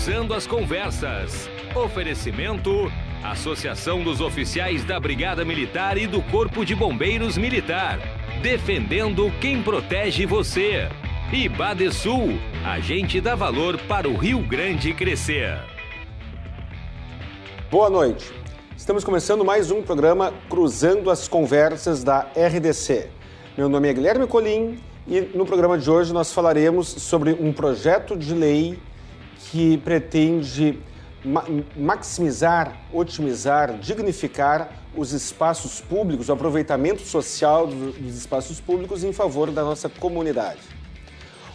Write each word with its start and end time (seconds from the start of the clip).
Cruzando 0.00 0.32
as 0.32 0.46
Conversas. 0.46 1.50
Oferecimento: 1.76 2.90
Associação 3.22 4.02
dos 4.02 4.22
Oficiais 4.22 4.82
da 4.82 4.98
Brigada 4.98 5.44
Militar 5.44 5.98
e 5.98 6.06
do 6.06 6.22
Corpo 6.22 6.64
de 6.64 6.74
Bombeiros 6.74 7.36
Militar. 7.36 7.98
Defendendo 8.40 9.30
quem 9.42 9.62
protege 9.62 10.24
você. 10.24 10.88
E 11.30 11.50
Badesul, 11.50 12.38
agente 12.64 13.20
dá 13.20 13.34
valor 13.34 13.78
para 13.80 14.08
o 14.08 14.16
Rio 14.16 14.38
Grande 14.38 14.94
crescer. 14.94 15.58
Boa 17.70 17.90
noite. 17.90 18.32
Estamos 18.74 19.04
começando 19.04 19.44
mais 19.44 19.70
um 19.70 19.82
programa 19.82 20.32
Cruzando 20.48 21.10
as 21.10 21.28
Conversas 21.28 22.02
da 22.02 22.20
RDC. 22.34 23.10
Meu 23.54 23.68
nome 23.68 23.90
é 23.90 23.92
Guilherme 23.92 24.26
Colim 24.26 24.78
e 25.06 25.20
no 25.20 25.44
programa 25.44 25.76
de 25.76 25.90
hoje 25.90 26.10
nós 26.10 26.32
falaremos 26.32 26.88
sobre 26.88 27.32
um 27.38 27.52
projeto 27.52 28.16
de 28.16 28.32
lei 28.32 28.78
que 29.48 29.78
pretende 29.78 30.78
ma 31.24 31.44
maximizar, 31.76 32.76
otimizar, 32.92 33.78
dignificar 33.78 34.72
os 34.96 35.12
espaços 35.12 35.80
públicos, 35.80 36.28
o 36.28 36.32
aproveitamento 36.32 37.02
social 37.02 37.66
dos 37.66 38.16
espaços 38.16 38.60
públicos 38.60 39.04
em 39.04 39.12
favor 39.12 39.50
da 39.50 39.62
nossa 39.62 39.88
comunidade. 39.88 40.60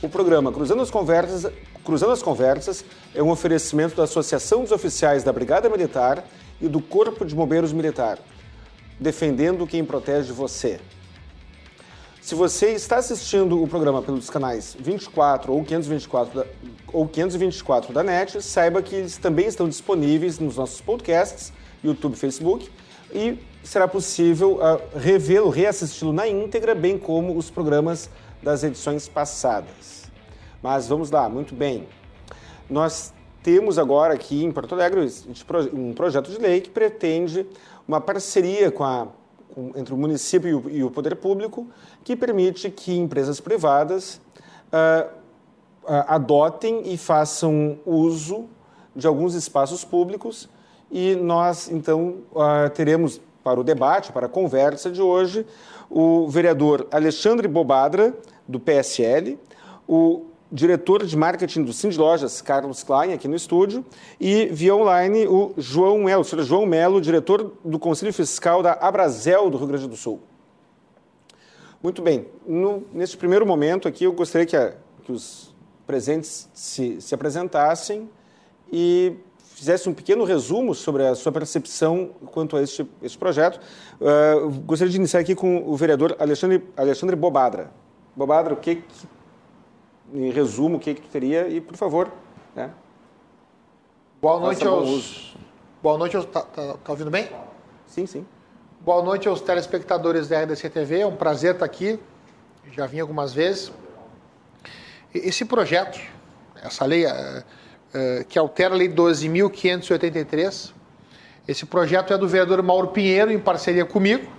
O 0.02 0.10
programa 0.10 0.52
Cruzando 0.52 0.82
as 0.82 0.92
Conversas, 0.92 1.52
Cruzando 1.84 2.12
as 2.12 2.22
Conversas 2.22 2.86
é 3.14 3.22
um 3.22 3.30
oferecimento 3.30 3.96
da 3.96 4.04
Associação 4.04 4.62
dos 4.62 4.72
Oficiais 4.72 5.24
da 5.24 5.34
Brigada 5.34 5.70
Militar 5.70 6.24
e 6.62 6.68
do 6.68 6.82
Corpo 6.82 7.26
de 7.26 7.36
Bombeiros 7.36 7.74
Militar, 7.74 8.20
defendendo 9.00 9.68
quem 9.68 9.84
protege 9.84 10.32
você. 10.32 10.80
Se 12.26 12.34
você 12.34 12.72
está 12.72 12.96
assistindo 12.96 13.62
o 13.62 13.68
programa 13.68 14.02
pelos 14.02 14.32
canais 14.32 14.76
24 14.80 15.54
ou 15.54 15.64
524 15.64 16.40
da, 16.40 16.48
ou 16.92 17.08
524 17.08 17.94
da 17.94 18.02
NET, 18.02 18.41
saiba 18.41 18.82
que 18.82 18.96
eles 18.96 19.16
também 19.20 19.46
estão 19.46 19.70
disponíveis 19.70 20.40
nos 20.40 20.58
nossos 20.58 20.82
podcasts, 20.82 21.54
YouTube, 21.84 22.16
Facebook, 22.16 22.68
e 23.14 23.38
será 23.64 23.88
possível 23.88 24.54
uh, 24.55 24.98
revê-lo, 24.98 25.52
reassisti-lo 25.52 26.12
na 26.12 26.27
íntegra, 26.27 26.74
bem 26.74 26.98
como 26.98 27.38
os 27.38 27.52
programas 27.52 28.10
das 28.42 28.64
edições 28.64 29.08
passadas. 29.08 30.05
Mas 30.64 30.88
vamos 30.88 31.12
lá, 31.12 31.30
muito 31.30 31.54
bem. 31.54 31.88
Nós 32.68 33.14
temos 33.44 33.77
agora 33.77 34.16
aqui 34.16 34.44
em 34.44 34.52
Porto 34.52 34.74
Alegre 34.74 35.08
um 35.71 35.94
projeto 35.94 36.32
de 36.32 36.40
lei 36.40 36.60
que 36.60 36.71
pretende 36.71 37.46
uma 37.88 38.02
parceria 38.02 38.71
com 38.71 38.84
a 38.84 39.10
entre 39.76 39.94
o 39.94 39.98
município 39.98 40.50
e 40.50 40.54
o, 40.54 40.70
e 40.70 40.84
o, 40.84 40.92
poder 40.92 41.16
público, 41.16 41.68
que 42.04 42.16
permite 42.16 42.70
que 42.70 42.96
empresas 42.96 43.40
privadas 43.40 44.22
uh, 44.72 45.08
uh, 45.84 46.06
adotem 46.08 46.94
e 46.94 46.98
façam 46.98 47.80
uso 47.86 48.46
de 48.96 49.08
alguns 49.08 49.34
espaços 49.34 49.84
públicos. 49.84 50.50
E 50.92 51.16
nós, 51.16 51.70
então, 51.70 52.18
uh, 52.32 52.70
teremos 52.74 53.22
para 53.44 53.60
o 53.60 53.64
debate, 53.64 54.12
para 54.12 54.26
a 54.26 54.30
conversa 54.30 54.90
de 54.90 55.02
hoje, 55.02 55.46
o 55.90 56.28
vereador 56.28 56.88
Alexandre 56.92 57.48
Bobadra, 57.48 58.14
do 58.48 58.60
PSL, 58.60 59.40
o 59.88 60.26
diretor 60.56 61.06
de 61.06 61.18
marketing 61.18 61.64
do 61.64 61.74
Cindy 61.74 61.98
Lojas, 61.98 62.42
Carlos 62.42 62.82
Klein, 62.82 63.12
aqui 63.12 63.28
no 63.28 63.36
estúdio, 63.36 63.86
e 64.20 64.46
via 64.46 64.74
online 64.74 65.28
o 65.28 65.53
João 65.58 66.06
Melo, 66.06 66.22
o 66.22 66.24
senhor 66.24 66.44
João 66.44 66.66
Melo, 66.66 67.02
diretor 67.02 67.52
do 67.64 67.78
Conselho 67.78 68.14
Fiscal 68.14 68.64
da 68.64 68.72
Abrazel 68.72 69.50
do 69.50 69.58
Rio 69.58 69.68
Grande 69.68 69.88
do 69.88 69.98
Sul. 69.98 70.22
Muito 71.84 72.02
bem, 72.02 72.26
no, 72.48 72.86
neste 72.94 73.18
primeiro 73.18 73.46
momento 73.46 73.86
aqui 73.86 74.06
eu 74.06 74.14
gostaria 74.14 74.48
que, 74.48 74.56
a, 74.56 74.74
que 75.03 75.12
os 75.12 75.53
presentes 75.86 76.50
se, 76.53 77.02
se 77.02 77.14
apresentassem 77.14 78.09
e 78.72 79.14
fizessem 79.56 79.92
um 79.92 79.96
pequeno 79.96 80.24
resumo 80.24 80.74
sobre 80.74 81.06
a 81.06 81.16
sua 81.16 81.34
percepção 81.34 82.12
quanto 82.32 82.56
a 82.56 82.64
este, 82.64 82.90
este 83.04 83.18
projeto. 83.18 83.60
Uh, 84.00 84.50
gostaria 84.62 84.92
de 84.92 84.98
iniciar 84.98 85.20
aqui 85.20 85.36
com 85.36 85.70
o 85.70 85.76
vereador 85.76 86.16
Alexandre, 86.18 86.64
Alexandre 86.78 87.16
Bobadra. 87.16 87.72
Bobadra, 88.16 88.54
o 88.54 88.58
que, 88.58 88.78
que 88.78 89.15
em 90.14 90.30
resumo, 90.32 90.78
o 90.78 90.80
que, 90.80 90.94
que 90.94 91.02
tu 91.02 91.08
teria 91.10 91.48
e, 91.48 91.60
por 91.60 91.76
favor, 91.76 92.12
né? 92.56 92.72
Boa 94.22 94.40
noite 94.40 94.66
aos... 94.66 95.36
Boa 95.82 95.98
noite 95.98 96.16
aos... 96.16 96.26
Tá, 96.26 96.42
tá, 96.42 96.78
tá, 96.84 96.92
ouvindo 96.92 97.12
bem? 97.12 97.30
Sim, 97.86 98.06
sim. 98.06 98.26
Boa 98.82 99.04
noite 99.04 99.28
aos 99.28 99.42
telespectadores 99.42 100.28
da 100.28 100.42
RDC 100.44 100.70
TV. 100.70 101.00
É 101.02 101.08
um 101.08 101.16
prazer 101.16 101.54
estar 101.54 101.66
aqui. 101.66 102.00
Já 102.72 102.86
vim 102.88 103.00
algumas 103.00 103.34
vezes. 103.34 103.72
Esse 105.14 105.46
projeto, 105.46 106.00
essa 106.62 106.86
lei 106.86 107.06
é, 107.06 107.44
é, 107.94 108.26
que 108.28 108.38
altera 108.38 108.74
a 108.74 108.78
Lei 108.78 108.90
12.583, 108.90 110.74
esse 111.48 111.66
projeto 111.66 112.14
é 112.14 112.18
do 112.18 112.28
vereador 112.28 112.62
Mauro 112.62 112.88
Pinheiro, 112.88 113.32
em 113.32 113.40
parceria 113.40 113.86
comigo, 113.86 114.30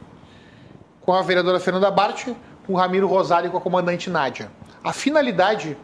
com 1.00 1.12
a 1.12 1.22
vereadora 1.22 1.60
Fernanda 1.60 1.90
Bart, 1.90 2.28
com 2.66 2.72
o 2.72 2.76
Ramiro 2.76 3.06
Rosário 3.06 3.48
e 3.48 3.50
com 3.50 3.56
a 3.56 3.60
comandante 3.60 4.10
Nádia. 4.10 4.50
A 4.86 4.92
finalidade 4.92 5.76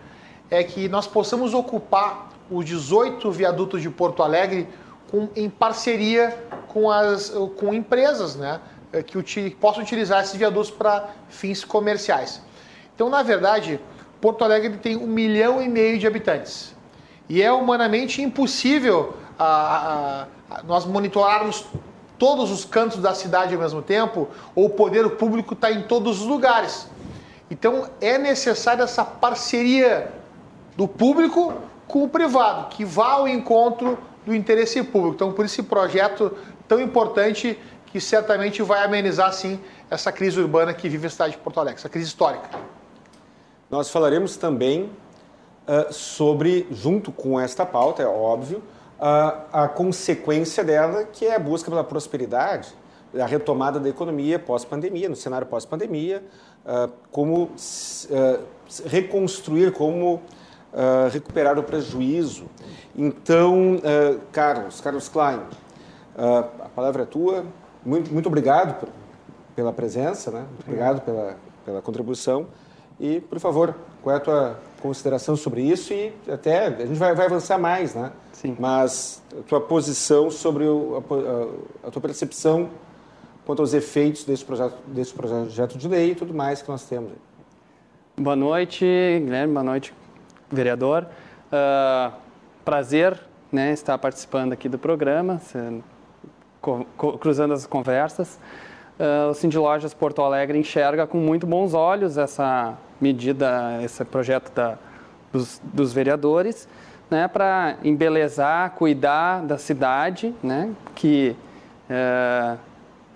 é 0.49 0.63
que 0.63 0.89
nós 0.89 1.09
possamos 1.09 1.55
ocupar 1.55 2.31
os 2.49 2.65
18 2.65 3.33
viadutos 3.33 3.83
de 3.83 3.91
Porto 3.91 4.23
Alegre 4.23 4.69
com, 5.11 5.29
em 5.35 5.51
parceria 5.51 6.39
com, 6.69 6.89
as, 6.89 7.31
com 7.57 7.75
empresas 7.75 8.37
né, 8.37 8.61
que 9.05 9.19
util, 9.19 9.51
possam 9.61 9.83
utilizar 9.83 10.23
esses 10.23 10.37
viadutos 10.37 10.71
para 10.71 11.09
fins 11.29 11.65
comerciais. 11.65 12.41
Então, 12.95 13.09
na 13.09 13.25
verdade, 13.25 13.81
Porto 14.21 14.45
Alegre 14.45 14.79
tem 14.79 14.97
um 14.97 15.09
milhão 15.09 15.61
e 15.61 15.69
meio 15.69 15.99
de 15.99 16.07
habitantes. 16.07 16.73
E 17.29 17.43
é 17.43 17.53
humanamente 17.53 18.23
impossível 18.23 19.15
a, 19.37 20.27
a, 20.49 20.59
a 20.59 20.63
nós 20.63 20.85
monitorarmos 20.85 21.67
todos 22.21 22.53
os 22.53 22.65
cantos 22.65 22.99
da 22.99 23.17
cidade 23.17 23.53
ao 23.53 23.61
mesmo 23.61 23.83
tempo, 23.83 24.29
ou 24.55 24.67
o 24.67 24.71
poder 24.71 25.11
público 25.17 25.55
está 25.55 25.73
em 25.73 25.83
todos 25.83 26.21
os 26.21 26.27
lugares. 26.29 26.87
Então 27.53 27.91
é 28.01 28.17
necessária 28.17 28.83
essa 28.83 29.05
parceria 29.05 30.11
do 30.75 30.89
público 30.89 31.53
com 31.87 32.03
o 32.03 32.09
privado, 32.09 32.71
que 32.71 32.83
vá 32.83 33.13
ao 33.13 33.29
encontro 33.29 33.99
do 34.25 34.35
interesse 34.35 34.83
público. 34.83 35.17
Então, 35.17 35.33
por 35.35 35.45
esse 35.45 35.63
projeto 35.63 36.35
tão 36.67 36.81
importante 36.81 37.59
que 37.85 38.01
certamente 38.01 38.63
vai 38.63 38.83
amenizar, 38.83 39.31
sim, 39.35 39.61
essa 39.91 40.11
crise 40.11 40.41
urbana 40.41 40.73
que 40.73 40.89
vive 40.89 41.07
a 41.07 41.11
cidade 41.11 41.33
de 41.33 41.39
Porto 41.41 41.61
Alegre, 41.61 41.79
essa 41.79 41.91
crise 41.91 42.09
histórica. 42.09 42.49
Nós 43.71 43.91
falaremos 43.91 44.39
também 44.39 44.91
uh, 45.69 45.93
sobre, 45.93 46.67
junto 46.71 47.13
com 47.13 47.39
esta 47.39 47.67
pauta, 47.67 48.03
é 48.03 48.07
óbvio, 48.07 48.63
uh, 48.99 49.45
a 49.53 49.69
consequência 49.69 50.65
dela, 50.65 51.05
que 51.05 51.27
é 51.27 51.35
a 51.35 51.39
busca 51.39 51.71
pela 51.71 51.85
prosperidade, 51.85 52.73
a 53.21 53.27
retomada 53.27 53.79
da 53.79 53.89
economia 53.89 54.39
pós-pandemia, 54.39 55.09
no 55.09 55.17
cenário 55.17 55.47
pós-pandemia, 55.47 56.23
uh, 56.65 56.91
como 57.11 57.45
uh, 57.45 58.45
reconstruir, 58.87 59.73
como 59.73 60.15
uh, 60.15 61.09
recuperar 61.11 61.59
o 61.59 61.63
prejuízo. 61.63 62.47
Então, 62.97 63.81
Carlos, 64.33 64.83
Carlos 64.83 65.09
Klein, 65.09 65.41
a 66.15 66.69
palavra 66.69 67.05
é 67.05 67.07
tua. 67.07 67.47
Muito, 67.85 68.13
muito 68.13 68.27
obrigado 68.27 68.87
pela 69.57 69.73
presença, 69.73 70.31
né? 70.31 70.41
Muito 70.41 70.65
obrigado 70.67 71.01
pela, 71.01 71.37
pela 71.65 71.81
contribuição. 71.81 72.49
E, 73.01 73.19
por 73.21 73.41
favor, 73.41 73.75
qual 74.03 74.15
é 74.15 74.19
a 74.19 74.21
tua 74.21 74.59
consideração 74.83 75.37
sobre 75.37 75.63
isso? 75.63 75.95
E 75.95 76.13
até 76.31 76.67
a 76.67 76.87
gente 76.87 76.99
vai, 76.99 77.15
vai 77.15 77.25
avançar 77.25 77.57
mais, 77.57 77.95
né? 77.95 78.13
Sim. 78.33 78.55
Mas 78.61 79.23
a 79.39 79.43
tua 79.43 79.61
posição 79.61 80.31
sobre 80.31 80.65
o, 80.65 81.03
a, 81.83 81.89
a 81.89 81.91
tua 81.91 82.03
percepção 82.03 82.69
quanto 83.45 83.61
aos 83.61 83.75
efeitos 83.75 84.25
desse 84.25 84.45
projeto, 84.45 84.77
desse 84.87 85.13
projeto 85.13 85.77
de 85.77 85.89
lei 85.89 86.13
e 86.13 86.15
tudo 86.15 86.33
mais 86.33 86.63
que 86.63 86.69
nós 86.69 86.85
temos. 86.85 87.13
Boa 88.17 88.37
noite, 88.37 88.85
Guilherme. 89.25 89.53
Boa 89.53 89.65
noite, 89.65 89.93
vereador. 90.51 91.07
Uh, 91.47 92.13
prazer 92.65 93.19
né, 93.51 93.73
estar 93.73 93.99
participando 93.99 94.53
aqui 94.53 94.69
do 94.69 94.79
programa, 94.79 95.41
cruzando 97.21 97.53
as 97.55 97.67
conversas. 97.67 98.39
Uh, 98.99 99.31
o 99.31 99.35
Cindy 99.35 99.59
Lojas 99.59 99.93
Porto 99.93 100.23
Alegre 100.23 100.59
enxerga 100.59 101.07
com 101.07 101.19
muito 101.19 101.47
bons 101.47 101.75
olhos 101.75 102.17
essa 102.17 102.75
medida, 103.01 103.81
esse 103.83 104.05
projeto 104.05 104.53
da, 104.53 104.79
dos, 105.33 105.61
dos 105.65 105.93
vereadores, 105.93 106.69
né, 107.11 107.27
para 107.27 107.77
embelezar, 107.83 108.71
cuidar 108.73 109.43
da 109.43 109.59
cidade, 109.59 110.35
né, 110.43 110.71
que 110.95 111.37
uh, 111.91 112.59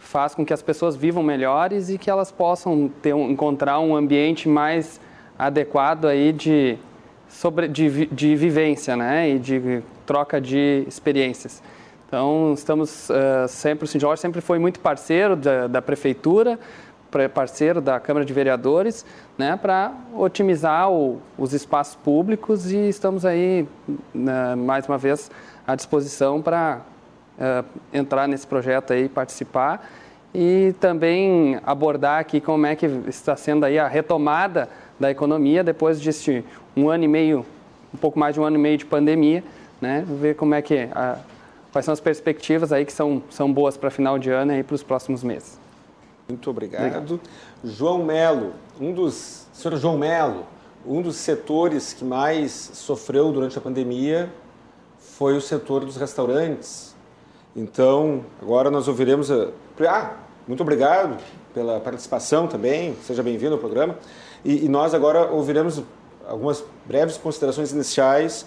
faz 0.07 0.35
com 0.35 0.45
que 0.45 0.53
as 0.53 0.63
pessoas 0.63 0.97
vivam 0.97 1.23
melhores 1.23 1.91
e 1.91 1.99
que 1.99 2.09
elas 2.09 2.31
possam 2.31 2.89
ter 3.03 3.15
encontrar 3.15 3.81
um 3.81 3.95
ambiente 3.95 4.49
mais 4.49 5.01
adequado 5.39 6.07
aí 6.07 6.33
de, 6.33 6.79
sobre, 7.29 7.69
de, 7.69 8.07
de 8.07 8.37
vivência 8.37 8.97
né? 8.97 9.31
e 9.31 9.39
de 9.39 9.83
troca 10.07 10.41
de 10.41 10.85
experiências. 10.87 11.63
Então, 12.07 12.53
estamos 12.55 13.11
uh, 13.11 13.49
sempre, 13.49 13.85
o 13.85 13.89
Sr. 13.89 13.99
Jorge 13.99 14.23
sempre 14.23 14.41
foi 14.41 14.61
muito 14.61 14.79
parceiro 14.79 15.35
da, 15.35 15.67
da 15.67 15.83
prefeitura 15.83 16.59
parceiro 17.33 17.81
da 17.81 17.99
Câmara 17.99 18.27
de 18.27 18.33
Vereadores, 18.35 19.07
né, 19.39 19.57
para 19.57 19.91
otimizar 20.15 20.91
o, 20.91 21.19
os 21.39 21.55
espaços 21.55 21.95
públicos 21.97 22.71
e 22.71 22.89
estamos 22.91 23.25
aí, 23.25 23.67
né, 24.13 24.55
mais 24.55 24.87
uma 24.87 24.99
vez, 24.99 25.31
à 25.67 25.75
disposição 25.75 26.43
para 26.43 26.83
uh, 27.39 27.65
entrar 27.93 28.27
nesse 28.27 28.47
projeto 28.47 28.93
aí, 28.93 29.09
participar 29.09 29.89
e 30.35 30.75
também 30.81 31.59
abordar 31.65 32.21
aqui 32.21 32.41
como 32.41 32.67
é 32.67 32.77
que 32.77 32.87
está 33.09 33.35
sendo 33.37 33.65
aí 33.65 33.79
a 33.79 33.89
retomada 33.89 34.69
da 35.01 35.11
economia 35.11 35.65
depois 35.65 36.01
desse 36.01 36.45
um 36.77 36.91
ano 36.91 37.05
e 37.05 37.09
meio, 37.09 37.47
um 37.95 37.97
pouco 37.97 38.19
mais 38.19 38.35
de 38.35 38.41
um 38.41 38.45
ano 38.45 38.57
e 38.57 38.59
meio 38.59 38.77
de 38.77 38.85
pandemia, 38.85 39.43
né, 39.81 40.05
ver 40.21 40.37
como 40.37 40.55
é 40.55 40.61
que 40.61 40.89
a, 40.93 41.19
quais 41.73 41.85
são 41.85 41.93
as 41.93 42.01
perspectivas 42.01 42.73
aí 42.73 42.85
que 42.85 42.93
são, 42.93 43.23
são 43.31 43.53
boas 43.53 43.77
para 43.77 43.91
final 43.91 44.19
de 44.19 44.31
ano 44.31 44.53
e 44.55 44.63
para 44.63 44.75
os 44.75 44.83
próximos 44.83 45.23
meses. 45.23 45.59
Muito 46.29 46.51
obrigado. 46.51 46.83
obrigado. 46.83 47.21
João 47.65 48.05
Melo, 48.05 48.53
um 48.81 48.93
dos, 48.93 49.47
senhor 49.53 49.77
João 49.79 49.97
Melo, 49.97 50.45
um 50.87 51.01
dos 51.01 51.17
setores 51.17 51.93
que 51.93 52.05
mais 52.05 52.53
sofreu 52.53 53.33
durante 53.33 53.57
a 53.57 53.61
pandemia 53.61 54.31
foi 54.99 55.37
o 55.37 55.41
setor 55.41 55.85
dos 55.85 55.97
restaurantes. 55.97 56.86
Então, 57.57 58.23
agora 58.41 58.71
nós 58.71 58.87
ouviremos. 58.87 59.31
A... 59.31 59.49
Ah, 59.89 60.13
muito 60.47 60.63
obrigado 60.63 61.17
pela 61.55 61.81
participação 61.81 62.47
também, 62.47 62.95
seja 63.03 63.23
bem-vindo 63.23 63.55
ao 63.55 63.59
programa. 63.59 63.97
E, 64.45 64.67
e, 64.67 64.69
nós 64.69 64.93
agora 64.93 65.31
ouviremos 65.33 65.83
algumas 66.29 66.63
breves 66.85 67.17
considerações 67.17 67.73
iniciais 67.73 68.45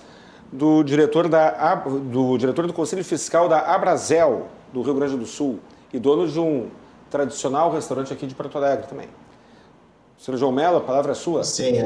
do 0.51 0.83
diretor, 0.83 1.27
da, 1.27 1.75
do 1.75 2.37
diretor 2.37 2.67
do 2.67 2.73
Conselho 2.73 3.03
Fiscal 3.03 3.49
da 3.49 3.59
Abrazel, 3.59 4.45
do 4.71 4.83
Rio 4.83 4.93
Grande 4.93 5.17
do 5.17 5.25
Sul, 5.25 5.59
e 5.91 5.97
dono 5.97 6.27
de 6.27 6.39
um 6.39 6.69
tradicional 7.09 7.71
restaurante 7.71 8.13
aqui 8.13 8.27
de 8.27 8.35
Porto 8.35 8.59
Alegre 8.59 8.85
também. 8.87 9.09
Senhor 10.19 10.37
João 10.37 10.51
Mello, 10.51 10.77
a 10.77 10.81
palavra 10.81 11.13
é 11.13 11.15
sua. 11.15 11.43
Sim, 11.43 11.79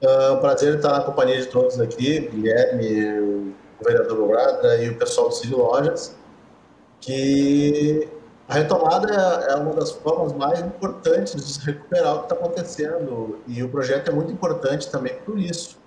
é 0.00 0.30
um 0.30 0.38
prazer 0.38 0.76
estar 0.76 0.92
na 0.92 1.00
companhia 1.00 1.40
de 1.40 1.46
todos 1.46 1.80
aqui, 1.80 2.20
Guilherme, 2.20 3.52
o 3.80 3.84
vereador 3.84 4.18
Bograda 4.18 4.76
e 4.82 4.88
o 4.90 4.96
pessoal 4.96 5.28
do 5.28 5.34
Cid 5.34 5.54
Lojas, 5.54 6.16
que 7.00 8.08
a 8.48 8.54
retomada 8.54 9.12
é 9.12 9.54
uma 9.56 9.74
das 9.74 9.90
formas 9.90 10.32
mais 10.32 10.60
importantes 10.60 11.34
de 11.34 11.42
se 11.42 11.60
recuperar 11.66 12.14
o 12.14 12.18
que 12.20 12.32
está 12.32 12.34
acontecendo 12.34 13.38
e 13.46 13.62
o 13.62 13.68
projeto 13.68 14.10
é 14.10 14.12
muito 14.12 14.32
importante 14.32 14.90
também 14.90 15.14
por 15.24 15.38
isso. 15.38 15.78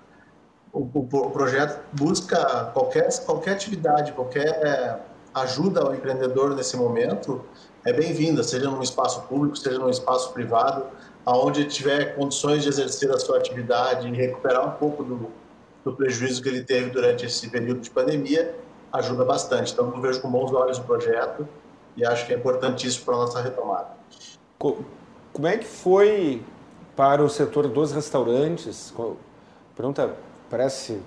O, 0.72 0.80
o, 0.80 1.00
o 1.00 1.30
projeto 1.30 1.80
busca 1.92 2.70
qualquer, 2.72 3.08
qualquer 3.26 3.52
atividade, 3.52 4.12
qualquer 4.12 5.00
ajuda 5.34 5.80
ao 5.80 5.94
empreendedor 5.94 6.54
nesse 6.54 6.76
momento 6.76 7.44
é 7.84 7.92
bem-vinda, 7.92 8.42
seja 8.42 8.70
num 8.70 8.82
espaço 8.82 9.22
público, 9.22 9.56
seja 9.56 9.78
num 9.78 9.90
espaço 9.90 10.32
privado, 10.32 10.86
aonde 11.26 11.64
tiver 11.64 12.14
condições 12.14 12.62
de 12.62 12.68
exercer 12.68 13.10
a 13.10 13.18
sua 13.18 13.38
atividade 13.38 14.08
e 14.08 14.12
recuperar 14.12 14.66
um 14.66 14.72
pouco 14.72 15.02
do, 15.02 15.30
do 15.84 15.92
prejuízo 15.92 16.42
que 16.42 16.48
ele 16.48 16.62
teve 16.62 16.90
durante 16.90 17.26
esse 17.26 17.48
período 17.50 17.80
de 17.80 17.90
pandemia, 17.90 18.54
ajuda 18.92 19.24
bastante. 19.24 19.72
Então, 19.72 19.92
eu 19.94 20.00
vejo 20.00 20.20
com 20.20 20.30
bons 20.30 20.52
olhos 20.52 20.78
o 20.78 20.82
projeto 20.82 21.48
e 21.96 22.04
acho 22.04 22.26
que 22.26 22.32
é 22.32 22.36
importantíssimo 22.36 23.04
para 23.04 23.14
a 23.14 23.18
nossa 23.18 23.40
retomada. 23.40 23.88
Como 24.58 25.46
é 25.46 25.56
que 25.56 25.66
foi 25.66 26.42
para 26.94 27.22
o 27.22 27.28
setor 27.28 27.68
dos 27.68 27.92
restaurantes? 27.92 28.92
Pergunta 29.74 30.14
parece 30.48 31.00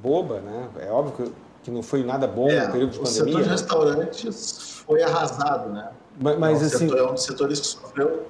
boba, 0.00 0.40
né? 0.40 0.68
É 0.78 0.90
óbvio 0.90 1.34
que 1.62 1.70
não 1.70 1.82
foi 1.82 2.02
nada 2.02 2.26
bom 2.26 2.48
é, 2.48 2.66
no 2.66 2.72
período 2.72 2.92
de 2.92 2.98
pandemia. 2.98 3.22
O 3.22 3.26
setor 3.26 3.42
de 3.42 3.48
restaurantes 3.48 4.82
foi 4.86 5.02
arrasado, 5.02 5.70
né? 5.70 5.90
Mas, 6.18 6.38
mas 6.38 6.60
é 6.60 6.62
um 6.62 6.66
assim... 6.66 6.88
Setor, 6.88 6.98
é 6.98 7.02
um 7.02 7.14
dos 7.14 7.24
setores 7.24 7.60
que 7.60 7.66
sofreu 7.66 8.26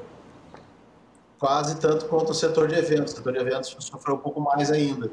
quase 1.39 1.77
tanto 1.77 2.07
quanto 2.07 2.31
o 2.31 2.35
setor 2.35 2.67
de 2.69 2.75
eventos. 2.75 3.13
O 3.13 3.17
setor 3.17 3.33
de 3.33 3.39
eventos 3.39 3.77
sofreu 3.79 4.17
um 4.17 4.19
pouco 4.19 4.41
mais 4.41 4.71
ainda. 4.71 5.11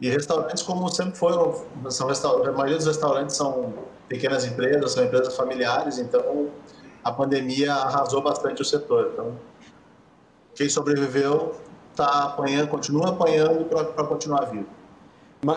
E 0.00 0.08
restaurantes, 0.10 0.62
como 0.62 0.88
sempre 0.88 1.16
foram, 1.16 1.64
são 1.88 2.08
a 2.08 2.52
maioria 2.52 2.76
dos 2.76 2.86
restaurantes 2.86 3.36
são 3.36 3.72
pequenas 4.08 4.44
empresas, 4.44 4.92
são 4.92 5.04
empresas 5.04 5.36
familiares, 5.36 5.98
então 5.98 6.48
a 7.02 7.12
pandemia 7.12 7.72
arrasou 7.72 8.22
bastante 8.22 8.60
o 8.60 8.64
setor. 8.64 9.10
Então, 9.12 9.38
quem 10.54 10.68
sobreviveu 10.68 11.54
está 11.90 12.24
apanhando, 12.24 12.68
continua 12.68 13.10
apanhando 13.10 13.64
para 13.66 14.04
continuar 14.04 14.46
vivo 14.46 14.66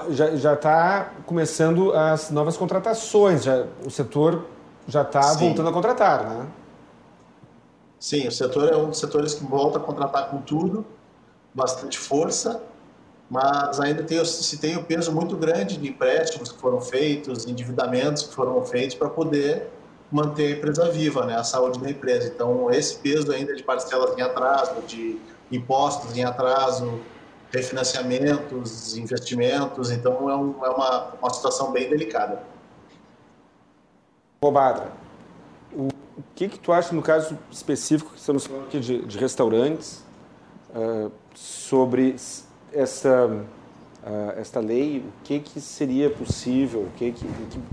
já 0.10 0.54
está 0.54 1.14
começando 1.26 1.94
as 1.94 2.30
novas 2.30 2.58
contratações, 2.58 3.44
já, 3.44 3.66
o 3.86 3.90
setor 3.90 4.46
já 4.88 5.02
está 5.02 5.34
voltando 5.34 5.70
a 5.70 5.74
contratar, 5.74 6.24
né? 6.24 6.48
Sim, 8.00 8.28
o 8.28 8.32
setor 8.32 8.72
é 8.72 8.78
um 8.78 8.90
dos 8.90 9.00
setores 9.00 9.34
que 9.34 9.44
volta 9.46 9.80
a 9.80 9.82
contratar 9.82 10.30
com 10.30 10.40
tudo, 10.42 10.86
bastante 11.54 11.98
força, 11.98 12.62
mas 13.30 13.80
ainda 13.80 14.04
tem, 14.04 14.24
se 14.24 14.58
tem 14.58 14.78
o 14.78 14.84
peso 14.84 15.12
muito 15.12 15.36
grande 15.36 15.78
de 15.78 15.88
empréstimos 15.90 16.52
que 16.52 16.60
foram 16.60 16.80
feitos, 16.80 17.46
endividamentos 17.46 18.24
que 18.24 18.34
foram 18.34 18.64
feitos 18.64 18.96
para 18.96 19.10
poder 19.10 19.70
manter 20.10 20.54
a 20.54 20.58
empresa 20.58 20.90
viva, 20.90 21.26
né, 21.26 21.36
a 21.36 21.44
saúde 21.44 21.80
da 21.80 21.90
empresa. 21.90 22.28
Então, 22.28 22.72
esse 22.72 22.96
peso 23.00 23.32
ainda 23.32 23.54
de 23.54 23.64
parcelas 23.64 24.18
em 24.18 24.22
atraso, 24.22 24.82
de 24.88 25.20
impostos 25.52 26.16
em 26.16 26.24
atraso, 26.24 27.02
refinanciamentos, 27.52 28.96
investimentos, 28.96 29.92
então 29.92 30.30
é, 30.30 30.36
um, 30.36 30.66
é 30.66 30.70
uma, 30.70 31.14
uma 31.22 31.30
situação 31.30 31.72
bem 31.72 31.90
delicada. 31.90 32.42
Badra, 34.42 34.94
o, 35.74 35.88
o 35.88 36.24
que, 36.36 36.48
que 36.48 36.60
tu 36.60 36.72
acha 36.72 36.94
no 36.94 37.02
caso 37.02 37.38
específico 37.52 38.12
que 38.12 38.20
estamos 38.20 38.46
falando 38.46 38.66
aqui 38.66 38.80
de, 38.80 39.06
de 39.06 39.18
restaurantes 39.18 40.06
uh, 40.70 41.12
sobre 41.34 42.16
essa 42.74 43.26
uh, 43.28 44.40
esta 44.40 44.60
lei? 44.60 45.00
O 45.00 45.24
que 45.24 45.40
que 45.40 45.60
seria 45.60 46.10
possível? 46.10 46.82
O 46.82 46.92
que, 46.98 47.12
que, 47.12 47.26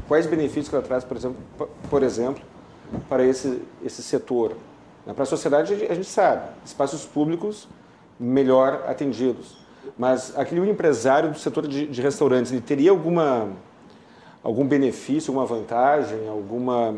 quais 0.09 0.27
benefícios 0.27 0.69
que 0.69 0.75
ela 0.75 0.85
traz, 0.85 1.05
por 1.05 1.17
exemplo, 1.17 1.37
por 1.91 2.03
exemplo, 2.03 2.43
para 3.09 3.25
esse 3.25 3.61
esse 3.85 4.03
setor? 4.03 4.57
Para 5.05 5.25
a 5.25 5.27
sociedade 5.27 5.75
a 5.75 5.95
gente 5.95 6.09
sabe, 6.09 6.49
espaços 6.65 7.05
públicos 7.05 7.69
melhor 8.19 8.85
atendidos 8.87 9.65
mas 9.99 10.37
aquele 10.37 10.69
empresário 10.69 11.31
do 11.31 11.39
setor 11.39 11.67
de, 11.67 11.87
de 11.87 12.03
restaurantes, 12.03 12.51
ele 12.53 12.61
teria 12.61 12.91
alguma 12.91 13.49
algum 14.43 14.67
benefício, 14.67 15.31
alguma 15.31 15.47
vantagem, 15.47 16.29
alguma 16.29 16.97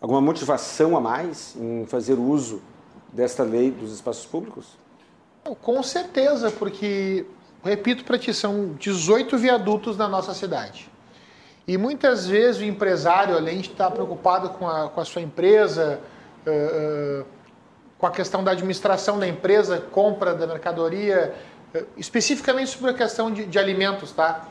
alguma 0.00 0.20
motivação 0.20 0.96
a 0.96 1.00
mais 1.00 1.54
em 1.56 1.86
fazer 1.86 2.14
uso 2.14 2.60
desta 3.12 3.42
lei 3.42 3.70
dos 3.70 3.92
espaços 3.92 4.26
públicos? 4.26 4.66
Com 5.60 5.82
certeza, 5.82 6.50
porque, 6.50 7.26
repito 7.64 8.04
para 8.04 8.18
ti, 8.18 8.32
são 8.32 8.74
18 8.78 9.36
viadutos 9.36 9.96
na 9.96 10.08
nossa 10.08 10.34
cidade. 10.34 10.90
E 11.66 11.78
muitas 11.78 12.26
vezes 12.26 12.60
o 12.60 12.64
empresário, 12.64 13.36
além 13.36 13.60
de 13.60 13.70
estar 13.70 13.90
preocupado 13.90 14.50
com 14.50 14.68
a, 14.68 14.88
com 14.88 15.00
a 15.00 15.04
sua 15.04 15.22
empresa, 15.22 16.00
uh, 16.46 17.20
uh, 17.20 17.26
com 17.98 18.06
a 18.06 18.10
questão 18.10 18.42
da 18.42 18.50
administração 18.50 19.18
da 19.18 19.28
empresa, 19.28 19.78
compra 19.78 20.34
da 20.34 20.44
mercadoria, 20.44 21.32
eh, 21.72 21.84
especificamente 21.96 22.70
sobre 22.70 22.90
a 22.90 22.94
questão 22.94 23.30
de, 23.30 23.46
de 23.46 23.58
alimentos, 23.60 24.10
tá? 24.10 24.48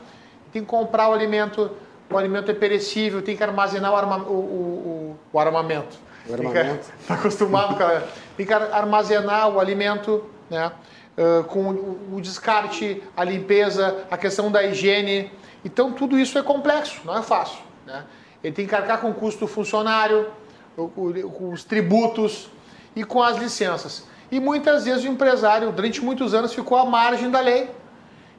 Tem 0.50 0.62
que 0.62 0.68
comprar 0.68 1.10
o 1.10 1.12
alimento, 1.12 1.70
o 2.10 2.16
alimento 2.16 2.50
é 2.50 2.54
perecível, 2.54 3.20
tem 3.20 3.36
que 3.36 3.42
armazenar 3.42 3.92
o, 3.92 3.96
arma, 3.96 4.16
o, 4.22 4.32
o, 4.32 5.16
o 5.30 5.38
armamento. 5.38 5.98
O 6.26 6.32
armamento. 6.32 6.90
Está 6.98 7.12
acostumado 7.14 7.76
com 7.76 7.82
a, 7.82 8.02
Tem 8.38 8.46
que 8.46 8.54
armazenar 8.54 9.50
o 9.50 9.60
alimento, 9.60 10.24
né? 10.52 10.70
Uh, 11.18 11.44
com 11.44 11.70
o, 11.70 12.16
o 12.16 12.20
descarte, 12.20 13.02
a 13.16 13.24
limpeza, 13.24 14.06
a 14.10 14.16
questão 14.16 14.50
da 14.50 14.62
higiene. 14.62 15.30
Então, 15.64 15.92
tudo 15.92 16.18
isso 16.18 16.38
é 16.38 16.42
complexo, 16.42 17.00
não 17.04 17.18
é 17.18 17.22
fácil. 17.22 17.58
Né? 17.84 18.04
Ele 18.42 18.54
tem 18.54 18.66
que 18.66 18.74
arcar 18.74 19.00
com 19.00 19.10
o 19.10 19.14
custo 19.14 19.46
funcionário, 19.46 20.28
com 20.76 21.50
os 21.52 21.64
tributos, 21.64 22.48
e 22.94 23.04
com 23.04 23.22
as 23.22 23.36
licenças. 23.36 24.04
E 24.30 24.40
muitas 24.40 24.84
vezes 24.84 25.04
o 25.04 25.08
empresário, 25.08 25.72
durante 25.72 26.02
muitos 26.02 26.34
anos, 26.34 26.54
ficou 26.54 26.78
à 26.78 26.84
margem 26.84 27.30
da 27.30 27.40
lei. 27.40 27.70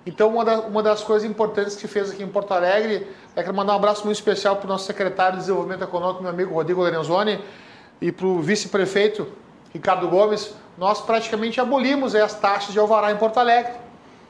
Então, 0.05 0.29
uma, 0.29 0.43
da, 0.43 0.59
uma 0.61 0.83
das 0.83 1.01
coisas 1.01 1.29
importantes 1.29 1.75
que 1.75 1.87
fez 1.87 2.11
aqui 2.11 2.23
em 2.23 2.27
Porto 2.27 2.51
Alegre 2.51 3.07
é 3.35 3.43
que 3.43 3.51
mandar 3.51 3.73
um 3.73 3.77
abraço 3.77 4.03
muito 4.03 4.17
especial 4.17 4.57
para 4.57 4.65
o 4.65 4.67
nosso 4.67 4.85
secretário 4.85 5.33
de 5.33 5.41
Desenvolvimento 5.41 5.83
Econômico, 5.83 6.21
meu 6.21 6.31
amigo 6.31 6.53
Rodrigo 6.53 6.81
Lorenzoni, 6.81 7.39
e 8.01 8.11
para 8.11 8.25
o 8.25 8.41
vice-prefeito 8.41 9.27
Ricardo 9.73 10.07
Gomes. 10.07 10.53
Nós 10.77 11.01
praticamente 11.01 11.59
abolimos 11.59 12.15
as 12.15 12.33
taxas 12.33 12.73
de 12.73 12.79
alvará 12.79 13.11
em 13.11 13.17
Porto 13.17 13.39
Alegre. 13.39 13.73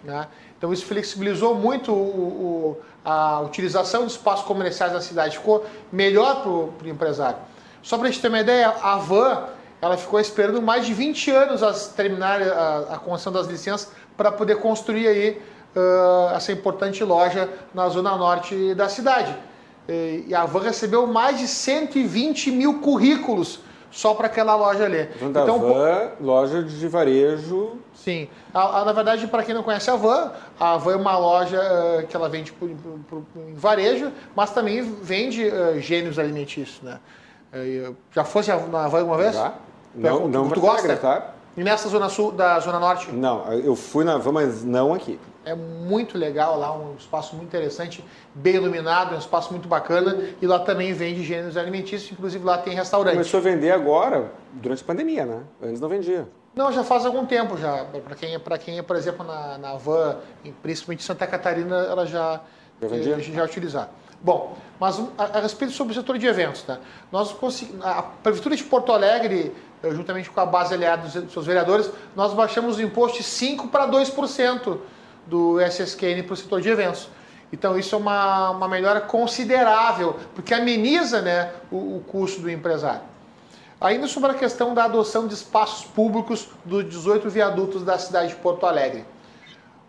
Né? 0.03 0.27
Então, 0.57 0.71
isso 0.71 0.85
flexibilizou 0.85 1.55
muito 1.55 1.91
o, 1.91 1.95
o, 1.95 2.77
a 3.03 3.41
utilização 3.41 4.05
de 4.05 4.11
espaços 4.11 4.45
comerciais 4.45 4.93
na 4.93 5.01
cidade, 5.01 5.37
ficou 5.37 5.65
melhor 5.91 6.41
para 6.41 6.49
o 6.49 6.89
empresário. 6.89 7.37
Só 7.81 7.97
para 7.97 8.07
a 8.07 8.11
gente 8.11 8.21
ter 8.21 8.29
uma 8.29 8.39
ideia, 8.39 8.73
a 8.81 8.97
van 8.97 9.43
ela 9.81 9.97
ficou 9.97 10.17
esperando 10.17 10.61
mais 10.61 10.85
de 10.85 10.93
20 10.93 11.29
anos 11.31 11.61
a 11.61 11.73
terminar 11.73 12.41
a, 12.41 12.93
a 12.93 12.97
concessão 12.97 13.33
das 13.33 13.47
licenças 13.47 13.91
para 14.15 14.31
poder 14.31 14.55
construir 14.55 15.09
aí 15.09 15.41
uh, 15.75 16.33
essa 16.33 16.53
importante 16.53 17.03
loja 17.03 17.49
na 17.73 17.89
zona 17.89 18.15
norte 18.15 18.73
da 18.75 18.87
cidade. 18.87 19.35
E 19.89 20.33
a 20.33 20.45
Van 20.45 20.61
recebeu 20.61 21.05
mais 21.05 21.39
de 21.39 21.47
120 21.47 22.51
mil 22.51 22.79
currículos 22.79 23.59
só 23.93 24.15
para 24.15 24.25
aquela 24.25 24.55
loja 24.55 24.85
ali. 24.85 25.07
Então, 25.21 25.43
então 25.43 25.59
Van, 25.59 26.11
loja 26.19 26.63
de 26.63 26.87
varejo. 26.87 27.77
Sim. 27.93 28.27
A, 28.51 28.79
a, 28.79 28.85
na 28.85 28.91
verdade, 28.91 29.27
para 29.27 29.43
quem 29.43 29.53
não 29.53 29.61
conhece 29.61 29.89
a 29.89 29.95
Van, 29.95 30.31
a 30.59 30.77
Van 30.77 30.93
é 30.93 30.95
uma 30.95 31.17
loja 31.17 31.61
uh, 31.61 32.07
que 32.07 32.15
ela 32.15 32.27
vende 32.27 32.51
por, 32.51 32.67
em 32.67 33.53
varejo, 33.53 34.11
mas 34.35 34.51
também 34.51 34.81
vende 34.81 35.45
uh, 35.45 35.79
gênios 35.79 36.17
alimentícios, 36.17 36.81
né? 36.81 36.99
Uh, 37.53 37.95
já 38.11 38.23
fosse 38.23 38.51
na 38.51 38.87
Van 38.87 39.03
uma 39.03 39.17
vez? 39.17 39.35
Já. 39.35 39.53
Não, 39.93 40.27
não, 40.27 40.47
tu, 40.49 40.55
tu 40.55 40.59
gosta? 40.59 40.97
Tá? 40.97 41.33
E 41.55 41.63
nessa 41.63 41.87
zona 41.87 42.09
sul 42.09 42.31
da 42.31 42.59
zona 42.59 42.79
norte? 42.79 43.11
Não, 43.11 43.53
eu 43.53 43.75
fui 43.75 44.03
na 44.03 44.17
Van, 44.17 44.31
mas 44.31 44.63
não 44.63 44.91
aqui. 44.91 45.19
É 45.45 45.53
muito 45.53 46.17
legal 46.17 46.57
lá, 46.57 46.75
um 46.75 46.95
espaço 46.95 47.35
muito 47.35 47.49
interessante, 47.49 48.03
bem 48.33 48.55
iluminado, 48.55 49.15
um 49.15 49.19
espaço 49.19 49.51
muito 49.51 49.67
bacana. 49.67 50.17
E 50.41 50.47
lá 50.47 50.59
também 50.59 50.93
vende 50.93 51.23
gêneros 51.23 51.57
alimentícios, 51.57 52.11
inclusive 52.11 52.43
lá 52.43 52.57
tem 52.57 52.73
restaurante. 52.73 53.13
Começou 53.13 53.39
a 53.39 53.43
vender 53.43 53.71
agora, 53.71 54.31
durante 54.53 54.83
a 54.83 54.85
pandemia, 54.85 55.25
né? 55.25 55.43
Antes 55.61 55.81
não 55.81 55.89
vendia. 55.89 56.27
Não, 56.55 56.71
já 56.71 56.83
faz 56.83 57.05
algum 57.05 57.25
tempo 57.25 57.57
já. 57.57 57.85
Para 57.85 58.15
quem, 58.15 58.35
é, 58.35 58.39
quem 58.59 58.77
é, 58.77 58.81
por 58.81 58.95
exemplo, 58.95 59.25
na, 59.25 59.57
na 59.57 59.75
van, 59.75 60.17
principalmente 60.61 61.01
em 61.01 61.05
Santa 61.05 61.25
Catarina, 61.25 61.75
ela 61.77 62.05
já, 62.05 62.41
já, 62.81 62.87
vendia? 62.87 63.19
já, 63.19 63.33
já 63.33 63.43
utilizar. 63.43 63.89
Bom, 64.21 64.55
mas 64.79 64.97
a, 65.17 65.39
a, 65.39 65.41
respeito 65.41 65.73
sobre 65.73 65.91
o 65.91 65.95
setor 65.95 66.17
de 66.17 66.25
eventos, 66.27 66.61
tá? 66.61 66.79
Nós 67.11 67.35
a 67.81 68.03
Prefeitura 68.03 68.55
de 68.55 68.63
Porto 68.63 68.91
Alegre, 68.93 69.51
juntamente 69.91 70.29
com 70.29 70.39
a 70.39 70.45
base 70.45 70.73
aliada 70.73 71.09
dos 71.09 71.33
seus 71.33 71.45
vereadores, 71.45 71.91
nós 72.15 72.33
baixamos 72.33 72.77
o 72.77 72.81
imposto 72.81 73.17
de 73.17 73.23
5% 73.23 73.69
para 73.69 73.85
2% 73.89 74.77
do 75.25 75.59
SSQN 75.61 76.23
para 76.23 76.33
o 76.33 76.37
setor 76.37 76.61
de 76.61 76.69
eventos. 76.69 77.09
Então 77.51 77.77
isso 77.77 77.93
é 77.93 77.97
uma, 77.97 78.49
uma 78.49 78.67
melhora 78.67 78.99
considerável, 78.99 80.15
porque 80.33 80.53
ameniza 80.53 81.21
né, 81.21 81.51
o, 81.71 81.97
o 81.97 82.03
custo 82.07 82.41
do 82.41 82.49
empresário. 82.49 83.01
Ainda 83.79 84.07
sobre 84.07 84.31
a 84.31 84.33
questão 84.33 84.73
da 84.73 84.85
adoção 84.85 85.27
de 85.27 85.33
espaços 85.33 85.85
públicos 85.85 86.47
dos 86.63 86.87
18 86.89 87.29
viadutos 87.29 87.83
da 87.83 87.97
cidade 87.97 88.29
de 88.29 88.35
Porto 88.35 88.65
Alegre. 88.65 89.05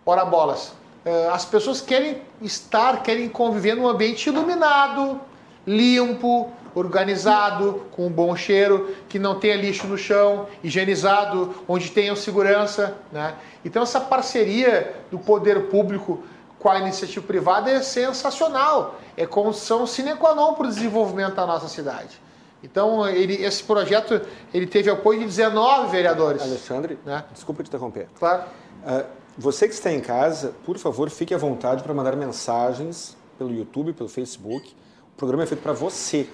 Ora 0.05 0.25
bolas, 0.25 0.73
eh, 1.05 1.29
as 1.33 1.45
pessoas 1.45 1.81
querem 1.81 2.21
estar, 2.43 3.03
querem 3.03 3.29
conviver 3.29 3.77
num 3.77 3.89
ambiente 3.89 4.27
iluminado, 4.27 5.21
limpo, 5.67 6.53
organizado, 6.75 7.85
com 7.93 8.07
um 8.07 8.11
bom 8.11 8.35
cheiro, 8.37 8.95
que 9.09 9.19
não 9.19 9.39
tenha 9.39 9.57
lixo 9.57 9.87
no 9.87 9.97
chão, 9.97 10.47
higienizado, 10.63 11.55
onde 11.69 11.91
tenha 11.91 12.15
segurança. 12.17 12.97
Né? 13.13 13.35
Então 13.65 13.83
essa 13.83 14.01
parceria 14.01 14.95
do 15.11 15.19
poder 15.19 15.69
público 15.69 16.23
com 16.59 16.71
a 16.71 16.79
iniciativa 16.79 17.25
privada 17.27 17.71
é 17.71 17.83
sensacional. 17.83 18.99
É 19.17 19.27
condição 19.27 19.87
sine 19.87 20.15
qua 20.17 20.35
non 20.35 20.55
para 20.55 20.67
o 20.67 20.69
desenvolvimento 20.69 21.35
da 21.35 21.47
nossa 21.47 21.69
cidade. 21.69 22.19
Então, 22.63 23.07
ele, 23.07 23.35
esse 23.45 23.63
projeto 23.63 24.23
ele 24.53 24.67
teve 24.67 24.89
apoio 24.89 25.21
de 25.21 25.27
19 25.27 25.91
vereadores. 25.91 26.41
Alexandre, 26.41 26.99
né? 27.05 27.23
desculpa 27.31 27.63
te 27.63 27.69
interromper. 27.69 28.09
Claro. 28.19 28.45
Uh, 28.83 29.05
você 29.37 29.69
que 29.69 29.75
está 29.75 29.93
em 29.93 30.01
casa, 30.01 30.55
por 30.65 30.79
favor, 30.79 31.11
fique 31.11 31.35
à 31.35 31.39
vontade 31.39 31.83
para 31.83 31.93
mandar 31.93 32.17
mensagens 32.17 33.15
pelo 33.37 33.53
YouTube, 33.53 33.93
pelo 33.93 34.09
Facebook. 34.09 34.75
O 35.13 35.17
programa 35.17 35.43
é 35.43 35.47
feito 35.47 35.61
para 35.61 35.75
você. 35.75 36.27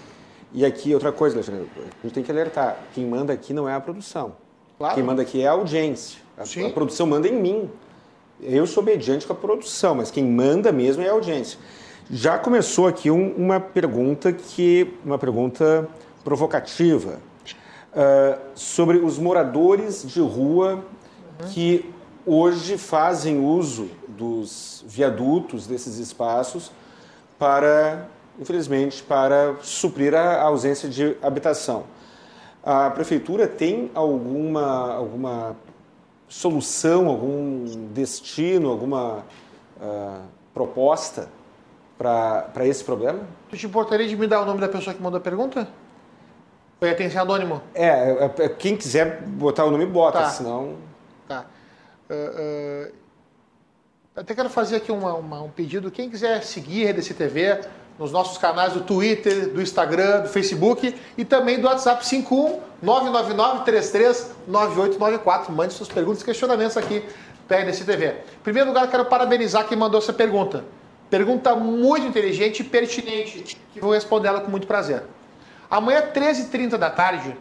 E 0.52 0.64
aqui, 0.64 0.92
outra 0.94 1.12
coisa, 1.12 1.36
Alexandre, 1.36 1.68
a 1.76 2.02
gente 2.02 2.14
tem 2.14 2.22
que 2.22 2.30
alertar: 2.30 2.76
quem 2.94 3.06
manda 3.06 3.32
aqui 3.32 3.52
não 3.52 3.68
é 3.68 3.74
a 3.74 3.80
produção. 3.80 4.32
Claro. 4.78 4.94
Quem 4.94 5.04
manda 5.04 5.22
aqui 5.22 5.42
é 5.42 5.46
a 5.46 5.52
audiência. 5.52 6.20
A, 6.36 6.42
a, 6.42 6.70
produção 6.70 7.06
manda 7.06 7.28
em 7.28 7.40
mim. 7.40 7.70
Eu 8.42 8.66
sou 8.66 8.82
obediente 8.82 9.26
com 9.26 9.32
a 9.32 9.36
produção, 9.36 9.94
mas 9.94 10.10
quem 10.10 10.24
manda 10.24 10.72
mesmo 10.72 11.02
é 11.02 11.08
a 11.08 11.12
audiência. 11.12 11.58
Já 12.10 12.38
começou 12.38 12.86
aqui 12.86 13.10
um, 13.10 13.34
uma 13.36 13.60
pergunta 13.60 14.32
que 14.32 14.94
uma 15.04 15.18
pergunta 15.18 15.86
provocativa 16.24 17.20
uh, 17.92 18.40
sobre 18.54 18.98
os 18.98 19.18
moradores 19.18 20.02
de 20.06 20.20
rua 20.20 20.82
uhum. 21.40 21.48
que 21.48 21.88
hoje 22.26 22.76
fazem 22.78 23.38
uso 23.44 23.88
dos 24.08 24.84
viadutos 24.86 25.66
desses 25.66 25.98
espaços 25.98 26.72
para 27.38 28.08
infelizmente, 28.40 29.02
para 29.02 29.56
suprir 29.60 30.14
a 30.14 30.42
ausência 30.42 30.88
de 30.88 31.16
habitação. 31.22 31.84
A 32.64 32.90
prefeitura 32.90 33.46
tem 33.46 33.90
alguma, 33.94 34.94
alguma 34.94 35.56
solução, 36.26 37.08
algum 37.08 37.64
destino, 37.92 38.70
alguma 38.70 39.24
uh, 39.76 40.22
proposta 40.54 41.28
para 41.98 42.66
esse 42.66 42.82
problema? 42.82 43.20
Tu 43.50 43.58
te 43.58 43.66
importaria 43.66 44.08
de 44.08 44.16
me 44.16 44.26
dar 44.26 44.40
o 44.40 44.46
nome 44.46 44.60
da 44.60 44.68
pessoa 44.68 44.94
que 44.94 45.02
mandou 45.02 45.18
a 45.18 45.22
pergunta? 45.22 45.68
Foi 46.78 46.94
tem 46.94 47.14
anônimo? 47.14 47.60
É, 47.74 47.88
é, 47.88 48.34
é, 48.38 48.48
quem 48.48 48.74
quiser 48.74 49.20
botar 49.22 49.66
o 49.66 49.70
nome, 49.70 49.84
bota, 49.84 50.20
tá. 50.20 50.28
senão... 50.30 50.76
Tá. 51.28 51.44
Uh, 52.08 52.88
uh, 52.88 53.00
até 54.16 54.34
quero 54.34 54.48
fazer 54.48 54.76
aqui 54.76 54.90
uma, 54.90 55.14
uma, 55.14 55.42
um 55.42 55.50
pedido. 55.50 55.90
Quem 55.90 56.10
quiser 56.10 56.42
seguir 56.42 56.88
a 56.88 56.92
RDC 56.92 57.14
TV, 57.14 57.60
nos 58.00 58.10
nossos 58.10 58.38
canais 58.38 58.72
do 58.72 58.80
Twitter, 58.80 59.50
do 59.50 59.60
Instagram, 59.60 60.22
do 60.22 60.28
Facebook 60.28 60.98
e 61.18 61.24
também 61.24 61.60
do 61.60 61.66
WhatsApp 61.66 62.04
51 62.06 62.58
9894. 62.80 65.52
Mande 65.52 65.74
suas 65.74 65.90
perguntas 65.90 66.22
e 66.22 66.24
questionamentos 66.24 66.78
aqui 66.78 67.04
RDC 67.46 67.84
TV. 67.84 68.06
Em 68.06 68.42
primeiro 68.42 68.70
lugar, 68.70 68.88
quero 68.88 69.04
parabenizar 69.04 69.68
quem 69.68 69.76
mandou 69.76 69.98
essa 69.98 70.14
pergunta. 70.14 70.64
Pergunta 71.10 71.54
muito 71.54 72.06
inteligente 72.06 72.60
e 72.60 72.64
pertinente, 72.64 73.60
que 73.74 73.80
vou 73.80 73.92
responder 73.92 74.28
ela 74.28 74.40
com 74.40 74.50
muito 74.50 74.66
prazer. 74.66 75.02
Amanhã, 75.70 76.04
13h30 76.14 76.78
da 76.78 76.88
tarde, 76.88 77.36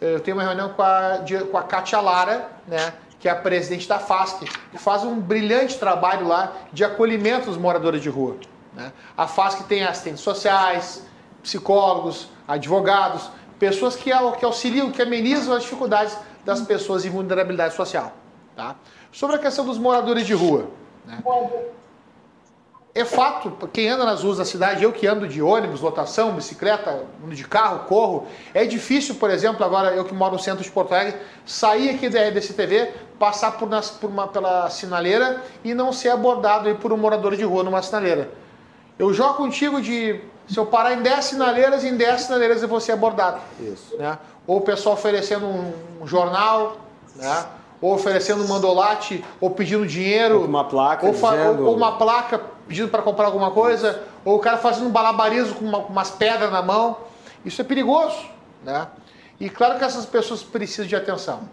eu 0.00 0.20
tenho 0.20 0.36
uma 0.36 0.44
reunião 0.44 0.68
com 0.68 0.82
a, 0.82 1.18
com 1.50 1.58
a 1.58 1.62
Kátia 1.62 2.00
Lara, 2.00 2.50
né, 2.68 2.92
que 3.18 3.28
é 3.28 3.32
a 3.32 3.34
presidente 3.34 3.88
da 3.88 3.98
FASC, 3.98 4.44
que 4.70 4.78
faz 4.78 5.02
um 5.02 5.18
brilhante 5.18 5.76
trabalho 5.76 6.28
lá 6.28 6.52
de 6.72 6.84
acolhimento 6.84 7.46
dos 7.46 7.56
moradores 7.56 8.00
de 8.00 8.10
rua. 8.10 8.36
Né? 8.74 8.92
A 9.16 9.26
FASC 9.26 9.64
tem 9.64 9.84
assistentes 9.84 10.20
sociais, 10.20 11.04
psicólogos, 11.42 12.28
advogados, 12.46 13.30
pessoas 13.58 13.94
que, 13.94 14.10
que 14.38 14.44
auxiliam, 14.44 14.90
que 14.90 15.02
amenizam 15.02 15.54
as 15.54 15.62
dificuldades 15.62 16.16
das 16.44 16.60
pessoas 16.60 17.04
em 17.04 17.10
vulnerabilidade 17.10 17.74
social. 17.74 18.12
Tá? 18.56 18.76
Sobre 19.12 19.36
a 19.36 19.38
questão 19.38 19.64
dos 19.64 19.78
moradores 19.78 20.26
de 20.26 20.34
rua. 20.34 20.68
Né? 21.06 21.22
É 22.96 23.04
fato, 23.04 23.50
quem 23.72 23.88
anda 23.88 24.04
nas 24.04 24.22
ruas 24.22 24.38
da 24.38 24.44
cidade, 24.44 24.84
eu 24.84 24.92
que 24.92 25.04
ando 25.04 25.26
de 25.26 25.42
ônibus, 25.42 25.80
lotação, 25.80 26.32
bicicleta, 26.32 27.04
ando 27.24 27.34
de 27.34 27.42
carro, 27.42 27.80
corro, 27.88 28.28
é 28.52 28.64
difícil, 28.64 29.16
por 29.16 29.30
exemplo, 29.30 29.64
agora 29.64 29.92
eu 29.96 30.04
que 30.04 30.14
moro 30.14 30.34
no 30.34 30.38
centro 30.38 30.62
de 30.62 30.70
Porto 30.70 30.94
Alegre, 30.94 31.18
sair 31.44 31.90
aqui 31.90 32.08
da 32.08 32.22
RDC 32.28 32.54
TV, 32.54 32.92
passar 33.18 33.58
por, 33.58 33.68
nas, 33.68 33.90
por 33.90 34.08
uma, 34.08 34.28
pela 34.28 34.70
sinaleira 34.70 35.42
e 35.64 35.74
não 35.74 35.92
ser 35.92 36.10
abordado 36.10 36.72
por 36.76 36.92
um 36.92 36.96
morador 36.96 37.34
de 37.34 37.42
rua 37.42 37.64
numa 37.64 37.82
sinaleira. 37.82 38.30
Eu 38.98 39.12
jogo 39.12 39.34
contigo 39.34 39.80
de. 39.80 40.20
Se 40.48 40.58
eu 40.58 40.66
parar 40.66 40.92
em 40.92 41.02
10 41.02 41.24
sinaleiras, 41.24 41.84
em 41.84 41.96
10 41.96 42.22
sinaleiras 42.22 42.62
eu 42.62 42.68
vou 42.68 42.80
ser 42.80 42.92
abordado. 42.92 43.40
Isso. 43.58 43.96
Né? 43.96 44.18
Ou 44.46 44.58
o 44.58 44.60
pessoal 44.60 44.94
oferecendo 44.94 45.46
um, 45.46 46.06
jornal, 46.06 46.76
né? 47.16 47.46
ou 47.80 47.94
oferecendo 47.94 48.44
um 48.44 48.48
mandolate, 48.48 49.24
ou 49.40 49.50
pedindo 49.50 49.86
dinheiro. 49.86 50.40
Ou 50.40 50.44
uma 50.44 50.64
placa. 50.64 51.06
Ou, 51.06 51.12
dizendo... 51.12 51.66
ou 51.66 51.74
uma 51.74 51.96
placa 51.96 52.40
pedindo 52.68 52.88
para 52.88 53.02
comprar 53.02 53.26
alguma 53.26 53.50
coisa. 53.50 54.02
Ou 54.24 54.36
o 54.36 54.38
cara 54.38 54.58
fazendo 54.58 54.86
um 54.86 54.90
balabarismo 54.90 55.54
com, 55.54 55.64
uma, 55.64 55.78
umas 55.78 56.10
pedras 56.10 56.52
na 56.52 56.62
mão. 56.62 56.98
Isso 57.44 57.60
é 57.60 57.64
perigoso. 57.64 58.18
Né? 58.62 58.86
E 59.40 59.48
claro 59.50 59.78
que 59.78 59.84
essas 59.84 60.06
pessoas 60.06 60.42
precisam 60.42 60.86
de 60.86 60.94
atenção. 60.94 61.48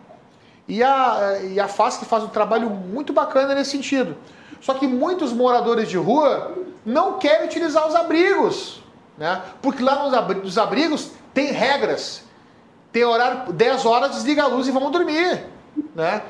E 0.68 0.84
a, 0.84 1.40
e 1.44 1.60
a 1.60 1.68
FASC 1.68 2.06
faz 2.06 2.24
um 2.24 2.30
trabalho 2.30 2.70
muito 2.70 3.12
bacana 3.12 3.56
nesse 3.56 3.72
sentido. 3.72 4.16
Só 4.62 4.76
que 4.76 4.88
muitos 4.88 5.34
moradores 5.34 5.90
de 5.90 5.98
rua 5.98 6.56
não 6.86 7.18
querem 7.18 7.48
utilizar 7.48 7.88
os 7.88 7.96
abrigos, 7.96 8.82
né? 9.18 9.42
Porque 9.62 9.84
lá 9.84 10.08
nos 10.44 10.58
abrigos 10.58 11.12
tem 11.34 11.52
regras. 11.52 12.24
Tem 12.92 13.04
horário, 13.04 13.52
10 13.54 13.86
horas 13.86 14.12
desliga 14.12 14.44
a 14.44 14.48
luz 14.48 14.68
e 14.68 14.72
vamos 14.72 14.92
dormir, 14.92 15.46
né? 15.96 16.22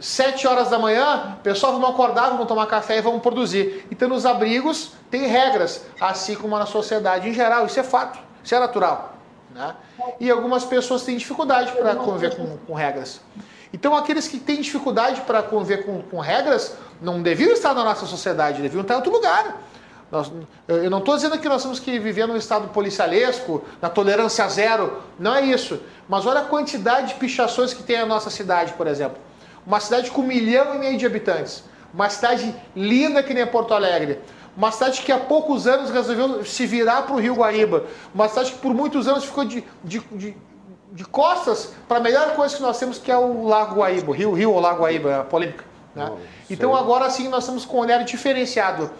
7 0.00 0.46
horas 0.46 0.70
da 0.70 0.78
manhã, 0.78 1.38
pessoal 1.42 1.78
vão 1.78 1.90
acordar, 1.90 2.30
vão 2.30 2.46
tomar 2.46 2.66
café 2.66 2.98
e 2.98 3.00
vão 3.00 3.18
produzir. 3.18 3.86
Então 3.90 4.08
nos 4.08 4.24
abrigos 4.24 4.92
tem 5.10 5.26
regras, 5.26 5.86
assim 6.00 6.34
como 6.34 6.58
na 6.58 6.66
sociedade 6.66 7.28
em 7.28 7.32
geral, 7.32 7.66
isso 7.66 7.80
é 7.80 7.82
fato, 7.82 8.18
isso 8.42 8.54
é 8.54 8.58
natural. 8.58 9.14
Né? 9.54 9.74
E 10.20 10.30
algumas 10.30 10.64
pessoas 10.64 11.02
têm 11.02 11.16
dificuldade 11.16 11.72
para 11.72 11.96
conviver 11.96 12.36
com, 12.36 12.56
com 12.58 12.74
regras. 12.74 13.20
Então, 13.72 13.94
aqueles 13.94 14.26
que 14.26 14.38
têm 14.38 14.60
dificuldade 14.60 15.20
para 15.22 15.42
conviver 15.42 15.84
com, 15.84 16.02
com, 16.02 16.18
regras 16.18 16.76
não 17.00 17.22
deviam 17.22 17.52
estar 17.52 17.74
na 17.74 17.84
nossa 17.84 18.06
sociedade, 18.06 18.62
deviam 18.62 18.82
estar 18.82 18.94
em 18.94 18.96
outro 18.96 19.12
lugar. 19.12 19.60
Nós, 20.10 20.32
eu 20.66 20.90
não 20.90 21.00
estou 21.00 21.16
dizendo 21.16 21.38
que 21.38 21.48
nós 21.48 21.62
temos 21.62 21.78
que 21.78 21.98
viver 21.98 22.26
num 22.26 22.36
estado 22.36 22.68
policialesco, 22.68 23.62
na 23.80 23.90
tolerância 23.90 24.48
zero, 24.48 25.02
não 25.18 25.34
é 25.34 25.42
isso. 25.42 25.80
Mas 26.08 26.24
olha 26.24 26.40
a 26.40 26.44
quantidade 26.44 27.08
de 27.08 27.14
pichações 27.14 27.74
que 27.74 27.82
tem 27.82 27.96
a 27.96 28.06
nossa 28.06 28.30
cidade, 28.30 28.72
por 28.72 28.86
exemplo. 28.86 29.18
Uma 29.66 29.80
cidade 29.80 30.10
com 30.10 30.22
um 30.22 30.26
milhão 30.26 30.74
e 30.74 30.78
meio 30.78 30.96
de 30.96 31.04
habitantes. 31.04 31.62
Uma 31.92 32.08
cidade 32.08 32.54
linda 32.74 33.22
que 33.22 33.34
nem 33.34 33.46
Porto 33.46 33.74
Alegre. 33.74 34.18
Uma 34.56 34.72
cidade 34.72 35.02
que 35.02 35.12
há 35.12 35.18
poucos 35.18 35.66
anos 35.66 35.90
resolveu 35.90 36.42
se 36.44 36.66
virar 36.66 37.02
para 37.02 37.14
o 37.14 37.20
Rio 37.20 37.34
Guaíba. 37.34 37.84
Uma 38.14 38.28
cidade 38.28 38.52
que 38.52 38.58
por 38.58 38.72
muitos 38.72 39.06
anos 39.06 39.24
ficou 39.24 39.44
de, 39.44 39.62
de, 39.84 40.00
de 40.00 40.36
de 40.92 41.04
costas 41.04 41.72
para 41.86 41.98
a 41.98 42.00
melhor 42.00 42.34
coisa 42.34 42.56
que 42.56 42.62
nós 42.62 42.78
temos, 42.78 42.98
que 42.98 43.10
é 43.10 43.16
o 43.16 43.46
Lago 43.46 43.76
Guaíba, 43.76 44.14
Rio, 44.14 44.32
Rio 44.32 44.52
ou 44.52 44.60
Lago 44.60 44.82
Guaíba, 44.82 45.20
a 45.20 45.24
polêmica. 45.24 45.64
Né? 45.94 46.10
então 46.48 46.76
agora 46.76 47.10
sim 47.10 47.28
nós 47.28 47.44
estamos 47.44 47.64
com 47.64 47.78
um 47.78 47.80
olhar 47.80 48.04
diferenciado, 48.04 48.90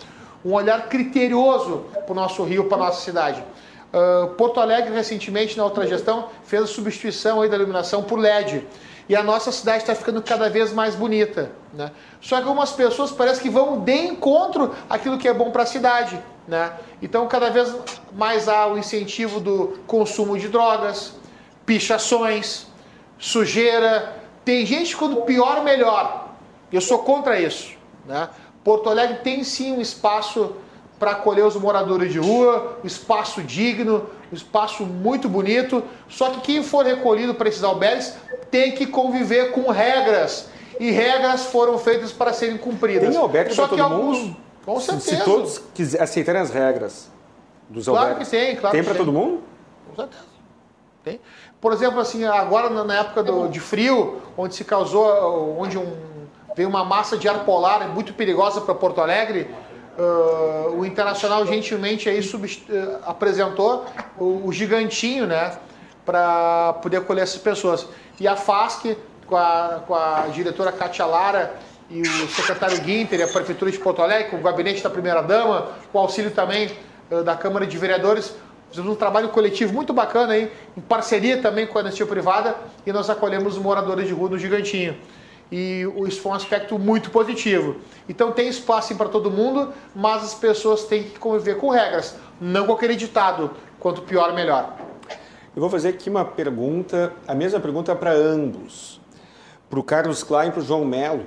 um 0.45 0.55
olhar 0.55 0.89
criterioso 0.89 1.85
para 1.93 2.13
o 2.13 2.15
nosso 2.15 2.43
rio, 2.43 2.65
para 2.65 2.77
a 2.77 2.81
nossa 2.87 3.01
cidade. 3.03 3.45
Uh, 3.93 4.29
Porto 4.35 4.61
Alegre 4.61 4.93
recentemente 4.93 5.57
na 5.57 5.65
outra 5.65 5.87
gestão 5.87 6.29
fez 6.45 6.63
a 6.63 6.67
substituição 6.67 7.41
aí 7.41 7.49
da 7.49 7.57
iluminação 7.57 8.03
por 8.03 8.19
LED 8.19 8.67
e 9.09 9.17
a 9.17 9.23
nossa 9.23 9.51
cidade 9.51 9.79
está 9.79 9.95
ficando 9.95 10.21
cada 10.21 10.51
vez 10.51 10.73
mais 10.73 10.95
bonita. 10.95 11.51
Né? 11.73 11.91
Só 12.21 12.37
que 12.37 12.43
algumas 12.43 12.73
pessoas 12.73 13.11
parece 13.11 13.41
que 13.41 13.49
vão 13.49 13.81
de 13.81 13.97
encontro 13.97 14.75
àquilo 14.91 15.17
que 15.17 15.27
é 15.27 15.33
bom 15.33 15.51
para 15.51 15.63
a 15.63 15.67
cidade. 15.67 16.23
Né? 16.47 16.71
Então, 17.01 17.27
cada 17.27 17.49
vez 17.49 17.75
mais 18.13 18.49
há 18.49 18.67
o 18.67 18.77
incentivo 18.77 19.41
do 19.41 19.79
consumo 19.87 20.39
de 20.39 20.49
drogas, 20.49 21.15
pichações, 21.69 22.67
sujeira. 23.19 24.17
Tem 24.43 24.65
gente 24.65 24.97
quando 24.97 25.21
pior, 25.23 25.63
melhor. 25.63 26.31
Eu 26.73 26.81
sou 26.81 27.01
contra 27.01 27.39
isso. 27.39 27.77
Né? 28.07 28.27
Porto 28.65 28.89
Alegre 28.89 29.19
tem 29.19 29.45
sim 29.45 29.73
um 29.73 29.81
espaço 29.81 30.57
para 30.99 31.11
acolher 31.11 31.45
os 31.45 31.57
moradores 31.57 32.11
de 32.11 32.19
rua, 32.19 32.79
um 32.83 32.87
espaço 32.87 33.43
digno, 33.43 34.09
um 34.33 34.35
espaço 34.35 34.85
muito 34.85 35.29
bonito. 35.29 35.85
Só 36.09 36.31
que 36.31 36.41
quem 36.41 36.63
for 36.63 36.87
recolhido 36.87 37.35
para 37.35 37.51
esses 37.51 37.63
albergues 37.63 38.15
tem 38.51 38.73
que 38.73 38.87
conviver 38.87 39.53
com 39.53 39.71
regras. 39.71 40.49
E 40.81 40.91
regras 40.91 41.47
foram 41.47 41.77
feitas 41.77 42.13
para 42.13 42.33
serem 42.33 42.57
cumpridas. 42.57 43.11
Tem 43.11 43.19
albergue 43.19 43.55
para 43.55 43.69
todo 43.69 43.83
alguns... 43.83 44.19
mundo? 44.19 44.37
Com 44.65 44.81
certeza. 44.81 45.17
Se 45.17 45.25
todos 45.25 45.59
quiser, 45.75 46.01
aceitarem 46.01 46.41
as 46.41 46.51
regras 46.51 47.11
dos 47.69 47.85
claro 47.85 48.11
albergues. 48.11 48.29
Claro 48.29 48.45
que 48.45 48.53
tem, 48.53 48.61
claro 48.61 48.75
Tem 48.75 48.85
para 48.85 48.95
todo 48.95 49.13
mundo? 49.13 49.43
Com 49.91 49.97
certeza. 49.97 50.39
Tem. 51.05 51.21
Por 51.61 51.73
exemplo, 51.73 51.99
assim, 51.99 52.25
agora 52.25 52.71
na 52.85 53.01
época 53.01 53.23
do, 53.23 53.49
de 53.49 53.59
frio, 53.59 54.23
onde 54.37 54.55
se 54.55 54.65
causou, 54.65 55.57
onde 55.59 55.77
um, 55.77 55.93
veio 56.57 56.69
uma 56.69 56.85
massa 56.85 57.17
de 57.17 57.29
ar 57.29 57.45
polar 57.45 57.89
muito 57.89 58.13
perigosa 58.15 58.61
para 58.61 58.75
Porto 58.75 59.01
Alegre, 59.01 59.51
uh, 59.99 60.79
o 60.79 60.87
Internacional 60.87 61.45
gentilmente 61.47 62.09
aí 62.09 62.21
apresentou 63.05 63.85
o, 64.17 64.47
o, 64.47 64.53
gigantinho, 64.53 65.27
né, 65.27 65.59
para 66.07 66.75
poder 66.75 66.99
acolher 66.99 67.23
essas 67.23 67.41
pessoas. 67.41 67.87
E 68.21 68.29
a 68.29 68.37
FASC, 68.37 68.97
com 69.27 69.37
a, 69.37 69.83
com 69.87 69.95
a 69.95 70.27
diretora 70.33 70.71
Katia 70.71 71.07
Lara 71.07 71.55
e 71.91 72.01
o 72.03 72.29
secretário 72.29 72.81
Guinter 72.81 73.19
e 73.19 73.23
a 73.25 73.29
Prefeitura 73.29 73.71
de 73.71 73.79
Porto 73.79 74.01
Alegre, 74.01 74.31
com 74.31 74.37
o 74.37 74.43
gabinete 74.43 74.83
da 74.83 74.91
primeira-dama, 74.91 75.69
com 75.93 75.99
o 75.99 76.01
auxílio 76.03 76.31
também 76.31 76.71
uh, 77.11 77.25
da 77.25 77.35
Câmara 77.35 77.67
de 77.67 77.77
Vereadores, 77.77 78.35
Fizemos 78.71 78.93
um 78.93 78.95
trabalho 78.95 79.31
coletivo 79.31 79.73
muito 79.73 79.93
bacana 79.93 80.35
aí, 80.35 80.53
em 80.77 80.81
parceria 80.81 81.41
também 81.41 81.67
com 81.67 81.79
a 81.79 81.81
anistia 81.81 82.05
privada, 82.05 82.55
e 82.87 82.93
nós 82.93 83.09
acolhemos 83.09 83.57
os 83.57 83.63
moradores 83.63 84.07
de 84.07 84.13
rua 84.13 84.31
no 84.31 84.39
Gigantinho. 84.39 84.97
E 85.51 85.87
isso 86.07 86.21
foi 86.21 86.33
um 86.33 86.35
aspecto 86.35 86.79
muito 86.79 87.11
positivo. 87.11 87.77
Então 88.07 88.33
tem 88.33 88.49
espaço 88.49 88.95
para 88.97 89.09
todo 89.09 89.31
mundo, 89.31 89.73
mas 89.95 90.23
as 90.23 90.35
pessoas 90.35 90.85
têm 90.85 91.05
que 91.05 91.19
conviver 91.19 91.57
com 91.57 91.71
regras, 91.71 92.17
não 92.39 92.67
com 92.67 92.75
aquele 92.75 92.95
ditado, 92.95 93.53
quanto 93.81 94.03
pior, 94.03 94.35
melhor. 94.35 94.77
Eu 95.57 95.61
vou 95.61 95.71
fazer 95.71 95.89
aqui 95.89 96.11
uma 96.11 96.25
pergunta, 96.25 97.13
a 97.27 97.35
mesma 97.35 97.59
pergunta 97.59 97.95
para 97.97 98.13
ambos. 98.13 99.01
Para 99.71 99.81
o 99.81 99.83
Carlos 99.83 100.23
Klein 100.23 100.49
e 100.49 100.53
para 100.53 100.61
o 100.61 100.65
João 100.65 100.85
Melo. 100.85 101.27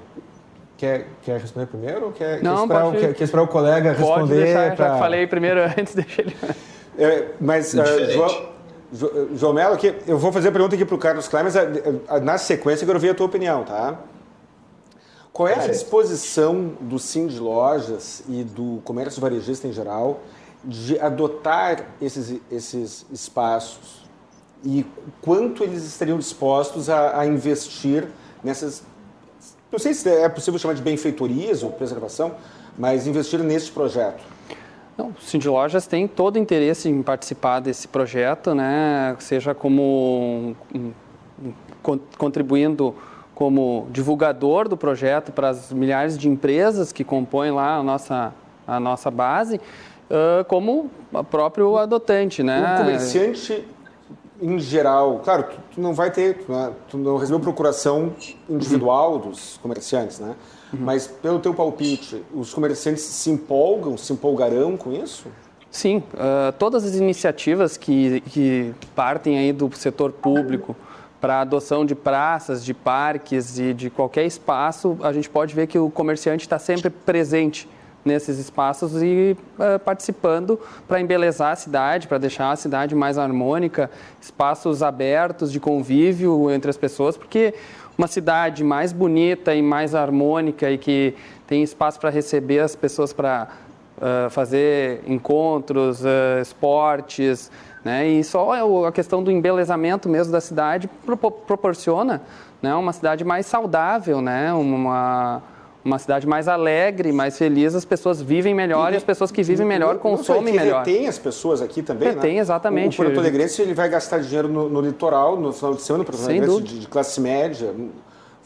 Quer, 0.78 1.08
quer 1.22 1.40
responder 1.40 1.68
primeiro 1.68 2.06
ou 2.06 2.12
quer, 2.12 2.42
não, 2.42 2.56
quer, 2.56 2.62
esperar, 2.64 2.82
pode, 2.82 2.98
quer, 2.98 3.14
quer 3.14 3.24
esperar 3.24 3.44
o 3.44 3.48
colega 3.48 3.92
responder? 3.92 4.20
Pode 4.20 4.34
deixar, 4.34 4.76
pra... 4.76 4.88
já 4.88 4.98
falei 4.98 5.28
primeiro 5.28 5.62
antes, 5.78 5.94
deixa 5.94 6.22
ele... 6.22 6.36
É, 6.98 7.30
mas, 7.40 7.74
uh, 7.74 7.80
João, 8.12 8.52
João 9.36 9.54
Melo, 9.54 9.76
aqui, 9.76 9.96
eu 10.06 10.18
vou 10.18 10.32
fazer 10.32 10.50
a 10.50 10.52
pergunta 10.52 10.76
aqui 10.76 10.86
para 10.86 10.96
o 10.96 10.98
Carlos 10.98 11.28
Klein, 11.28 11.44
mas 11.44 11.56
a, 11.56 11.62
a, 11.62 12.18
a, 12.18 12.20
na 12.20 12.38
sequência 12.38 12.84
eu 12.84 12.88
quero 12.88 12.98
ouvir 12.98 13.10
a 13.10 13.14
tua 13.16 13.26
opinião, 13.26 13.64
tá? 13.64 14.00
Qual 15.32 15.48
é 15.48 15.56
a 15.56 15.68
disposição 15.68 16.74
do 16.82 17.00
Sim 17.00 17.28
de 17.28 17.40
Lojas 17.40 18.22
e 18.28 18.44
do 18.44 18.82
comércio 18.84 19.22
varejista 19.22 19.66
em 19.66 19.72
geral 19.72 20.20
de 20.64 21.00
adotar 21.00 21.86
esses, 22.02 22.40
esses 22.52 23.06
espaços 23.12 24.02
e 24.64 24.86
quanto 25.22 25.64
eles 25.64 25.84
estariam 25.84 26.18
dispostos 26.18 26.90
a, 26.90 27.20
a 27.20 27.26
investir 27.26 28.08
nessas. 28.44 28.84
Não 29.72 29.80
sei 29.80 29.94
se 29.94 30.08
é 30.10 30.30
possível 30.30 30.60
chamar 30.60 30.74
de 30.74 30.82
benfeitorias 30.82 31.64
ou 31.64 31.72
preservação, 31.72 32.36
mas 32.78 33.08
investir 33.08 33.40
nesse 33.40 33.72
projeto. 33.72 34.24
Não, 35.02 35.10
o 35.10 35.16
Cindy 35.20 35.50
Lojas 35.50 35.88
tem 35.88 36.08
todo 36.08 36.38
interesse 36.38 36.88
em 36.88 37.02
participar 37.02 37.60
desse 37.60 37.88
projeto, 37.88 38.54
né? 38.54 39.16
seja 39.20 39.56
como 39.56 40.56
contribuindo 42.18 42.94
como 43.34 43.88
divulgador 43.90 44.70
do 44.70 44.78
projeto 44.78 45.32
para 45.32 45.50
as 45.50 45.74
milhares 45.74 46.16
de 46.16 46.30
empresas 46.30 46.92
que 46.92 47.04
compõem 47.04 47.50
lá 47.50 47.78
a 47.78 47.84
nossa, 47.84 48.32
a 48.68 48.80
nossa 48.80 49.10
base, 49.10 49.60
como 50.48 50.92
o 51.12 51.24
próprio 51.24 51.76
adotante. 51.78 52.44
Né? 52.44 52.76
Comerciante 52.78 53.66
em 54.40 54.60
geral, 54.60 55.22
claro, 55.24 55.46
tu, 55.74 55.82
não 55.82 55.94
vai 55.94 56.12
ter, 56.12 56.46
né? 56.48 56.72
tu 56.88 56.98
não 56.98 57.18
recebeu 57.18 57.40
procuração 57.40 58.14
individual 58.48 59.18
dos 59.18 59.58
comerciantes, 59.62 60.20
né? 60.20 60.36
Uhum. 60.74 60.80
Mas, 60.82 61.08
pelo 61.08 61.40
teu 61.40 61.54
palpite, 61.54 62.24
os 62.34 62.54
comerciantes 62.54 63.04
se 63.04 63.30
empolgam, 63.30 63.98
se 63.98 64.14
empolgarão 64.14 64.78
com 64.78 64.92
isso? 64.92 65.28
Sim, 65.70 66.04
uh, 66.14 66.52
todas 66.60 66.84
as 66.84 66.96
iniciativas 66.96 67.78
que, 67.78 68.22
que 68.22 68.74
partem 68.94 69.38
aí 69.38 69.54
do 69.54 69.74
setor 69.76 70.12
público 70.12 70.76
para 71.22 71.36
a 71.36 71.42
adoção 71.42 71.86
de 71.86 71.96
praças, 71.96 72.66
de 72.66 72.74
parques 72.74 73.58
e 73.58 73.74
de 73.74 73.90
qualquer 73.90 74.26
espaço, 74.26 74.98
a 75.02 75.14
gente 75.14 75.30
pode 75.30 75.54
ver 75.54 75.68
que 75.68 75.78
o 75.78 75.90
comerciante 75.90 76.44
está 76.44 76.58
sempre 76.58 76.90
presente 76.90 77.70
nesses 78.04 78.40
espaços 78.40 79.02
e 79.02 79.38
uh, 79.60 79.80
participando 79.80 80.60
para 80.88 81.00
embelezar 81.00 81.52
a 81.52 81.56
cidade, 81.56 82.08
para 82.08 82.18
deixar 82.18 82.52
a 82.52 82.56
cidade 82.56 82.96
mais 82.96 83.18
harmônica, 83.18 83.90
espaços 84.20 84.82
abertos 84.82 85.52
de 85.52 85.60
convívio 85.60 86.50
entre 86.50 86.70
as 86.70 86.78
pessoas, 86.78 87.16
porque 87.16 87.54
uma 88.02 88.08
cidade 88.08 88.64
mais 88.64 88.92
bonita 88.92 89.54
e 89.54 89.62
mais 89.62 89.94
harmônica 89.94 90.68
e 90.72 90.76
que 90.76 91.14
tem 91.46 91.62
espaço 91.62 92.00
para 92.00 92.10
receber 92.10 92.58
as 92.58 92.76
pessoas 92.76 93.14
para 93.14 93.48
uh, 93.98 94.28
fazer 94.32 95.04
encontros, 95.06 96.04
uh, 96.04 96.42
esportes, 96.42 97.52
né? 97.86 98.08
E 98.08 98.24
só 98.24 98.88
a 98.88 98.92
questão 98.92 99.22
do 99.22 99.30
embelezamento 99.30 100.10
mesmo 100.10 100.34
da 100.34 100.42
cidade 100.42 100.90
proporciona 101.46 102.24
né, 102.60 102.74
uma 102.74 102.92
cidade 102.92 103.24
mais 103.24 103.46
saudável, 103.46 104.20
né? 104.20 104.52
Uma, 104.52 105.44
uma 105.84 105.98
cidade 105.98 106.28
mais 106.28 106.48
alegre, 106.48 107.12
mais 107.12 107.38
feliz, 107.38 107.74
as 107.74 107.86
pessoas 107.86 108.22
vivem 108.22 108.54
melhor 108.54 108.92
e, 108.92 108.94
e 108.94 108.98
as 108.98 109.04
pessoas 109.04 109.32
que 109.32 109.42
vivem 109.42 109.66
melhor 109.66 109.98
consomem 109.98 110.54
melhor. 110.54 110.84
Tem 110.84 111.08
as 111.08 111.18
pessoas 111.18 111.62
aqui 111.62 111.82
também, 111.82 112.10
retém, 112.10 112.36
né? 112.36 112.40
exatamente. 112.40 113.02
O 113.02 113.04
Porto 113.04 113.20
Alegrense 113.20 113.62
ele 113.62 113.74
vai 113.74 113.90
gastar 113.90 114.20
dinheiro 114.20 114.48
no, 114.48 114.70
no 114.70 114.82
litoral, 114.82 115.38
no 115.38 115.52
final 115.52 115.74
de 115.74 115.82
semana, 115.82 116.04
o 116.04 116.06
Porto 116.06 116.24
Alegrense 116.24 116.62
de, 116.62 116.80
de 116.80 116.88
classe 116.88 117.20
média, 117.20 117.74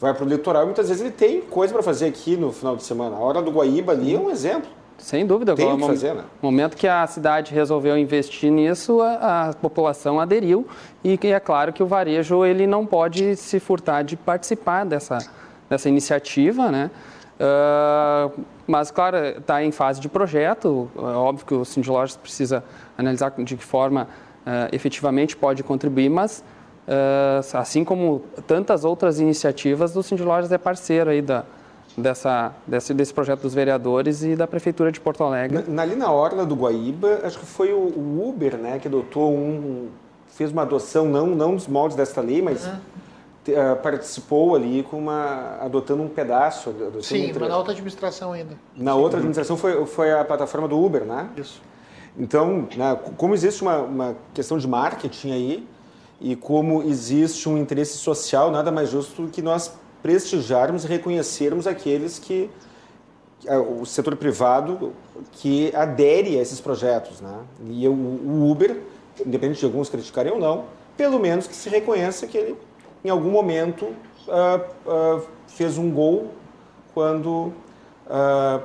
vai 0.00 0.14
para 0.14 0.24
o 0.24 0.28
litoral 0.28 0.62
e 0.62 0.66
muitas 0.66 0.88
vezes 0.88 1.02
ele 1.02 1.12
tem 1.12 1.40
coisa 1.40 1.72
para 1.72 1.82
fazer 1.82 2.06
aqui 2.06 2.36
no 2.36 2.52
final 2.52 2.76
de 2.76 2.82
semana. 2.82 3.16
A 3.16 3.20
hora 3.20 3.42
do 3.42 3.50
Guaíba 3.50 3.92
ali 3.92 4.14
é 4.14 4.18
um 4.18 4.30
exemplo. 4.30 4.70
Sem 4.98 5.26
dúvida. 5.26 5.54
Tem 5.54 5.70
o 5.70 5.76
que 5.76 5.86
fazer, 5.86 6.14
né? 6.14 6.24
Momento 6.40 6.74
que 6.76 6.88
a 6.88 7.06
cidade 7.06 7.52
resolveu 7.52 7.98
investir 7.98 8.50
nisso, 8.50 9.02
a, 9.02 9.48
a, 9.48 9.52
população 9.52 10.18
aderiu 10.18 10.66
e 11.04 11.18
é 11.22 11.40
claro 11.40 11.70
que 11.70 11.82
o 11.82 11.86
varejo 11.86 12.44
ele 12.46 12.66
não 12.66 12.86
pode 12.86 13.36
se 13.36 13.60
furtar 13.60 14.02
de 14.02 14.16
participar 14.16 14.84
dessa, 14.84 15.18
dessa 15.68 15.88
iniciativa, 15.88 16.70
né? 16.70 16.90
Uh, 17.36 18.44
mas, 18.66 18.90
claro, 18.90 19.16
está 19.38 19.62
em 19.62 19.70
fase 19.70 20.00
de 20.00 20.08
projeto. 20.08 20.90
É 20.96 21.00
óbvio 21.00 21.46
que 21.46 21.54
o 21.54 21.64
Cindy 21.64 21.90
Lojas 21.90 22.16
precisa 22.16 22.64
analisar 22.96 23.30
de 23.30 23.56
que 23.56 23.64
forma 23.64 24.04
uh, 24.46 24.74
efetivamente 24.74 25.36
pode 25.36 25.62
contribuir, 25.62 26.08
mas, 26.08 26.42
uh, 26.88 27.56
assim 27.56 27.84
como 27.84 28.22
tantas 28.46 28.84
outras 28.84 29.20
iniciativas, 29.20 29.94
o 29.94 30.02
Cindy 30.02 30.22
Lojas 30.22 30.50
é 30.50 30.58
parceiro 30.58 31.10
aí 31.10 31.20
da, 31.20 31.44
dessa, 31.96 32.52
desse, 32.66 32.94
desse 32.94 33.12
projeto 33.12 33.42
dos 33.42 33.54
vereadores 33.54 34.22
e 34.22 34.34
da 34.34 34.46
Prefeitura 34.46 34.90
de 34.90 34.98
Porto 34.98 35.22
Alegre. 35.22 35.64
Na, 35.68 35.82
ali 35.82 35.94
na 35.94 36.10
Orla 36.10 36.46
do 36.46 36.54
Guaíba, 36.54 37.20
acho 37.22 37.38
que 37.38 37.46
foi 37.46 37.72
o, 37.72 37.76
o 37.76 38.28
Uber 38.28 38.56
né, 38.56 38.78
que 38.78 38.88
adotou 38.88 39.32
um... 39.32 39.88
fez 40.26 40.50
uma 40.50 40.62
adoção, 40.62 41.04
não, 41.04 41.26
não 41.26 41.54
dos 41.54 41.68
moldes 41.68 41.96
desta 41.96 42.22
lei, 42.22 42.40
mas... 42.40 42.66
Uhum 42.66 42.72
uh, 42.72 42.95
participou 43.82 44.54
ali 44.54 44.82
com 44.82 44.98
uma 44.98 45.58
adotando 45.60 46.02
um 46.02 46.08
pedaço. 46.08 46.70
Adotando 46.70 47.02
Sim, 47.02 47.32
um 47.32 47.40
mas 47.40 47.48
na 47.48 47.56
outra 47.56 47.72
administração 47.72 48.32
ainda. 48.32 48.58
Na 48.74 48.92
Sim. 48.92 48.98
outra 48.98 49.18
administração 49.18 49.56
foi, 49.56 49.86
foi 49.86 50.12
a 50.12 50.24
plataforma 50.24 50.66
do 50.66 50.82
Uber, 50.82 51.04
né? 51.04 51.28
Isso. 51.36 51.60
Então, 52.18 52.66
né, 52.76 52.98
como 53.16 53.34
existe 53.34 53.62
uma, 53.62 53.78
uma 53.78 54.16
questão 54.32 54.56
de 54.56 54.66
marketing 54.66 55.32
aí 55.32 55.68
e 56.20 56.34
como 56.34 56.82
existe 56.82 57.48
um 57.48 57.58
interesse 57.58 57.98
social, 57.98 58.50
nada 58.50 58.72
mais 58.72 58.88
justo 58.88 59.22
do 59.22 59.28
que 59.28 59.42
nós 59.42 59.72
prestigiarmos 60.02 60.84
e 60.84 60.88
reconhecermos 60.88 61.66
aqueles 61.66 62.18
que 62.18 62.48
o 63.80 63.84
setor 63.84 64.16
privado 64.16 64.92
que 65.32 65.74
adere 65.74 66.38
a 66.38 66.42
esses 66.42 66.60
projetos, 66.60 67.20
né? 67.20 67.38
E 67.68 67.86
o, 67.86 67.92
o 67.92 68.50
Uber, 68.50 68.80
independente 69.24 69.60
de 69.60 69.66
alguns 69.66 69.88
criticarem 69.88 70.32
ou 70.32 70.38
não, 70.38 70.64
pelo 70.96 71.18
menos 71.18 71.46
que 71.46 71.54
se 71.54 71.68
reconheça 71.68 72.26
que 72.26 72.36
ele, 72.36 72.56
em 73.04 73.10
algum 73.10 73.30
momento, 73.30 73.86
uh, 74.26 75.18
uh, 75.18 75.22
fez 75.46 75.78
um 75.78 75.90
gol 75.90 76.32
quando 76.92 77.52
uh, 78.06 78.62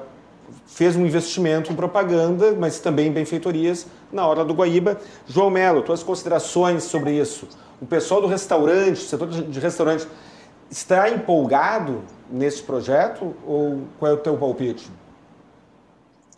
fez 0.66 0.96
um 0.96 1.06
investimento 1.06 1.72
em 1.72 1.76
propaganda, 1.76 2.54
mas 2.54 2.80
também 2.80 3.08
em 3.08 3.12
benfeitorias 3.12 3.88
na 4.12 4.26
hora 4.26 4.44
do 4.44 4.54
Guaíba. 4.54 5.00
João 5.28 5.50
Melo, 5.50 5.82
tuas 5.82 6.04
considerações 6.04 6.84
sobre 6.84 7.14
isso? 7.14 7.48
O 7.82 7.86
pessoal 7.86 8.22
do 8.22 8.28
restaurante, 8.28 9.00
setor 9.00 9.28
de 9.28 9.60
restaurante, 9.60 10.08
está 10.70 11.10
empolgado 11.10 12.04
nesse 12.30 12.62
projeto 12.64 13.36
ou 13.46 13.82
qual 14.00 14.12
é 14.12 14.16
o 14.16 14.18
teu 14.18 14.38
palpite? 14.38 14.90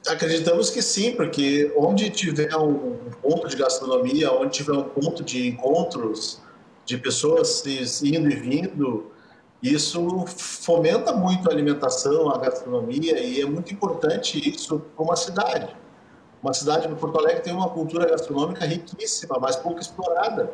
Acreditamos 0.08 0.70
que 0.70 0.82
sim, 0.82 1.14
porque 1.14 1.72
onde 1.78 2.10
tiver 2.10 2.54
um 2.58 2.98
ponto 3.22 3.48
de 3.48 3.56
gastronomia, 3.56 4.32
onde 4.34 4.52
tiver 4.52 4.74
um 4.74 4.84
ponto 4.84 5.24
de 5.24 5.48
encontros 5.48 6.42
de 6.86 6.98
pessoas 6.98 7.64
indo 8.04 8.30
e 8.30 8.36
vindo, 8.36 9.12
isso 9.62 10.26
fomenta 10.28 11.14
muito 11.14 11.50
a 11.50 11.54
alimentação, 11.54 12.30
a 12.30 12.38
gastronomia 12.38 13.18
e 13.20 13.42
é 13.42 13.46
muito 13.46 13.74
importante 13.74 14.50
isso 14.50 14.80
para 14.96 15.04
uma 15.04 15.16
cidade. 15.16 15.74
Uma 16.42 16.54
cidade 16.54 16.88
de 16.88 16.96
Porto 16.96 17.18
Alegre 17.18 17.42
tem 17.42 17.54
uma 17.54 17.70
cultura 17.70 18.06
gastronômica 18.06 18.66
riquíssima, 18.66 19.38
mas 19.40 19.56
pouco 19.56 19.80
explorada. 19.80 20.52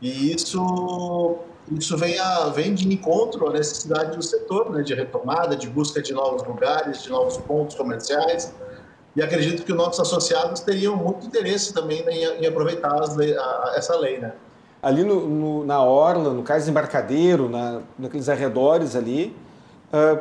E 0.00 0.32
isso 0.32 1.38
isso 1.70 1.96
vem, 1.96 2.18
a, 2.18 2.48
vem 2.48 2.74
de 2.74 2.92
encontro 2.92 3.48
à 3.48 3.52
necessidade 3.52 4.16
do 4.16 4.22
setor, 4.22 4.70
né, 4.70 4.82
de 4.82 4.94
retomada, 4.94 5.54
de 5.54 5.68
busca 5.68 6.02
de 6.02 6.12
novos 6.12 6.42
lugares, 6.42 7.02
de 7.02 7.10
novos 7.10 7.36
pontos 7.36 7.76
comerciais. 7.76 8.52
E 9.14 9.22
acredito 9.22 9.62
que 9.64 9.70
os 9.70 9.78
nossos 9.78 10.00
associados 10.00 10.60
teriam 10.60 10.96
muito 10.96 11.26
interesse 11.26 11.72
também 11.72 12.00
em, 12.08 12.42
em 12.42 12.46
aproveitar 12.46 12.98
lei, 13.14 13.36
a, 13.36 13.74
essa 13.76 13.96
lei. 13.96 14.18
Né? 14.18 14.32
Ali 14.82 15.04
no, 15.04 15.28
no, 15.28 15.64
na 15.64 15.80
Orla, 15.80 16.34
no 16.34 16.42
Cais 16.42 16.68
Embarcadeiro, 16.68 17.48
na, 17.48 17.80
naqueles 17.96 18.28
arredores 18.28 18.96
ali, 18.96 19.34
uh, 19.92 20.20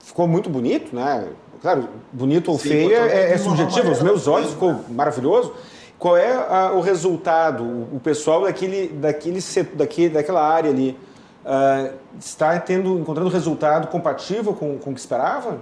ficou 0.00 0.26
muito 0.26 0.48
bonito, 0.48 0.96
né? 0.96 1.28
Claro, 1.60 1.88
bonito 2.12 2.50
ou 2.50 2.58
Sim, 2.58 2.68
feio 2.68 2.92
é, 2.94 3.32
é 3.32 3.38
subjetivo. 3.38 3.90
Os 3.90 4.00
meus 4.00 4.26
olhos 4.26 4.50
ficou 4.50 4.80
maravilhoso. 4.88 5.52
Qual 5.98 6.16
é 6.16 6.32
a, 6.32 6.72
o 6.72 6.80
resultado? 6.80 7.64
O 7.92 8.00
pessoal 8.02 8.42
daquele, 8.42 8.88
daquele, 8.88 9.40
daquele, 9.74 10.08
daquela 10.08 10.48
área 10.48 10.70
ali 10.70 10.96
uh, 11.44 11.92
está 12.18 12.58
tendo, 12.60 12.98
encontrando 12.98 13.28
resultado 13.28 13.88
compatível 13.88 14.54
com, 14.54 14.78
com 14.78 14.90
o 14.90 14.94
que 14.94 15.00
esperava? 15.00 15.58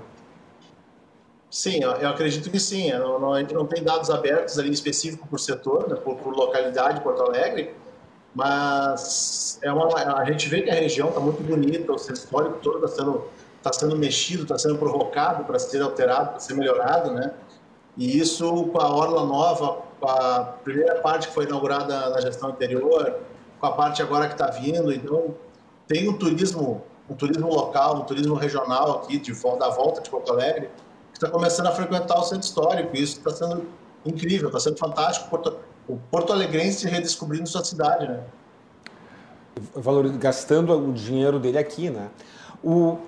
Sim, 1.51 1.81
eu 1.83 2.09
acredito 2.09 2.51
que 2.51 2.61
sim. 2.61 2.91
A 2.93 3.39
gente 3.39 3.55
não 3.55 3.65
tem 3.67 3.83
dados 3.83 4.11
abertos 4.11 4.59
ali 4.59 4.71
específico 4.71 5.27
por 5.27 5.41
setor, 5.41 5.89
né, 5.89 5.97
por, 5.97 6.17
por, 6.17 6.37
localidade 6.37 7.01
Porto 7.01 7.23
Alegre, 7.23 7.75
mas 8.37 9.59
é 9.63 9.73
uma, 9.73 9.87
a 9.95 10.25
gente 10.27 10.47
vê 10.47 10.61
que 10.61 10.69
a 10.69 10.75
região 10.75 11.09
está 11.09 11.19
muito 11.19 11.43
bonita, 11.43 11.91
o 11.91 11.97
centro 11.97 12.21
histórico 12.23 12.59
todo 12.63 12.85
está 12.85 13.03
sendo, 13.03 13.25
tá 13.63 13.73
sendo 13.73 13.97
mexido, 13.97 14.43
está 14.43 14.59
sendo 14.59 14.77
provocado 14.77 15.45
para 15.45 15.59
ser 15.59 15.81
alterado, 15.81 16.33
para 16.33 16.41
ser 16.41 16.53
melhorado, 16.53 17.13
né? 17.13 17.33
E 17.97 18.19
isso 18.19 18.67
com 18.67 18.79
a 18.79 18.95
Orla 18.95 19.25
Nova, 19.25 19.79
com 19.99 20.07
a 20.07 20.41
primeira 20.63 20.97
parte 20.97 21.29
que 21.29 21.35
foi 21.35 21.47
inaugurada 21.47 22.11
na 22.11 22.21
gestão 22.21 22.51
anterior, 22.51 23.21
com 23.59 23.67
a 23.67 23.73
parte 23.73 24.03
agora 24.03 24.27
que 24.27 24.35
está 24.35 24.49
vindo. 24.49 24.93
Então, 24.93 25.35
tem 25.89 26.07
um 26.07 26.19
turismo, 26.19 26.85
um 27.09 27.15
turismo 27.15 27.49
local, 27.49 27.97
um 27.97 28.05
turismo 28.05 28.35
regional 28.35 28.99
aqui, 28.99 29.19
de, 29.19 29.33
da 29.33 29.71
volta 29.71 30.03
de 30.03 30.11
Porto 30.11 30.31
Alegre, 30.31 30.69
que 31.11 31.17
está 31.17 31.31
começando 31.31 31.69
a 31.69 31.73
frequentar 31.73 32.19
o 32.19 32.23
centro 32.23 32.47
histórico. 32.47 32.95
E 32.95 33.03
isso 33.03 33.17
está 33.17 33.31
sendo 33.31 33.67
incrível, 34.05 34.49
está 34.49 34.61
sendo 34.61 34.77
fantástico. 34.77 35.31
Porto, 35.31 35.57
o 35.89 35.97
Porto 36.11 36.33
Alegrense 36.33 36.89
redescobrindo 36.89 37.49
sua 37.49 37.65
cidade, 37.65 38.09
né? 38.09 38.21
Valor, 39.75 40.09
gastando 40.19 40.73
o 40.77 40.93
dinheiro 40.93 41.39
dele 41.39 41.59
aqui, 41.59 41.89
né? 41.89 42.09
O, 42.63 42.99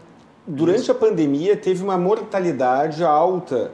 durante 0.46 0.90
a 0.90 0.94
pandemia 0.94 1.56
teve 1.56 1.82
uma 1.82 1.98
mortalidade 1.98 3.04
alta 3.04 3.70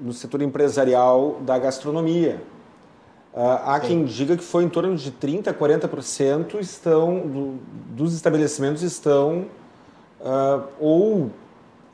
no 0.00 0.12
setor 0.12 0.42
empresarial 0.42 1.38
da 1.42 1.58
gastronomia. 1.58 2.42
Uh, 3.32 3.40
há 3.64 3.80
Sim. 3.80 3.86
quem 3.86 4.04
diga 4.04 4.36
que 4.36 4.44
foi 4.44 4.64
em 4.64 4.68
torno 4.68 4.96
de 4.96 5.10
30% 5.10 5.48
a 5.48 5.54
40% 5.54 6.60
estão, 6.60 7.18
do, 7.18 7.58
dos 7.90 8.14
estabelecimentos 8.14 8.82
estão 8.82 9.46
uh, 10.20 10.62
ou 10.78 11.30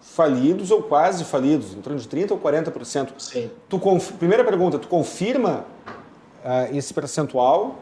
falidos 0.01 0.71
ou 0.71 0.83
quase 0.83 1.25
falidos, 1.25 1.75
em 1.75 1.81
torno 1.81 1.99
de 1.99 2.07
30% 2.09 2.33
ou 2.33 2.39
40%. 2.39 3.09
Sim. 3.19 3.51
Tu. 3.69 3.81
Primeira 4.19 4.45
pergunta, 4.45 4.79
tu 4.79 4.89
confirma 4.89 5.65
uh, 6.45 6.77
esse 6.77 6.93
percentual? 6.93 7.77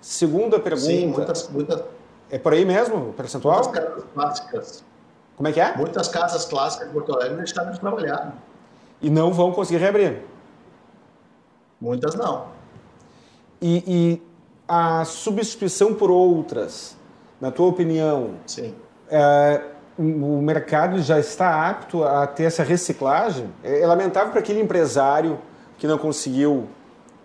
Segunda 0.00 0.58
pergunta... 0.58 0.86
Sim, 0.86 1.06
muitas, 1.08 1.48
muitas... 1.48 1.82
É 2.30 2.38
por 2.38 2.52
aí 2.52 2.64
mesmo 2.64 3.10
o 3.10 3.12
percentual? 3.12 3.62
Muitas 3.62 3.84
casas 3.84 4.04
clássicas. 4.14 4.84
Como 5.36 5.48
é 5.48 5.52
que 5.52 5.60
é? 5.60 5.76
Muitas 5.76 6.08
casas 6.08 6.44
clássicas 6.44 6.88
de 6.88 6.94
Porto 6.94 7.14
Alegre 7.14 7.36
deixaram 7.36 7.72
de 7.72 7.80
trabalhar. 7.80 8.34
E 9.00 9.10
não 9.10 9.32
vão 9.32 9.52
conseguir 9.52 9.78
reabrir? 9.78 10.22
Muitas 11.80 12.14
não. 12.14 12.46
E, 13.60 13.84
e, 13.86 14.22
a 14.66 15.04
substituição 15.04 15.94
por 15.94 16.10
outras, 16.10 16.96
na 17.40 17.50
tua 17.50 17.66
opinião, 17.66 18.36
Sim. 18.46 18.74
É, 19.10 19.60
o 19.98 20.40
mercado 20.40 21.02
já 21.02 21.18
está 21.18 21.68
apto 21.68 22.02
a 22.02 22.26
ter 22.26 22.44
essa 22.44 22.62
reciclagem? 22.62 23.52
É, 23.62 23.82
é 23.82 23.86
lamentável 23.86 24.30
para 24.30 24.40
aquele 24.40 24.60
empresário 24.60 25.38
que 25.76 25.86
não 25.86 25.98
conseguiu, 25.98 26.68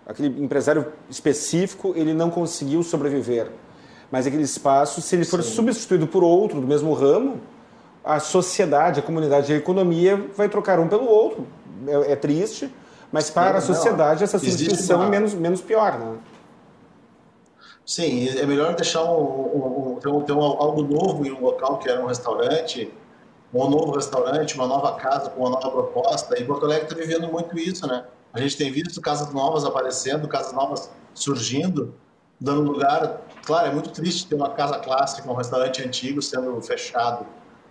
aquele 0.08 0.42
empresário 0.42 0.86
específico, 1.10 1.92
ele 1.94 2.14
não 2.14 2.30
conseguiu 2.30 2.82
sobreviver. 2.82 3.50
Mas 4.10 4.26
aquele 4.26 4.42
espaço, 4.42 5.02
se 5.02 5.14
ele 5.14 5.24
for 5.26 5.42
Sim. 5.42 5.50
substituído 5.50 6.06
por 6.06 6.24
outro 6.24 6.62
do 6.62 6.66
mesmo 6.66 6.94
ramo, 6.94 7.38
a 8.02 8.18
sociedade, 8.18 9.00
a 9.00 9.02
comunidade, 9.02 9.52
a 9.52 9.56
economia 9.56 10.16
vai 10.34 10.48
trocar 10.48 10.80
um 10.80 10.88
pelo 10.88 11.06
outro. 11.06 11.46
É, 11.86 12.12
é 12.12 12.16
triste, 12.16 12.74
mas 13.12 13.28
para 13.28 13.58
a 13.58 13.60
sociedade 13.60 14.24
essa 14.24 14.38
substituição 14.38 15.04
é 15.04 15.08
menos, 15.10 15.34
menos 15.34 15.60
pior, 15.60 15.98
né? 15.98 16.16
Sim, 17.84 18.28
é 18.28 18.44
melhor 18.44 18.74
deixar 18.74 19.02
um, 19.04 19.94
um, 19.94 19.98
ter, 20.00 20.08
um, 20.08 20.20
ter 20.22 20.32
um, 20.32 20.42
algo 20.42 20.82
novo 20.82 21.26
em 21.26 21.32
um 21.32 21.40
local 21.40 21.78
que 21.78 21.88
era 21.88 22.02
um 22.02 22.06
restaurante, 22.06 22.92
um 23.52 23.68
novo 23.68 23.92
restaurante, 23.92 24.54
uma 24.54 24.66
nova 24.66 24.92
casa 24.96 25.30
com 25.30 25.40
uma 25.40 25.50
nova 25.50 25.70
proposta. 25.70 26.38
E 26.38 26.44
Porto 26.44 26.66
Alegre 26.66 26.84
está 26.84 26.96
vivendo 26.96 27.28
muito 27.28 27.58
isso, 27.58 27.86
né? 27.86 28.04
A 28.32 28.40
gente 28.40 28.56
tem 28.56 28.70
visto 28.70 29.00
casas 29.00 29.32
novas 29.32 29.64
aparecendo, 29.64 30.28
casas 30.28 30.52
novas 30.52 30.90
surgindo, 31.14 31.94
dando 32.40 32.62
lugar. 32.62 33.22
Claro, 33.44 33.68
é 33.68 33.72
muito 33.72 33.90
triste 33.90 34.26
ter 34.26 34.34
uma 34.34 34.50
casa 34.50 34.78
clássica, 34.78 35.30
um 35.30 35.34
restaurante 35.34 35.82
antigo 35.82 36.20
sendo 36.20 36.60
fechado 36.60 37.26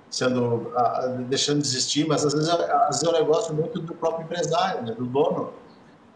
sendo 0.09 0.71
deixando 1.27 1.61
de 1.61 1.67
existir, 1.67 2.07
mas 2.07 2.25
às 2.25 2.33
vezes, 2.33 2.49
às 2.49 2.87
vezes 2.87 3.03
é 3.03 3.09
um 3.09 3.13
negócio 3.13 3.53
muito 3.53 3.79
do 3.79 3.93
próprio 3.93 4.23
empresário, 4.23 4.83
né, 4.83 4.93
do 4.93 5.05
dono, 5.05 5.53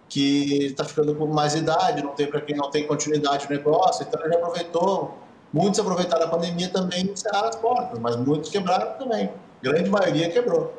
que 0.07 0.65
está 0.65 0.83
ficando 0.83 1.15
com 1.15 1.25
mais 1.27 1.55
idade, 1.55 2.03
não 2.03 2.13
tem 2.13 2.27
para 2.27 2.41
quem 2.41 2.55
não 2.55 2.69
tem 2.69 2.85
continuidade 2.85 3.49
no 3.49 3.55
negócio, 3.55 4.05
então 4.07 4.23
ele 4.25 4.35
aproveitou. 4.35 5.17
Muitos 5.53 5.79
aproveitaram 5.79 6.25
a 6.25 6.29
pandemia 6.29 6.69
também 6.69 7.05
e 7.05 7.11
encerraram 7.11 7.49
as 7.49 7.55
portas, 7.57 7.99
mas 7.99 8.15
muitos 8.15 8.49
quebraram 8.49 8.97
também. 8.97 9.25
A 9.25 9.63
grande 9.63 9.89
maioria 9.89 10.29
quebrou. 10.29 10.73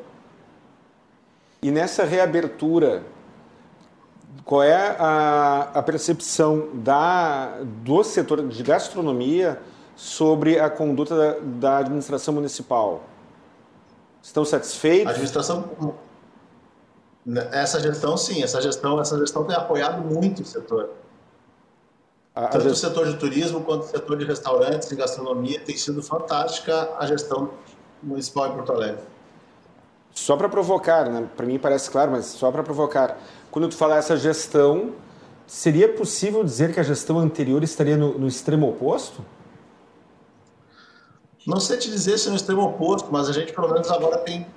E 1.61 1.71
nessa 1.71 2.03
reabertura, 2.03 3.03
qual 4.43 4.63
é 4.63 4.95
a, 4.99 5.71
a 5.73 5.83
percepção 5.83 6.69
da, 6.73 7.57
do 7.61 8.03
setor 8.03 8.47
de 8.47 8.63
gastronomia 8.63 9.61
sobre 9.95 10.59
a 10.59 10.69
conduta 10.69 11.15
da, 11.15 11.39
da 11.41 11.77
administração 11.77 12.33
municipal? 12.33 13.03
Estão 14.21 14.43
satisfeitos? 14.43 15.07
A 15.07 15.11
administração 15.11 15.95
essa 17.51 17.79
gestão 17.79 18.17
sim, 18.17 18.43
essa 18.43 18.61
gestão, 18.61 18.99
essa 18.99 19.17
gestão 19.17 19.45
tem 19.45 19.55
apoiado 19.55 20.01
muito 20.01 20.41
o 20.41 20.45
setor. 20.45 20.89
A, 22.35 22.47
Tanto 22.47 22.63
gest... 22.63 22.75
o 22.75 22.87
setor 22.87 23.05
de 23.07 23.17
turismo 23.17 23.61
quanto 23.61 23.83
o 23.83 23.87
setor 23.87 24.17
de 24.17 24.25
restaurantes 24.25 24.91
e 24.91 24.95
gastronomia 24.95 25.59
tem 25.59 25.77
sido 25.77 26.01
fantástica 26.03 26.89
a 26.97 27.05
gestão 27.05 27.51
municipal 28.01 28.47
em 28.47 28.51
Porto 28.53 28.73
Alegre. 28.73 29.03
Só 30.11 30.35
para 30.35 30.49
provocar, 30.49 31.09
né? 31.09 31.27
para 31.35 31.45
mim 31.45 31.57
parece 31.57 31.89
claro, 31.89 32.11
mas 32.11 32.25
só 32.25 32.51
para 32.51 32.61
provocar. 32.61 33.17
Quando 33.53 33.69
tu 33.69 33.77
falar 33.77 33.97
essa 33.97 34.17
gestão, 34.17 34.95
seria 35.45 35.87
possível 35.87 36.43
dizer 36.43 36.73
que 36.73 36.79
a 36.79 36.83
gestão 36.83 37.19
anterior 37.19 37.63
estaria 37.63 37.95
no, 37.95 38.17
no 38.17 38.27
extremo 38.27 38.67
oposto? 38.67 39.23
Não 41.45 41.59
sei 41.59 41.77
te 41.77 41.87
dizer 41.87 42.17
se 42.17 42.29
é 42.29 42.31
no 42.31 42.35
extremo 42.35 42.63
oposto, 42.63 43.09
mas 43.11 43.29
a 43.29 43.31
gente 43.31 43.53
pelo 43.53 43.71
menos 43.71 43.91
agora 43.91 44.17
tem, 44.17 44.47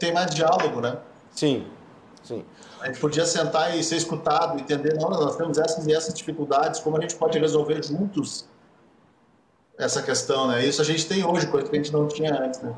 tem 0.00 0.12
mais 0.12 0.34
diálogo, 0.34 0.80
né? 0.80 0.98
Sim, 1.30 1.64
sim. 2.24 2.44
A 2.80 2.86
gente 2.88 2.98
podia 2.98 3.24
sentar 3.24 3.78
e 3.78 3.84
ser 3.84 3.98
escutado, 3.98 4.58
entender, 4.58 4.94
não, 4.94 5.10
nós 5.10 5.36
temos 5.36 5.56
essas 5.56 5.86
e 5.86 5.94
essas 5.94 6.12
dificuldades, 6.12 6.80
como 6.80 6.98
a 6.98 7.00
gente 7.00 7.14
pode 7.14 7.38
resolver 7.38 7.84
juntos 7.84 8.48
essa 9.78 10.02
questão, 10.02 10.48
né? 10.48 10.66
Isso 10.66 10.82
a 10.82 10.84
gente 10.84 11.06
tem 11.06 11.24
hoje, 11.24 11.46
coisa 11.46 11.70
que 11.70 11.76
a 11.76 11.78
gente 11.80 11.92
não 11.92 12.08
tinha 12.08 12.34
antes, 12.34 12.60
né? 12.60 12.74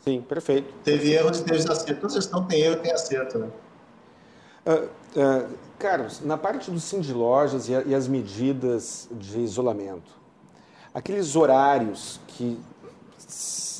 Sim, 0.00 0.20
perfeito. 0.20 0.74
Teve 0.84 1.10
erros 1.14 1.40
e 1.40 1.44
teve 1.44 1.72
acertos. 1.72 2.00
Toda 2.02 2.12
gestão 2.12 2.44
tem 2.44 2.60
erro 2.60 2.74
e 2.74 2.80
tem 2.80 2.92
acerto, 2.92 3.38
né? 3.38 3.48
Uh, 4.66 4.88
uh, 5.20 5.46
Carlos, 5.78 6.22
na 6.24 6.38
parte 6.38 6.70
do 6.70 6.80
sim 6.80 7.00
de 7.00 7.12
lojas 7.12 7.68
e, 7.68 7.72
e 7.86 7.94
as 7.94 8.08
medidas 8.08 9.06
de 9.12 9.40
isolamento, 9.40 10.10
aqueles 10.94 11.36
horários 11.36 12.18
que, 12.26 12.58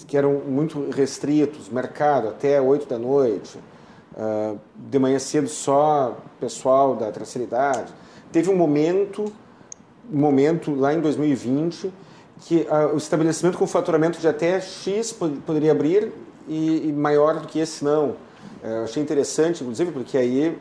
que 0.07 0.15
eram 0.15 0.41
muito 0.41 0.91
restritos, 0.91 1.71
mercado 1.71 2.29
até 2.29 2.61
8 2.61 2.87
da 2.87 2.99
noite, 2.99 3.59
uh, 4.13 4.61
de 4.77 4.99
manhã 4.99 5.19
cedo 5.19 5.49
só 5.49 6.19
pessoal 6.39 6.95
da 6.95 7.11
terceira 7.11 7.49
teve 8.31 8.51
um 8.51 8.57
momento, 8.57 9.33
um 10.13 10.19
momento 10.19 10.75
lá 10.75 10.93
em 10.93 11.01
2020 11.01 11.91
que 12.41 12.67
o 12.93 12.99
estabelecimento 12.99 13.57
com 13.57 13.67
faturamento 13.67 14.19
de 14.19 14.29
até 14.29 14.61
X 14.61 15.13
poderia 15.47 15.73
abrir 15.73 16.13
e, 16.47 16.89
e 16.89 16.93
maior 16.93 17.41
do 17.41 17.47
que 17.47 17.59
esse 17.59 17.83
não. 17.83 18.17
Eu 18.63 18.85
achei 18.85 19.03
interessante, 19.03 19.63
inclusive, 19.63 19.93
porque 19.93 20.19
aí 20.19 20.59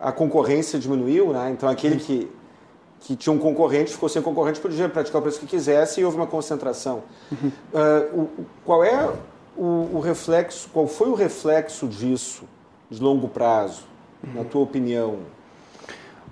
a 0.00 0.12
concorrência 0.12 0.78
diminuiu, 0.78 1.32
né? 1.32 1.50
Então 1.50 1.68
aquele 1.68 1.96
que, 1.96 2.30
que 3.00 3.16
tinha 3.16 3.32
um 3.32 3.38
concorrente 3.38 3.92
ficou 3.92 4.08
sem 4.08 4.22
concorrente, 4.22 4.60
podia 4.60 4.88
praticar 4.88 5.20
o 5.20 5.22
preço 5.22 5.40
que 5.40 5.46
quisesse 5.46 6.00
e 6.00 6.04
houve 6.04 6.16
uma 6.16 6.26
concentração. 6.26 7.02
Uh, 7.32 8.22
o, 8.22 8.46
qual 8.64 8.84
é 8.84 9.10
o, 9.56 9.90
o, 9.94 10.00
reflexo, 10.00 10.68
qual 10.72 10.86
foi 10.86 11.08
o 11.08 11.14
reflexo 11.14 11.86
disso 11.86 12.44
de 12.90 13.02
longo 13.02 13.28
prazo, 13.28 13.84
uhum. 14.22 14.34
na 14.34 14.44
tua 14.44 14.62
opinião? 14.62 15.18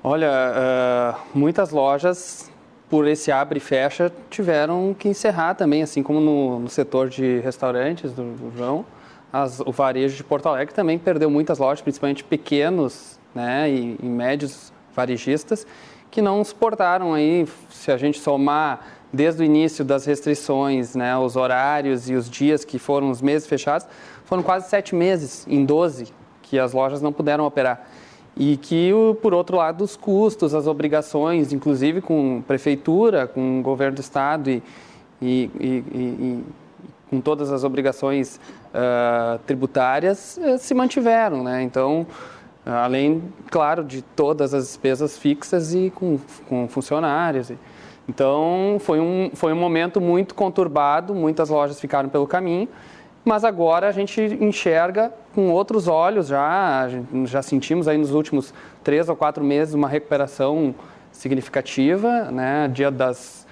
Olha, 0.03 0.31
uh, 0.31 1.21
muitas 1.35 1.71
lojas 1.71 2.51
por 2.89 3.07
esse 3.07 3.33
abre 3.33 3.59
e 3.59 3.61
fecha, 3.61 4.13
tiveram 4.31 4.95
que 4.97 5.09
encerrar 5.09 5.55
também, 5.55 5.83
assim 5.83 6.03
como 6.03 6.21
no, 6.21 6.61
no 6.61 6.69
setor 6.69 7.09
de 7.09 7.41
restaurantes 7.41 8.13
do, 8.13 8.35
do 8.35 8.57
João. 8.57 8.85
As, 9.33 9.61
o 9.61 9.73
varejo 9.73 10.17
de 10.17 10.25
Porto 10.25 10.49
Alegre 10.49 10.73
também 10.73 10.99
perdeu 10.99 11.29
muitas 11.29 11.59
lojas, 11.59 11.81
principalmente 11.81 12.23
pequenos 12.23 13.19
né, 13.37 13.71
e, 13.71 13.99
e 14.03 14.07
médios 14.07 14.73
varejistas, 14.95 15.67
que 16.11 16.23
não 16.23 16.43
suportaram 16.43 17.13
aí, 17.13 17.47
se 17.71 17.93
a 17.93 17.99
gente 17.99 18.19
somar 18.19 18.87
desde 19.13 19.43
o 19.43 19.45
início 19.45 19.85
das 19.85 20.07
restrições, 20.07 20.97
né, 20.97 21.17
os 21.19 21.37
horários 21.37 22.09
e 22.09 22.15
os 22.15 22.29
dias 22.29 22.65
que 22.65 22.79
foram 22.79 23.11
os 23.11 23.21
meses 23.21 23.47
fechados, 23.47 23.87
foram 24.25 24.43
quase 24.43 24.69
sete 24.69 24.95
meses, 24.95 25.47
em 25.49 25.65
12, 25.65 26.09
que 26.43 26.59
as 26.59 26.73
lojas 26.73 27.03
não 27.03 27.13
puderam 27.13 27.45
operar 27.45 27.87
e 28.37 28.57
que, 28.59 28.91
por 29.23 29.33
outro 29.33 29.57
lado, 29.57 29.83
os 29.83 29.97
custos, 29.97 30.55
as 30.55 30.67
obrigações, 30.67 31.53
inclusive 31.53 32.03
com 32.03 32.43
prefeitura, 32.47 33.27
com 33.27 33.61
o 33.61 33.63
governo 33.63 33.97
do 33.97 34.01
estado 34.01 34.51
e, 34.51 34.63
e, 35.23 35.51
e, 35.59 35.85
e 35.95 36.45
com 37.09 37.21
todas 37.21 37.51
as 37.51 37.65
obrigações 37.65 38.39
uh, 38.75 39.39
tributárias, 39.47 40.39
uh, 40.39 40.59
se 40.59 40.75
mantiveram. 40.75 41.43
Né? 41.43 41.63
Então, 41.63 42.07
além, 42.67 43.23
claro, 43.51 43.85
de 43.85 44.03
todas 44.03 44.53
as 44.53 44.65
despesas 44.65 45.17
fixas 45.17 45.73
e 45.73 45.91
com, 45.95 46.19
com 46.49 46.67
funcionários. 46.67 47.53
Então, 48.09 48.77
foi 48.81 49.01
um, 49.01 49.31
foi 49.35 49.53
um 49.53 49.57
momento 49.57 50.01
muito 50.01 50.35
conturbado, 50.35 51.15
muitas 51.15 51.49
lojas 51.49 51.81
ficaram 51.81 52.09
pelo 52.09 52.27
caminho, 52.27 52.69
mas 53.25 53.45
agora 53.45 53.89
a 53.89 53.93
gente 53.93 54.21
enxerga 54.41 55.13
com 55.35 55.51
outros 55.51 55.89
olhos 55.89 56.29
já, 56.29 56.89
já 57.25 57.43
sentimos 57.43 57.89
aí 57.89 57.99
nos 57.99 58.13
últimos 58.13 58.55
três 58.85 59.09
ou 59.09 59.17
quatro 59.17 59.43
meses 59.43 59.75
uma 59.75 59.89
recuperação 59.89 60.75
significativa, 61.11 62.31
né? 62.31 62.69
Dia 62.69 62.91
das, 62.91 63.46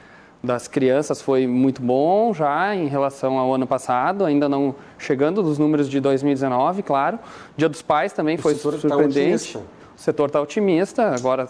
das 0.45 0.69
crianças 0.69 1.23
foi 1.23 1.47
muito 1.47 1.81
bom 1.81 2.35
já 2.35 2.75
em 2.75 2.87
relação 2.87 3.39
ao 3.39 3.55
ano 3.55 3.67
passado, 3.67 4.25
ainda 4.25 4.49
não 4.49 4.75
chegando 4.99 5.43
dos 5.43 5.59
números 5.59 5.89
de 5.89 5.99
2019, 6.01 6.83
claro. 6.83 7.19
Dia 7.57 7.69
dos 7.69 7.81
pais 7.81 8.13
também 8.13 8.37
o 8.37 8.39
foi 8.39 8.55
tá 8.55 8.61
surpreendente. 8.61 9.55
Tá 9.55 9.61
o 9.97 10.01
setor 10.01 10.27
está 10.27 10.41
otimista, 10.41 11.15
agora 11.15 11.49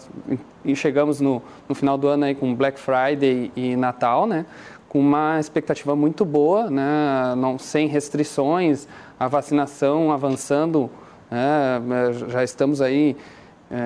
chegamos 0.75 1.19
no, 1.19 1.41
no 1.67 1.73
final 1.73 1.97
do 1.97 2.07
ano 2.07 2.25
aí 2.25 2.35
com 2.35 2.53
Black 2.53 2.79
Friday 2.79 3.51
e 3.55 3.75
Natal, 3.75 4.27
né? 4.27 4.45
com 4.87 4.99
uma 5.01 5.41
expectativa 5.41 5.93
muito 5.93 6.23
boa, 6.23 6.69
né? 6.69 7.35
Não, 7.35 7.59
sem 7.59 7.85
restrições, 7.85 8.87
a 9.19 9.27
vacinação 9.27 10.09
avançando, 10.09 10.89
né? 11.29 11.81
já 12.29 12.45
estamos 12.45 12.79
aí 12.79 13.17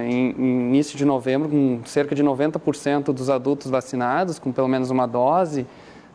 em, 0.03 0.31
em, 0.31 0.69
início 0.69 0.97
de 0.97 1.05
novembro 1.05 1.49
com 1.49 1.81
cerca 1.85 2.13
de 2.13 2.23
90% 2.23 3.05
dos 3.13 3.29
adultos 3.29 3.69
vacinados, 3.69 4.39
com 4.39 4.51
pelo 4.51 4.67
menos 4.67 4.89
uma 4.89 5.07
dose, 5.07 5.65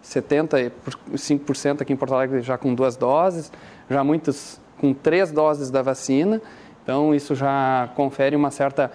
75% 0.02 1.80
aqui 1.80 1.92
em 1.92 1.96
Porto 1.96 2.14
Alegre 2.14 2.42
já 2.42 2.58
com 2.58 2.74
duas 2.74 2.96
doses, 2.96 3.50
já 3.88 4.04
muitos 4.04 4.60
com 4.78 4.92
três 4.92 5.30
doses 5.30 5.70
da 5.70 5.82
vacina, 5.82 6.40
então 6.82 7.14
isso 7.14 7.34
já 7.34 7.88
confere 7.94 8.36
uma 8.36 8.50
certa 8.50 8.90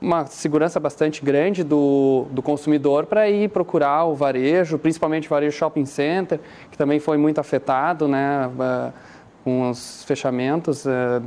uma 0.00 0.26
segurança 0.26 0.80
bastante 0.80 1.24
grande 1.24 1.62
do, 1.62 2.26
do 2.32 2.42
consumidor 2.42 3.06
para 3.06 3.30
ir 3.30 3.48
procurar 3.50 4.04
o 4.04 4.16
varejo, 4.16 4.76
principalmente 4.76 5.28
o 5.28 5.30
varejo 5.30 5.56
shopping 5.56 5.86
center, 5.86 6.40
que 6.72 6.76
também 6.76 6.98
foi 6.98 7.16
muito 7.16 7.38
afetado 7.38 8.08
né, 8.08 8.50
com 9.44 9.70
os 9.70 10.02
fechamentos 10.02 10.84
uh, 10.84 11.20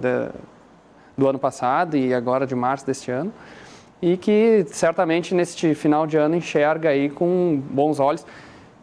do 1.18 1.28
ano 1.28 1.40
passado 1.40 1.96
e 1.96 2.14
agora 2.14 2.46
de 2.46 2.56
março 2.56 2.86
deste 2.86 3.12
ano. 3.12 3.32
E 4.02 4.18
que 4.18 4.66
certamente 4.68 5.34
neste 5.34 5.74
final 5.74 6.06
de 6.06 6.18
ano 6.18 6.36
enxerga 6.36 6.90
aí 6.90 7.10
com 7.10 7.62
bons 7.72 8.00
olhos 8.00 8.26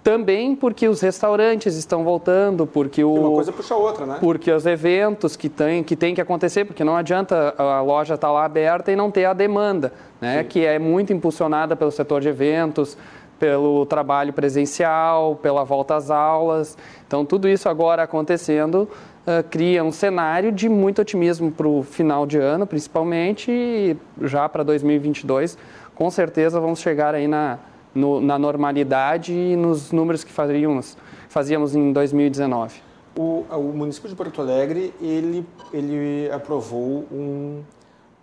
também 0.03 0.57
porque 0.57 0.89
os 0.89 1.01
restaurantes 1.01 1.77
estão 1.77 2.03
voltando, 2.03 2.67
porque 2.67 3.05
o 3.05 3.15
uma 3.15 3.31
coisa 3.31 3.53
puxa 3.53 3.75
a 3.75 3.77
outra, 3.77 4.05
né? 4.05 4.19
Porque 4.21 4.51
os 4.51 4.67
eventos 4.67 5.37
que 5.37 5.49
tem 5.49 5.83
que 5.85 5.95
tem 5.95 6.15
que 6.15 6.21
acontecer, 6.21 6.65
porque 6.65 6.83
não 6.83 6.97
adianta 6.97 7.55
a 7.57 7.81
loja 7.81 8.15
estar 8.15 8.27
tá 8.27 8.33
lá 8.33 8.45
aberta 8.45 8.91
e 8.91 8.97
não 8.97 9.11
ter 9.11 9.27
a 9.27 9.33
demanda, 9.33 9.93
né? 10.21 10.43
Sim. 10.43 10.49
Que 10.49 10.67
é 10.67 10.79
muito 10.79 11.13
impulsionada 11.13 11.77
pelo 11.77 11.93
setor 11.93 12.21
de 12.21 12.29
eventos, 12.29 12.99
pelo 13.39 13.87
trabalho 13.87 14.33
presencial, 14.33 15.37
pela 15.37 15.63
volta 15.63 15.95
às 15.95 16.11
aulas. 16.11 16.77
Então 17.07 17.25
tudo 17.25 17.49
isso 17.49 17.69
agora 17.69 18.03
acontecendo 18.03 18.89
uh, 19.27 19.43
cria 19.51 19.83
um 19.83 19.93
cenário 19.93 20.53
de 20.53 20.69
muito 20.69 21.01
otimismo 21.03 21.51
para 21.51 21.69
o 21.69 21.83
final 21.83 22.27
de 22.27 22.39
ano, 22.39 22.67
principalmente, 22.67 23.51
e 23.51 23.97
já 24.23 24.49
para 24.49 24.63
2022, 24.63 25.57
com 25.95 26.11
certeza 26.11 26.61
vamos 26.61 26.81
chegar 26.81 27.15
aí 27.15 27.27
na 27.27 27.59
no, 27.95 28.21
na 28.21 28.39
normalidade 28.39 29.33
e 29.33 29.57
nos 29.57 29.93
números 29.93 30.25
que 30.25 30.33
fazíamos, 30.33 30.97
fazíamos 31.29 31.75
em 31.75 31.93
2019. 31.93 32.81
O, 33.17 33.45
o 33.51 33.73
município 33.75 34.09
de 34.09 34.17
Porto 34.17 34.41
Alegre 34.41 34.95
ele, 35.01 35.47
ele 35.73 36.31
aprovou 36.33 37.07
um, 37.13 37.63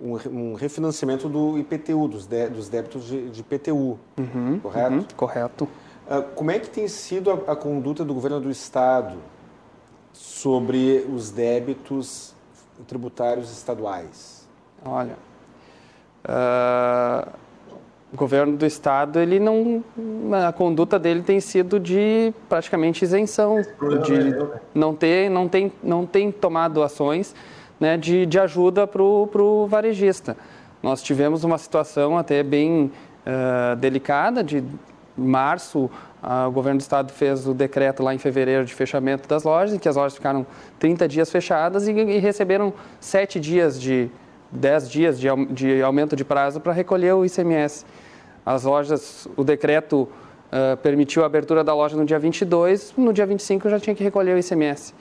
um, 0.02 0.18
um 0.32 0.54
refinanciamento 0.56 1.30
do 1.30 1.60
IPTU, 1.60 2.08
dos, 2.08 2.26
de, 2.26 2.50
dos 2.50 2.70
débitos 2.70 3.06
de, 3.06 3.30
de 3.30 3.42
IPTU, 3.42 4.00
uhum, 4.18 4.60
correto? 4.62 4.94
Uhum, 4.94 5.06
correto. 5.16 5.68
Uh, 6.10 6.24
como 6.34 6.50
é 6.50 6.58
que 6.58 6.70
tem 6.70 6.88
sido 6.88 7.30
a, 7.30 7.52
a, 7.52 7.56
conduta 7.56 8.04
do 8.04 8.16
governo 8.16 8.40
do 8.40 8.50
Estado 8.50 9.16
sobre 10.20 11.06
os 11.10 11.32
débitos 11.32 12.36
tributários 12.86 13.50
estaduais? 13.52 14.46
Olha, 14.86 15.16
uh, 16.28 17.30
o 18.12 18.18
governo 18.18 18.58
do 18.58 18.66
estado 18.66 19.20
ele 19.20 19.40
não 19.40 19.82
a 20.46 20.52
conduta 20.52 21.00
dele 21.00 21.22
tem 21.22 21.40
sido 21.40 21.80
de 21.80 22.34
praticamente 22.50 23.04
isenção 23.06 23.62
de 23.62 24.36
não 24.74 24.94
ter 24.94 25.30
não 25.30 25.48
tem 25.48 25.72
não 25.82 26.06
tem 26.06 26.32
tomado 26.32 26.84
ações 26.84 27.34
né, 27.80 27.96
de, 27.98 28.26
de 28.26 28.40
ajuda 28.40 28.88
para 28.88 29.02
o 29.02 29.68
varejista 29.68 30.36
nós 30.82 31.02
tivemos 31.02 31.44
uma 31.44 31.58
situação 31.58 32.18
até 32.18 32.42
bem 32.42 32.92
uh, 33.26 33.76
delicada 33.76 34.44
de 34.44 34.64
março 35.20 35.90
o 36.48 36.52
governo 36.52 36.80
do 36.80 36.82
estado 36.82 37.14
fez 37.14 37.48
o 37.48 37.54
decreto 37.54 38.04
lá 38.04 38.14
em 38.14 38.18
fevereiro 38.18 38.66
de 38.66 38.74
fechamento 38.74 39.28
das 39.28 39.44
lojas 39.44 39.74
em 39.74 39.80
que 39.80 39.88
as 39.88 39.96
lojas 39.96 40.16
ficaram 40.16 40.46
30 40.78 41.08
dias 41.08 41.32
fechadas 41.32 41.88
e, 41.88 41.92
e 41.92 42.20
receberam 42.20 42.74
sete 43.00 43.40
dias 43.40 43.80
de 43.80 44.10
10 44.52 44.90
dias 44.90 45.20
de, 45.20 45.28
de 45.52 45.82
aumento 45.82 46.16
de 46.16 46.26
prazo 46.26 46.60
para 46.60 46.74
recolher 46.74 47.14
o 47.14 47.26
ICMS. 47.26 47.86
As 48.46 48.64
lojas, 48.64 49.28
o 49.38 49.44
decreto 49.44 50.10
uh, 50.52 50.76
permitiu 50.78 51.24
a 51.24 51.26
abertura 51.26 51.64
da 51.64 51.74
loja 51.74 51.96
no 51.96 52.06
dia 52.06 52.20
22, 52.20 52.94
no 52.98 53.14
dia 53.14 53.26
25 53.26 53.70
já 53.70 53.80
tinha 53.80 53.96
que 53.96 54.04
recolher 54.04 54.36
o 54.36 54.40
ICMS. 54.40 54.94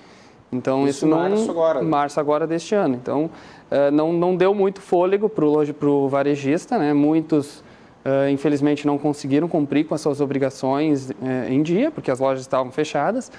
Então 0.53 0.87
isso, 0.87 0.99
isso 0.99 1.07
não 1.07 1.19
março 1.19 1.51
agora. 1.51 1.83
Março 1.83 2.21
agora 2.21 2.47
deste 2.47 2.75
ano. 2.75 2.95
Então 2.95 3.25
uh, 3.71 3.91
não, 3.91 4.13
não 4.13 4.37
deu 4.37 4.55
muito 4.55 4.81
fôlego 4.81 5.29
para 5.29 5.45
o 5.45 6.09
varejista, 6.09 6.79
né? 6.79 6.93
Muitos 6.93 7.65
uh, 8.09 8.29
infelizmente 8.31 8.87
não 8.87 8.99
conseguiram 8.99 9.49
cumprir 9.49 9.85
com 9.87 9.95
as 9.95 10.01
suas 10.01 10.21
obrigações 10.21 11.11
em 11.49 11.63
dia, 11.63 11.91
porque 11.91 12.11
as 12.11 12.19
lojas 12.19 12.43
estavam 12.43 12.71
fechadas. 12.73 13.31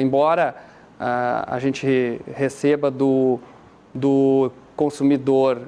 embora 0.00 0.54
a 0.98 1.58
gente 1.58 2.20
receba 2.34 2.90
do, 2.90 3.40
do 3.92 4.52
consumidor 4.76 5.62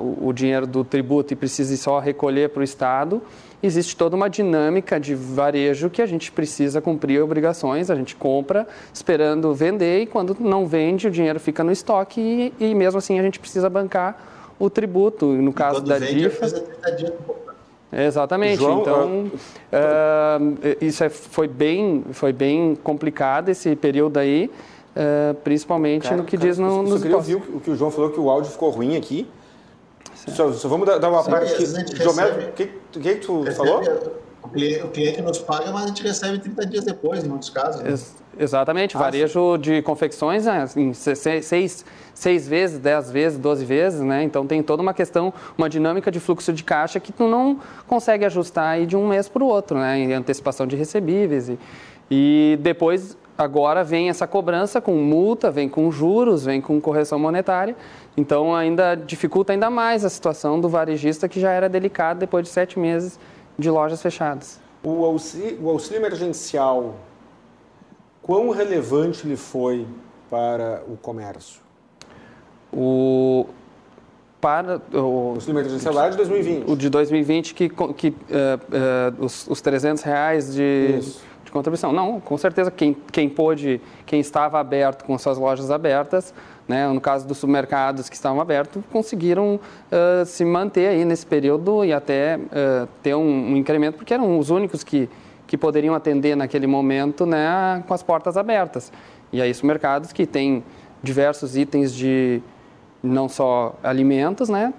o, 0.00 0.28
o, 0.28 0.32
dinheiro 0.32 0.66
do 0.66 0.84
tributo 0.84 1.32
e 1.32 1.36
precise 1.36 1.76
só 1.76 1.98
recolher 1.98 2.50
para 2.50 2.60
o 2.60 2.64
Estado, 2.64 3.22
existe 3.62 3.96
toda 3.96 4.16
uma 4.16 4.28
dinâmica 4.28 4.98
de 4.98 5.14
varejo 5.14 5.90
que 5.90 6.00
a 6.00 6.06
gente 6.06 6.30
precisa 6.32 6.80
cumprir 6.80 7.20
obrigações, 7.22 7.90
a 7.90 7.94
gente 7.94 8.16
compra 8.16 8.66
esperando 8.92 9.52
vender 9.54 10.02
e 10.02 10.06
quando 10.06 10.36
não 10.38 10.66
vende 10.66 11.08
o 11.08 11.10
dinheiro 11.10 11.40
fica 11.40 11.62
no 11.64 11.72
estoque 11.72 12.52
e, 12.58 12.70
e 12.70 12.74
mesmo 12.74 12.98
assim 12.98 13.18
a 13.18 13.22
gente 13.22 13.38
precisa 13.38 13.68
bancar 13.68 14.37
o 14.58 14.68
tributo. 14.70 15.26
No 15.26 15.52
caso 15.52 15.80
da 15.80 15.98
DIFA... 15.98 16.46
Exatamente. 17.92 18.56
João, 18.56 18.80
então, 18.80 19.32
uh, 19.72 20.76
isso 20.80 21.02
é, 21.02 21.08
foi, 21.08 21.48
bem, 21.48 22.04
foi 22.12 22.32
bem 22.32 22.76
complicado 22.76 23.48
esse 23.48 23.74
período 23.76 24.18
aí, 24.18 24.50
uh, 24.94 25.34
principalmente 25.36 26.04
cara, 26.04 26.16
no 26.18 26.24
que 26.24 26.36
cara, 26.36 26.48
diz 26.48 26.58
no, 26.58 26.82
nos... 26.82 26.92
Eu 26.92 27.00
queria 27.00 27.16
ouvir 27.16 27.34
o 27.36 27.60
que 27.60 27.70
o 27.70 27.76
João 27.76 27.90
falou, 27.90 28.10
que 28.10 28.20
o 28.20 28.28
áudio 28.28 28.50
ficou 28.50 28.68
ruim 28.70 28.96
aqui. 28.96 29.26
Só, 30.14 30.52
só, 30.52 30.68
vamos 30.68 30.86
dar, 30.86 30.98
dar 30.98 31.08
uma 31.08 31.22
Sim, 31.22 31.30
parte. 31.30 31.66
João, 31.96 32.14
o 32.14 32.52
que, 32.52 32.66
que, 32.92 33.14
tu 33.16 33.42
recebe, 33.42 33.56
falou? 33.56 33.82
O 34.42 34.48
cliente, 34.50 34.84
o 34.84 34.88
cliente, 34.88 35.22
nos 35.22 35.38
paga, 35.38 35.70
mas 35.72 35.84
a 35.84 35.86
gente 35.86 36.02
recebe 36.02 36.38
30 36.38 36.66
dias 36.66 36.84
depois, 36.84 37.24
em 37.24 37.28
muitos 37.28 37.48
casos. 37.48 37.80
Né? 37.82 37.98
Ex 38.38 38.48
exatamente. 38.48 38.96
Ah, 38.96 39.00
Varejo 39.00 39.54
sim. 39.56 39.60
de 39.60 39.82
confecções, 39.82 40.46
né, 40.46 40.66
em 40.76 40.92
seis, 40.94 41.84
seis 42.14 42.48
vezes, 42.48 42.78
dez 42.78 43.10
vezes, 43.10 43.38
doze 43.38 43.64
vezes, 43.64 44.00
né? 44.00 44.22
Então 44.22 44.46
tem 44.46 44.62
toda 44.62 44.82
uma 44.82 44.94
questão, 44.94 45.32
uma 45.56 45.68
dinâmica 45.68 46.10
de 46.10 46.20
fluxo 46.20 46.52
de 46.52 46.64
caixa 46.64 46.98
que 46.98 47.12
tu 47.12 47.28
não 47.28 47.60
consegue 47.86 48.24
ajustar 48.24 48.68
aí 48.68 48.86
de 48.86 48.96
um 48.96 49.06
mês 49.06 49.28
para 49.28 49.42
o 49.42 49.46
outro, 49.46 49.78
né? 49.78 49.98
Em 49.98 50.12
antecipação 50.12 50.66
de 50.66 50.76
recebíveis. 50.76 51.48
E, 51.48 51.58
e 52.10 52.58
depois, 52.60 53.16
agora 53.36 53.84
vem 53.84 54.08
essa 54.08 54.26
cobrança 54.26 54.80
com 54.80 54.94
multa, 54.94 55.50
vem 55.50 55.68
com 55.68 55.90
juros, 55.90 56.44
vem 56.44 56.60
com 56.60 56.80
correção 56.80 57.18
monetária. 57.18 57.76
Então 58.16 58.54
ainda 58.54 58.96
dificulta 58.96 59.52
ainda 59.52 59.70
mais 59.70 60.04
a 60.04 60.08
situação 60.08 60.60
do 60.60 60.68
varejista 60.68 61.28
que 61.28 61.38
já 61.38 61.52
era 61.52 61.68
delicado 61.68 62.18
depois 62.18 62.44
de 62.44 62.50
sete 62.50 62.78
meses 62.78 63.18
de 63.58 63.70
lojas 63.70 64.02
fechadas. 64.02 64.60
O 64.82 65.04
auxílio, 65.04 65.58
o 65.62 65.70
auxílio 65.70 66.00
emergencial, 66.00 66.94
quão 68.28 68.50
relevante 68.50 69.26
ele 69.26 69.38
foi 69.38 69.86
para 70.28 70.82
o 70.86 70.98
comércio? 70.98 71.62
O, 72.70 73.46
para 74.38 74.82
o, 74.92 75.38
o 75.38 75.38
emergencial 75.48 75.94
lá 75.94 76.10
de 76.10 76.18
2020. 76.18 76.70
O 76.70 76.76
de 76.76 76.90
2020 76.90 77.54
que, 77.54 77.70
que 77.70 78.08
uh, 78.08 78.12
uh, 78.12 79.24
os, 79.24 79.48
os 79.48 79.62
300 79.62 80.02
reais 80.02 80.52
de, 80.52 80.98
de 81.42 81.50
contribuição. 81.50 81.90
Não, 81.90 82.20
com 82.20 82.36
certeza 82.36 82.70
quem, 82.70 82.94
quem 83.10 83.30
pôde, 83.30 83.80
quem 84.04 84.20
estava 84.20 84.60
aberto 84.60 85.06
com 85.06 85.16
suas 85.16 85.38
lojas 85.38 85.70
abertas, 85.70 86.34
né, 86.68 86.86
no 86.86 87.00
caso 87.00 87.26
dos 87.26 87.38
supermercados 87.38 88.10
que 88.10 88.14
estavam 88.14 88.42
abertos, 88.42 88.82
conseguiram 88.92 89.54
uh, 89.54 90.26
se 90.26 90.44
manter 90.44 90.88
aí 90.88 91.02
nesse 91.06 91.24
período 91.24 91.82
e 91.82 91.94
até 91.94 92.38
ter 93.02 93.14
um, 93.14 93.52
um, 93.52 93.56
incremento, 93.56 93.96
porque 93.96 94.12
eram 94.12 94.38
os 94.38 94.50
únicos 94.50 94.84
que, 94.84 95.08
que 95.48 95.56
poderiam 95.56 95.94
atender 95.94 96.36
naquele 96.36 96.66
momento 96.68 97.26
né, 97.26 97.82
com 97.88 97.94
as 97.94 98.02
portas 98.02 98.36
abertas. 98.36 98.92
E 99.32 99.42
aí 99.42 99.52
supermercados 99.52 100.12
que 100.12 100.26
têm 100.26 100.62
diversos 101.02 101.56
itens 101.56 101.92
de 101.92 102.40
não 103.02 103.28
só 103.28 103.74
alimentos, 103.82 104.48
né, 104.48 104.72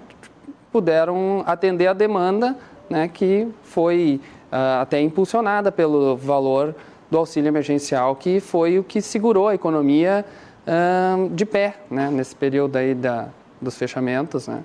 puderam 0.72 1.42
atender 1.44 1.88
a 1.88 1.92
demanda 1.92 2.56
né, 2.88 3.08
que 3.08 3.48
foi 3.62 4.20
uh, 4.52 4.80
até 4.80 5.00
impulsionada 5.00 5.72
pelo 5.72 6.16
valor 6.16 6.74
do 7.10 7.18
auxílio 7.18 7.48
emergencial, 7.48 8.14
que 8.14 8.38
foi 8.38 8.78
o 8.78 8.84
que 8.84 9.02
segurou 9.02 9.48
a 9.48 9.54
economia 9.54 10.24
uh, 10.66 11.28
de 11.30 11.44
pé 11.44 11.80
né, 11.90 12.10
nesse 12.10 12.36
período 12.36 12.76
aí 12.76 12.94
da, 12.94 13.28
dos 13.60 13.76
fechamentos. 13.76 14.46
Né. 14.46 14.62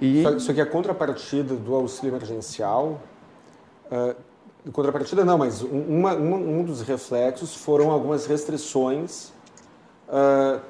E... 0.00 0.24
Só, 0.40 0.52
que 0.52 0.60
a 0.60 0.66
contrapartida 0.66 1.54
do 1.54 1.74
auxílio 1.76 2.10
emergencial, 2.16 3.00
uh, 3.90 4.16
contrapartida 4.72 5.24
não, 5.24 5.38
mas 5.38 5.62
uma, 5.62 6.14
uma, 6.14 6.36
um 6.36 6.62
dos 6.62 6.82
reflexos 6.82 7.54
foram 7.54 7.90
algumas 7.90 8.26
restrições 8.26 9.32
uh, 10.08 10.60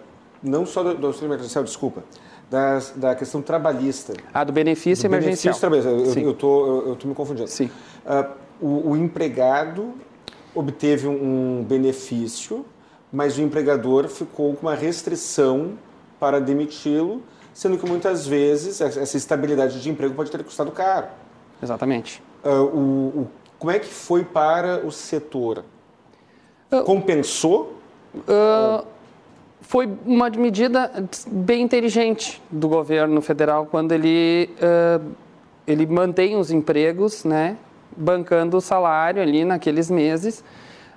não 0.42 0.64
só 0.64 0.82
do, 0.82 1.06
auxílio 1.06 1.28
emergencial, 1.28 1.64
desculpa, 1.64 2.04
da, 2.50 2.78
da 2.96 3.14
questão 3.14 3.42
trabalhista. 3.42 4.14
Ah, 4.32 4.44
do 4.44 4.52
benefício 4.52 5.08
do 5.08 5.12
emergencial. 5.12 5.54
Benefício 5.54 5.90
trabalhista. 5.90 6.20
Eu 6.20 6.30
estou 6.32 6.66
eu, 6.86 6.98
eu 7.00 7.08
me 7.08 7.14
confundindo. 7.14 7.48
Sim. 7.48 7.70
Uh, 8.06 8.30
o, 8.60 8.90
o, 8.90 8.96
empregado 8.96 9.94
obteve 10.54 11.06
um 11.06 11.64
benefício, 11.68 12.64
mas 13.12 13.38
o 13.38 13.42
empregador 13.42 14.08
ficou 14.08 14.54
com 14.54 14.66
uma 14.66 14.74
restrição 14.74 15.72
para 16.18 16.40
demiti-lo, 16.40 17.22
sendo 17.52 17.78
que 17.78 17.86
muitas 17.86 18.26
vezes 18.26 18.80
essa 18.80 19.16
estabilidade 19.16 19.80
de 19.80 19.90
emprego 19.90 20.14
pode 20.14 20.30
ter 20.30 20.42
custado 20.42 20.72
caro. 20.72 21.06
Exatamente. 21.62 22.22
Uh, 22.44 22.48
o, 22.48 23.20
o, 23.20 23.30
como 23.58 23.72
é 23.72 23.78
que 23.78 23.88
foi 23.88 24.24
para 24.24 24.86
o 24.86 24.92
setor? 24.92 25.64
Uh, 26.70 26.82
Compensou? 26.84 27.78
Uh, 28.14 28.86
foi 29.60 29.88
uma 30.06 30.30
medida 30.30 30.90
bem 31.26 31.62
inteligente 31.62 32.42
do 32.50 32.68
governo 32.68 33.20
federal 33.20 33.66
quando 33.66 33.92
ele, 33.92 34.48
uh, 34.56 35.04
ele 35.66 35.86
mantém 35.86 36.36
os 36.36 36.50
empregos, 36.50 37.24
né, 37.24 37.56
bancando 37.96 38.56
o 38.56 38.60
salário 38.60 39.20
ali 39.20 39.44
naqueles 39.44 39.90
meses. 39.90 40.44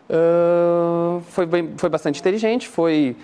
Uh, 0.09 1.21
foi, 1.29 1.45
bem, 1.45 1.73
foi 1.77 1.89
bastante 1.89 2.19
inteligente, 2.19 2.67
foi 2.67 3.15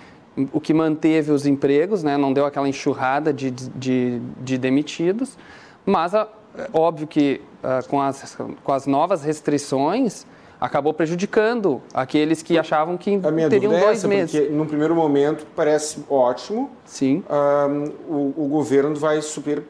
o 0.52 0.60
que 0.60 0.74
manteve 0.74 1.32
os 1.32 1.46
empregos, 1.46 2.02
né, 2.02 2.16
não 2.16 2.32
deu 2.32 2.44
aquela 2.44 2.68
enxurrada 2.68 3.32
de, 3.32 3.50
de, 3.50 4.20
de 4.40 4.58
demitidos, 4.58 5.36
mas 5.84 6.14
é 6.14 6.26
óbvio 6.72 7.06
que 7.06 7.40
uh, 7.62 7.86
com, 7.88 8.00
as, 8.00 8.36
com 8.62 8.72
as 8.72 8.86
novas 8.86 9.22
restrições, 9.22 10.26
acabou 10.60 10.92
prejudicando 10.92 11.80
aqueles 11.94 12.42
que 12.42 12.58
achavam 12.58 12.96
que 12.96 13.20
a 13.22 13.30
minha 13.30 13.48
teriam 13.48 13.72
é 13.72 13.80
dois 13.80 13.98
essa, 13.98 14.08
meses. 14.08 14.38
Porque 14.38 14.52
no 14.52 14.66
primeiro 14.66 14.94
momento 14.94 15.46
parece 15.54 16.04
ótimo. 16.08 16.70
Sim. 16.84 17.22
Um, 17.30 17.84
o, 18.12 18.34
o, 18.44 18.48
governo 18.48 18.94
vai 18.96 19.22
suprir 19.22 19.62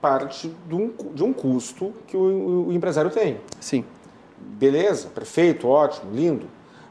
parte 0.00 0.52
de 0.66 0.74
um, 0.74 0.92
de 1.14 1.22
um 1.22 1.32
custo 1.32 1.92
que 2.06 2.16
o, 2.16 2.68
o, 2.68 2.72
empresário 2.72 3.10
tem. 3.10 3.38
Sim. 3.60 3.84
Beleza, 4.38 5.08
perfeito, 5.08 5.68
ótimo, 5.68 6.10
lindo. 6.12 6.46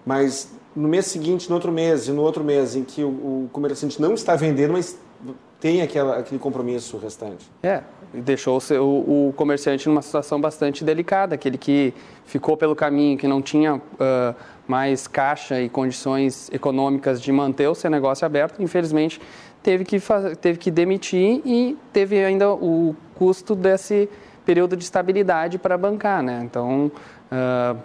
Mas 0.06 0.52
no 0.76 0.88
mês 0.88 1.08
seguinte, 1.08 1.50
no 1.50 1.56
outro 1.56 1.72
mês 1.72 2.08
e 2.08 2.12
no 2.12 2.22
outro 2.22 2.44
mês 2.44 2.76
em 2.76 2.84
que 2.84 3.04
o, 3.04 3.10
o 3.10 3.50
comerciante 3.52 4.02
não 4.02 4.14
está 4.14 4.36
vendendo, 4.36 4.74
mas 4.74 4.98
tem 5.62 5.82
aquela, 5.82 6.18
aquele 6.18 6.40
compromisso 6.40 6.98
restante. 6.98 7.50
É, 7.62 7.84
deixou 8.12 8.60
o, 8.72 9.30
o, 9.30 9.34
comerciante 9.34 9.88
numa 9.88 10.02
situação 10.02 10.42
bastante 10.42 10.84
delicada, 10.84 11.36
aquele 11.36 11.58
que 11.58 11.94
ficou 12.26 12.58
pelo 12.58 12.76
caminho, 12.76 13.16
que 13.16 13.28
não 13.28 13.44
tinha 13.44 13.76
uh, 13.76 13.82
mais 14.68 15.08
caixa 15.08 15.62
e 15.62 15.70
condições 15.70 16.50
econômicas 16.52 17.22
de 17.22 17.32
manter 17.32 17.68
o 17.68 17.76
seu 17.76 17.92
negócio 17.92 18.26
aberto, 18.26 18.62
infelizmente 18.62 19.22
teve 19.62 19.86
que, 19.86 19.98
teve 20.42 20.58
que 20.58 20.72
demitir 20.72 21.42
e 21.46 21.78
teve 21.94 22.26
ainda 22.26 22.52
o 22.52 22.96
custo 23.14 23.54
desse 23.56 24.10
período 24.44 24.76
de 24.76 24.84
estabilidade 24.84 25.60
para 25.60 25.78
bancar, 25.78 26.24
né? 26.24 26.42
Então, 26.44 26.92
uh, 27.32 27.78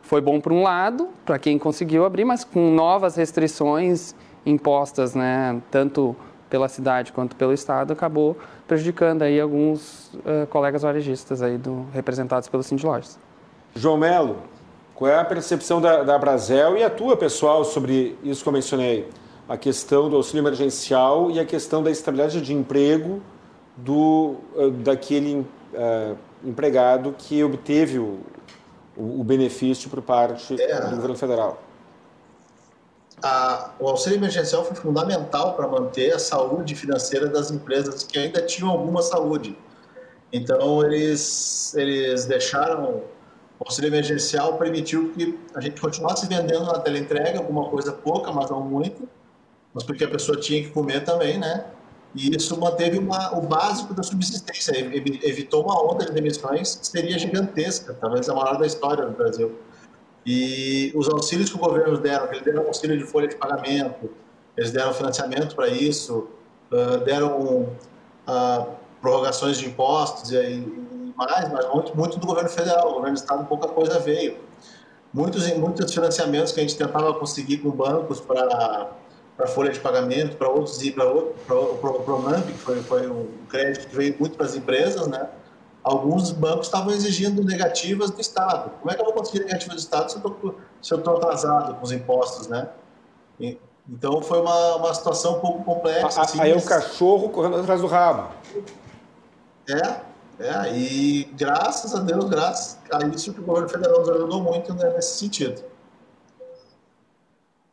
foi 0.00 0.22
bom 0.22 0.40
por 0.40 0.52
um 0.52 0.62
lado, 0.62 1.10
para 1.26 1.38
quem 1.38 1.58
conseguiu 1.58 2.06
abrir, 2.06 2.24
mas 2.24 2.42
com 2.42 2.70
novas 2.70 3.16
restrições 3.16 4.14
impostas, 4.46 5.14
né? 5.14 5.60
Tanto 5.70 6.16
pela 6.48 6.68
cidade 6.68 7.12
quanto 7.12 7.36
pelo 7.36 7.52
estado 7.52 7.92
acabou 7.92 8.36
prejudicando 8.66 9.22
aí 9.22 9.40
alguns 9.40 10.12
uh, 10.14 10.46
colegas 10.48 10.82
varejistas 10.82 11.42
aí 11.42 11.58
do, 11.58 11.86
representados 11.92 12.48
pelo 12.48 12.62
Cindy 12.62 12.84
Lojas. 12.84 13.18
João 13.74 13.96
Melo, 13.96 14.38
qual 14.94 15.10
é 15.10 15.18
a 15.18 15.24
percepção 15.24 15.80
da, 15.80 16.02
da 16.02 16.18
Brasel 16.18 16.76
e 16.76 16.82
a 16.82 16.90
tua 16.90 17.16
pessoal 17.16 17.64
sobre 17.64 18.16
isso 18.22 18.42
que 18.42 18.48
eu 18.48 18.52
mencionei? 18.52 19.08
A 19.48 19.56
questão 19.56 20.10
do 20.10 20.16
auxílio 20.16 20.42
emergencial 20.42 21.30
e 21.30 21.40
a 21.40 21.44
questão 21.44 21.82
da 21.82 21.90
estabilidade 21.90 22.40
de 22.40 22.52
emprego 22.52 23.22
do, 23.76 24.36
uh, 24.54 24.70
daquele 24.70 25.46
uh, 25.74 26.16
empregado 26.44 27.14
que 27.16 27.42
obteve 27.42 27.98
o, 27.98 28.20
o, 28.96 29.20
o 29.20 29.24
benefício 29.24 29.88
por 29.88 30.02
parte 30.02 30.60
é. 30.60 30.80
do 30.82 30.96
governo 30.96 31.16
federal 31.16 31.67
a, 33.22 33.70
o 33.78 33.88
auxílio 33.88 34.16
emergencial 34.16 34.64
foi 34.64 34.76
fundamental 34.76 35.54
para 35.54 35.66
manter 35.66 36.12
a 36.12 36.18
saúde 36.18 36.74
financeira 36.74 37.28
das 37.28 37.50
empresas 37.50 38.02
que 38.02 38.18
ainda 38.18 38.42
tinham 38.42 38.70
alguma 38.70 39.02
saúde. 39.02 39.56
Então, 40.32 40.84
eles, 40.84 41.74
eles 41.74 42.26
deixaram. 42.26 43.02
O 43.60 43.64
auxílio 43.64 43.88
emergencial 43.88 44.56
permitiu 44.56 45.12
que 45.12 45.36
a 45.54 45.60
gente 45.60 45.80
continuasse 45.80 46.28
vendendo 46.28 46.64
na 46.64 46.78
teleentrega, 46.78 47.38
alguma 47.38 47.68
coisa 47.68 47.92
pouca, 47.92 48.30
mas 48.30 48.48
não 48.48 48.60
muito, 48.60 49.08
mas 49.74 49.82
porque 49.82 50.04
a 50.04 50.08
pessoa 50.08 50.38
tinha 50.38 50.62
que 50.62 50.70
comer 50.70 51.04
também, 51.04 51.38
né? 51.38 51.64
E 52.14 52.34
isso 52.34 52.58
manteve 52.58 52.98
uma, 52.98 53.36
o 53.36 53.42
básico 53.42 53.92
da 53.92 54.02
subsistência, 54.02 54.72
evitou 55.24 55.64
uma 55.64 55.92
onda 55.92 56.06
de 56.06 56.12
demissões 56.12 56.76
que 56.76 56.86
seria 56.86 57.18
gigantesca, 57.18 57.94
talvez 57.94 58.28
a 58.28 58.34
maior 58.34 58.58
da 58.58 58.66
história 58.66 59.04
do 59.04 59.16
Brasil. 59.16 59.58
E 60.26 60.92
os 60.94 61.08
auxílios 61.08 61.50
que 61.50 61.56
o 61.56 61.58
governo 61.58 61.98
deram, 61.98 62.26
eles 62.26 62.42
deram 62.42 62.66
auxílio 62.66 62.98
de 62.98 63.04
folha 63.04 63.28
de 63.28 63.36
pagamento, 63.36 64.10
eles 64.56 64.70
deram 64.70 64.92
financiamento 64.92 65.54
para 65.54 65.68
isso, 65.68 66.28
deram 67.04 67.68
prorrogações 69.00 69.58
de 69.58 69.66
impostos 69.66 70.30
e, 70.32 70.36
e 70.36 71.14
mais, 71.16 71.50
mas 71.50 71.68
muito, 71.72 71.96
muito 71.96 72.18
do 72.18 72.26
governo 72.26 72.50
federal. 72.50 72.90
O 72.90 72.94
governo 72.94 73.14
do 73.14 73.20
estado 73.20 73.46
pouca 73.46 73.68
coisa 73.68 73.98
veio. 73.98 74.36
Muitos, 75.12 75.46
muitos 75.56 75.94
financiamentos 75.94 76.52
que 76.52 76.60
a 76.60 76.62
gente 76.62 76.76
tentava 76.76 77.14
conseguir 77.14 77.58
com 77.58 77.70
bancos 77.70 78.20
para 78.20 78.90
para 79.38 79.46
folha 79.46 79.70
de 79.70 79.78
pagamento, 79.78 80.36
para 80.36 80.48
outros 80.48 80.82
e 80.82 80.90
para 80.90 81.06
o 81.08 82.02
Pronamp, 82.04 82.44
que 82.44 82.54
foi, 82.54 82.82
foi 82.82 83.08
um 83.08 83.28
crédito 83.48 83.86
que 83.86 83.94
veio 83.94 84.16
muito 84.18 84.36
para 84.36 84.44
as 84.44 84.56
empresas, 84.56 85.06
né? 85.06 85.28
Alguns 85.82 86.30
bancos 86.32 86.66
estavam 86.66 86.92
exigindo 86.92 87.42
negativas 87.44 88.10
do 88.10 88.20
Estado. 88.20 88.70
Como 88.80 88.90
é 88.90 88.94
que 88.94 89.00
eu 89.00 89.04
vou 89.04 89.14
conseguir 89.14 89.44
negativas 89.44 89.76
do 89.76 89.78
Estado 89.78 90.10
se 90.10 90.92
eu 90.92 90.98
estou 90.98 91.16
atrasado 91.16 91.74
com 91.74 91.84
os 91.84 91.92
impostos, 91.92 92.46
né? 92.48 92.68
E, 93.40 93.58
então 93.88 94.20
foi 94.20 94.40
uma, 94.40 94.76
uma 94.76 94.92
situação 94.92 95.38
um 95.38 95.40
pouco 95.40 95.64
complexa. 95.64 96.20
Assim, 96.20 96.40
aí 96.40 96.50
é 96.50 96.56
o 96.56 96.62
cachorro 96.62 97.30
correndo 97.30 97.56
atrás 97.56 97.80
do 97.80 97.86
rabo. 97.86 98.28
É, 99.68 100.00
é, 100.40 100.76
e 100.76 101.24
graças 101.36 101.94
a 101.94 102.00
Deus, 102.00 102.24
graças 102.26 102.78
a 102.92 103.06
isso 103.06 103.32
que 103.32 103.40
o 103.40 103.44
governo 103.44 103.68
federal 103.68 104.00
nos 104.00 104.08
ajudou 104.10 104.42
muito 104.42 104.74
né, 104.74 104.90
nesse 104.90 105.18
sentido. 105.18 105.62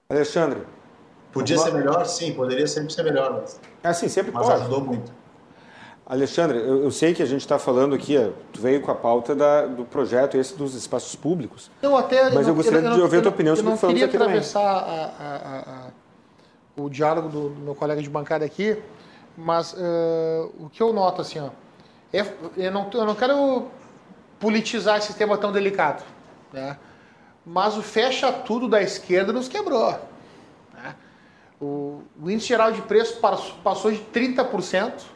Alexandre, 0.10 0.66
Podia 1.36 1.58
ser 1.58 1.74
melhor? 1.74 2.06
Sim, 2.06 2.34
poderia 2.34 2.66
sempre 2.66 2.94
ser 2.94 3.04
melhor, 3.04 3.34
mas, 3.34 3.60
é 3.84 3.90
assim, 3.90 4.08
sempre 4.08 4.32
mas 4.32 4.48
pode. 4.48 4.62
ajudou 4.62 4.80
muito. 4.80 5.12
Alexandre, 6.06 6.60
eu, 6.60 6.84
eu 6.84 6.92
sei 6.92 7.16
que 7.16 7.24
a 7.24 7.26
gente 7.26 7.42
está 7.42 7.58
falando 7.58 7.96
aqui, 7.96 8.16
tu 8.54 8.62
veio 8.62 8.80
com 8.80 8.92
a 8.92 8.96
pauta 8.96 9.34
da, 9.34 9.66
do 9.66 9.86
projeto 9.86 10.38
esse 10.38 10.54
dos 10.56 10.76
espaços 10.76 11.16
públicos. 11.16 11.72
Eu 11.82 11.98
até, 11.98 12.30
mas 12.30 12.46
eu, 12.46 12.50
eu 12.50 12.56
gostaria 12.56 12.92
de 12.92 13.02
ouvir 13.02 13.18
a 13.18 13.22
tua 13.22 13.32
opinião 13.32 13.56
sobre 13.56 13.72
o 13.72 13.74
que 13.74 13.82
falamos 13.82 14.04
aqui 14.04 14.18
também. 14.18 14.38
Eu 14.38 14.42
queria 14.44 14.60
atravessar 14.60 15.12
a, 15.20 15.90
a, 16.78 16.82
o 16.82 16.90
diálogo 16.90 17.28
do, 17.28 17.50
do, 17.50 17.60
meu 17.62 17.74
colega 17.74 18.04
de 18.04 18.10
bancada 18.10 18.46
aqui, 18.46 18.78
mas 19.36 19.74
uh, 19.74 20.52
o 20.60 20.70
que 20.70 20.84
eu 20.84 20.94
noto 20.94 21.22
assim, 21.22 21.40
ó, 21.40 21.50
é, 22.14 22.24
eu, 22.56 22.72
não, 22.72 22.88
eu 22.94 23.06
não 23.06 23.16
quero 23.16 23.66
politizar 24.40 25.00
esse 25.00 25.16
tema 25.16 25.40
tão 25.40 25.52
delicado, 25.52 26.04
né? 26.54 26.78
mas 27.44 27.78
o 27.78 27.82
fecha 27.82 28.32
tudo 28.32 28.68
da 28.68 28.82
esquerda 28.82 29.34
nos 29.34 29.48
quebrou. 29.48 30.00
O, 31.60 32.04
o 32.22 32.30
índice 32.30 32.50
geral 32.50 32.72
de 32.72 32.82
preço 32.82 33.20
passou 33.64 33.90
de 33.90 34.00
30%, 34.14 35.15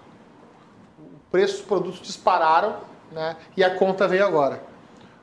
o 1.29 1.31
preço 1.31 1.57
dos 1.57 1.65
produtos 1.65 2.01
dispararam 2.01 2.77
né, 3.11 3.35
e 3.55 3.63
a 3.63 3.75
conta 3.75 4.07
veio 4.07 4.25
agora. 4.25 4.61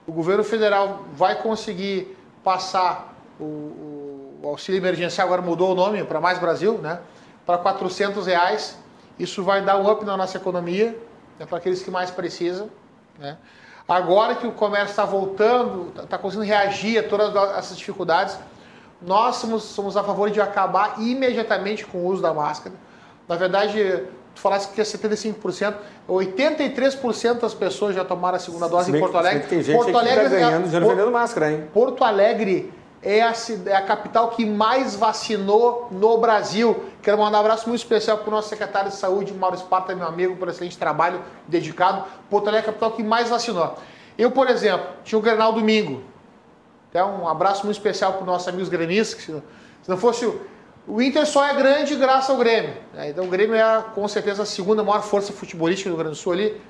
O 0.07 0.13
governo 0.13 0.45
federal 0.45 1.05
vai 1.13 1.35
conseguir 1.43 2.17
passar 2.45 3.13
o, 3.41 4.39
o 4.41 4.49
auxílio 4.49 4.79
emergencial, 4.79 5.27
agora 5.27 5.43
mudou 5.43 5.73
o 5.73 5.75
nome 5.75 6.05
para 6.05 6.21
Mais 6.21 6.39
Brasil, 6.39 6.79
né, 6.79 7.01
para 7.45 7.59
400 7.59 8.25
reais. 8.25 8.79
Isso 9.19 9.43
vai 9.43 9.63
dar 9.63 9.79
um 9.79 9.91
up 9.91 10.05
na 10.05 10.17
nossa 10.17 10.37
economia, 10.37 10.97
né, 11.41 11.45
para 11.45 11.59
aqueles 11.59 11.83
que 11.83 11.91
mais 11.91 12.09
precisam. 12.09 12.71
Né. 13.19 13.37
Agora 13.89 14.37
que 14.37 14.47
o 14.47 14.53
comércio 14.53 14.91
está 14.91 15.05
voltando, 15.05 15.89
está 15.89 16.03
tá 16.05 16.19
conseguindo 16.19 16.49
reagir 16.49 16.99
a 16.99 17.09
todas 17.09 17.35
essas 17.57 17.77
dificuldades, 17.77 18.39
nós 19.03 19.37
somos, 19.37 19.65
somos 19.65 19.97
a 19.97 20.05
favor 20.05 20.31
de 20.31 20.41
acabar 20.41 21.01
imediatamente 21.01 21.85
com 21.85 21.99
o 21.99 22.07
uso 22.07 22.23
da 22.23 22.33
máscara. 22.33 22.75
Na 23.27 23.35
verdade, 23.35 24.05
tu 24.37 24.43
falasse 24.43 24.69
que 24.69 24.81
é 24.81 24.85
75%, 24.85 25.75
83% 26.09 27.41
das 27.41 27.55
pessoas 27.55 27.95
já 27.95 28.05
tomaram 28.05 28.37
a 28.37 28.39
segunda 28.39 28.69
dose 28.69 28.95
em 28.95 29.01
Porto 29.01 29.17
Alegre. 29.17 29.49
Tem 29.49 29.63
gente 29.63 29.75
Porto 29.75 29.97
Alegre 29.97 30.25
que 30.25 30.31
tá 30.31 30.37
ganhando, 30.37 30.71
já 30.71 30.79
vendendo 30.79 31.11
máscara, 31.11 31.51
hein? 31.51 31.65
Porto 31.73 32.05
Alegre 32.05 32.71
é 33.03 33.23
a, 33.23 33.33
é 33.67 33.75
a, 33.75 33.83
capital 33.83 34.29
que 34.29 34.45
mais 34.45 34.95
vacinou 34.95 35.89
no 35.91 36.19
Brasil. 36.19 36.85
Quero 37.03 37.17
mandar 37.17 37.39
um 37.39 37.41
abraço 37.41 37.67
muito 37.67 37.81
especial 37.81 38.19
para 38.19 38.29
o 38.29 38.31
nosso 38.31 38.51
secretário 38.51 38.91
de 38.91 38.97
saúde, 38.97 39.33
Mauro 39.33 39.57
Esparta, 39.57 39.95
meu 39.95 40.07
amigo, 40.07 40.37
por 40.37 40.49
excelente 40.49 40.77
trabalho 40.77 41.23
dedicado. 41.49 42.05
Porto 42.29 42.49
Alegre 42.49 42.67
é 42.67 42.71
a 42.71 42.73
capital 42.73 42.93
que 42.93 43.03
mais 43.03 43.31
vacinou. 43.31 43.75
Eu, 44.19 44.31
por 44.31 44.51
exemplo, 44.51 44.87
tinha 45.03 45.19
o 45.19 45.23
Grenal 45.23 45.53
domingo. 45.55 46.03
Até 46.91 47.03
um 47.03 47.27
abraço 47.27 47.65
muito 47.65 47.77
especial 47.77 48.13
para 48.13 48.21
os 48.21 48.27
nossos 48.27 48.49
amigos 48.49 48.69
gremistas. 48.69 49.23
Se 49.23 49.43
não 49.89 49.97
fosse 49.97 50.27
o, 50.27 50.41
o 50.87 51.03
Inter 51.03 51.27
só 51.27 51.45
é 51.45 51.55
grande 51.55 51.97
graças 51.97 52.31
ao 52.31 52.37
Grêmio. 52.37 52.75
Né? 52.95 53.11
Então 53.11 53.25
o 53.25 53.29
Grêmio 53.29 53.57
é 53.57 53.85
com 53.95 54.07
certeza 54.07 54.45
a 54.45 54.47
segunda 54.47 54.85
maior 54.85 55.03
força 55.03 55.33
futebolística 55.33 55.91
do 55.91 55.95
Rio 55.95 56.05
Grande 56.05 56.17
do 56.17 56.23
Sul 56.23 56.33
ali. 56.33 56.61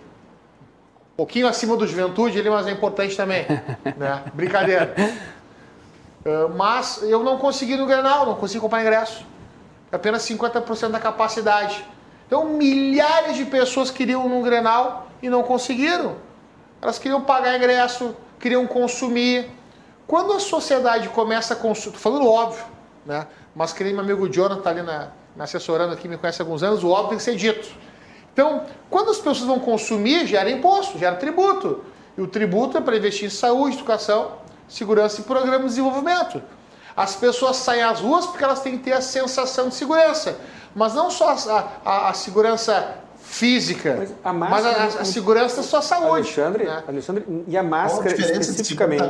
Um 1.13 1.17
pouquinho 1.17 1.47
acima 1.47 1.77
do 1.77 1.87
Juventude 1.87 2.39
ali, 2.39 2.49
mas 2.49 2.67
é 2.67 2.71
importante 2.71 3.17
também. 3.17 3.47
né? 3.97 4.23
Brincadeira. 4.33 4.95
Uh, 6.25 6.55
mas 6.57 7.03
eu 7.03 7.23
não 7.23 7.39
consegui 7.39 7.77
no 7.77 7.87
Grenal, 7.87 8.27
não 8.27 8.35
consegui 8.37 8.61
comprar 8.61 8.81
ingresso. 8.81 9.25
Apenas 9.93 10.23
50% 10.23 10.89
da 10.89 10.99
capacidade. 10.99 11.85
Então 12.27 12.47
milhares 12.47 13.37
de 13.37 13.45
pessoas 13.45 13.91
queriam 13.91 14.29
no 14.29 14.43
Grenal 14.43 15.09
e 15.23 15.29
não 15.29 15.43
conseguiram. 15.43 16.17
Elas 16.81 16.99
queriam 16.99 17.21
pagar 17.21 17.57
ingresso, 17.57 18.17
queriam 18.41 18.67
consumir, 18.67 19.51
quando 20.07 20.33
a 20.33 20.41
sociedade 20.41 21.09
começa 21.11 21.55
a 21.55 21.57
consumir, 21.57 21.97
falando 21.97 22.29
óbvio, 22.29 22.65
né? 23.05 23.27
Mas 23.57 23.73
que 23.73 23.83
nem 23.83 23.95
meu 23.95 24.03
amigo 24.03 24.29
Jonathan 24.29 24.59
está 24.59 24.71
ali 24.71 24.83
na, 24.83 25.09
assessorando 25.39 25.95
aqui, 25.95 26.07
me 26.07 26.19
conhece 26.19 26.43
há 26.43 26.45
alguns 26.45 26.63
anos, 26.63 26.85
o 26.85 26.91
óbvio 26.91 27.09
tem 27.09 27.19
que 27.19 27.25
ser 27.25 27.37
dito. 27.37 27.67
Então, 28.31 28.67
quando 28.91 29.11
as 29.11 29.17
pessoas 29.17 29.41
vão 29.41 29.59
consumir, 29.59 30.27
gera 30.27 30.51
imposto, 30.51 30.99
gera 30.99 31.17
tributo. 31.17 31.83
E 32.19 32.21
o 32.21 32.27
tributo 32.27 32.77
é 32.77 32.83
para 32.83 32.95
investir 32.99 33.27
em 33.27 33.31
saúde, 33.31 33.77
educação, 33.77 34.33
segurança 34.69 35.23
e 35.23 35.25
programa 35.25 35.61
de 35.61 35.71
desenvolvimento. 35.71 36.43
As 36.95 37.17
pessoas 37.17 37.57
saem 37.57 37.83
às 37.83 38.01
ruas 38.01 38.27
porque 38.27 38.45
elas 38.45 38.61
têm 38.61 38.77
que 38.77 38.85
ter 38.85 38.93
a 38.93 39.01
sensação 39.01 39.71
de 39.71 39.75
segurança. 39.75 40.39
Mas 40.75 40.93
não 40.93 41.11
só 41.11 41.31
a, 41.31 41.69
a, 41.83 42.09
a 42.11 42.13
segurança 42.13 42.99
física, 43.27 43.97
mas 43.99 44.15
a, 44.25 44.33
máscara, 44.33 44.79
mas 44.79 44.97
a, 44.97 45.01
a 45.01 45.05
segurança 45.05 45.57
da 45.57 45.63
sua 45.63 45.83
saúde. 45.83 46.09
Alexandre, 46.09 46.65
né? 46.65 46.83
Alexandre, 46.87 47.45
e 47.47 47.57
a 47.57 47.63
máscara 47.63 48.15
especificamente? 48.15 49.03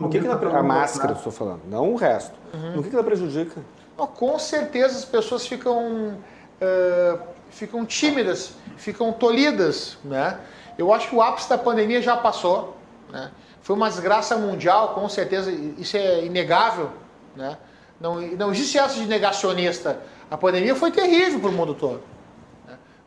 O 0.00 0.08
que, 0.08 0.20
que 0.20 0.26
ela, 0.26 0.58
a 0.58 0.62
máscara, 0.62 1.14
estou 1.14 1.32
falando, 1.32 1.62
não 1.68 1.92
o 1.92 1.96
resto. 1.96 2.34
Uhum. 2.54 2.78
O 2.78 2.82
que, 2.82 2.90
que 2.90 2.94
ela 2.94 3.04
prejudica? 3.04 3.60
Oh, 3.96 4.06
com 4.06 4.38
certeza 4.38 4.98
as 4.98 5.04
pessoas 5.04 5.46
ficam, 5.46 6.18
uh, 6.60 7.18
ficam 7.50 7.84
tímidas, 7.84 8.52
ficam 8.76 9.12
tolhidas. 9.12 9.96
Né? 10.04 10.38
Eu 10.76 10.92
acho 10.92 11.08
que 11.08 11.16
o 11.16 11.22
ápice 11.22 11.48
da 11.48 11.58
pandemia 11.58 12.00
já 12.02 12.16
passou. 12.16 12.76
Né? 13.10 13.30
Foi 13.62 13.74
uma 13.74 13.88
desgraça 13.88 14.36
mundial, 14.36 14.94
com 14.94 15.08
certeza, 15.08 15.50
isso 15.50 15.96
é 15.96 16.24
inegável. 16.24 16.90
Né? 17.34 17.56
Não, 17.98 18.20
não 18.20 18.52
existe 18.52 18.78
essa 18.78 18.94
de 18.94 19.06
negacionista. 19.06 19.98
A 20.30 20.36
pandemia 20.36 20.74
foi 20.76 20.92
terrível 20.92 21.40
para 21.40 21.48
o 21.48 21.52
mundo 21.52 21.74
todo 21.74 22.15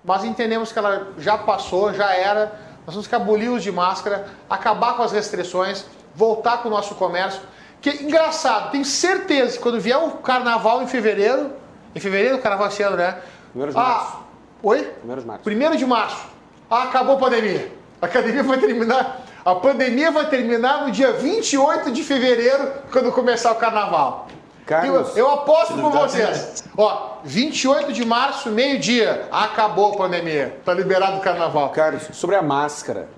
mas 0.10 0.24
entendemos 0.24 0.72
que 0.72 0.80
ela 0.80 1.10
já 1.20 1.38
passou, 1.38 1.94
já 1.94 2.12
era. 2.16 2.52
Nós 2.84 2.96
temos 2.96 3.06
que 3.06 3.14
abolir 3.14 3.52
o 3.52 3.60
de 3.60 3.72
máscara, 3.72 4.26
acabar 4.50 4.98
com 4.98 5.04
as 5.04 5.12
restrições, 5.12 5.86
voltar 6.16 6.64
com 6.64 6.68
o 6.68 6.72
nosso 6.72 6.96
comércio. 6.96 7.40
Que 7.80 7.92
engraçado, 7.92 8.72
tenho 8.72 8.84
certeza 8.84 9.58
que 9.58 9.60
quando 9.62 9.80
vier 9.80 10.00
o 10.00 10.14
carnaval 10.14 10.82
em 10.82 10.88
fevereiro, 10.88 11.52
em 11.94 12.00
fevereiro 12.00 12.38
o 12.38 12.42
carnaval 12.42 12.70
esse 12.70 12.82
ano, 12.82 12.98
né? 12.98 13.20
Primeiro 13.52 13.72
de 13.72 13.78
ah, 13.78 13.84
março. 13.84 14.18
Oi? 14.64 14.82
Primeiro 14.82 15.22
de 15.22 15.28
março. 15.28 15.44
Primeiro 15.44 15.78
de 15.78 15.86
março. 15.86 16.26
Ah, 16.72 16.84
acabou 16.86 17.16
a 17.16 17.20
pandemia. 17.20 17.72
A 18.02 18.08
academia 18.08 18.42
vai 18.42 18.58
terminar. 18.58 19.22
A 19.46 19.54
pandemia 19.54 20.10
vai 20.10 20.28
terminar 20.28 20.86
no 20.86 20.92
dia 20.92 21.12
28 21.12 21.92
de 21.92 22.04
fevereiro, 22.04 22.72
quando 22.92 23.12
começar 23.12 23.52
o 23.52 23.56
carnaval. 23.58 24.28
Carlos, 24.66 25.16
eu, 25.16 25.28
eu 25.28 25.32
aposto 25.32 25.76
com 25.76 25.92
vocês. 25.92 26.64
Ó, 26.82 27.18
28 27.26 27.92
de 27.92 28.06
março, 28.06 28.50
meio-dia, 28.50 29.28
acabou 29.30 29.92
a 29.92 29.98
pandemia. 29.98 30.60
Tá 30.64 30.74
liberado 30.74 31.18
o 31.18 31.20
carnaval. 31.20 31.72
Carlos, 31.72 32.04
sobre 32.14 32.38
a 32.38 32.42
máscara, 32.42 33.10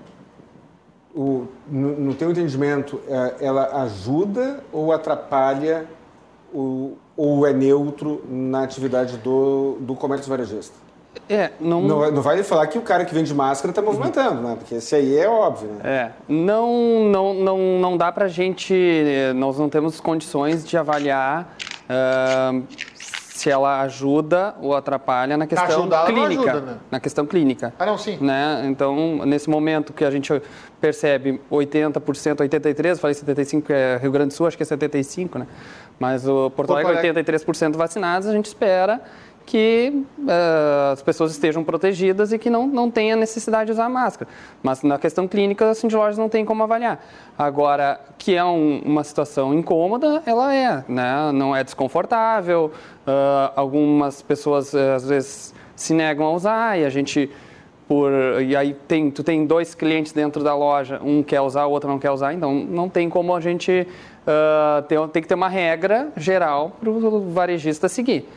o, 1.14 1.46
no, 1.68 1.96
no 1.96 2.14
teu 2.14 2.32
entendimento, 2.32 3.00
é, 3.06 3.36
ela 3.46 3.84
ajuda 3.84 4.64
ou 4.72 4.90
atrapalha 4.90 5.86
o, 6.52 6.96
ou 7.16 7.46
é 7.46 7.52
neutro 7.52 8.24
na 8.28 8.64
atividade 8.64 9.16
do, 9.18 9.76
do 9.78 9.94
comércio 9.94 10.28
varejista? 10.28 10.74
É, 11.28 11.52
não... 11.60 11.82
não... 11.82 12.10
não. 12.10 12.20
vai 12.20 12.42
falar 12.42 12.66
que 12.66 12.78
o 12.78 12.82
cara 12.82 13.04
que 13.04 13.14
vende 13.14 13.32
máscara 13.32 13.70
está 13.70 13.80
movimentando, 13.80 14.42
né? 14.42 14.56
Porque 14.58 14.74
esse 14.74 14.96
aí 14.96 15.16
é 15.16 15.28
óbvio. 15.28 15.68
Né? 15.68 15.80
É, 15.84 16.10
não, 16.26 17.04
não, 17.04 17.32
não, 17.34 17.58
não 17.78 17.96
dá 17.96 18.10
para 18.10 18.24
a 18.24 18.28
gente, 18.28 18.74
nós 19.36 19.56
não 19.56 19.68
temos 19.68 20.00
condições 20.00 20.66
de 20.66 20.76
avaliar 20.76 21.54
uh, 21.88 22.62
se 23.42 23.50
ela 23.50 23.80
ajuda 23.80 24.54
ou 24.60 24.76
atrapalha 24.76 25.36
na 25.36 25.48
questão 25.48 25.80
Ajudar, 25.80 26.06
clínica. 26.06 26.52
Ajuda, 26.52 26.60
né? 26.60 26.78
Na 26.88 27.00
questão 27.00 27.26
clínica. 27.26 27.74
Ah, 27.76 27.84
não, 27.84 27.98
sim. 27.98 28.16
Né? 28.20 28.62
Então, 28.66 29.26
nesse 29.26 29.50
momento 29.50 29.92
que 29.92 30.04
a 30.04 30.10
gente 30.12 30.40
percebe 30.80 31.40
80%, 31.50 32.36
83%, 32.36 32.98
falei 32.98 33.16
75% 33.16 33.62
que 33.62 33.72
é 33.72 33.98
Rio 34.00 34.12
Grande 34.12 34.28
do 34.28 34.34
Sul, 34.34 34.46
acho 34.46 34.56
que 34.56 34.62
é 34.62 34.66
75%, 34.66 35.40
né? 35.40 35.48
Mas 35.98 36.28
o 36.28 36.50
Porto, 36.50 36.72
Alegre, 36.72 37.08
Alegre 37.08 37.24
83% 37.24 37.76
vacinados, 37.76 38.28
a 38.28 38.32
gente 38.32 38.46
espera 38.46 39.00
que 39.44 40.04
uh, 40.18 40.92
as 40.92 41.02
pessoas 41.02 41.32
estejam 41.32 41.64
protegidas 41.64 42.32
e 42.32 42.38
que 42.38 42.48
não, 42.48 42.66
não 42.66 42.90
tenha 42.90 43.16
necessidade 43.16 43.66
de 43.66 43.72
usar 43.72 43.88
máscara. 43.88 44.30
Mas 44.62 44.82
na 44.82 44.98
questão 44.98 45.26
clínica, 45.28 45.70
a 45.70 45.74
Cindy 45.74 45.96
Lojas 45.96 46.18
não 46.18 46.28
tem 46.28 46.44
como 46.44 46.62
avaliar. 46.62 47.04
Agora, 47.38 48.00
que 48.18 48.34
é 48.34 48.44
um, 48.44 48.80
uma 48.84 49.04
situação 49.04 49.52
incômoda, 49.52 50.22
ela 50.26 50.54
é, 50.54 50.84
né? 50.88 51.32
não 51.32 51.54
é 51.54 51.64
desconfortável, 51.64 52.72
uh, 53.06 53.52
algumas 53.56 54.22
pessoas 54.22 54.72
uh, 54.72 54.94
às 54.96 55.06
vezes 55.08 55.54
se 55.74 55.92
negam 55.94 56.26
a 56.26 56.32
usar 56.32 56.78
e 56.78 56.84
a 56.84 56.90
gente 56.90 57.30
por 57.88 58.12
e 58.40 58.54
aí 58.54 58.74
tem 58.86 59.10
tu 59.10 59.22
tem 59.22 59.44
dois 59.44 59.74
clientes 59.74 60.12
dentro 60.12 60.42
da 60.42 60.54
loja, 60.54 61.00
um 61.02 61.22
quer 61.22 61.40
usar, 61.40 61.66
o 61.66 61.70
outro 61.70 61.90
não 61.90 61.98
quer 61.98 62.10
usar, 62.10 62.32
então 62.32 62.54
não 62.54 62.88
tem 62.88 63.08
como 63.10 63.34
a 63.34 63.40
gente 63.40 63.86
uh, 64.22 64.82
ter, 64.82 64.98
tem 65.08 65.22
que 65.22 65.28
ter 65.28 65.34
uma 65.34 65.48
regra 65.48 66.08
geral 66.16 66.76
para 66.80 66.90
o 66.90 67.30
varejista 67.30 67.88
seguir. 67.88 68.28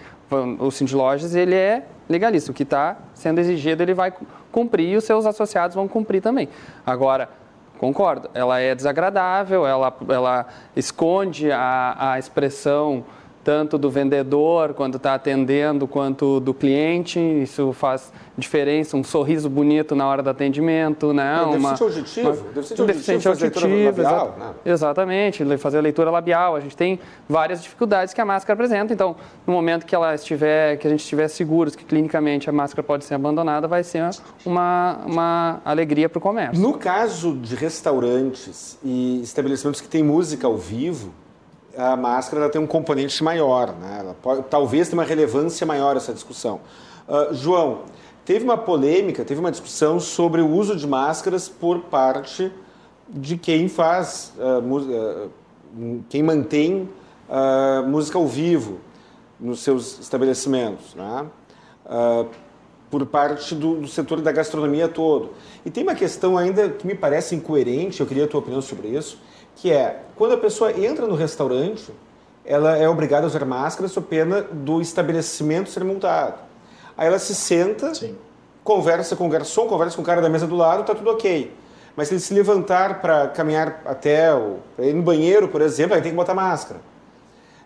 O 0.60 0.72
Cindy 0.72 0.96
Lojas 0.96 1.36
ele 1.36 1.56
é 1.56 1.84
legalista, 2.10 2.52
o 2.52 2.54
que 2.54 2.64
está 2.64 2.98
sendo 3.14 3.40
exigido 3.40 3.84
ele 3.84 3.94
vai 3.94 4.14
cumprir 4.52 4.90
e 4.90 4.98
os 4.98 5.04
seus 5.04 5.26
associados 5.26 5.76
vão 5.76 5.88
cumprir 5.88 6.22
também. 6.22 6.50
Agora 6.86 7.30
Concordo, 7.78 8.30
ela 8.34 8.60
é 8.60 8.74
desagradável, 8.74 9.68
ela, 9.68 9.94
ela 10.08 10.46
esconde 10.76 11.52
a, 11.52 12.14
a 12.14 12.20
expressão 12.20 13.04
tanto 13.46 13.78
do 13.78 13.92
vendedor 13.92 14.74
quando 14.74 14.98
está 14.98 15.14
atendendo, 15.14 15.88
quanto 15.88 16.40
do 16.40 16.52
cliente. 16.52 17.20
Isso 17.20 17.72
faz 17.74 18.12
diferença, 18.36 18.98
um 18.98 19.04
sorriso 19.04 19.48
bonito 19.48 19.96
na 19.96 20.08
hora 20.08 20.24
do 20.24 20.30
atendimento, 20.32 21.14
né? 21.14 21.38
É, 21.38 21.46
uma, 21.46 21.70
auditivo, 21.80 22.32
uma, 22.32 22.36
deficiente 22.54 22.82
auditivo, 22.82 22.88
deficiente 22.88 23.28
auditivo 23.28 23.86
labial, 23.86 24.28
exa 24.28 24.40
né? 24.40 24.54
exatamente, 24.66 25.58
fazer 25.60 25.78
a 25.78 25.82
leitura 25.82 26.10
labial. 26.10 26.56
A 26.56 26.60
gente 26.60 26.76
tem 26.76 27.00
várias 27.30 27.62
dificuldades 27.62 28.16
que 28.16 28.20
a 28.20 28.26
máscara 28.26 28.56
apresenta. 28.56 28.92
Então, 28.92 29.16
no 29.46 29.54
momento 29.54 29.86
que 29.86 29.94
ela 29.94 30.16
estiver, 30.16 30.78
que 30.78 30.88
a 30.88 30.90
gente 30.90 31.02
estiver 31.02 31.28
seguros 31.28 31.76
que 31.76 31.86
clinicamente 31.86 32.50
a 32.50 32.52
máscara 32.52 32.82
pode 32.82 33.06
ser 33.06 33.14
abandonada, 33.14 33.68
vai 33.68 33.84
ser 33.84 34.10
uma, 34.44 35.02
uma 35.06 35.62
alegria 35.64 36.10
para 36.10 36.18
o 36.18 36.22
comércio. 36.22 36.60
No 36.60 36.74
caso 36.80 37.36
de 37.36 37.56
restaurantes 37.56 38.80
e 38.84 39.22
estabelecimentos 39.22 39.82
que 39.82 39.88
têm 39.88 40.02
música 40.02 40.48
ao 40.48 40.58
vivo, 40.58 41.14
a 41.78 41.96
máscara 41.96 42.50
tem 42.50 42.60
um 42.60 42.68
componente 42.68 43.24
maior, 43.24 43.74
né? 43.74 44.16
Pode, 44.22 44.44
talvez 44.50 44.90
tenha 44.90 45.00
uma 45.00 45.08
relevância 45.08 45.66
maior 45.66 45.96
essa 45.96 46.14
discussão. 46.14 46.62
Uh, 47.08 47.34
João, 47.34 47.82
teve 48.24 48.44
uma 48.44 48.58
polêmica, 48.58 49.24
teve 49.24 49.40
uma 49.40 49.52
discussão 49.52 50.00
sobre 50.00 50.42
o 50.42 50.50
uso 50.50 50.76
de 50.76 50.88
máscaras 50.88 51.48
por 51.48 51.82
parte 51.82 52.52
de 53.08 53.38
quem 53.38 53.68
faz, 53.68 54.34
uh, 54.38 54.60
uh, 54.60 55.32
quem 56.10 56.24
mantém 56.24 56.90
música 57.88 58.20
ao 58.20 58.28
vivo 58.28 58.80
nos 59.40 59.62
seus 59.62 60.00
estabelecimentos, 60.00 60.94
né? 60.94 61.26
por 62.90 63.04
parte 63.08 63.56
do, 63.56 63.82
do, 63.82 63.88
setor 63.88 64.22
da 64.22 64.32
gastronomia 64.32 64.88
todo. 64.88 65.32
E 65.66 65.72
tem 65.72 65.82
uma 65.82 65.96
questão 65.96 66.38
ainda 66.38 66.70
que 66.70 66.86
me 66.86 66.94
parece 66.94 67.36
incoerente, 67.36 68.00
eu 68.00 68.06
queria 68.06 68.26
a 68.26 68.28
tua 68.28 68.40
opinião 68.40 68.62
sobre 68.62 68.90
isso, 68.90 69.18
que 69.56 69.72
é 69.72 70.02
quando 70.16 70.34
a 70.34 70.38
pessoa 70.38 70.72
entra 70.72 71.08
no 71.08 71.16
restaurante, 71.16 71.92
ela 72.44 72.78
é 72.78 72.88
obrigada 72.88 73.26
a 73.26 73.28
usar 73.28 73.44
máscara 73.46 73.88
sob 73.88 74.08
pena 74.08 74.42
do 74.42 74.82
estabelecimento 74.82 75.70
ser 75.70 75.84
multado. 75.84 76.36
Aí 76.98 77.08
ela 77.08 77.20
se 77.20 77.34
senta, 77.34 77.94
Sim. 77.94 78.16
conversa 78.64 79.16
com 79.16 79.26
o 79.26 79.30
garçom, 79.30 79.68
conversa 79.68 79.96
com 79.96 80.02
o 80.02 80.06
cara 80.06 80.22
da 80.22 80.30
mesa 80.30 80.46
do 80.46 80.56
lado, 80.56 80.82
está 80.82 80.94
tudo 80.94 81.10
ok. 81.10 81.52
Mas 81.96 82.10
se 82.10 82.14
ele 82.14 82.22
se 82.22 82.34
levantar 82.34 83.02
para 83.02 83.30
caminhar 83.30 83.82
até 83.86 84.34
o, 84.34 84.60
ir 84.80 84.94
no 84.94 85.02
banheiro, 85.02 85.48
por 85.48 85.62
exemplo, 85.62 85.96
aí 85.96 86.02
tem 86.02 86.12
que 86.12 86.18
botar 86.18 86.34
máscara. 86.34 86.80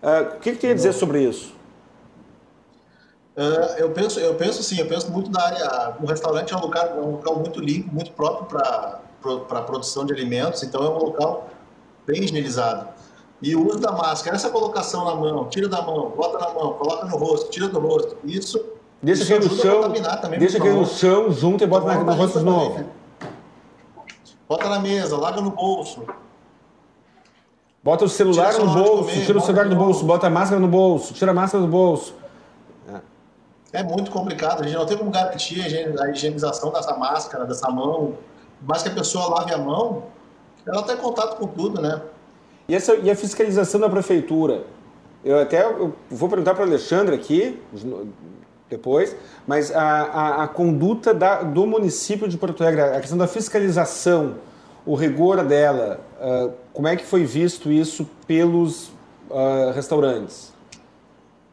Uh, 0.01 0.35
o 0.35 0.39
que, 0.39 0.51
que 0.53 0.57
tem 0.57 0.71
a 0.71 0.73
dizer 0.73 0.93
sobre 0.93 1.21
isso? 1.21 1.53
Uh, 3.35 3.77
eu 3.77 3.89
penso, 3.91 4.19
eu 4.19 4.35
penso 4.35 4.63
sim, 4.63 4.79
eu 4.79 4.87
penso 4.87 5.11
muito 5.11 5.31
na 5.31 5.41
área. 5.41 5.95
O 6.01 6.05
restaurante 6.05 6.53
é 6.53 6.57
um 6.57 6.61
local, 6.61 6.87
é 6.87 6.93
um 6.93 7.11
local 7.11 7.35
muito 7.37 7.59
limpo, 7.59 7.93
muito 7.93 8.11
próprio 8.11 8.45
para 8.45 8.99
para 9.21 9.61
produção 9.61 10.05
de 10.05 10.13
alimentos, 10.13 10.63
então 10.63 10.81
é 10.83 10.89
um 10.89 10.97
local 10.97 11.49
bem 12.09 12.23
higienizado. 12.23 12.87
E 13.41 13.55
o 13.55 13.67
uso 13.67 13.79
da 13.79 13.91
máscara, 13.91 14.35
essa 14.35 14.49
colocação 14.49 15.05
na 15.05 15.15
mão, 15.15 15.47
tira 15.47 15.69
da 15.69 15.81
mão, 15.81 16.09
bota 16.09 16.39
na 16.39 16.53
mão, 16.53 16.73
coloca 16.73 17.05
no 17.05 17.15
rosto, 17.15 17.49
tira 17.49 17.69
do 17.69 17.79
rosto, 17.79 18.17
isso. 18.25 18.59
Deixa 19.01 19.23
aqui 19.23 19.47
no 19.47 19.55
chão, 19.55 19.93
deixa 20.37 20.57
aqui 20.57 20.69
no 20.69 20.85
chão, 20.85 21.31
junta 21.31 21.63
e 21.63 21.67
bota 21.67 21.87
na, 21.87 22.03
no 22.03 22.13
rosto 22.13 22.39
de 22.39 22.45
novo. 22.45 22.85
Bota 24.47 24.67
na 24.67 24.79
mesa, 24.79 25.15
larga 25.15 25.39
no 25.39 25.51
bolso. 25.51 26.03
Bota 27.81 28.03
o 28.03 28.09
celular 28.09 28.53
no 28.55 28.73
bolso, 28.73 29.03
comer, 29.05 29.25
tira 29.25 29.37
o 29.37 29.41
celular 29.41 29.69
do 29.69 29.75
bolso, 29.75 30.03
bota 30.03 30.27
a 30.27 30.29
máscara 30.29 30.59
no 30.59 30.67
bolso, 30.67 31.13
tira 31.13 31.31
a 31.31 31.33
máscara 31.33 31.63
do 31.63 31.69
bolso. 31.69 32.13
É. 33.71 33.79
é 33.79 33.83
muito 33.83 34.11
complicado, 34.11 34.61
a 34.61 34.63
gente 34.63 34.75
não 34.75 34.85
tem 34.85 34.97
como 34.97 35.11
garantir 35.11 35.61
a 35.97 36.09
higienização 36.09 36.73
dessa 36.73 36.97
máscara, 36.97 37.45
dessa 37.45 37.69
mão. 37.69 38.15
Mas 38.61 38.83
que 38.83 38.89
a 38.89 38.91
pessoa 38.91 39.29
lave 39.29 39.53
a 39.53 39.57
mão, 39.57 40.03
ela 40.65 40.81
está 40.81 40.93
em 40.93 40.97
contato 40.97 41.37
com 41.37 41.47
tudo, 41.47 41.81
né? 41.81 42.01
E, 42.67 42.75
essa, 42.75 42.95
e 42.95 43.09
a 43.09 43.15
fiscalização 43.15 43.79
da 43.79 43.89
prefeitura? 43.89 44.63
Eu 45.23 45.39
até 45.39 45.65
eu 45.65 45.93
vou 46.09 46.29
perguntar 46.29 46.53
para 46.53 46.63
o 46.63 46.67
Alexandre 46.67 47.15
aqui, 47.15 47.59
depois, 48.69 49.15
mas 49.47 49.75
a, 49.75 49.81
a, 49.81 50.43
a 50.43 50.47
conduta 50.47 51.13
da, 51.13 51.41
do 51.41 51.65
município 51.65 52.27
de 52.27 52.37
Porto 52.37 52.61
Alegre, 52.61 52.81
a 52.81 52.99
questão 52.99 53.17
da 53.17 53.27
fiscalização, 53.27 54.35
o 54.85 54.95
rigor 54.95 55.43
dela, 55.43 55.99
uh, 56.21 56.53
como 56.71 56.87
é 56.87 56.95
que 56.95 57.03
foi 57.03 57.25
visto 57.25 57.71
isso 57.71 58.07
pelos 58.25 58.87
uh, 59.29 59.71
restaurantes? 59.73 60.53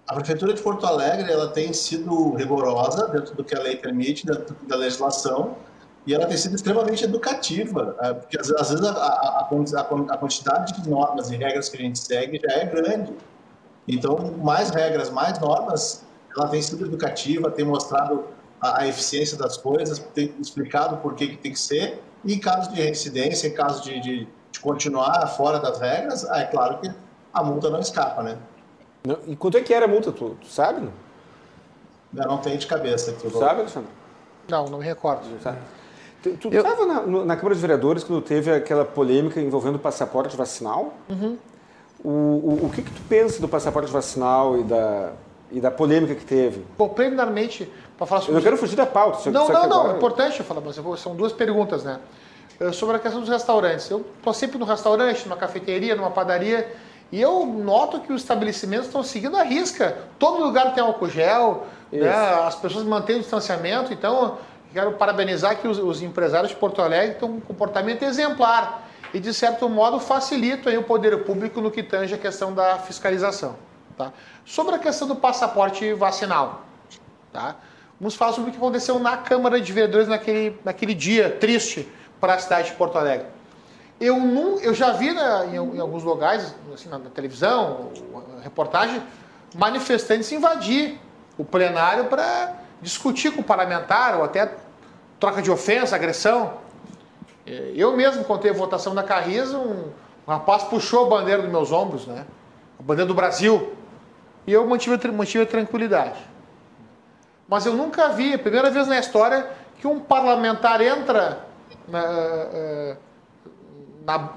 A 0.07 0.15
Prefeitura 0.15 0.53
de 0.53 0.63
Porto 0.63 0.87
Alegre 0.87 1.33
ela 1.33 1.49
tem 1.49 1.73
sido 1.73 2.35
rigorosa 2.35 3.09
dentro 3.09 3.35
do 3.35 3.43
que 3.43 3.57
a 3.57 3.61
lei 3.61 3.75
permite, 3.75 4.25
dentro 4.25 4.55
da 4.69 4.77
legislação, 4.77 5.57
e 6.07 6.15
ela 6.15 6.27
tem 6.27 6.37
sido 6.37 6.55
extremamente 6.55 7.03
educativa, 7.05 7.97
é, 8.01 8.15
porque 8.15 8.39
às, 8.39 8.49
vezes 8.49 8.85
a, 8.85 8.93
a, 8.93 9.41
a, 9.41 10.19
quantidade 10.19 10.81
de 10.81 10.89
normas 10.89 11.31
e 11.31 11.37
regras 11.37 11.69
que 11.69 11.77
a 11.77 11.81
gente 11.81 11.99
segue 11.99 12.41
já 12.43 12.57
é 12.59 12.65
grande. 12.65 13.13
Então, 13.89 14.17
mais 14.39 14.71
regras, 14.71 15.11
mais 15.11 15.39
normas, 15.41 16.05
ela 16.37 16.49
tem 16.49 16.63
sido 16.63 16.87
educativa, 16.87 17.51
tem 17.51 17.65
mostrado 17.65 18.25
a, 18.61 18.83
a 18.83 18.87
eficiência 18.87 19.37
das 19.37 19.57
coisas, 19.57 19.99
tem 20.15 20.33
explicado 20.41 20.99
por 20.99 21.15
que, 21.15 21.27
que 21.29 21.37
tem 21.37 21.53
que 21.53 21.59
ser, 21.59 22.01
e 22.25 22.35
em 22.35 22.39
caso 22.39 22.73
de 22.73 22.81
reincidência, 22.81 23.49
em 23.49 23.55
caso 23.55 23.83
de, 23.83 24.01
de, 24.01 24.29
de 24.53 24.61
continuar 24.61 25.27
fora 25.29 25.59
das 25.59 25.81
regras, 25.81 26.25
é 26.25 26.45
claro 26.45 26.79
que 26.79 26.91
a 27.35 27.43
multa 27.43 27.69
não 27.69 27.81
escapa, 27.81 28.23
né? 28.23 28.39
e 29.27 29.37
quanto 29.37 29.57
é 29.57 29.61
que 29.61 29.73
era 29.73 29.85
a 29.85 29.89
multa, 29.89 30.11
tu, 30.11 30.37
tu 30.41 30.47
sabe? 30.49 30.89
Não, 32.13 32.25
não 32.25 32.39
tem 32.39 32.57
de 32.57 32.67
cabeça. 32.67 33.13
Tu 33.13 33.31
sabe, 33.31 33.61
Alexandre? 33.61 33.91
Não, 34.49 34.67
não 34.67 34.79
me 34.79 34.85
recordo. 34.85 35.23
Sabe? 35.43 35.59
Tu 36.35 36.49
estava 36.49 36.83
eu... 36.83 36.87
na, 36.87 37.25
na, 37.25 37.37
Câmara 37.37 37.55
de 37.55 37.61
Vereadores 37.61 38.03
quando 38.05 38.23
teve 38.23 38.51
aquela 38.51 38.85
polêmica 38.85 39.41
envolvendo 39.41 39.77
o 39.77 39.79
passaporte 39.79 40.37
vacinal? 40.37 40.95
Uhum. 41.09 41.37
O, 42.05 42.11
o, 42.11 42.67
o 42.67 42.71
que, 42.71 42.83
que 42.83 42.91
tu 42.91 43.03
pensa 43.09 43.41
do 43.41 43.49
passaporte 43.49 43.91
vacinal 43.91 44.59
e 44.59 44.65
da, 44.65 45.13
e 45.51 45.61
da 45.61 45.71
polêmica 45.71 46.15
que 46.15 46.25
teve? 46.25 46.65
Bom, 46.77 46.89
preliminarmente, 46.89 47.71
para 47.97 48.07
falar 48.07 48.21
sobre. 48.21 48.33
Eu 48.33 48.37
não 48.37 48.43
quero 48.43 48.57
fugir 48.57 48.77
da 48.77 48.87
pauta. 48.87 49.31
Não, 49.31 49.49
não, 49.49 49.69
não, 49.69 49.81
agora... 49.81 49.95
é 49.95 49.97
importante 49.97 50.41
eu 50.41 50.45
falar, 50.45 50.61
mas 50.61 50.77
vou, 50.77 50.97
são 50.97 51.15
duas 51.15 51.33
perguntas, 51.33 51.85
né? 51.85 51.99
Eh, 52.61 52.73
sobre 52.73 52.97
a 52.97 52.99
questão 52.99 53.21
dos 53.21 53.31
restaurantes. 53.31 53.89
Eu 53.91 54.05
estou 54.19 54.33
sempre 54.33 54.59
no 54.59 54.65
restaurante, 54.65 55.25
numa 55.27 55.37
cafeteria, 55.37 55.95
numa 55.95 56.11
padaria, 56.11 56.73
e 57.13 57.21
eu 57.21 57.47
noto 57.47 58.01
que 58.01 58.13
os 58.13 58.23
estabelecimentos 58.23 58.87
estão 58.87 59.03
seguindo 59.03 59.37
a 59.37 59.43
risca. 59.43 59.97
Todo 60.19 60.43
lugar 60.43 60.75
tem 60.75 60.83
álcool 60.83 61.09
gel, 61.09 61.67
né? 61.93 62.09
as 62.09 62.57
pessoas 62.57 62.85
mantêm 62.85 63.17
o 63.17 63.21
distanciamento, 63.21 63.93
então 63.93 64.39
quero 64.73 64.93
parabenizar 64.93 65.57
que 65.59 65.67
os, 65.67 65.79
os, 65.79 66.03
empresários 66.03 66.51
de 66.51 66.57
Porto 66.57 66.83
Alegre 66.83 67.17
com 67.17 67.27
um 67.27 67.41
comportamento 67.41 68.03
exemplar 68.03 68.89
e, 69.13 69.21
de 69.21 69.33
certo 69.33 69.69
modo, 69.69 69.99
facilitam 69.99 70.77
o 70.79 70.83
poder 70.83 71.25
público 71.25 71.61
no 71.61 71.71
que 71.71 71.83
tange 71.83 72.15
a 72.15 72.19
questão 72.19 72.55
da 72.55 72.79
fiscalização. 72.79 73.57
Tá? 73.97 74.13
Sobre 74.45 74.75
a 74.75 74.79
questão 74.79 75.09
do 75.09 75.17
passaporte 75.17 75.93
vacinal, 75.95 76.65
tá? 77.33 77.57
vamos 77.99 78.15
falar 78.15 78.33
sobre 78.33 78.51
o 78.51 78.53
que 78.53 78.59
aconteceu 78.59 78.99
na 78.99 79.17
Câmara 79.17 79.61
de 79.61 79.73
Vereadores 79.73 80.09
naquele, 80.09 80.59
naquele 80.65 80.95
dia 80.95 81.31
triste 81.31 81.89
para 82.21 82.35
a 82.35 82.39
cidade 82.39 82.71
de 82.71 82.77
Porto 82.77 82.99
Alegre. 82.99 83.27
Eu, 83.99 84.19
não, 84.19 84.59
eu 84.61 84.75
já 84.75 84.93
vi 84.93 85.13
né, 85.13 85.47
em, 85.53 85.55
em, 85.55 85.81
alguns 85.81 86.03
lugares, 86.03 86.55
assim, 86.75 86.89
na, 86.91 86.99
na 86.99 87.09
televisão, 87.09 87.91
reportagem, 88.43 89.03
manifestantes 89.55 90.31
invadir 90.33 91.01
o 91.39 91.45
plenário 91.45 92.05
para 92.05 92.55
discutir 92.81 93.33
com 93.33 93.41
o 93.41 93.45
parlamentar 93.45 94.17
ou 94.17 94.25
até 94.25 94.55
troca 95.19 95.43
de 95.43 95.51
ofensa, 95.51 95.97
agressão. 95.97 96.55
É, 97.47 97.73
eu 97.75 97.97
mesmo 97.97 98.25
contei 98.25 98.51
a 98.51 98.55
votação 98.55 98.95
da 98.95 99.03
Carriza, 99.03 99.59
um, 99.59 99.91
um 100.27 100.31
rapaz 100.31 100.65
puxou 100.65 101.07
a 101.07 101.09
bandeira 101.09 101.43
dos 101.43 101.51
meus 101.51 101.73
ombros, 101.73 102.07
né? 102.07 102.25
A 102.79 102.83
bandeira 102.83 103.07
do 103.07 103.15
Brasil. 103.15 103.73
E 104.47 104.53
eu 104.53 104.67
mantive, 104.67 105.11
mantive 105.11 105.45
a 105.45 105.47
tranquilidade. 105.47 106.19
Mas 107.49 107.65
eu 107.65 107.75
nunca 107.75 108.09
vi, 108.11 108.35
a 108.35 108.39
primeira 108.39 108.71
vez 108.71 108.87
na 108.87 108.99
história, 108.99 109.49
que 109.79 109.87
um 109.87 110.01
parlamentar 110.01 110.81
entra 110.81 111.47
na, 111.89 112.03
eh, 112.03 112.97
na, 114.05 114.31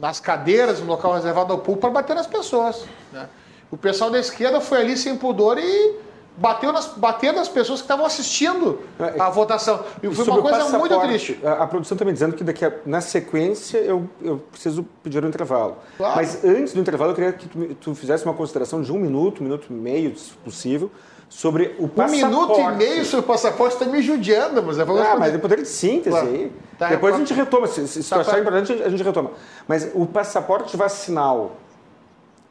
nas 0.00 0.20
cadeiras, 0.20 0.80
no 0.80 0.86
local 0.86 1.14
reservado 1.14 1.52
ao 1.52 1.58
público, 1.58 1.80
para 1.80 1.90
bater 1.90 2.14
nas 2.14 2.26
pessoas. 2.26 2.84
Né? 3.12 3.28
O 3.70 3.76
pessoal 3.76 4.10
da 4.10 4.18
esquerda 4.18 4.60
foi 4.60 4.80
ali 4.80 4.96
sem 4.96 5.16
pudor 5.16 5.58
e 5.58 5.96
bateu 6.36 6.72
nas, 6.72 6.86
bateu 6.96 7.32
nas 7.32 7.48
pessoas 7.48 7.80
que 7.80 7.84
estavam 7.84 8.04
assistindo 8.04 8.80
É, 8.98 9.20
a 9.20 9.30
votação. 9.30 9.84
E 10.02 10.12
foi 10.14 10.24
uma 10.26 10.42
coisa 10.42 10.78
muito 10.78 11.00
triste. 11.00 11.38
A, 11.44 11.62
a 11.62 11.66
produção 11.66 11.94
está 11.94 12.04
me 12.04 12.12
dizendo 12.12 12.34
que 12.34 12.42
daqui 12.42 12.64
a- 12.64 12.72
na 12.84 13.00
sequência 13.00 13.78
eu, 13.78 14.08
eu 14.20 14.38
preciso 14.50 14.84
pedir 15.02 15.24
um 15.24 15.28
intervalo. 15.28 15.76
Claro. 15.96 16.16
Mas 16.16 16.44
antes 16.44 16.72
do 16.74 16.80
intervalo, 16.80 17.12
eu 17.12 17.14
queria 17.14 17.32
que 17.32 17.48
tu, 17.48 17.74
tu 17.76 17.94
fizesse 17.94 18.24
uma 18.24 18.34
consideração 18.34 18.82
de 18.82 18.92
um 18.92 18.98
minuto, 18.98 19.40
um 19.40 19.44
minuto 19.44 19.66
e 19.70 19.72
meio, 19.72 20.16
se 20.18 20.32
possível, 20.32 20.90
sobre 21.28 21.74
o 21.78 21.84
Um 21.84 21.88
passaporte. 21.88 22.24
minuto 22.26 22.60
e 22.60 22.76
meio 22.76 23.04
sobre 23.04 23.24
o 23.24 23.28
passaporte 23.28 23.74
está 23.74 23.86
me 23.86 24.02
judiando, 24.02 24.62
mas 24.62 24.76
vou 24.76 24.98
Ah, 25.00 25.16
mas 25.18 25.34
é 25.34 25.38
poder 25.38 25.62
de 25.62 25.68
síntese 25.68 26.10
Claro. 26.10 26.28
aí. 26.28 26.52
Tá, 26.78 26.88
Depois 26.88 27.14
a 27.14 27.18
tá. 27.18 27.24
gente 27.24 27.34
retoma. 27.34 27.66
Se, 27.68 27.86
se, 27.86 28.02
se 28.02 28.08
tu 28.08 28.14
Tá, 28.14 28.20
achar 28.20 28.32
tá. 28.32 28.40
importante, 28.40 28.72
a 28.72 28.88
gente 28.88 29.02
retoma. 29.02 29.30
Mas 29.68 29.88
o 29.94 30.04
passaporte 30.06 30.76
vacinal, 30.76 31.52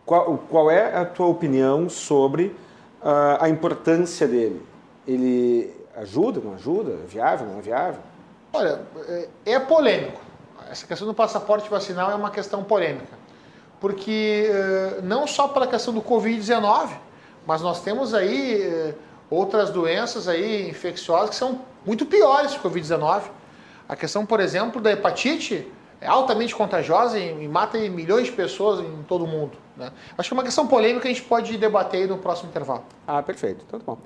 qual, 0.06 0.38
qual 0.50 0.72
é 0.72 0.96
a 0.96 1.06
tua 1.06 1.28
opinião 1.28 1.90
sobre 1.90 2.56
a 3.40 3.50
importância 3.50 4.28
dele? 4.28 4.66
Ele 5.08 5.74
ajuda, 5.98 6.40
não 6.44 6.54
ajuda? 6.56 6.92
É 6.92 7.08
viável, 7.08 7.48
não 7.48 7.60
é 7.60 7.62
viável? 7.62 8.02
Olha, 8.54 8.82
é- 9.08 9.28
é 9.46 9.60
polêmico. 9.60 10.22
Essa 10.70 10.88
questão 10.88 11.08
do 11.08 11.14
passaporte 11.14 11.70
vacinal 11.70 12.12
é 12.12 12.16
uma 12.16 12.32
questão 12.32 12.64
polêmica. 12.64 13.22
Porque 13.80 14.48
eh, 14.50 15.00
não 15.04 15.28
só 15.28 15.48
pela 15.50 15.68
questão 15.68 15.94
do 15.94 16.02
Covid-19, 16.02 16.90
mas 17.46 17.62
nós 17.62 17.82
temos 17.82 18.14
aí 18.14 18.62
eh, 18.62 18.94
outras 19.30 19.70
doenças 19.72 20.28
aí 20.28 20.70
infecciosas 20.70 21.32
que 21.32 21.36
são 21.36 21.60
muito 21.86 22.06
piores 22.06 22.54
que 22.56 22.66
o 22.66 22.72
Covid-19. 22.72 23.24
A 23.90 23.96
questão, 23.96 24.26
por 24.26 24.40
exemplo, 24.40 24.80
da 24.82 24.92
hepatite 24.92 25.70
é 26.04 26.08
altamente 26.08 26.54
contagiosa 26.54 27.18
e, 27.18 27.46
e 27.46 27.48
mata 27.48 27.78
milhões 27.78 28.26
de 28.26 28.34
pessoas 28.34 28.82
em 28.82 29.04
todo 29.04 29.24
o 29.24 29.28
mundo. 29.28 29.58
né? 29.78 29.90
Acho 30.18 30.30
que 30.30 30.34
é 30.34 30.38
uma 30.38 30.44
questão 30.44 30.68
polêmica 30.68 31.04
que 31.04 31.08
a 31.08 31.14
gente 31.14 31.24
pode 31.24 31.58
debater 31.58 32.02
aí 32.02 32.08
no 32.08 32.18
próximo 32.18 32.50
intervalo. 32.50 32.84
Ah, 33.08 33.24
perfeito. 33.24 33.64
Então 33.66 33.80
tá 33.80 33.86
bom. 33.86 33.98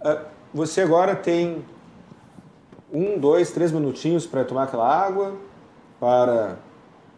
Ah, 0.00 0.22
você 0.54 0.80
agora 0.80 1.14
tem 1.14 1.62
um, 2.90 3.18
dois, 3.18 3.50
três 3.50 3.70
minutinhos 3.70 4.26
para 4.26 4.42
tomar 4.42 4.62
aquela 4.64 4.88
água, 4.88 5.34
para 6.00 6.56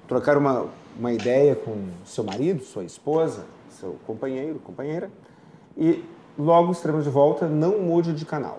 trocar 0.09 0.37
uma, 0.37 0.67
uma 0.99 1.13
ideia 1.13 1.55
com 1.55 1.89
seu 2.05 2.25
marido, 2.25 2.65
sua 2.65 2.83
esposa, 2.83 3.47
seu 3.71 3.97
companheiro, 4.07 4.59
companheira. 4.59 5.09
E 5.77 6.05
logo 6.37 6.73
estaremos 6.73 7.05
de 7.05 7.11
volta. 7.11 7.47
Não 7.47 7.79
mude 7.79 8.13
de 8.13 8.25
canal. 8.25 8.59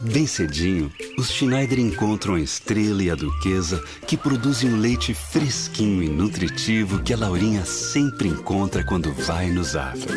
Bem 0.00 0.26
cedinho, 0.26 0.92
os 1.16 1.30
Schneider 1.30 1.78
encontram 1.78 2.34
a 2.34 2.40
estrela 2.40 3.02
e 3.02 3.10
a 3.10 3.14
duquesa 3.14 3.82
que 4.06 4.16
produzem 4.16 4.70
um 4.70 4.78
leite 4.78 5.14
fresquinho 5.14 6.02
e 6.02 6.08
nutritivo 6.08 7.02
que 7.02 7.14
a 7.14 7.16
Laurinha 7.16 7.64
sempre 7.64 8.28
encontra 8.28 8.84
quando 8.84 9.12
vai 9.12 9.50
no 9.50 9.64
Zafra. 9.64 10.14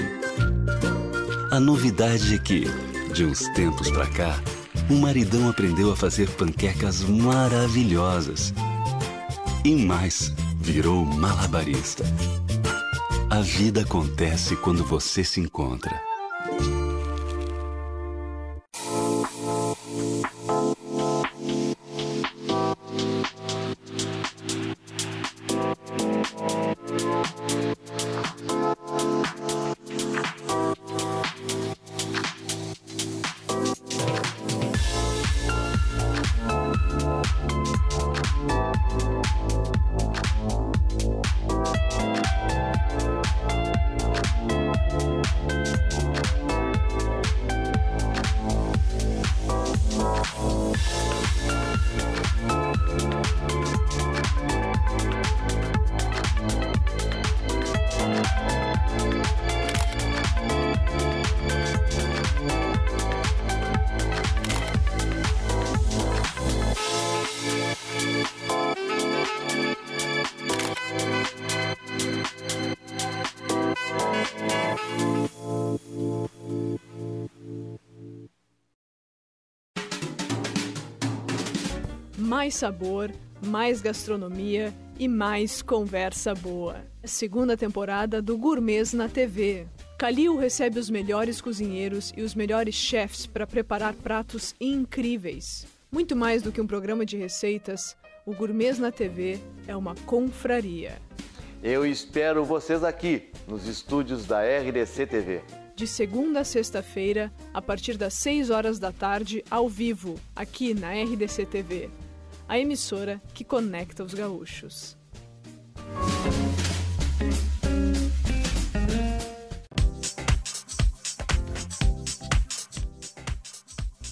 A 1.51 1.59
novidade 1.59 2.35
é 2.35 2.37
que, 2.37 2.65
de 3.13 3.23
uns 3.23 3.47
tempos 3.53 3.89
pra 3.89 4.05
cá, 4.07 4.41
o 4.89 4.95
maridão 4.95 5.47
aprendeu 5.49 5.91
a 5.91 5.95
fazer 5.95 6.29
panquecas 6.31 7.01
maravilhosas. 7.01 8.53
E 9.63 9.75
mais, 9.75 10.33
virou 10.59 11.05
malabarista. 11.05 12.03
A 13.29 13.39
vida 13.39 13.81
acontece 13.81 14.55
quando 14.57 14.83
você 14.83 15.23
se 15.23 15.39
encontra. 15.39 16.14
Mais 82.45 82.53
sabor, 82.53 83.11
mais 83.43 83.81
gastronomia 83.81 84.71
e 84.99 85.07
mais 85.07 85.63
conversa 85.63 86.35
boa. 86.35 86.85
Segunda 87.03 87.57
temporada 87.57 88.21
do 88.21 88.37
Gourmets 88.37 88.93
na 88.93 89.09
TV. 89.09 89.65
Calil 89.97 90.37
recebe 90.37 90.77
os 90.77 90.87
melhores 90.87 91.41
cozinheiros 91.41 92.13
e 92.15 92.21
os 92.21 92.35
melhores 92.35 92.75
chefs 92.75 93.25
para 93.25 93.47
preparar 93.47 93.95
pratos 93.95 94.53
incríveis. 94.61 95.65
Muito 95.91 96.15
mais 96.15 96.43
do 96.43 96.51
que 96.51 96.61
um 96.61 96.67
programa 96.67 97.03
de 97.03 97.17
receitas, 97.17 97.97
o 98.27 98.35
Gourmets 98.35 98.77
na 98.77 98.91
TV 98.91 99.39
é 99.67 99.75
uma 99.75 99.95
confraria. 100.05 101.01
Eu 101.63 101.83
espero 101.83 102.45
vocês 102.45 102.83
aqui, 102.83 103.31
nos 103.47 103.67
estúdios 103.67 104.23
da 104.27 104.41
RDC 104.43 105.07
TV. 105.07 105.41
de 105.75 105.87
segunda 105.87 106.41
a 106.41 106.43
sexta-feira, 106.43 107.33
a 107.51 107.59
partir 107.59 107.97
das 107.97 108.13
6 108.13 108.51
horas 108.51 108.77
da 108.77 108.91
tarde, 108.91 109.43
ao 109.49 109.67
vivo, 109.67 110.13
aqui 110.35 110.75
na 110.75 110.91
RDC 110.93 111.47
TV, 111.47 111.89
a 112.47 112.59
emissora 112.59 113.21
que 113.33 113.43
conecta 113.43 114.03
os 114.03 114.13
gaúchos. 114.13 114.97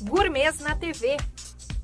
Gourmet 0.01 0.51
na 0.61 0.75
TV. 0.75 1.17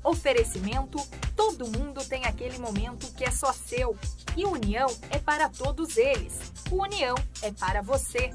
Oferecimento: 0.02 0.98
todo 1.36 1.66
mundo 1.66 2.04
tem 2.04 2.24
aquele 2.24 2.58
momento 2.58 3.12
que 3.14 3.24
é 3.24 3.30
só 3.30 3.52
seu. 3.52 3.96
E 4.36 4.44
União 4.44 4.88
é 5.10 5.18
para 5.18 5.48
todos 5.48 5.96
eles. 5.96 6.38
União 6.70 7.16
é 7.42 7.50
para 7.50 7.82
você. 7.82 8.30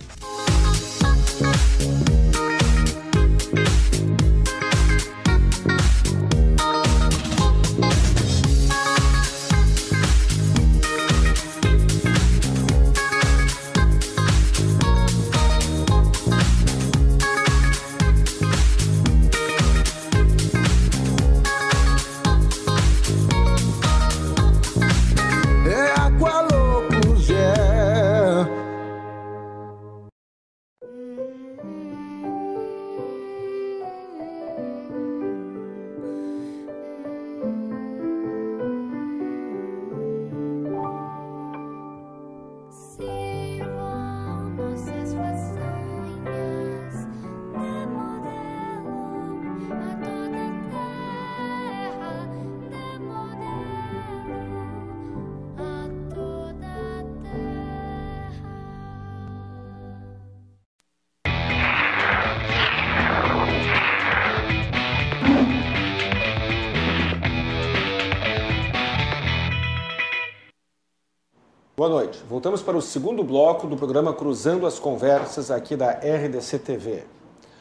Para 72.66 72.76
o 72.76 72.82
segundo 72.82 73.24
bloco 73.24 73.68
do 73.68 73.78
programa 73.78 74.12
Cruzando 74.12 74.66
as 74.66 74.80
Conversas 74.80 75.52
aqui 75.52 75.76
da 75.76 75.92
RDC 75.92 76.58
TV. 76.58 77.04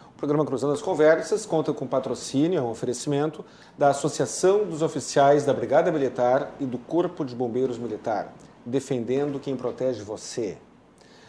O 0.09 0.16
programa 0.16 0.46
Cruzando 0.46 0.72
as 0.72 0.80
Conversas 0.80 1.44
conta 1.44 1.74
com 1.74 1.86
patrocínio, 1.86 2.59
é 2.59 2.62
um 2.62 2.70
oferecimento 2.70 3.44
da 3.76 3.90
Associação 3.90 4.64
dos 4.64 4.80
Oficiais 4.80 5.44
da 5.44 5.52
Brigada 5.52 5.92
Militar 5.92 6.52
e 6.59 6.64
do 6.64 6.78
Corpo 6.78 7.22
de 7.22 7.34
Bombeiros 7.34 7.76
Militar, 7.76 8.32
defendendo 8.64 9.38
quem 9.38 9.55
protege 9.55 10.02
você. 10.02 10.57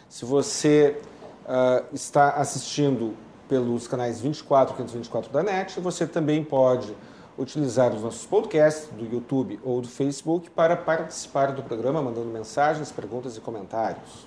Se 0.08 0.24
você 0.24 0.96
uh, 1.44 1.84
está 1.92 2.30
assistindo 2.30 3.14
pelos 3.46 3.86
canais 3.86 4.22
24 4.22 4.72
e 4.72 4.76
524 4.78 5.30
da 5.30 5.42
NET, 5.42 5.78
você 5.80 6.06
também 6.06 6.42
pode 6.42 6.96
utilizar 7.38 7.94
os 7.94 8.02
nossos 8.02 8.24
podcasts 8.24 8.88
do 8.88 9.04
YouTube 9.04 9.60
ou 9.62 9.80
do 9.80 9.88
Facebook 9.88 10.50
para 10.50 10.76
participar 10.76 11.52
do 11.52 11.62
programa, 11.62 12.00
mandando 12.00 12.28
mensagens, 12.28 12.90
perguntas 12.90 13.36
e 13.36 13.40
comentários. 13.40 14.26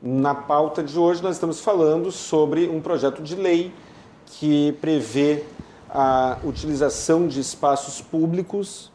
Na 0.00 0.34
pauta 0.34 0.82
de 0.82 0.98
hoje, 0.98 1.22
nós 1.22 1.36
estamos 1.36 1.60
falando 1.60 2.10
sobre 2.12 2.68
um 2.68 2.80
projeto 2.80 3.22
de 3.22 3.34
lei 3.34 3.72
que 4.26 4.72
prevê 4.80 5.44
a 5.88 6.38
utilização 6.44 7.26
de 7.26 7.40
espaços 7.40 8.00
públicos 8.00 8.92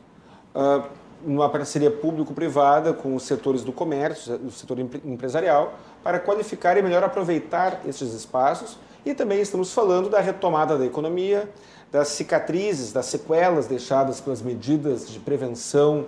uh, 0.54 0.88
numa 1.26 1.50
parceria 1.50 1.92
público-privada 1.92 2.94
com 2.94 3.16
os 3.16 3.24
setores 3.24 3.64
do 3.64 3.72
comércio, 3.72 4.36
o 4.46 4.52
setor 4.52 4.80
empresarial, 4.80 5.74
para 6.04 6.20
qualificar 6.20 6.78
e 6.78 6.82
melhor 6.82 7.04
aproveitar 7.04 7.82
esses 7.86 8.14
espaços. 8.14 8.78
E 9.06 9.14
também 9.14 9.42
estamos 9.42 9.74
falando 9.74 10.10
da 10.10 10.20
retomada 10.20 10.78
da 10.78 10.86
economia, 10.86 11.50
das 11.92 12.08
cicatrizes, 12.10 12.94
das 12.94 13.08
sequelas 13.08 13.68
deixadas 13.68 14.22
pelas 14.22 14.42
medidas 14.42 15.10
de 15.10 15.20
prevenção 15.20 16.06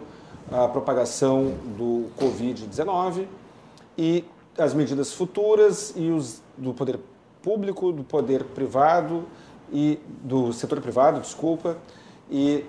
à 0.52 0.68
propagação 0.68 1.54
do 1.78 2.06
Covid-19 2.18 3.26
e 3.98 4.24
as 4.58 4.74
medidas 4.74 5.14
futuras 5.14 5.94
e 5.96 6.10
os 6.10 6.42
do 6.58 6.74
poder 6.74 7.00
público, 7.42 7.92
do 7.92 8.04
poder 8.04 8.44
privado 8.46 9.26
e 9.72 10.00
do 10.08 10.54
setor 10.54 10.80
privado, 10.80 11.20
desculpa, 11.20 11.78
e 12.30 12.64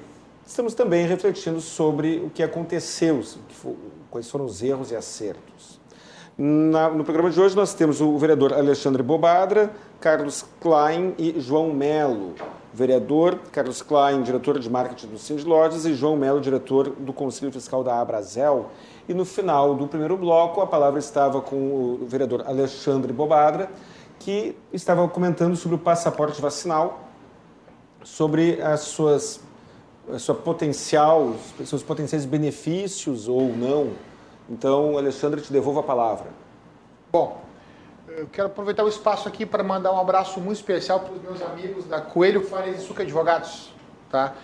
estamos 0.44 0.74
também 0.74 1.06
refletindo 1.06 1.60
sobre 1.60 2.18
o 2.18 2.30
que 2.30 2.42
aconteceu, 2.42 3.22
quais 4.10 4.28
foram 4.28 4.46
os 4.46 4.62
erros 4.62 4.90
e 4.90 4.96
acertos. 4.96 5.78
Na, 6.36 6.88
no 6.88 7.04
programa 7.04 7.30
de 7.30 7.40
hoje 7.40 7.54
nós 7.54 7.74
temos 7.74 8.00
o 8.00 8.18
vereador 8.18 8.52
Alexandre 8.52 9.02
Bobadra, 9.02 9.72
Carlos 10.00 10.44
Klein 10.60 11.14
e 11.16 11.38
João 11.38 11.72
Melo 11.72 12.34
vereador, 12.74 13.38
Carlos 13.52 13.80
Klein, 13.80 14.22
diretor 14.22 14.58
de 14.58 14.68
marketing 14.68 15.06
do 15.06 15.18
Cindy 15.18 15.44
Lojas, 15.44 15.86
e 15.86 15.94
João 15.94 16.16
Melo, 16.16 16.40
diretor 16.40 16.90
do 16.90 17.12
Conselho 17.12 17.52
Fiscal 17.52 17.84
da 17.84 18.00
Abrazel. 18.00 18.70
E 19.08 19.14
no 19.14 19.24
final 19.24 19.76
do 19.76 19.86
primeiro 19.86 20.16
bloco, 20.16 20.60
a 20.60 20.66
palavra 20.66 20.98
estava 20.98 21.40
com 21.40 21.56
o 21.56 22.06
vereador 22.06 22.42
Alexandre 22.44 23.12
Bobadra, 23.12 23.70
que 24.18 24.56
estava 24.72 25.06
comentando 25.06 25.54
sobre 25.54 25.76
o 25.76 25.78
passaporte 25.78 26.40
vacinal, 26.40 27.08
sobre 28.02 28.60
as 28.60 28.80
suas 28.80 29.40
a 30.12 30.18
sua 30.18 30.34
potencial, 30.34 31.34
seus 31.64 31.82
potenciais 31.82 32.26
benefícios 32.26 33.26
ou 33.26 33.56
não. 33.56 33.92
Então, 34.50 34.98
Alexandre, 34.98 35.40
te 35.40 35.50
devolvo 35.50 35.80
a 35.80 35.82
palavra. 35.82 36.26
Bom, 37.10 37.43
eu 38.16 38.28
quero 38.28 38.46
aproveitar 38.46 38.84
o 38.84 38.88
espaço 38.88 39.28
aqui 39.28 39.44
para 39.44 39.62
mandar 39.62 39.92
um 39.92 39.98
abraço 39.98 40.40
muito 40.40 40.58
especial 40.58 41.00
para 41.00 41.12
os 41.14 41.22
meus 41.22 41.42
amigos 41.42 41.84
da 41.84 42.00
Coelho 42.00 42.46
Fares 42.46 42.80
e 42.80 42.86
Suca 42.86 43.02
Advogados, 43.02 43.72
tá? 44.08 44.34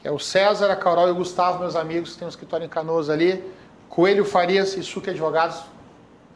Que 0.00 0.08
é 0.08 0.10
o 0.10 0.18
César, 0.18 0.70
a 0.70 0.76
Carol 0.76 1.08
e 1.08 1.10
o 1.10 1.14
Gustavo, 1.14 1.60
meus 1.60 1.74
amigos, 1.74 2.12
que 2.12 2.18
tem 2.18 2.26
um 2.26 2.28
escritório 2.28 2.66
em 2.66 2.68
Canoas 2.68 3.08
ali. 3.08 3.42
Coelho 3.88 4.24
Farias 4.24 4.76
e 4.76 4.82
Suca 4.82 5.10
Advogados, 5.10 5.62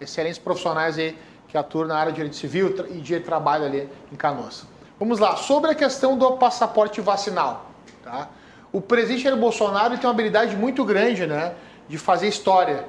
excelentes 0.01 0.39
profissionais 0.39 0.97
aí 0.99 1.19
que 1.49 1.59
atuam 1.59 1.87
na 1.87 1.97
área 1.97 2.13
de 2.13 2.17
direito 2.17 2.37
civil 2.37 2.75
e 2.89 3.01
de 3.01 3.21
trabalho 3.21 3.65
ali 3.67 3.89
em 4.11 4.17
Canoas. 4.17 4.65
Vamos 4.99 5.19
lá, 5.19 5.37
sobre 5.37 5.71
a 5.71 5.75
questão 5.75 6.17
do 6.17 6.39
passaporte 6.39 7.01
vacinal, 7.03 7.71
tá? 8.03 8.29
O 8.73 8.81
presidente 8.81 9.25
Jair 9.25 9.37
Bolsonaro 9.37 9.97
tem 9.97 10.07
uma 10.07 10.13
habilidade 10.13 10.57
muito 10.57 10.85
grande, 10.85 11.27
né, 11.27 11.55
de 11.87 11.99
fazer 11.99 12.29
história. 12.29 12.87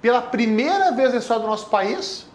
Pela 0.00 0.22
primeira 0.22 0.92
vez 0.92 1.12
na 1.12 1.18
história 1.18 1.42
do 1.42 1.48
nosso 1.48 1.66
país, 1.66 2.29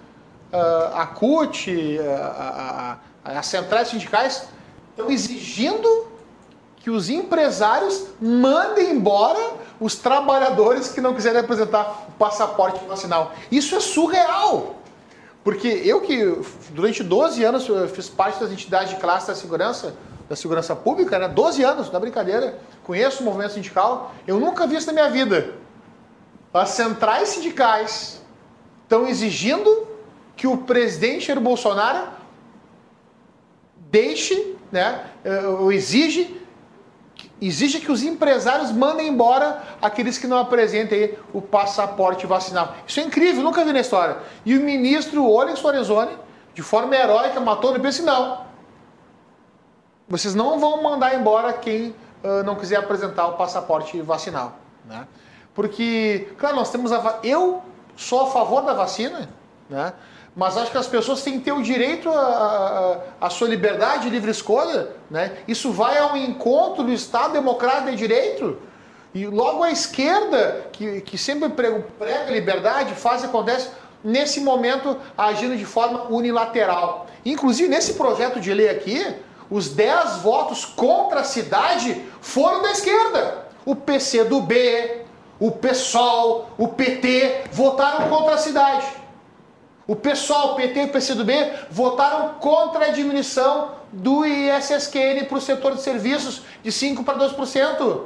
a 0.94 1.06
CUT, 1.08 1.98
uh, 2.00 2.98
as 3.24 3.46
centrais 3.46 3.90
sindicais 3.90 4.48
estão 4.92 5.10
exigindo 5.10 6.08
que 6.78 6.92
os 6.92 7.10
empresários 7.10 8.06
mandem 8.22 8.92
embora 8.92 9.54
os 9.80 9.96
trabalhadores 9.96 10.90
que 10.90 11.02
não 11.02 11.14
quiserem 11.14 11.42
apresentar 11.42 12.06
o 12.10 12.12
passaporte 12.12 12.86
vacinal. 12.86 13.34
Isso 13.52 13.76
é 13.76 13.80
surreal! 13.80 14.76
Porque 15.44 15.68
eu 15.68 16.02
que 16.02 16.40
durante 16.72 17.04
12 17.04 17.44
anos 17.44 17.68
fiz 17.94 18.10
parte 18.10 18.40
das 18.40 18.52
entidades 18.52 18.90
de 18.90 18.96
classe 18.96 19.28
da 19.28 19.36
segurança, 19.36 19.96
da 20.28 20.36
segurança 20.36 20.76
pública, 20.76 21.20
né? 21.20 21.28
12 21.28 21.64
anos, 21.64 21.92
na 21.92 22.00
brincadeira, 22.00 22.58
conheço 22.84 23.22
o 23.22 23.26
movimento 23.26 23.54
sindical, 23.54 24.14
eu 24.26 24.40
nunca 24.40 24.66
vi 24.66 24.76
isso 24.76 24.88
na 24.88 24.94
minha 24.94 25.10
vida. 25.10 25.54
As 26.54 26.70
centrais 26.70 27.30
sindicais 27.30 28.22
estão 28.84 29.08
exigindo 29.08 29.88
que 30.36 30.48
o 30.48 30.58
presidente 30.58 31.28
Jair 31.28 31.40
Bolsonaro 31.40 32.08
deixe, 33.90 34.56
né, 34.72 35.06
ou 35.60 35.72
exige, 35.72 36.42
exige 37.42 37.80
que 37.80 37.92
os 37.92 38.04
empresários 38.04 38.72
mandem 38.72 39.08
embora 39.08 39.64
aqueles 39.82 40.18
que 40.18 40.28
não 40.28 40.38
apresentem 40.38 41.18
o 41.34 41.42
passaporte 41.42 42.26
vacinal. 42.26 42.76
Isso 42.86 43.00
é 43.00 43.04
incrível, 43.04 43.44
nunca 43.44 43.64
vi 43.64 43.72
na 43.72 43.80
história. 43.80 44.18
E 44.46 44.58
o 44.58 44.62
ministro 44.62 45.30
Onyx 45.30 45.62
Lorenzoni, 45.62 46.18
de 46.54 46.62
forma 46.62 46.96
heróica, 46.96 47.40
matou 47.40 47.72
no 47.72 47.80
disse 47.80 48.02
não. 48.02 48.46
Vocês 50.08 50.36
não 50.36 50.60
vão 50.60 50.84
mandar 50.84 51.16
embora 51.16 51.54
quem 51.54 51.96
uh, 52.24 52.44
não 52.46 52.56
quiser 52.56 52.78
apresentar 52.78 53.28
o 53.28 53.34
passaporte 53.34 54.00
vacinal. 54.02 54.58
Né? 54.86 55.08
Porque, 55.54 56.30
claro, 56.38 56.56
nós 56.56 56.70
temos 56.70 56.92
a... 56.92 57.20
Eu 57.24 57.64
sou 57.96 58.28
a 58.28 58.28
favor 58.28 58.62
da 58.62 58.74
vacina, 58.74 59.30
né? 59.70 59.94
Mas 60.36 60.58
acho 60.58 60.70
que 60.70 60.78
as 60.78 60.88
pessoas 60.88 61.22
têm 61.22 61.40
que 61.40 61.46
ter 61.46 61.54
o 61.54 61.64
direito 61.64 62.10
à 62.10 63.30
sua 63.30 63.48
liberdade 63.48 64.10
livre 64.10 64.30
escolha. 64.30 64.90
Né? 65.10 65.38
Isso 65.48 65.72
vai 65.72 65.98
ao 65.98 66.18
encontro 66.18 66.84
do 66.84 66.92
Estado 66.92 67.34
democrático 67.34 67.92
de 67.92 67.96
direito. 67.96 68.60
E 69.14 69.26
logo 69.28 69.64
a 69.64 69.72
esquerda, 69.72 70.68
que, 70.74 71.00
que 71.00 71.18
sempre 71.18 71.48
prega, 71.48 71.86
prega 71.98 72.32
liberdade, 72.32 72.94
faz 72.96 73.24
e 73.24 73.28
acontece, 73.28 73.70
nesse 74.04 74.42
momento 74.42 74.98
agindo 75.18 75.56
de 75.56 75.64
forma 75.64 76.08
unilateral. 76.10 77.08
Inclusive, 77.26 77.70
nesse 77.70 77.94
projeto 77.94 78.42
de 78.42 78.54
lei 78.54 78.70
aqui, 78.70 79.16
os 79.50 79.70
10 79.70 80.18
votos 80.18 80.66
contra 80.66 81.22
a 81.22 81.24
cidade 81.24 82.04
foram 82.20 82.62
da 82.62 82.72
esquerda. 82.72 83.46
O 83.66 83.74
PCdoB, 83.74 85.06
o 85.40 85.50
PSOL, 85.50 86.50
o 86.58 86.68
PT 86.68 87.46
votaram 87.54 88.10
contra 88.10 88.34
a 88.34 88.38
cidade. 88.38 88.86
O 89.88 89.96
PSOL, 89.96 90.54
o 90.54 90.56
PT 90.56 90.80
e 90.80 90.86
o 90.86 90.90
PCdoB 90.90 91.32
votaram 91.70 92.36
contra 92.40 92.86
a 92.86 92.90
diminuição 92.90 93.72
do 93.92 94.26
ISSQN 94.26 95.26
para 95.26 95.38
o 95.38 95.42
setor 95.42 95.76
de 95.76 95.82
serviços 95.82 96.42
de 96.64 96.72
5% 96.72 97.04
para 97.04 97.20
2%. 97.20 98.02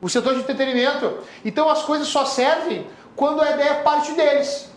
O 0.00 0.08
setor 0.08 0.34
de 0.34 0.40
entretenimento. 0.40 1.20
Então 1.44 1.70
as 1.70 1.82
coisas 1.82 2.06
só 2.08 2.24
servem 2.26 2.86
quando 3.16 3.40
a 3.40 3.50
ideia 3.50 3.70
é 3.70 3.82
parte 3.82 4.12
deles. 4.12 4.70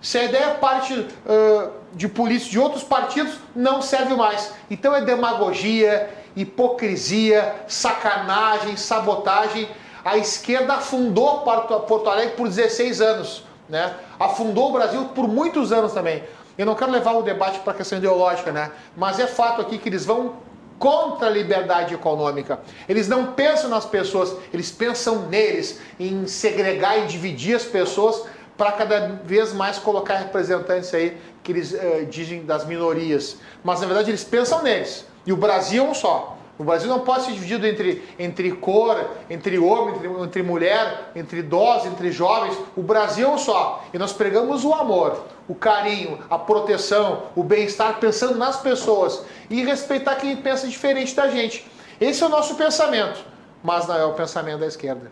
Se 0.00 0.16
a 0.18 0.24
ideia 0.24 0.44
é 0.44 0.54
parte 0.54 0.94
uh, 0.94 1.72
de 1.92 2.08
políticos 2.08 2.50
de 2.50 2.58
outros 2.58 2.84
partidos, 2.84 3.34
não 3.54 3.82
serve 3.82 4.14
mais. 4.14 4.52
Então 4.70 4.94
é 4.94 5.00
demagogia, 5.00 6.08
hipocrisia, 6.36 7.54
sacanagem, 7.66 8.76
sabotagem. 8.76 9.68
A 10.04 10.16
esquerda 10.16 10.74
afundou 10.74 11.40
Porto 11.40 12.08
Alegre 12.08 12.34
por 12.36 12.48
16 12.48 13.00
anos 13.00 13.51
né? 13.68 13.94
Afundou 14.18 14.70
o 14.70 14.72
Brasil 14.72 15.04
por 15.14 15.28
muitos 15.28 15.72
anos 15.72 15.92
também. 15.92 16.22
Eu 16.56 16.66
não 16.66 16.74
quero 16.74 16.90
levar 16.90 17.12
o 17.12 17.22
debate 17.22 17.60
para 17.60 17.72
a 17.72 17.76
questão 17.76 17.98
ideológica, 17.98 18.52
né? 18.52 18.70
Mas 18.96 19.18
é 19.18 19.26
fato 19.26 19.60
aqui 19.60 19.78
que 19.78 19.88
eles 19.88 20.04
vão 20.04 20.36
contra 20.78 21.28
a 21.28 21.30
liberdade 21.30 21.94
econômica. 21.94 22.60
Eles 22.88 23.08
não 23.08 23.32
pensam 23.32 23.70
nas 23.70 23.86
pessoas, 23.86 24.36
eles 24.52 24.70
pensam 24.70 25.28
neles, 25.28 25.80
em 25.98 26.26
segregar 26.26 26.98
e 26.98 27.06
dividir 27.06 27.54
as 27.54 27.62
pessoas 27.62 28.24
para 28.56 28.72
cada 28.72 29.20
vez 29.24 29.52
mais 29.52 29.78
colocar 29.78 30.16
representantes 30.16 30.92
aí 30.92 31.16
que 31.42 31.52
eles 31.52 31.72
uh, 31.72 32.04
dizem 32.10 32.44
das 32.44 32.66
minorias. 32.66 33.36
Mas 33.62 33.80
na 33.80 33.86
verdade 33.86 34.10
eles 34.10 34.24
pensam 34.24 34.62
neles. 34.62 35.06
E 35.24 35.32
o 35.32 35.36
Brasil 35.36 35.84
é 35.84 35.88
um 35.88 35.94
só. 35.94 36.36
O 36.62 36.64
Brasil 36.64 36.88
não 36.88 37.00
pode 37.00 37.24
ser 37.24 37.32
dividido 37.32 37.66
entre, 37.66 38.08
entre 38.16 38.52
cor, 38.52 38.96
entre 39.28 39.58
homem, 39.58 39.96
entre, 39.96 40.08
entre 40.08 40.42
mulher, 40.44 41.10
entre 41.16 41.40
idosos, 41.40 41.88
entre 41.88 42.12
jovens. 42.12 42.56
O 42.76 42.82
Brasil 42.82 43.26
é 43.26 43.30
um 43.32 43.36
só. 43.36 43.84
E 43.92 43.98
nós 43.98 44.12
pregamos 44.12 44.64
o 44.64 44.72
amor, 44.72 45.24
o 45.48 45.56
carinho, 45.56 46.20
a 46.30 46.38
proteção, 46.38 47.24
o 47.34 47.42
bem-estar, 47.42 47.98
pensando 47.98 48.38
nas 48.38 48.60
pessoas 48.60 49.24
e 49.50 49.64
respeitar 49.64 50.14
quem 50.14 50.36
pensa 50.36 50.68
diferente 50.68 51.16
da 51.16 51.26
gente. 51.26 51.68
Esse 52.00 52.22
é 52.22 52.26
o 52.26 52.28
nosso 52.28 52.54
pensamento, 52.54 53.24
mas 53.60 53.88
não 53.88 53.96
é 53.96 54.04
o 54.04 54.12
pensamento 54.12 54.60
da 54.60 54.66
esquerda. 54.68 55.10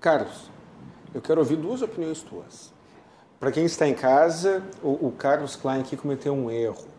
Carlos, 0.00 0.50
eu 1.14 1.22
quero 1.22 1.38
ouvir 1.38 1.54
duas 1.54 1.80
opiniões 1.80 2.22
tuas. 2.22 2.74
Para 3.38 3.52
quem 3.52 3.64
está 3.64 3.86
em 3.86 3.94
casa, 3.94 4.64
o, 4.82 5.06
o 5.06 5.14
Carlos 5.16 5.54
Klein 5.54 5.82
aqui 5.82 5.96
cometeu 5.96 6.34
um 6.34 6.50
erro 6.50 6.95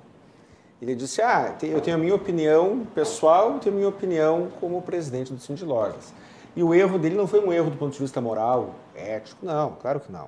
ele 0.81 0.95
disse: 0.95 1.21
Ah, 1.21 1.55
eu 1.63 1.81
tenho 1.81 1.97
a 1.97 1.99
minha 1.99 2.13
opinião 2.13 2.85
pessoal, 2.93 3.53
eu 3.53 3.59
tenho 3.59 3.75
a 3.75 3.77
minha 3.77 3.89
opinião 3.89 4.49
como 4.59 4.81
presidente 4.81 5.33
do 5.33 5.39
Cindy 5.39 5.65
Lojas. 5.65 6.13
E 6.55 6.63
o 6.63 6.73
erro 6.73 6.97
dele 6.97 7.15
não 7.15 7.27
foi 7.27 7.39
um 7.39 7.53
erro 7.53 7.69
do 7.69 7.77
ponto 7.77 7.93
de 7.93 7.99
vista 7.99 8.19
moral, 8.19 8.75
ético, 8.95 9.45
não, 9.45 9.73
claro 9.73 9.99
que 9.99 10.11
não. 10.11 10.27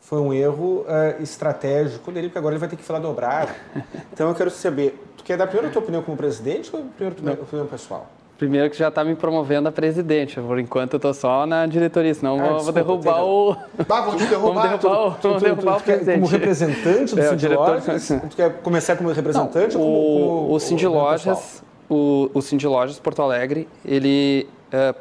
Foi 0.00 0.18
um 0.18 0.32
erro 0.32 0.80
uh, 0.80 1.22
estratégico 1.22 2.10
dele, 2.10 2.28
porque 2.28 2.38
agora 2.38 2.54
ele 2.54 2.60
vai 2.60 2.68
ter 2.68 2.76
que 2.76 2.82
falar 2.82 2.98
dobrado. 2.98 3.52
Então 4.12 4.28
eu 4.28 4.34
quero 4.34 4.50
saber: 4.50 5.00
tu 5.16 5.24
quer 5.24 5.36
dar 5.36 5.46
primeiro 5.46 5.68
a 5.68 5.72
tua 5.72 5.82
opinião 5.82 6.02
como 6.02 6.16
presidente 6.16 6.74
ou 6.74 6.82
primeiro 6.84 7.20
a 7.20 7.36
tua 7.36 7.44
opinião 7.44 7.66
pessoal? 7.66 8.08
Primeiro 8.40 8.70
que 8.70 8.78
já 8.78 8.88
está 8.88 9.04
me 9.04 9.14
promovendo 9.14 9.68
a 9.68 9.72
presidente. 9.72 10.40
Por 10.40 10.58
enquanto 10.58 10.94
eu 10.94 10.96
estou 10.96 11.12
só 11.12 11.44
na 11.44 11.66
diretoria, 11.66 12.14
senão 12.14 12.40
ah, 12.40 12.42
vou, 12.42 12.54
desculpa, 12.54 12.72
derrubar 12.72 13.22
o. 13.22 13.56
Ah, 13.86 14.00
vou 14.00 14.16
te 14.16 14.24
derrubar. 14.24 14.54
Vamos 14.54 14.62
derrubar, 14.62 15.06
o, 15.06 15.10
tu, 15.10 15.20
tu, 15.20 15.40
derrubar 15.40 15.74
tu, 15.74 15.80
o 15.80 15.84
presidente. 15.84 16.20
Como 16.20 16.26
representante 16.26 17.14
do 17.14 17.20
é, 17.20 17.28
Cindy 17.28 17.48
Lojas? 17.48 18.08
Tu 18.08 18.36
quer 18.36 18.62
começar 18.62 18.96
como 18.96 19.12
representante 19.12 19.74
Não, 19.76 19.82
ou 19.82 20.18
como, 20.18 20.40
como, 20.40 20.54
o 20.54 20.58
Cindy 20.58 20.86
Lojas, 20.86 21.62
o, 21.86 22.30
o 22.32 22.40
Cindy 22.40 22.66
Lojas 22.66 22.98
Porto 22.98 23.20
Alegre, 23.20 23.68
ele 23.84 24.48
uh, 24.72 24.98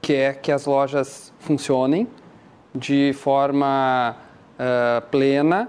quer 0.00 0.36
que 0.40 0.50
as 0.50 0.64
lojas 0.64 1.30
funcionem 1.40 2.08
de 2.74 3.12
forma 3.12 4.16
uh, 4.58 5.06
plena 5.10 5.68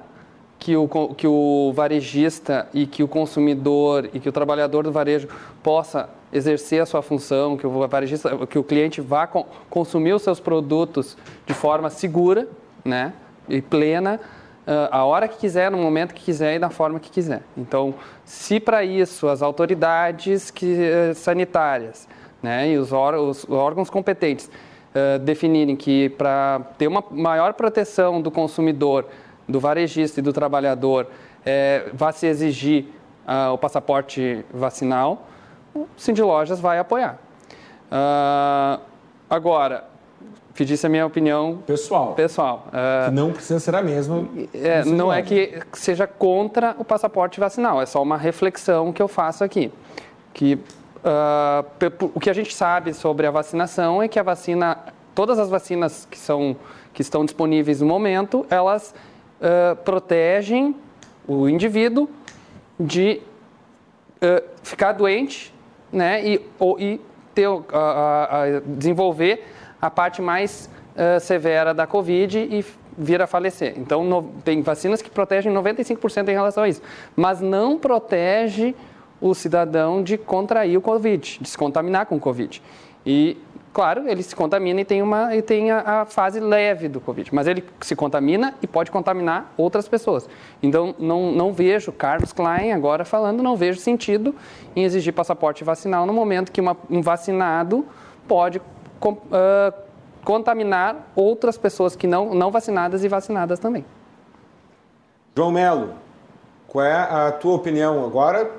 que 0.57 0.77
o, 0.77 0.87
que 1.17 1.27
o 1.27 1.73
varejista 1.75 2.69
e 2.73 2.87
que 2.87 3.03
o 3.03 3.09
consumidor 3.09 4.09
e 4.13 4.21
que 4.21 4.29
o 4.29 4.31
trabalhador 4.31 4.85
do 4.85 4.91
varejo 4.93 5.27
possa 5.61 6.17
exercer 6.31 6.81
a 6.81 6.85
sua 6.85 7.01
função, 7.01 7.57
que 7.57 7.65
o 7.65 7.87
varejista, 7.87 8.45
que 8.47 8.57
o 8.57 8.63
cliente 8.63 9.01
vá 9.01 9.27
consumir 9.69 10.13
os 10.13 10.21
seus 10.21 10.39
produtos 10.39 11.17
de 11.45 11.53
forma 11.53 11.89
segura, 11.89 12.47
né, 12.83 13.13
e 13.47 13.61
plena, 13.61 14.19
uh, 14.67 14.89
a 14.91 15.03
hora 15.05 15.27
que 15.27 15.37
quiser, 15.37 15.71
no 15.71 15.77
momento 15.77 16.13
que 16.13 16.23
quiser 16.23 16.55
e 16.55 16.59
da 16.59 16.69
forma 16.69 16.99
que 16.99 17.09
quiser. 17.09 17.41
Então, 17.57 17.95
se 18.23 18.59
para 18.59 18.83
isso 18.83 19.27
as 19.27 19.41
autoridades 19.41 20.51
que, 20.51 20.65
uh, 20.65 21.15
sanitárias, 21.15 22.07
né, 22.41 22.69
e 22.69 22.77
os, 22.77 22.91
os 22.91 23.49
órgãos 23.49 23.89
competentes 23.89 24.49
uh, 24.49 25.19
definirem 25.19 25.75
que 25.75 26.09
para 26.09 26.61
ter 26.77 26.87
uma 26.87 27.03
maior 27.11 27.53
proteção 27.53 28.21
do 28.21 28.31
consumidor 28.31 29.05
do 29.47 29.59
varejista 29.59 30.19
e 30.19 30.23
do 30.23 30.31
trabalhador 30.31 31.07
é, 31.45 31.89
vai 31.93 32.13
se 32.13 32.27
exigir 32.27 32.85
uh, 33.27 33.51
o 33.53 33.57
passaporte 33.57 34.45
vacinal, 34.53 35.27
o 35.81 35.87
Cindy 35.97 36.21
Lojas 36.21 36.59
vai 36.59 36.79
apoiar. 36.79 37.17
Uh, 37.91 38.79
agora, 39.29 39.85
pedisse 40.53 40.85
a 40.85 40.89
minha 40.89 41.05
opinião 41.05 41.59
pessoal. 41.65 42.13
Pessoal. 42.13 42.67
Uh, 42.67 43.09
que 43.09 43.15
não 43.15 43.31
precisa 43.31 43.59
ser 43.61 43.73
a 43.75 43.81
mesma. 43.81 44.27
É, 44.53 44.83
não 44.83 45.11
é 45.11 45.21
que 45.21 45.57
seja 45.71 46.05
contra 46.05 46.75
o 46.77 46.83
passaporte 46.83 47.39
vacinal, 47.39 47.81
é 47.81 47.85
só 47.85 48.03
uma 48.03 48.17
reflexão 48.17 48.91
que 48.91 49.01
eu 49.01 49.07
faço 49.07 49.43
aqui. 49.43 49.71
Que 50.33 50.55
uh, 50.55 52.11
o 52.13 52.19
que 52.19 52.29
a 52.29 52.33
gente 52.33 52.53
sabe 52.53 52.93
sobre 52.93 53.25
a 53.25 53.31
vacinação 53.31 54.03
é 54.03 54.07
que 54.09 54.19
a 54.19 54.23
vacina, 54.23 54.77
todas 55.15 55.39
as 55.39 55.49
vacinas 55.49 56.05
que 56.09 56.17
são 56.17 56.57
que 56.93 57.01
estão 57.01 57.23
disponíveis 57.23 57.79
no 57.79 57.87
momento, 57.87 58.45
elas 58.49 58.93
uh, 59.39 59.75
protegem 59.77 60.75
o 61.27 61.47
indivíduo 61.47 62.09
de 62.77 63.21
ficar 64.63 64.91
doente 64.91 65.53
né, 65.91 66.25
e, 66.25 66.41
ou, 66.57 66.79
e 66.79 66.99
ter, 67.33 67.47
uh, 67.47 67.63
desenvolver 68.65 69.45
a 69.81 69.89
parte 69.89 70.21
mais 70.21 70.69
severa 71.21 71.73
da 71.73 71.87
Covid 71.87 72.37
e 72.37 72.65
vir 72.97 73.21
a 73.21 73.27
falecer. 73.27 73.75
Então, 73.77 74.03
no, 74.03 74.23
tem 74.43 74.61
vacinas 74.61 75.01
que 75.01 75.09
protegem 75.09 75.53
95% 75.53 76.27
em 76.27 76.33
relação 76.33 76.63
a 76.63 76.67
isso, 76.67 76.81
mas 77.15 77.39
não 77.39 77.79
protege 77.79 78.75
o 79.21 79.33
cidadão 79.33 80.03
de 80.03 80.17
contrair 80.17 80.77
o 80.77 80.81
Covid, 80.81 81.39
de 81.39 81.49
se 81.49 81.57
contaminar 81.57 82.05
com 82.05 82.17
o 82.17 82.19
Covid. 82.19 82.61
E 83.05 83.37
claro, 83.79 84.09
ele 84.09 84.21
se 84.21 84.35
contamina 84.35 84.81
e 84.81 84.83
tem, 84.83 85.01
uma, 85.01 85.33
e 85.33 85.41
tem 85.41 85.71
a, 85.71 86.01
a, 86.01 86.05
fase 86.05 86.37
leve 86.41 86.89
do 86.89 86.99
Covid, 86.99 87.33
mas 87.33 87.47
ele 87.47 87.63
se 87.79 87.95
contamina 87.95 88.53
e 88.61 88.67
pode 88.67 88.91
contaminar 88.91 89.53
outras 89.55 89.87
pessoas. 89.87 90.27
Então, 90.61 90.93
não, 90.99 91.31
não 91.31 91.53
vejo, 91.53 91.93
Carlos 91.93 92.33
Klein 92.33 92.73
agora 92.73 93.05
falando, 93.05 93.41
não 93.41 93.55
vejo 93.55 93.79
sentido 93.79 94.35
em 94.75 94.83
exigir 94.83 95.13
passaporte 95.13 95.63
vacinal 95.63 96.05
no 96.05 96.11
momento 96.11 96.51
que 96.51 96.59
uma, 96.59 96.75
um 96.89 97.01
vacinado 97.01 97.85
pode 98.27 98.61
com, 98.99 99.11
uh, 99.13 99.73
contaminar 100.25 100.97
outras 101.15 101.57
pessoas 101.57 101.95
que 101.95 102.05
não, 102.05 102.35
não 102.35 102.51
vacinadas 102.51 103.05
e 103.05 103.07
vacinadas 103.07 103.59
também. 103.59 103.85
João 105.33 105.51
Melo, 105.51 105.93
qual 106.67 106.83
é 106.83 106.95
a 106.95 107.31
tua 107.31 107.55
opinião 107.55 108.05
agora? 108.05 108.58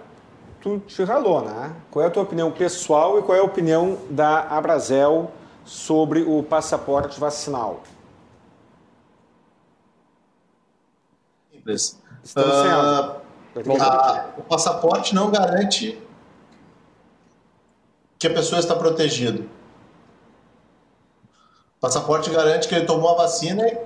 Tu 0.60 0.78
te 0.80 1.02
ralou, 1.04 1.42
né? 1.42 1.74
Qual 1.90 2.04
é 2.04 2.08
a 2.08 2.10
tua 2.10 2.22
opinião 2.22 2.50
pessoal 2.50 3.18
e 3.18 3.22
qual 3.22 3.36
é 3.36 3.40
a 3.40 3.44
opinião 3.44 3.98
da 4.10 4.40
Abrazel 4.40 5.30
sobre 5.64 6.22
o 6.22 6.42
passaporte 6.42 7.18
vacinal? 7.18 7.82
Simples. 11.52 11.98
Uh, 12.36 13.20
o 14.38 14.42
passaporte 14.42 15.14
não 15.14 15.30
garante 15.30 16.00
que 18.18 18.26
a 18.26 18.30
pessoa 18.32 18.58
está 18.60 18.76
protegida. 18.76 19.42
O 21.78 21.80
passaporte 21.80 22.30
garante 22.30 22.68
que 22.68 22.74
ele 22.74 22.84
tomou 22.84 23.10
a 23.10 23.22
vacina 23.22 23.66
e. 23.66 23.78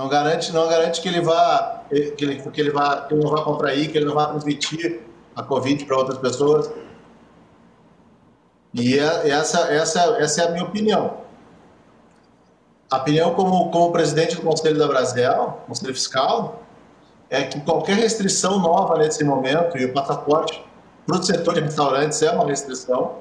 Não 0.00 0.08
garante, 0.08 0.50
não 0.50 0.66
garante 0.66 0.98
que 1.02 1.08
ele 1.08 1.20
vá, 1.20 1.82
que 1.90 2.24
ele, 2.24 2.40
que 2.40 2.58
ele 2.58 2.70
vá, 2.70 3.02
que 3.02 3.12
ele 3.12 3.22
não 3.22 3.30
vá 3.30 3.42
contrair, 3.42 3.92
que 3.92 3.98
ele 3.98 4.06
não 4.06 4.14
vá 4.14 4.28
transmitir 4.28 5.02
a 5.36 5.42
Covid 5.42 5.84
para 5.84 5.94
outras 5.94 6.16
pessoas. 6.16 6.72
E 8.72 8.98
é, 8.98 9.28
essa, 9.28 9.70
essa, 9.70 10.00
essa 10.18 10.40
é 10.40 10.46
a 10.46 10.50
minha 10.52 10.64
opinião. 10.64 11.18
a 12.90 12.96
opinião 12.96 13.34
como, 13.34 13.70
como 13.70 13.92
presidente 13.92 14.36
do 14.36 14.40
Conselho 14.40 14.78
da 14.78 14.88
Brasel, 14.88 15.60
Conselho 15.66 15.92
Fiscal, 15.92 16.62
é 17.28 17.42
que 17.42 17.60
qualquer 17.60 17.96
restrição 17.96 18.58
nova 18.58 18.96
nesse 18.96 19.22
momento, 19.22 19.76
e 19.76 19.84
o 19.84 19.92
passaporte 19.92 20.64
para 21.06 21.18
o 21.18 21.22
setor 21.22 21.52
de 21.52 21.60
restaurantes 21.60 22.22
é 22.22 22.30
uma 22.30 22.46
restrição, 22.46 23.16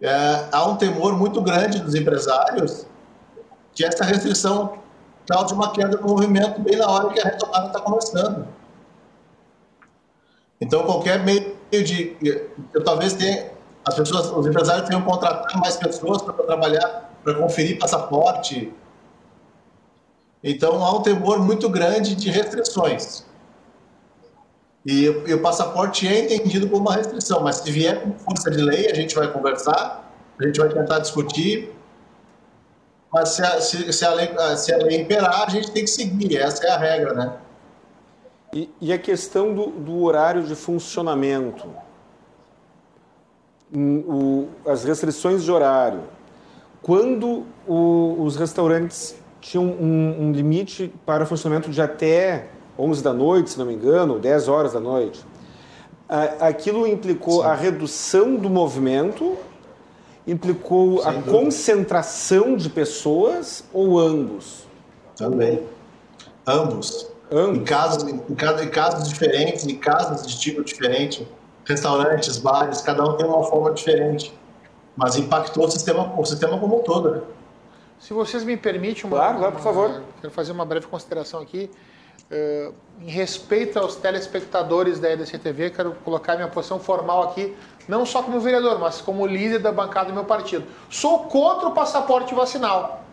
é, 0.00 0.48
há 0.52 0.64
um 0.68 0.76
temor 0.76 1.18
muito 1.18 1.42
grande 1.42 1.80
dos 1.80 1.96
empresários 1.96 2.86
que 3.74 3.84
essa 3.84 4.04
restrição 4.04 4.83
cause 5.28 5.54
uma 5.54 5.72
queda 5.72 5.96
do 5.96 6.06
movimento 6.06 6.60
bem 6.60 6.76
na 6.76 6.88
hora 6.88 7.08
que 7.10 7.20
a 7.20 7.24
retomada 7.24 7.66
está 7.68 7.80
começando. 7.80 8.46
Então, 10.60 10.84
qualquer 10.84 11.22
meio 11.24 11.54
de. 11.70 12.16
Eu 12.72 12.84
talvez 12.84 13.12
tenha. 13.14 13.52
As 13.86 13.94
pessoas, 13.94 14.30
os 14.30 14.46
empresários 14.46 14.88
tenham 14.88 15.02
contratar 15.02 15.60
mais 15.60 15.76
pessoas 15.76 16.22
para 16.22 16.32
trabalhar, 16.32 17.10
para 17.22 17.34
conferir 17.34 17.78
passaporte. 17.78 18.72
Então, 20.42 20.82
há 20.82 20.96
um 20.96 21.02
temor 21.02 21.38
muito 21.38 21.68
grande 21.68 22.14
de 22.14 22.30
restrições. 22.30 23.24
E, 24.86 25.04
e, 25.04 25.34
o 25.34 25.40
passaporte 25.40 26.06
é 26.06 26.24
entendido 26.24 26.68
como 26.68 26.82
uma 26.82 26.94
restrição, 26.94 27.40
mas 27.42 27.56
se 27.56 27.70
vier 27.70 28.02
com 28.02 28.12
força 28.18 28.50
de 28.50 28.60
lei, 28.60 28.90
a 28.90 28.94
gente 28.94 29.14
vai 29.14 29.30
conversar, 29.32 30.12
a 30.38 30.46
gente 30.46 30.58
vai 30.58 30.68
tentar 30.68 30.98
discutir. 30.98 31.74
Mas 33.14 33.28
se 33.28 33.42
a, 33.42 33.60
se, 33.60 33.92
se 33.92 34.04
a, 34.04 34.12
lei, 34.12 34.28
se 34.56 34.74
a 34.74 34.76
lei 34.78 35.02
imperar, 35.02 35.44
a 35.46 35.48
gente 35.48 35.70
tem 35.70 35.84
que 35.84 35.90
seguir, 35.90 36.36
essa 36.36 36.66
é 36.66 36.70
a 36.70 36.76
regra, 36.76 37.14
né? 37.14 37.32
E, 38.52 38.68
e 38.80 38.92
a 38.92 38.98
questão 38.98 39.54
do, 39.54 39.66
do, 39.66 40.02
horário 40.02 40.42
de 40.42 40.56
funcionamento, 40.56 41.64
hum, 43.72 44.48
o, 44.64 44.68
as 44.68 44.82
restrições 44.82 45.44
de 45.44 45.52
horário. 45.52 46.00
Quando 46.82 47.46
o, 47.68 48.16
os 48.18 48.34
restaurantes 48.34 49.14
tinham 49.40 49.64
um, 49.64 50.16
um, 50.22 50.32
limite 50.32 50.92
para 51.06 51.24
funcionamento 51.24 51.70
de 51.70 51.80
até 51.80 52.48
11 52.76 53.00
da 53.00 53.12
noite, 53.12 53.50
se 53.50 53.58
não 53.60 53.66
me 53.66 53.74
engano, 53.74 54.18
10 54.18 54.48
horas 54.48 54.72
da 54.72 54.80
noite, 54.80 55.24
aquilo 56.40 56.84
implicou 56.84 57.42
Sim. 57.42 57.48
a 57.48 57.54
redução 57.54 58.34
do 58.34 58.50
movimento, 58.50 59.36
implicou 60.26 60.98
Sem 60.98 61.08
a 61.08 61.12
dúvida. 61.12 61.30
concentração 61.30 62.56
de 62.56 62.68
pessoas 62.70 63.64
ou 63.72 63.98
ambos? 63.98 64.66
Também. 65.16 65.62
Ambos. 66.46 67.08
Ambos. 67.30 67.58
Em 67.58 67.64
casos, 67.64 68.04
em, 68.04 68.22
em 68.28 68.68
casos 68.68 69.08
diferentes, 69.08 69.66
em 69.66 69.76
casas 69.76 70.26
de 70.26 70.38
tipo 70.38 70.62
diferente, 70.62 71.26
restaurantes, 71.64 72.38
bares, 72.38 72.80
cada 72.80 73.02
um 73.04 73.16
tem 73.16 73.26
uma 73.26 73.44
forma 73.44 73.72
diferente. 73.72 74.32
Mas 74.96 75.16
impactou 75.16 75.66
o 75.66 75.70
sistema, 75.70 76.14
o 76.18 76.24
sistema 76.24 76.58
como 76.58 76.78
um 76.78 76.82
todo, 76.82 77.10
né? 77.10 77.20
Se 77.98 78.12
vocês 78.12 78.44
me 78.44 78.56
permitem, 78.56 79.04
uma, 79.04 79.16
claro, 79.16 79.38
claro, 79.38 79.52
por 79.54 79.62
favor. 79.62 79.90
Uma, 79.90 80.02
quero 80.20 80.32
fazer 80.32 80.52
uma 80.52 80.64
breve 80.64 80.86
consideração 80.86 81.40
aqui. 81.40 81.70
Uh, 82.30 82.72
em 83.00 83.10
respeito 83.10 83.78
aos 83.78 83.96
telespectadores 83.96 84.98
da 84.98 85.12
EDC 85.12 85.38
quero 85.74 85.92
colocar 86.04 86.36
minha 86.36 86.48
posição 86.48 86.80
formal 86.80 87.22
aqui, 87.24 87.54
não 87.88 88.06
só 88.06 88.22
como 88.22 88.40
vereador, 88.40 88.78
mas 88.78 89.00
como 89.00 89.26
líder 89.26 89.58
da 89.58 89.72
bancada 89.72 90.08
do 90.08 90.14
meu 90.14 90.24
partido. 90.24 90.66
Sou 90.90 91.20
contra 91.24 91.68
o 91.68 91.72
passaporte 91.72 92.34
vacinal. 92.34 93.04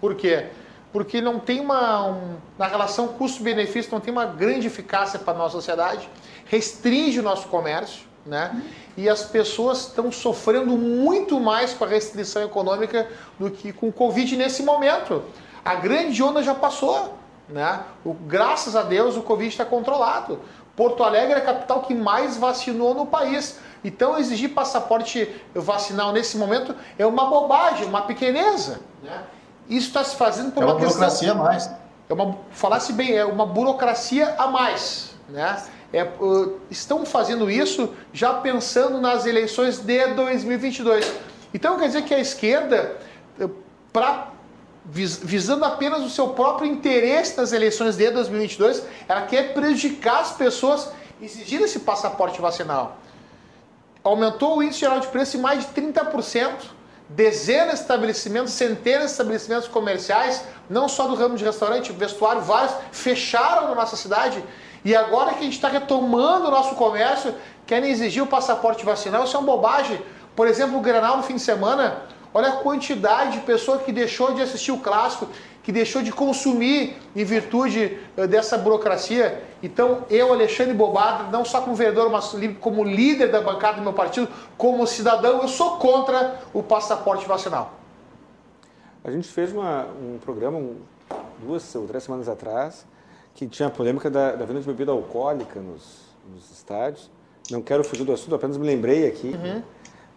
Por 0.00 0.14
quê? 0.14 0.48
porque 0.92 1.20
não 1.20 1.38
tem 1.38 1.60
uma, 1.60 2.06
um, 2.06 2.36
na 2.58 2.66
relação 2.66 3.08
custo-benefício, 3.08 3.92
não 3.92 4.00
tem 4.00 4.12
uma 4.12 4.26
grande 4.26 4.66
eficácia 4.66 5.18
para 5.18 5.34
a 5.34 5.36
nossa 5.36 5.52
sociedade, 5.52 6.08
restringe 6.46 7.20
o 7.20 7.22
nosso 7.22 7.48
comércio, 7.48 8.06
né? 8.26 8.62
E 8.96 9.08
as 9.08 9.22
pessoas 9.22 9.86
estão 9.86 10.10
sofrendo 10.10 10.76
muito 10.76 11.38
mais 11.40 11.72
com 11.72 11.84
a 11.84 11.86
restrição 11.86 12.42
econômica 12.42 13.08
do 13.38 13.50
que 13.50 13.72
com 13.72 13.88
o 13.88 13.92
Covid 13.92 14.36
nesse 14.36 14.62
momento. 14.62 15.22
A 15.64 15.76
grande 15.76 16.22
onda 16.22 16.42
já 16.42 16.54
passou, 16.54 17.16
né? 17.48 17.80
O, 18.04 18.12
graças 18.12 18.74
a 18.74 18.82
Deus 18.82 19.16
o 19.16 19.22
Covid 19.22 19.48
está 19.48 19.64
controlado. 19.64 20.40
Porto 20.76 21.04
Alegre 21.04 21.34
é 21.34 21.38
a 21.38 21.44
capital 21.44 21.82
que 21.82 21.94
mais 21.94 22.36
vacinou 22.36 22.94
no 22.94 23.06
país. 23.06 23.58
Então 23.84 24.18
exigir 24.18 24.50
passaporte 24.50 25.28
vacinal 25.54 26.12
nesse 26.12 26.36
momento 26.36 26.74
é 26.98 27.06
uma 27.06 27.26
bobagem, 27.26 27.86
uma 27.86 28.02
pequeneza, 28.02 28.80
né? 29.02 29.22
Isso 29.70 29.86
está 29.86 30.02
se 30.02 30.16
fazendo 30.16 30.50
por 30.50 30.64
é 30.64 30.66
uma, 30.66 30.74
uma 30.74 30.80
burocracia 30.80 31.30
a 31.30 31.34
mais. 31.34 31.70
É 32.08 32.12
uma, 32.12 32.38
falasse 32.50 32.92
bem, 32.92 33.16
é 33.16 33.24
uma 33.24 33.46
burocracia 33.46 34.34
a 34.36 34.48
mais. 34.48 35.12
Né? 35.28 35.62
É, 35.92 36.02
uh, 36.02 36.58
estão 36.68 37.06
fazendo 37.06 37.48
isso 37.48 37.94
já 38.12 38.34
pensando 38.34 39.00
nas 39.00 39.26
eleições 39.26 39.78
de 39.78 40.06
2022. 40.08 41.12
Então 41.54 41.78
quer 41.78 41.86
dizer 41.86 42.02
que 42.02 42.12
a 42.12 42.18
esquerda, 42.18 42.96
uh, 43.40 43.48
pra, 43.92 44.30
vis, 44.84 45.20
visando 45.22 45.64
apenas 45.64 46.02
o 46.02 46.10
seu 46.10 46.30
próprio 46.30 46.68
interesse 46.68 47.36
nas 47.36 47.52
eleições 47.52 47.96
de 47.96 48.10
2022, 48.10 48.82
ela 49.08 49.22
quer 49.22 49.54
prejudicar 49.54 50.20
as 50.20 50.32
pessoas 50.32 50.90
exigindo 51.22 51.64
esse 51.64 51.78
passaporte 51.78 52.40
vacinal. 52.40 52.98
Aumentou 54.02 54.58
o 54.58 54.62
índice 54.62 54.80
geral 54.80 55.00
de 55.00 55.08
preço 55.08 55.36
em 55.36 55.40
mais 55.40 55.66
de 55.66 55.72
30% 55.72 56.50
dezenas 57.10 57.74
de 57.74 57.80
estabelecimentos, 57.80 58.52
centenas 58.52 59.06
de 59.06 59.10
estabelecimentos 59.12 59.68
comerciais, 59.68 60.44
não 60.68 60.88
só 60.88 61.08
do 61.08 61.14
ramo 61.14 61.36
de 61.36 61.44
restaurante, 61.44 61.90
vestuário, 61.92 62.40
vários, 62.40 62.72
fecharam 62.92 63.68
na 63.68 63.74
nossa 63.74 63.96
cidade. 63.96 64.42
E 64.84 64.94
agora 64.94 65.34
que 65.34 65.40
a 65.40 65.42
gente 65.42 65.54
está 65.54 65.68
retomando 65.68 66.46
o 66.46 66.50
nosso 66.50 66.74
comércio, 66.76 67.34
querem 67.66 67.90
exigir 67.90 68.22
o 68.22 68.26
passaporte 68.26 68.84
vacinal, 68.84 69.24
isso 69.24 69.36
é 69.36 69.40
uma 69.40 69.46
bobagem. 69.46 70.00
Por 70.36 70.46
exemplo, 70.46 70.78
o 70.78 70.80
Granal 70.80 71.16
no 71.16 71.22
fim 71.22 71.34
de 71.34 71.42
semana, 71.42 72.02
olha 72.32 72.48
a 72.48 72.52
quantidade 72.52 73.32
de 73.32 73.40
pessoa 73.40 73.78
que 73.78 73.92
deixou 73.92 74.32
de 74.32 74.40
assistir 74.40 74.70
o 74.70 74.78
clássico, 74.78 75.28
que 75.70 75.72
deixou 75.72 76.02
de 76.02 76.10
consumir 76.10 76.96
em 77.14 77.24
virtude 77.24 77.96
eh, 78.16 78.26
dessa 78.26 78.58
burocracia. 78.58 79.40
Então, 79.62 80.04
eu, 80.10 80.32
Alexandre 80.32 80.74
Bobado, 80.74 81.30
não 81.30 81.44
só 81.44 81.60
como 81.60 81.76
vereador, 81.76 82.10
mas 82.10 82.34
como 82.60 82.82
líder 82.82 83.30
da 83.30 83.40
bancada 83.40 83.76
do 83.76 83.82
meu 83.82 83.92
partido, 83.92 84.28
como 84.58 84.84
cidadão, 84.84 85.42
eu 85.42 85.46
sou 85.46 85.78
contra 85.78 86.40
o 86.52 86.60
passaporte 86.60 87.24
vacinal. 87.24 87.74
A 89.04 89.12
gente 89.12 89.28
fez 89.28 89.52
uma, 89.52 89.86
um 90.02 90.18
programa 90.18 90.58
um, 90.58 90.74
duas 91.40 91.72
ou 91.76 91.86
três 91.86 92.02
semanas 92.02 92.28
atrás 92.28 92.84
que 93.32 93.46
tinha 93.46 93.68
a 93.68 93.70
polêmica 93.70 94.10
da, 94.10 94.32
da 94.32 94.44
venda 94.44 94.60
de 94.60 94.66
bebida 94.66 94.90
alcoólica 94.90 95.60
nos, 95.60 96.00
nos 96.28 96.50
estádios. 96.50 97.08
Não 97.48 97.62
quero 97.62 97.84
fugir 97.84 98.02
do 98.02 98.12
assunto, 98.12 98.34
apenas 98.34 98.56
me 98.56 98.66
lembrei 98.66 99.06
aqui. 99.06 99.28
Uhum. 99.28 99.62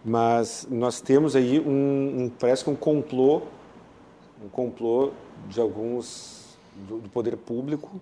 Mas 0.04 0.66
nós 0.68 1.00
temos 1.00 1.36
aí 1.36 1.60
um, 1.60 2.24
um 2.24 2.32
parece 2.40 2.64
que 2.64 2.70
um 2.70 2.76
complô, 2.76 3.42
um 4.44 4.48
complô 4.48 5.12
de 5.48 5.60
alguns 5.60 6.56
do, 6.74 6.98
do 6.98 7.08
poder 7.08 7.36
público 7.36 8.00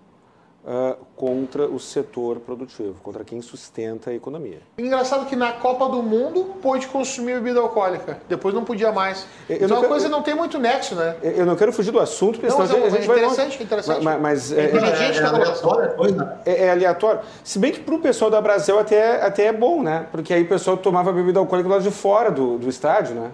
uh, 0.63 0.97
contra 1.15 1.67
o 1.67 1.79
setor 1.79 2.39
produtivo, 2.39 2.95
contra 3.03 3.23
quem 3.23 3.41
sustenta 3.41 4.09
a 4.09 4.13
economia. 4.13 4.59
Engraçado 4.77 5.25
que 5.25 5.35
na 5.35 5.53
Copa 5.53 5.87
do 5.89 6.01
Mundo 6.01 6.55
pôde 6.61 6.87
consumir 6.87 7.35
bebida 7.35 7.59
alcoólica, 7.59 8.19
depois 8.27 8.53
não 8.53 8.63
podia 8.63 8.91
mais. 8.91 9.27
Eu 9.47 9.65
então 9.65 9.81
a 9.81 9.87
coisa 9.87 10.09
não 10.09 10.21
tem 10.21 10.35
muito 10.35 10.57
nexo, 10.57 10.95
né? 10.95 11.15
Eu 11.21 11.45
não 11.45 11.55
quero 11.55 11.71
fugir 11.71 11.91
do 11.91 11.99
assunto, 11.99 12.39
porque 12.39 12.47
não, 12.47 12.65
senão 12.65 12.85
a 12.85 12.89
gente 12.89 13.01
é 13.01 13.03
interessante, 13.03 13.57
vai... 13.57 13.65
interessante. 13.65 14.03
Mas, 14.03 14.21
mas 14.21 14.51
é, 14.51 14.61
é, 14.61 14.65
é, 14.65 15.17
é 15.17 15.23
aleatório 15.23 15.95
coisa. 15.95 16.41
É, 16.45 16.65
é, 16.65 16.71
aleatório. 16.71 17.21
Se 17.43 17.59
bem 17.59 17.71
que 17.71 17.79
para 17.79 17.95
o 17.95 17.99
pessoal 17.99 18.31
da 18.31 18.41
Brasil 18.41 18.79
até, 18.79 19.21
até 19.21 19.45
é 19.45 19.53
bom, 19.53 19.83
né? 19.83 20.07
Porque 20.11 20.33
aí 20.33 20.43
o 20.43 20.47
pessoal 20.47 20.77
tomava 20.77 21.11
bebida 21.11 21.39
alcoólica 21.39 21.69
lá 21.69 21.79
de 21.79 21.91
fora 21.91 22.31
do, 22.31 22.57
do 22.57 22.69
estádio, 22.69 23.15
né? 23.15 23.31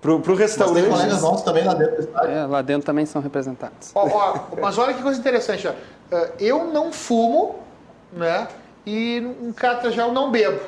Pro, 0.00 0.20
pro 0.20 0.34
restaurante. 0.34 0.76
Mas 0.76 0.84
tem 0.84 0.92
colegas 0.92 1.22
nossos 1.22 1.42
também 1.42 1.64
lá 1.64 1.74
dentro 1.74 1.96
do 1.96 2.00
estádio. 2.00 2.30
É, 2.30 2.46
lá 2.46 2.62
dentro 2.62 2.86
também 2.86 3.04
são 3.04 3.20
representados. 3.20 3.90
Ó, 3.94 4.08
ó, 4.08 4.40
mas 4.60 4.78
olha 4.78 4.94
que 4.94 5.02
coisa 5.02 5.20
interessante, 5.20 5.68
ó. 5.68 5.72
Eh, 6.10 6.30
eu 6.40 6.64
não 6.64 6.90
fumo, 6.90 7.56
né? 8.12 8.48
E 8.86 9.18
em 9.18 9.54
já 9.92 10.06
eu 10.06 10.12
não 10.12 10.30
bebo. 10.30 10.60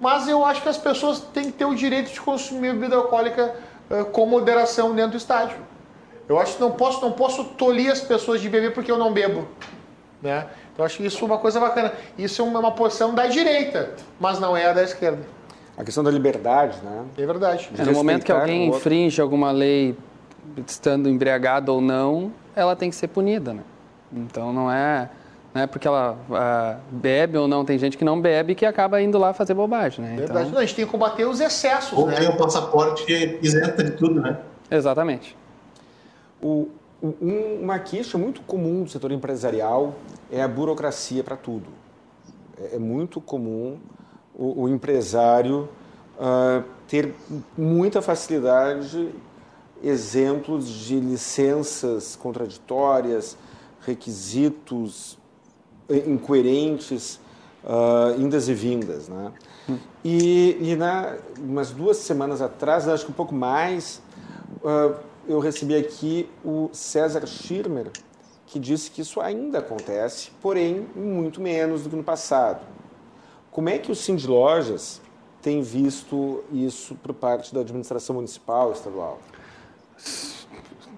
Mas 0.00 0.28
eu 0.28 0.44
acho 0.44 0.60
que 0.60 0.68
as 0.68 0.76
pessoas 0.76 1.20
têm 1.32 1.44
que 1.44 1.52
ter 1.52 1.64
o 1.64 1.74
direito 1.74 2.12
de 2.12 2.20
consumir 2.20 2.72
bebida 2.72 2.96
alcoólica 2.96 3.54
uh, 3.88 4.04
com 4.06 4.26
moderação 4.26 4.92
dentro 4.94 5.12
do 5.12 5.16
estádio. 5.16 5.56
Eu 6.28 6.38
acho 6.38 6.56
que 6.56 6.60
não 6.60 6.72
posso, 6.72 7.00
não 7.00 7.12
posso 7.12 7.44
tolir 7.44 7.92
as 7.92 8.00
pessoas 8.00 8.40
de 8.40 8.48
beber 8.48 8.74
porque 8.74 8.90
eu 8.90 8.98
não 8.98 9.12
bebo, 9.12 9.46
né? 10.20 10.46
Então 10.72 10.84
acho 10.84 10.96
que 10.96 11.06
isso 11.06 11.22
é 11.22 11.26
uma 11.26 11.38
coisa 11.38 11.60
bacana. 11.60 11.92
Isso 12.18 12.42
é 12.42 12.44
uma, 12.44 12.58
uma 12.58 12.72
posição 12.72 13.14
da 13.14 13.26
direita, 13.26 13.94
mas 14.18 14.40
não 14.40 14.56
é 14.56 14.66
a 14.66 14.72
da 14.72 14.82
esquerda. 14.82 15.22
A 15.76 15.84
questão 15.84 16.04
da 16.04 16.10
liberdade, 16.10 16.78
né? 16.82 17.04
É 17.18 17.26
verdade. 17.26 17.70
É, 17.76 17.84
no 17.84 17.92
momento 17.92 18.24
que 18.24 18.32
alguém 18.32 18.68
infringe 18.68 19.20
alguma 19.20 19.50
lei, 19.50 19.96
estando 20.66 21.08
embriagado 21.08 21.72
ou 21.72 21.80
não, 21.80 22.32
ela 22.54 22.76
tem 22.76 22.90
que 22.90 22.96
ser 22.96 23.08
punida, 23.08 23.52
né? 23.52 23.62
Então 24.12 24.52
não 24.52 24.70
é, 24.70 25.10
não 25.52 25.62
é 25.62 25.66
porque 25.66 25.88
ela 25.88 26.16
uh, 26.30 26.94
bebe 26.94 27.36
ou 27.36 27.48
não, 27.48 27.64
tem 27.64 27.78
gente 27.78 27.98
que 27.98 28.04
não 28.04 28.20
bebe 28.20 28.54
que 28.54 28.64
acaba 28.64 29.02
indo 29.02 29.18
lá 29.18 29.32
fazer 29.32 29.54
bobagem, 29.54 30.04
né? 30.04 30.16
Verdade, 30.16 30.40
então... 30.40 30.52
não, 30.52 30.58
a 30.58 30.64
gente 30.64 30.76
tem 30.76 30.84
que 30.84 30.90
combater 30.90 31.24
os 31.24 31.40
excessos, 31.40 31.98
ou 31.98 32.06
né? 32.06 32.16
tem 32.16 32.28
um 32.28 32.36
passaporte 32.36 33.04
que 33.04 33.38
isenta 33.42 33.82
de 33.82 33.92
tudo, 33.92 34.20
né? 34.20 34.38
Exatamente. 34.70 35.36
O, 36.40 36.68
um, 37.02 37.60
uma 37.62 37.78
queixa 37.78 38.16
muito 38.16 38.40
comum 38.42 38.84
do 38.84 38.90
setor 38.90 39.10
empresarial 39.12 39.94
é 40.30 40.42
a 40.42 40.48
burocracia 40.48 41.22
para 41.24 41.36
tudo. 41.36 41.66
É, 42.60 42.76
é, 42.76 42.78
muito 42.78 43.20
comum 43.20 43.78
o, 44.34 44.62
o 44.64 44.68
empresário 44.68 45.68
uh, 46.18 46.64
ter 46.88 47.14
muita 47.56 48.02
facilidade 48.02 49.10
exemplos 49.82 50.66
de 50.66 50.98
licenças 50.98 52.16
contraditórias, 52.16 53.36
requisitos 53.80 55.18
incoerentes, 56.06 57.20
uh, 57.64 58.18
indas 58.18 58.48
e 58.48 58.54
vindas. 58.54 59.08
Né? 59.08 59.32
E, 60.04 60.56
e 60.60 60.76
na, 60.76 61.16
umas 61.38 61.70
duas 61.70 61.98
semanas 61.98 62.40
atrás, 62.40 62.88
acho 62.88 63.04
que 63.04 63.12
um 63.12 63.14
pouco 63.14 63.34
mais, 63.34 64.00
uh, 64.62 64.94
eu 65.28 65.38
recebi 65.38 65.74
aqui 65.74 66.28
o 66.44 66.70
César 66.72 67.26
Schirmer, 67.26 67.90
que 68.46 68.58
disse 68.58 68.90
que 68.90 69.00
isso 69.00 69.20
ainda 69.20 69.58
acontece, 69.58 70.30
porém 70.40 70.86
muito 70.94 71.40
menos 71.40 71.82
do 71.82 71.90
que 71.90 71.96
no 71.96 72.04
passado. 72.04 72.60
Como 73.54 73.68
é 73.68 73.78
que 73.78 73.92
o 73.92 73.94
Sim 73.94 74.16
de 74.16 74.26
Lojas 74.26 75.00
tem 75.40 75.62
visto 75.62 76.42
isso 76.52 76.96
por 76.96 77.14
parte 77.14 77.54
da 77.54 77.60
administração 77.60 78.16
municipal 78.16 78.72
estadual? 78.72 79.20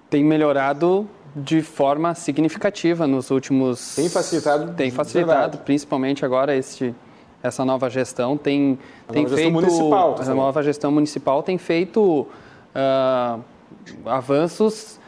Tem 0.09 0.23
melhorado 0.23 1.07
de 1.35 1.61
forma 1.61 2.15
significativa 2.15 3.05
nos 3.05 3.29
últimos. 3.29 3.93
Tem 3.93 4.09
facilitado. 4.09 4.73
Tem 4.73 4.89
facilitado, 4.89 5.39
verdade. 5.39 5.57
principalmente 5.65 6.25
agora 6.25 6.55
este, 6.55 6.95
essa 7.43 7.63
nova 7.63 7.91
gestão 7.91 8.35
tem, 8.35 8.79
a 9.07 9.13
tem 9.13 9.21
nova 9.21 9.35
feito. 9.35 9.51
Gestão 9.51 9.61
municipal, 9.61 10.15
a 10.19 10.33
nova 10.33 10.63
gestão 10.63 10.91
municipal 10.91 11.43
tem 11.43 11.59
feito 11.59 12.25
uh, 12.73 13.39
avanços 14.03 14.99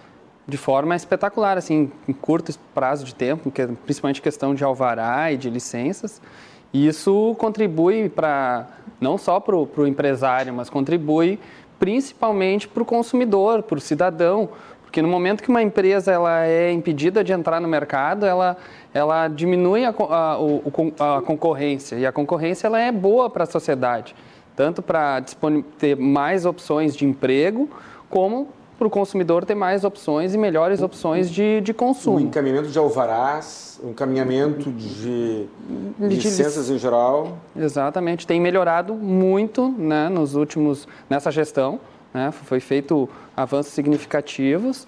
de 0.48 0.58
forma 0.58 0.96
espetacular, 0.96 1.58
assim, 1.58 1.92
em 2.08 2.14
curto 2.14 2.54
prazo 2.76 3.04
de 3.04 3.16
tempo, 3.16 3.50
que 3.50 3.64
é 3.64 3.68
principalmente 3.86 4.22
questão 4.22 4.54
de 4.54 4.64
alvará 4.64 5.32
e 5.32 5.38
de 5.38 5.50
licenças. 5.50 6.22
E 6.72 6.88
isso 6.88 7.36
contribui 7.38 8.10
para 8.10 8.68
não 9.02 9.18
só 9.18 9.40
para 9.40 9.56
o 9.56 9.88
empresário, 9.88 10.54
mas 10.54 10.70
contribui 10.70 11.40
principalmente 11.80 12.68
para 12.68 12.84
o 12.84 12.86
consumidor, 12.86 13.64
para 13.64 13.78
o 13.78 13.82
cidadão, 13.82 14.50
porque 14.84 15.02
no 15.02 15.08
momento 15.08 15.44
que 15.44 15.50
uma 15.50 15.62
empresa 15.62 16.12
ela 16.12 16.46
é 16.46 16.72
impedida 16.72 17.24
de 17.24 17.32
entrar 17.32 17.62
no 17.62 17.68
mercado, 17.68 18.26
ela, 18.26 18.58
ela 18.94 19.28
diminui 19.28 19.86
a, 19.86 19.90
a, 19.90 21.18
a 21.18 21.22
concorrência. 21.22 21.96
E 21.96 22.06
a 22.06 22.12
concorrência 22.12 22.68
ela 22.68 22.80
é 22.80 22.92
boa 22.92 23.30
para 23.30 23.44
a 23.44 23.48
sociedade, 23.48 24.16
tanto 24.56 24.82
para 24.82 25.24
ter 25.78 25.96
mais 25.96 26.46
opções 26.46 26.96
de 26.96 27.06
emprego, 27.06 27.70
como 28.10 28.50
para 28.80 28.88
o 28.88 28.90
consumidor 28.90 29.44
ter 29.44 29.56
mais 29.56 29.84
opções 29.84 30.34
e 30.34 30.38
melhores 30.38 30.82
opções 30.82 31.30
de, 31.30 31.60
de 31.60 31.74
consumo. 31.74 32.16
O 32.16 32.22
encaminhamento 32.22 32.70
de 32.70 32.80
alvarás, 32.80 33.78
o 33.84 33.90
encaminhamento 33.90 34.72
de, 34.72 35.46
de 36.00 36.16
licenças 36.16 36.70
em 36.70 36.78
geral. 36.78 37.38
Exatamente, 37.54 38.26
tem 38.26 38.40
melhorado 38.40 38.96
muito 38.96 39.68
né, 39.78 40.08
nos 40.08 40.34
últimos, 40.34 40.88
nessa 41.10 41.30
gestão. 41.30 41.78
Né, 42.12 42.32
foi 42.32 42.60
feito 42.60 43.08
avanços 43.38 43.74
significativos 43.74 44.88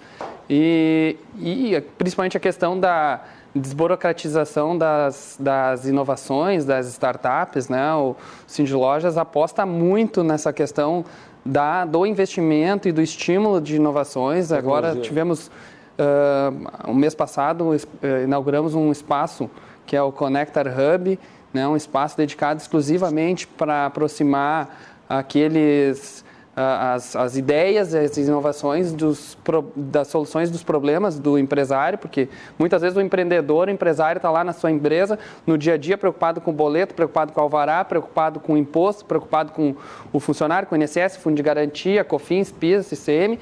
e, 0.50 1.16
e 1.38 1.80
principalmente 1.96 2.36
a 2.36 2.40
questão 2.40 2.80
da 2.80 3.20
desburocratização 3.54 4.76
das, 4.76 5.36
das 5.38 5.86
inovações, 5.86 6.64
das 6.64 6.88
startups, 6.88 7.68
né? 7.68 7.94
O 7.94 8.16
Cindy 8.46 8.72
Lojas 8.72 9.16
aposta 9.18 9.64
muito 9.66 10.24
nessa 10.24 10.52
questão 10.52 11.04
da, 11.44 11.84
do 11.84 12.06
investimento 12.06 12.88
e 12.88 12.92
do 12.92 13.02
estímulo 13.02 13.60
de 13.60 13.76
inovações. 13.76 14.48
Tecnologia. 14.48 14.90
Agora 14.90 15.00
tivemos, 15.00 15.48
uh, 15.48 16.90
o 16.90 16.94
mês 16.94 17.14
passado, 17.14 17.70
uh, 17.70 18.24
inauguramos 18.24 18.74
um 18.74 18.90
espaço 18.90 19.50
que 19.86 19.96
é 19.96 20.02
o 20.02 20.12
Connector 20.12 20.66
Hub, 20.66 21.18
né, 21.52 21.66
um 21.66 21.76
espaço 21.76 22.16
dedicado 22.16 22.60
exclusivamente 22.60 23.46
para 23.46 23.86
aproximar 23.86 24.94
aqueles 25.08 26.24
as, 26.54 27.16
as 27.16 27.36
ideias, 27.36 27.94
as 27.94 28.16
inovações 28.18 28.92
dos, 28.92 29.36
das 29.74 30.08
soluções 30.08 30.50
dos 30.50 30.62
problemas 30.62 31.18
do 31.18 31.38
empresário, 31.38 31.98
porque 31.98 32.28
muitas 32.58 32.82
vezes 32.82 32.96
o 32.96 33.00
empreendedor, 33.00 33.68
o 33.68 33.70
empresário 33.70 34.18
está 34.18 34.30
lá 34.30 34.44
na 34.44 34.52
sua 34.52 34.70
empresa, 34.70 35.18
no 35.46 35.56
dia 35.56 35.74
a 35.74 35.76
dia, 35.78 35.96
preocupado 35.96 36.40
com 36.40 36.50
o 36.50 36.54
boleto, 36.54 36.94
preocupado 36.94 37.32
com 37.32 37.40
o 37.40 37.42
alvará, 37.42 37.82
preocupado 37.84 38.38
com 38.38 38.52
o 38.52 38.56
imposto, 38.56 39.04
preocupado 39.04 39.52
com 39.52 39.74
o 40.12 40.20
funcionário, 40.20 40.68
com 40.68 40.74
o 40.74 40.78
INSS, 40.78 41.16
Fundo 41.16 41.36
de 41.36 41.42
Garantia, 41.42 42.04
COFINS, 42.04 42.52
PIS, 42.52 42.86
CCM, 42.86 43.38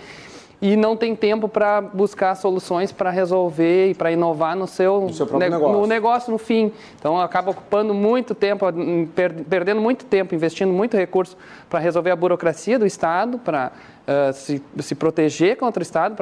e 0.62 0.76
não 0.76 0.96
tem 0.96 1.16
tempo 1.16 1.48
para 1.48 1.80
buscar 1.80 2.34
soluções 2.34 2.92
para 2.92 3.10
resolver 3.10 3.90
e 3.90 3.94
para 3.94 4.12
inovar 4.12 4.54
no 4.54 4.66
seu, 4.66 5.00
no, 5.02 5.12
seu 5.12 5.26
ne 5.26 5.50
negócio. 5.50 5.80
no 5.80 5.86
negócio 5.86 6.32
no 6.32 6.38
fim. 6.38 6.70
Então 6.98 7.18
acaba 7.18 7.50
ocupando 7.50 7.94
muito 7.94 8.34
tempo, 8.34 8.66
per 9.14 9.32
perdendo 9.48 9.80
muito 9.80 10.04
tempo, 10.04 10.34
investindo 10.34 10.72
muito 10.72 10.96
recurso 10.96 11.36
para 11.68 11.78
resolver 11.78 12.10
a 12.10 12.16
burocracia 12.16 12.78
do 12.78 12.86
Estado, 12.86 13.38
para 13.38 13.72
uh, 14.06 14.32
se, 14.34 14.62
se, 14.80 14.94
proteger 14.94 15.56
contra 15.56 15.80
o 15.80 15.82
Estado, 15.82 16.14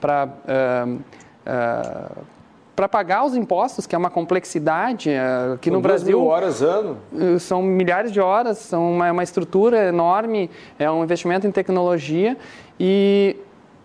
para 0.00 0.26
uh, 0.26 0.94
uh, 0.94 2.40
para 2.76 2.88
pagar 2.88 3.26
os 3.26 3.34
impostos, 3.34 3.86
que 3.86 3.94
é 3.94 3.98
uma 3.98 4.08
complexidade 4.08 5.10
uh, 5.10 5.54
aqui 5.54 5.70
no 5.70 5.80
Brasil. 5.82 6.18
Mil 6.18 6.28
horas 6.28 6.62
ano? 6.62 6.96
São 7.38 7.60
milhares 7.60 8.10
de 8.10 8.20
horas, 8.20 8.56
são 8.56 8.92
uma, 8.92 9.10
uma 9.10 9.22
estrutura 9.22 9.88
enorme, 9.88 10.48
é 10.78 10.90
um 10.90 11.02
investimento 11.02 11.46
em 11.46 11.50
tecnologia 11.50 12.38
e 12.78 13.36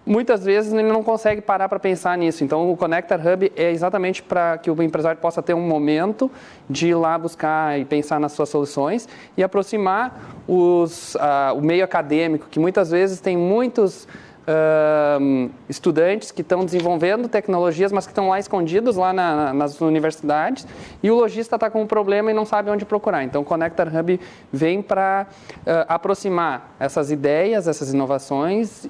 muitas 0.05 0.45
vezes 0.45 0.71
ele 0.71 0.83
não 0.83 1.03
consegue 1.03 1.41
parar 1.41 1.67
para 1.67 1.79
pensar 1.79 2.17
nisso. 2.17 2.43
Então, 2.43 2.71
o 2.71 2.77
Connector 2.77 3.19
Hub 3.19 3.51
é 3.55 3.71
exatamente 3.71 4.21
para 4.21 4.57
que 4.57 4.69
o 4.69 4.83
empresário 4.83 5.19
possa 5.19 5.41
ter 5.41 5.53
um 5.53 5.67
momento 5.67 6.29
de 6.69 6.89
ir 6.89 6.95
lá 6.95 7.17
buscar 7.17 7.79
e 7.79 7.85
pensar 7.85 8.19
nas 8.19 8.33
suas 8.33 8.49
soluções 8.49 9.07
e 9.35 9.43
aproximar 9.43 10.35
os, 10.47 11.15
uh, 11.15 11.55
o 11.55 11.61
meio 11.61 11.83
acadêmico, 11.83 12.47
que 12.49 12.59
muitas 12.59 12.91
vezes 12.91 13.19
tem 13.19 13.35
muitos 13.35 14.07
uh, 14.45 15.49
estudantes 15.67 16.31
que 16.31 16.41
estão 16.41 16.63
desenvolvendo 16.63 17.27
tecnologias, 17.27 17.91
mas 17.91 18.05
que 18.05 18.11
estão 18.11 18.29
lá 18.29 18.39
escondidos 18.39 18.95
lá 18.95 19.11
na, 19.11 19.53
nas 19.53 19.81
universidades, 19.81 20.67
e 21.01 21.09
o 21.09 21.15
lojista 21.15 21.55
está 21.55 21.69
com 21.69 21.81
um 21.81 21.87
problema 21.87 22.31
e 22.31 22.33
não 22.33 22.45
sabe 22.45 22.69
onde 22.69 22.85
procurar. 22.85 23.23
Então, 23.23 23.41
o 23.41 23.45
Connector 23.45 23.87
Hub 23.87 24.19
vem 24.51 24.81
para 24.81 25.27
uh, 25.27 25.85
aproximar 25.87 26.75
essas 26.79 27.11
ideias, 27.11 27.67
essas 27.67 27.93
inovações 27.93 28.87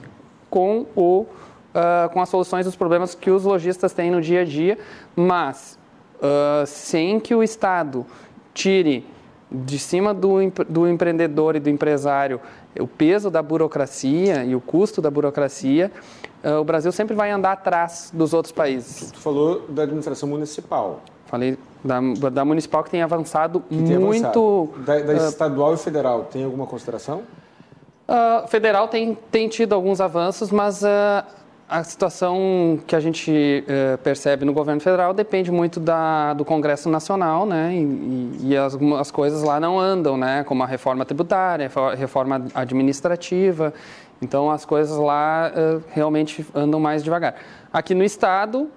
com, 0.56 0.86
o, 0.96 1.26
uh, 1.76 2.10
com 2.14 2.22
as 2.22 2.30
soluções 2.30 2.66
dos 2.66 2.78
problemas 2.78 3.14
que 3.14 3.30
os 3.30 3.44
lojistas 3.44 3.92
têm 3.92 4.10
no 4.10 4.22
dia 4.22 4.40
a 4.40 4.46
dia, 4.46 4.78
mas 5.14 5.78
uh, 6.16 6.66
sem 6.66 7.20
que 7.20 7.36
o 7.36 7.44
Estado 7.44 8.06
tire 8.54 9.06
de 9.52 9.78
cima 9.78 10.14
do, 10.14 10.38
do 10.70 10.88
empreendedor 10.88 11.58
e 11.58 11.60
do 11.60 11.70
empresário 11.70 12.40
o 12.80 12.88
peso 12.88 13.30
da 13.30 13.44
burocracia 13.44 14.46
e 14.46 14.56
o 14.56 14.62
custo 14.62 15.02
da 15.02 15.12
burocracia, 15.12 15.92
uh, 16.42 16.62
o 16.62 16.64
Brasil 16.64 16.94
sempre 16.94 17.14
vai 17.14 17.32
andar 17.32 17.52
atrás 17.52 18.10
dos 18.14 18.34
outros 18.34 18.54
países. 18.54 19.12
Tu 19.12 19.20
falou 19.20 19.66
da 19.68 19.84
administração 19.84 20.30
municipal. 20.30 21.02
Falei 21.26 21.58
da, 21.84 22.00
da 22.30 22.46
municipal 22.46 22.82
que 22.82 22.92
tem 22.92 23.02
avançado 23.02 23.60
que 23.60 23.76
tem 23.84 24.00
muito. 24.00 24.26
Avançado. 24.26 24.86
Da, 24.86 25.00
da 25.00 25.26
uh, 25.26 25.28
estadual 25.28 25.74
e 25.74 25.78
federal, 25.78 26.24
tem 26.32 26.46
alguma 26.46 26.66
consideração? 26.66 27.24
Uh, 28.08 28.48
federal 28.48 28.88
tem, 28.88 29.18
tem 29.32 29.48
tido 29.50 29.74
alguns 29.74 30.00
avanços, 30.00 30.52
mas 30.52 30.84
uh, 30.84 31.26
a 31.68 31.84
situação 31.84 32.80
que 32.86 32.96
a 32.96 33.00
gente 33.00 33.64
uh, 33.66 33.98
percebe 33.98 34.46
no 34.46 34.54
governo 34.54 34.80
federal 34.80 35.12
depende 35.12 35.52
muito 35.52 35.80
da, 35.80 36.34
do 36.36 36.46
Congresso 36.46 36.88
Nacional, 36.88 37.48
né? 37.48 37.74
E, 37.74 38.50
e 38.50 38.58
as, 38.58 38.78
as 39.00 39.10
coisas 39.10 39.42
lá 39.42 39.60
não 39.60 39.80
andam, 39.80 40.18
né? 40.18 40.44
Como 40.44 40.62
a 40.62 40.68
reforma 40.68 41.04
tributária, 41.04 41.72
a 41.76 41.96
reforma 41.96 42.46
administrativa. 42.54 43.74
Então 44.22 44.52
as 44.52 44.66
coisas 44.66 44.96
lá 44.98 45.52
uh, 45.52 45.82
realmente 45.92 46.46
andam 46.54 46.80
mais 46.80 47.04
devagar. 47.04 47.36
Aqui 47.74 47.96
no 47.96 48.04
estado 48.04 48.70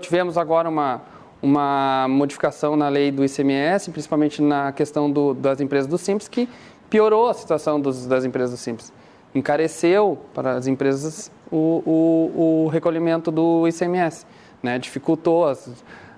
tivemos 0.00 0.38
agora 0.38 0.68
uma 0.68 1.00
uma 1.42 2.06
modificação 2.08 2.76
na 2.76 2.88
lei 2.88 3.10
do 3.10 3.24
ICMS, 3.24 3.90
principalmente 3.90 4.42
na 4.42 4.72
questão 4.72 5.10
do, 5.10 5.34
das 5.34 5.60
empresas 5.60 5.86
do 5.86 5.98
Simples, 5.98 6.28
que 6.28 6.48
piorou 6.88 7.28
a 7.28 7.34
situação 7.34 7.80
dos, 7.80 8.06
das 8.06 8.24
empresas 8.24 8.58
simples. 8.60 8.92
Encareceu 9.34 10.18
para 10.32 10.52
as 10.52 10.66
empresas 10.66 11.30
o, 11.50 11.82
o, 11.84 12.64
o 12.64 12.68
recolhimento 12.68 13.30
do 13.30 13.66
ICMS, 13.68 14.26
né? 14.62 14.78
dificultou 14.78 15.46
as, 15.46 15.68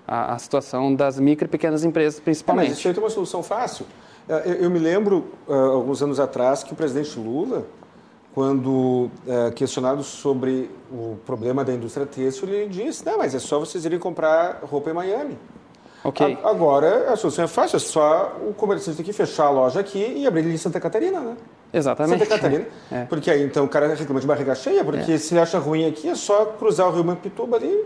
a, 0.07 0.35
a, 0.35 0.39
situação 0.39 0.95
das 0.95 1.19
micro 1.19 1.47
e 1.47 1.49
pequenas 1.49 1.85
empresas, 1.85 2.21
principalmente. 2.21 2.67
É, 2.67 2.71
mas 2.71 2.79
isso 2.79 2.89
aí 2.89 2.95
tem 2.95 3.03
uma 3.03 3.11
solução 3.11 3.43
fácil. 3.43 3.87
É, 4.29 4.43
eu, 4.47 4.55
eu 4.55 4.71
me 4.71 4.79
lembro, 4.79 5.27
uh, 5.47 5.53
alguns 5.53 6.03
anos 6.03 6.21
atrás, 6.21 6.63
que 6.63 6.73
o 6.73 6.77
presidente 6.77 7.19
Lula, 7.19 7.67
quando 8.35 9.11
uh, 9.27 9.53
questionado 9.55 10.03
sobre 10.03 10.71
o 10.93 11.17
problema 11.27 11.65
da 11.65 11.73
indústria 11.73 12.07
têxtil, 12.07 12.49
ele 12.49 12.69
disse, 12.69 13.05
não, 13.05 13.19
mas 13.19 13.35
é 13.35 13.39
só 13.39 13.59
vocês 13.59 13.85
irem 13.85 13.99
comprar 13.99 14.61
roupa 14.63 14.91
em 14.91 14.95
Miami. 14.95 15.39
Ok. 16.05 16.39
A, 16.43 16.49
agora 16.49 17.13
a 17.13 17.17
solução 17.17 17.45
é 17.45 17.49
fácil, 17.49 17.77
é 17.77 17.81
só 17.81 18.37
o 18.49 18.55
comerciante 18.55 18.97
tem 18.97 19.07
que 19.07 19.13
fechar 19.13 19.47
a 19.47 19.51
loja 19.51 19.81
aqui 19.81 20.15
e 20.17 20.27
abrir 20.27 20.41
ele 20.41 20.55
em 20.55 20.59
Santa 20.59 20.79
Catarina, 20.81 21.21
né? 21.21 21.37
Exatamente. 21.73 22.21
Santa 22.21 22.37
Catarina. 22.37 22.67
É. 22.91 23.05
Porque 23.05 23.31
aí 23.31 23.43
então 23.43 23.65
o 23.65 23.69
cara 23.69 23.87
reclama 23.95 24.21
de 24.21 24.27
barriga 24.27 24.55
cheia, 24.55 24.85
porque 24.85 25.13
é. 25.13 25.19
se 25.19 25.35
ele 25.35 25.41
acha 25.41 25.59
ruim 25.59 25.87
aqui 25.87 26.09
é 26.09 26.15
só 26.15 26.47
cruzar 26.47 26.89
o 26.89 26.93
rio 26.93 27.05
Mampituba 27.05 27.57
ali. 27.57 27.85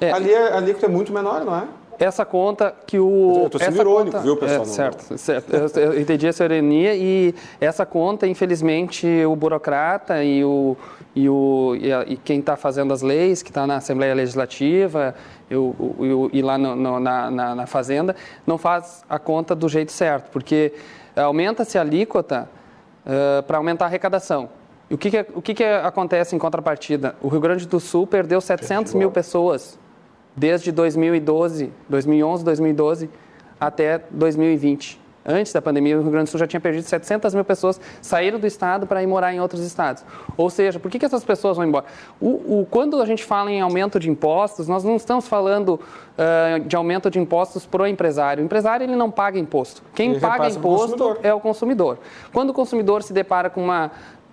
É. 0.00 0.12
Ali, 0.12 0.32
é, 0.32 0.52
ali 0.52 0.76
é 0.80 0.88
muito 0.88 1.12
menor, 1.12 1.44
não 1.44 1.54
é? 1.54 1.64
essa 1.98 2.24
conta 2.24 2.74
que 2.86 2.98
o. 2.98 3.42
Eu 3.44 3.50
tô 3.50 3.58
sendo 3.58 3.68
essa 3.70 3.80
irônico, 3.80 4.12
conta, 4.12 4.20
viu, 4.20 4.36
pessoal? 4.36 4.62
É, 4.62 4.64
certo, 4.64 5.18
certo. 5.18 5.52
Eu, 5.52 5.92
eu 5.92 6.00
entendi 6.00 6.26
essa 6.26 6.44
ironia 6.44 6.94
e 6.94 7.34
essa 7.60 7.84
conta, 7.84 8.26
infelizmente, 8.26 9.06
o 9.24 9.34
burocrata 9.34 10.22
e, 10.22 10.44
o, 10.44 10.76
e, 11.14 11.28
o, 11.28 11.76
e, 11.80 11.92
a, 11.92 12.04
e 12.06 12.16
quem 12.16 12.38
está 12.38 12.56
fazendo 12.56 12.92
as 12.92 13.02
leis, 13.02 13.42
que 13.42 13.50
está 13.50 13.66
na 13.66 13.76
Assembleia 13.76 14.14
Legislativa 14.14 15.14
eu, 15.50 16.30
e 16.32 16.42
lá 16.42 16.58
no, 16.58 16.76
no, 16.76 17.00
na, 17.00 17.30
na, 17.30 17.54
na, 17.54 17.66
Fazenda, 17.66 18.14
não 18.46 18.58
faz 18.58 19.04
a 19.08 19.18
conta 19.18 19.54
do 19.54 19.68
jeito 19.68 19.92
certo, 19.92 20.30
porque 20.30 20.72
aumenta-se 21.16 21.78
a 21.78 21.80
alíquota 21.80 22.48
uh, 23.04 23.42
para 23.44 23.56
aumentar 23.56 23.86
a 23.86 23.88
arrecadação. 23.88 24.48
E 24.90 24.94
o 24.94 24.98
que, 24.98 25.10
que, 25.10 25.26
o 25.34 25.42
que, 25.42 25.54
que 25.54 25.64
acontece 25.64 26.34
em 26.34 26.38
contrapartida? 26.38 27.14
O 27.20 27.28
Rio 27.28 27.40
Grande 27.40 27.66
do 27.66 27.78
Sul 27.78 28.06
perdeu 28.06 28.40
700 28.40 28.94
mil 28.94 29.10
pessoas 29.10 29.78
desde 30.34 30.72
2012, 30.72 31.72
2011, 31.88 32.44
2012 32.44 33.10
até 33.60 34.00
2020. 34.10 35.07
Antes 35.30 35.52
da 35.52 35.60
pandemia, 35.60 35.98
o 35.98 36.00
Rio 36.00 36.10
Grande 36.10 36.24
do 36.24 36.30
Sul 36.30 36.40
já 36.40 36.46
tinha 36.46 36.58
perdido 36.58 36.84
700 36.84 37.34
mil 37.34 37.44
pessoas, 37.44 37.78
saíram 38.00 38.38
do 38.38 38.46
estado 38.46 38.86
para 38.86 39.02
ir 39.02 39.06
morar 39.06 39.34
em 39.34 39.40
outros 39.40 39.62
estados. 39.62 40.02
Ou 40.38 40.48
seja, 40.48 40.80
por 40.80 40.90
que, 40.90 40.98
que 40.98 41.04
essas 41.04 41.22
pessoas 41.22 41.58
vão 41.58 41.66
embora? 41.66 41.84
O, 42.18 42.60
o, 42.60 42.66
quando 42.70 42.98
a 43.02 43.04
gente 43.04 43.22
fala 43.22 43.50
em 43.50 43.60
aumento 43.60 44.00
de 44.00 44.08
impostos, 44.08 44.66
nós 44.68 44.82
não 44.82 44.96
estamos 44.96 45.28
falando 45.28 45.74
uh, 45.74 46.60
de 46.60 46.74
aumento 46.74 47.10
de 47.10 47.18
impostos 47.18 47.66
para 47.66 47.82
o 47.82 47.86
empresário. 47.86 48.42
O 48.42 48.46
empresário 48.46 48.84
ele 48.84 48.96
não 48.96 49.10
paga 49.10 49.38
imposto. 49.38 49.82
Quem 49.94 50.12
ele 50.12 50.20
paga 50.20 50.48
imposto 50.48 51.18
é 51.22 51.34
o 51.34 51.40
consumidor. 51.40 51.98
Quando 52.32 52.48
o 52.48 52.54
consumidor 52.54 53.02
se 53.02 53.12
depara 53.12 53.50
com, 53.50 53.62
uma, 53.62 53.90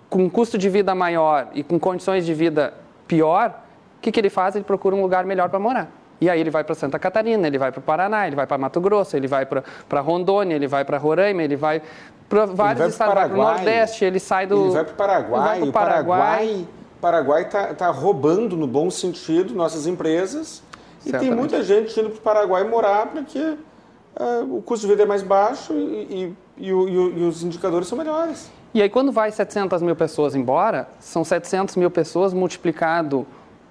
com 0.08 0.24
um 0.24 0.30
custo 0.30 0.56
de 0.56 0.70
vida 0.70 0.94
maior 0.94 1.48
e 1.52 1.62
com 1.62 1.78
condições 1.78 2.24
de 2.24 2.32
vida 2.32 2.72
pior, 3.06 3.50
o 3.98 4.00
que, 4.00 4.10
que 4.10 4.18
ele 4.18 4.30
faz? 4.30 4.56
Ele 4.56 4.64
procura 4.64 4.96
um 4.96 5.02
lugar 5.02 5.26
melhor 5.26 5.50
para 5.50 5.58
morar. 5.58 5.90
E 6.20 6.30
aí 6.30 6.40
ele 6.40 6.50
vai 6.50 6.64
para 6.64 6.74
Santa 6.74 6.98
Catarina, 6.98 7.46
ele 7.46 7.58
vai 7.58 7.70
para 7.70 7.80
o 7.80 7.82
Paraná, 7.82 8.26
ele 8.26 8.36
vai 8.36 8.46
para 8.46 8.56
Mato 8.56 8.80
Grosso, 8.80 9.16
ele 9.16 9.26
vai 9.26 9.44
para 9.44 10.00
Rondônia, 10.00 10.54
ele 10.54 10.66
vai 10.66 10.84
para 10.84 10.96
Roraima, 10.96 11.42
ele 11.42 11.56
vai 11.56 11.82
para 12.28 12.46
vários 12.46 12.88
estados, 12.88 13.14
vai 13.14 13.28
para 13.28 13.38
o 13.38 13.42
Nordeste, 13.42 14.04
ele 14.04 14.18
sai 14.18 14.46
do... 14.46 14.64
Ele 14.64 14.70
vai 14.70 14.84
para 14.84 14.92
o 14.92 14.96
Paraguai, 14.96 15.62
o 15.62 15.72
Paraguai... 15.72 16.66
Paraguai 17.00 17.42
está 17.42 17.74
tá 17.74 17.90
roubando, 17.90 18.56
no 18.56 18.66
bom 18.66 18.90
sentido, 18.90 19.54
nossas 19.54 19.86
empresas. 19.86 20.62
E 21.00 21.10
Certamente. 21.10 21.28
tem 21.28 21.38
muita 21.38 21.62
gente 21.62 22.00
indo 22.00 22.10
para 22.10 22.18
o 22.18 22.22
Paraguai 22.22 22.64
morar 22.64 23.06
porque 23.06 23.38
uh, 23.38 24.56
o 24.56 24.62
custo 24.62 24.86
de 24.86 24.92
vida 24.92 25.04
é 25.04 25.06
mais 25.06 25.22
baixo 25.22 25.72
e, 25.74 26.34
e, 26.58 26.66
e, 26.66 26.68
e 26.68 27.24
os 27.24 27.42
indicadores 27.42 27.86
são 27.86 27.96
melhores. 27.96 28.50
E 28.74 28.82
aí, 28.82 28.90
quando 28.90 29.12
vai 29.12 29.30
700 29.30 29.80
mil 29.82 29.94
pessoas 29.94 30.34
embora, 30.34 30.88
são 30.98 31.24
700 31.24 31.76
mil 31.76 31.90
pessoas 31.90 32.34
multiplicado 32.34 33.26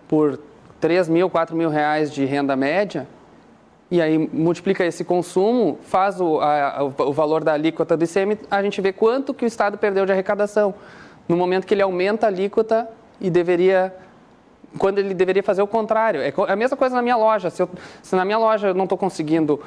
por 0.08 0.40
3 0.86 1.10
mil, 1.10 1.32
4 1.32 1.56
mil 1.56 1.68
reais 1.68 2.12
de 2.12 2.26
renda 2.26 2.56
média, 2.56 3.08
e 3.90 4.00
aí 4.00 4.20
multiplica 4.32 4.86
esse 4.86 5.04
consumo, 5.04 5.80
faz 5.82 6.22
o, 6.22 6.40
a, 6.40 6.84
o 6.84 7.12
valor 7.12 7.44
da 7.44 7.54
alíquota 7.54 7.98
do 7.98 8.04
ICM, 8.04 8.38
a 8.52 8.62
gente 8.62 8.80
vê 8.82 8.94
quanto 8.94 9.34
que 9.34 9.44
o 9.44 9.48
Estado 9.48 9.80
perdeu 9.80 10.06
de 10.06 10.12
arrecadação. 10.12 10.76
No 11.28 11.36
momento 11.36 11.66
que 11.66 11.74
ele 11.74 11.82
aumenta 11.82 12.28
a 12.28 12.30
alíquota 12.30 12.88
e 13.20 13.32
deveria 13.32 13.96
quando 14.78 15.00
ele 15.00 15.16
deveria 15.16 15.42
fazer 15.42 15.64
o 15.64 15.68
contrário. 15.68 16.22
É 16.22 16.32
a 16.48 16.56
mesma 16.56 16.78
coisa 16.78 16.96
na 16.96 17.02
minha 17.02 17.18
loja. 17.18 17.50
Se, 17.50 17.64
eu, 17.64 17.70
se 18.04 18.16
na 18.16 18.24
minha 18.24 18.38
loja 18.38 18.68
eu 18.68 18.74
não 18.76 18.84
estou 18.84 18.98
conseguindo 18.98 19.56
uh, 19.56 19.62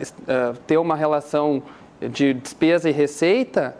uh, 0.00 0.56
ter 0.64 0.76
uma 0.76 0.94
relação 0.94 1.60
de 2.00 2.34
despesa 2.34 2.88
e 2.88 2.92
receita 2.92 3.74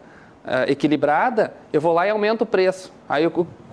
uh, 0.45 0.69
equilibrada, 0.69 1.55
eu 1.73 1.81
vou 1.81 1.93
lá 1.93 2.09
e 2.09 2.11
aumento 2.11 2.43
o 2.43 2.47
preço. 2.47 2.93
Aí 3.09 3.23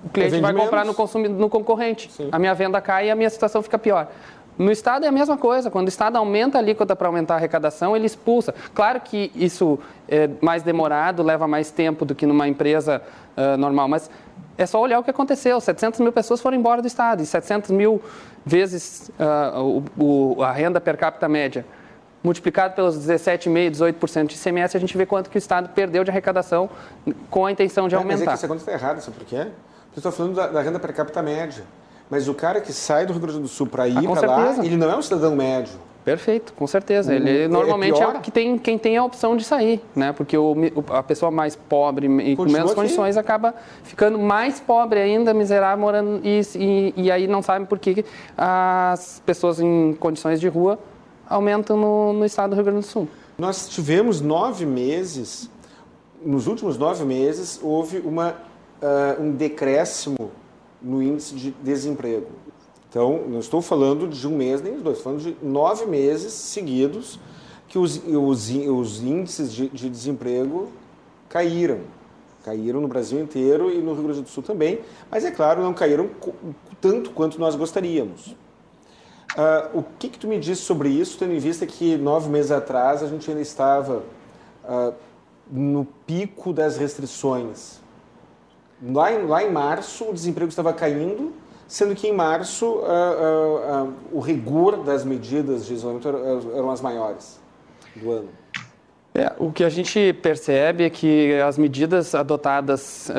o 0.04 0.10
cliente 0.10 0.40
vai 0.40 0.54
comprar 0.54 0.86
no, 0.86 0.94
no 1.30 1.50
concorrente. 1.50 2.12
Sim. 2.12 2.30
A 2.32 2.40
minha 2.40 2.54
venda 2.54 2.82
cai 2.82 3.08
e 3.08 3.12
a 3.12 3.16
minha 3.16 3.30
situação 3.30 3.62
fica 3.62 3.78
pior. 3.78 4.08
No 4.58 4.72
Estado 4.72 5.06
é 5.06 5.08
a 5.08 5.12
mesma 5.12 5.38
coisa. 5.38 5.72
Quando 5.72 5.88
o 5.88 5.90
Estado 5.90 6.18
aumenta 6.18 6.58
a 6.58 6.62
alíquota 6.62 6.96
para 6.96 7.08
aumentar 7.08 7.36
a 7.36 7.38
arrecadação, 7.38 7.96
ele 7.96 8.06
expulsa. 8.06 8.54
Claro 8.74 9.02
que 9.02 9.32
isso 9.36 9.80
é 10.08 10.30
mais 10.42 10.62
demorado, 10.62 11.24
leva 11.24 11.48
mais 11.48 11.72
tempo 11.72 12.06
do 12.06 12.14
que 12.14 12.26
numa 12.26 12.48
empresa 12.48 13.02
uh, 13.36 13.58
normal, 13.58 13.88
mas 13.88 14.10
é 14.58 14.66
só 14.66 14.80
olhar 14.80 15.00
o 15.00 15.04
que 15.04 15.10
aconteceu. 15.10 15.60
700 15.60 16.00
mil 16.02 16.12
pessoas 16.12 16.40
foram 16.40 16.58
embora 16.58 16.82
do 16.82 16.88
Estado 16.88 17.24
e 17.24 17.26
700 17.26 17.72
mil 17.72 18.02
vezes 18.46 19.10
uh, 19.20 19.84
o, 19.98 20.36
o, 20.38 20.44
a 20.44 20.52
renda 20.52 20.80
per 20.80 20.98
capita 20.98 21.28
média 21.28 21.66
multiplicado 22.24 22.74
pelos 22.74 22.96
17,5%, 22.96 23.72
18% 23.72 24.28
de 24.28 24.36
ICMS, 24.36 24.78
a 24.78 24.80
gente 24.80 24.98
vê 24.98 25.06
quanto 25.06 25.30
que 25.30 25.36
o 25.36 25.40
Estado 25.40 25.68
perdeu 25.70 26.06
de 26.06 26.10
arrecadação 26.10 26.70
com 27.30 27.46
a 27.46 27.52
intenção 27.52 27.90
de 27.90 27.96
aumentar. 27.96 28.14
Mas 28.14 28.22
é 28.22 28.26
que 28.26 28.32
essa 28.32 28.48
conta 28.48 28.62
está 28.62 28.72
errada, 28.72 29.02
sabe 29.02 29.18
por 29.18 29.26
quê? 29.26 29.48
Eu 29.96 30.00
estou 30.00 30.12
falando 30.12 30.36
da, 30.36 30.48
da, 30.48 30.62
renda 30.62 30.80
per 30.80 30.94
capita 30.94 31.22
média. 31.22 31.64
Mas 32.10 32.28
o 32.28 32.34
cara 32.34 32.60
que 32.60 32.74
sai 32.74 33.06
do 33.06 33.14
Rio 33.14 33.22
Grande 33.22 33.40
do 33.40 33.48
Sul 33.48 33.68
para 33.68 33.88
ir 33.88 33.98
ah, 33.98 34.12
para 34.12 34.28
lá, 34.28 34.66
ele 34.66 34.76
não 34.76 34.90
é 34.90 34.96
um 34.96 35.02
cidadão 35.02 35.36
médio. 35.36 35.74
Perfeito, 36.04 36.52
com 36.54 36.68
certeza. 36.68 37.16
Ele 37.16 37.44
é 37.44 37.48
normalmente 37.48 38.02
é, 38.02 38.20
que 38.20 38.30
tem, 38.30 38.58
quem 38.58 38.78
tem 38.78 38.98
a 38.98 39.04
opção 39.04 39.38
de 39.38 39.44
sair, 39.44 39.82
né? 39.96 40.12
Porque 40.12 40.38
o, 40.38 40.54
a 40.90 41.02
pessoa 41.02 41.32
mais 41.32 41.56
pobre 41.56 42.08
e 42.08 42.36
com 42.36 42.44
menos 42.44 42.72
aqui. 42.72 42.76
condições 42.76 43.16
acaba 43.16 43.56
ficando 43.84 44.20
mais 44.20 44.60
pobre 44.60 45.00
ainda, 45.00 45.34
miserável, 45.34 45.80
morando 45.80 46.20
e, 46.24 46.42
e, 46.56 46.94
e, 46.98 47.12
aí 47.12 47.26
não 47.26 47.42
sabe 47.42 47.66
por 47.68 47.80
que 47.80 48.04
as 48.38 49.22
pessoas 49.26 49.62
em 49.62 49.94
condições 49.94 50.42
de 50.42 50.50
rua 50.50 50.78
aumentam 51.30 51.78
no, 51.78 52.12
no 52.12 52.26
estado 52.26 52.50
do 52.50 52.56
Rio 52.56 52.66
Grande 52.66 52.82
do 52.82 52.86
Sul. 52.86 53.08
Nós 53.38 53.70
tivemos 53.70 54.20
nove 54.20 54.66
meses, 54.66 55.50
nos 56.24 56.48
últimos 56.48 56.78
nove 56.78 57.06
meses 57.06 57.62
houve 57.64 58.00
uma 58.00 58.36
uh, 58.84 59.22
um 59.22 59.32
decréscimo 59.32 60.32
no 60.82 61.02
índice 61.02 61.34
de 61.36 61.52
desemprego. 61.52 62.28
Então, 62.90 63.24
não 63.28 63.40
estou 63.40 63.62
falando 63.62 64.08
de 64.08 64.28
um 64.28 64.36
mês 64.36 64.62
nem 64.62 64.76
de 64.76 64.82
dois, 64.82 64.98
estou 64.98 65.14
falando 65.14 65.24
de 65.24 65.36
nove 65.44 65.86
meses 65.86 66.34
seguidos 66.34 67.20
que 67.68 67.80
os, 67.80 67.98
os, 68.06 68.50
os 68.50 69.02
índices 69.02 69.52
de, 69.52 69.70
de 69.70 69.90
desemprego 69.90 70.70
caíram. 71.28 71.80
Caíram 72.44 72.82
no 72.82 72.88
Brasil 72.88 73.20
inteiro 73.20 73.72
e 73.72 73.82
no 73.82 73.94
Rio 73.94 74.04
Grande 74.04 74.22
do 74.22 74.30
Sul 74.30 74.44
também, 74.44 74.80
mas 75.10 75.24
é 75.24 75.32
claro, 75.32 75.64
não 75.64 75.74
caíram 75.74 76.10
tanto 76.80 77.12
quanto 77.12 77.40
nós 77.40 77.56
gostaríamos. 77.56 78.36
Uh, 79.36 79.80
o 79.80 79.84
que, 79.98 80.10
que 80.10 80.20
tu 80.20 80.28
me 80.28 80.38
diz 80.38 80.60
sobre 80.60 80.90
isso, 80.90 81.18
tendo 81.18 81.34
em 81.34 81.40
vista 81.40 81.66
que 81.66 81.98
nove 81.98 82.30
meses 82.30 82.52
atrás 82.52 83.02
a 83.02 83.08
gente 83.08 83.28
ainda 83.28 83.42
estava 83.42 84.04
uh, 84.64 84.94
no 85.50 85.88
pico 86.06 86.54
das 86.54 86.78
restrições? 86.78 87.82
Lá 88.86 89.14
em, 89.14 89.26
lá 89.26 89.44
em 89.44 89.52
março, 89.52 90.10
o 90.10 90.14
desemprego 90.14 90.50
estava 90.50 90.74
caindo, 90.74 91.32
sendo 91.68 91.96
que 91.96 92.08
em 92.08 92.14
março 92.14 92.66
uh, 92.66 92.82
uh, 92.82 93.86
uh, 93.86 93.94
o 94.12 94.20
rigor 94.20 94.84
das 94.84 95.06
medidas 95.06 95.66
de 95.66 95.74
isolamento 95.74 96.10
eram 96.54 96.70
as 96.70 96.82
maiores 96.82 97.40
do 97.96 98.12
ano. 98.12 98.30
É, 99.16 99.32
o 99.38 99.52
que 99.52 99.64
a 99.64 99.70
gente 99.70 100.12
percebe 100.22 100.84
é 100.84 100.90
que 100.90 101.40
as 101.40 101.56
medidas 101.58 102.16
adotadas 102.16 103.12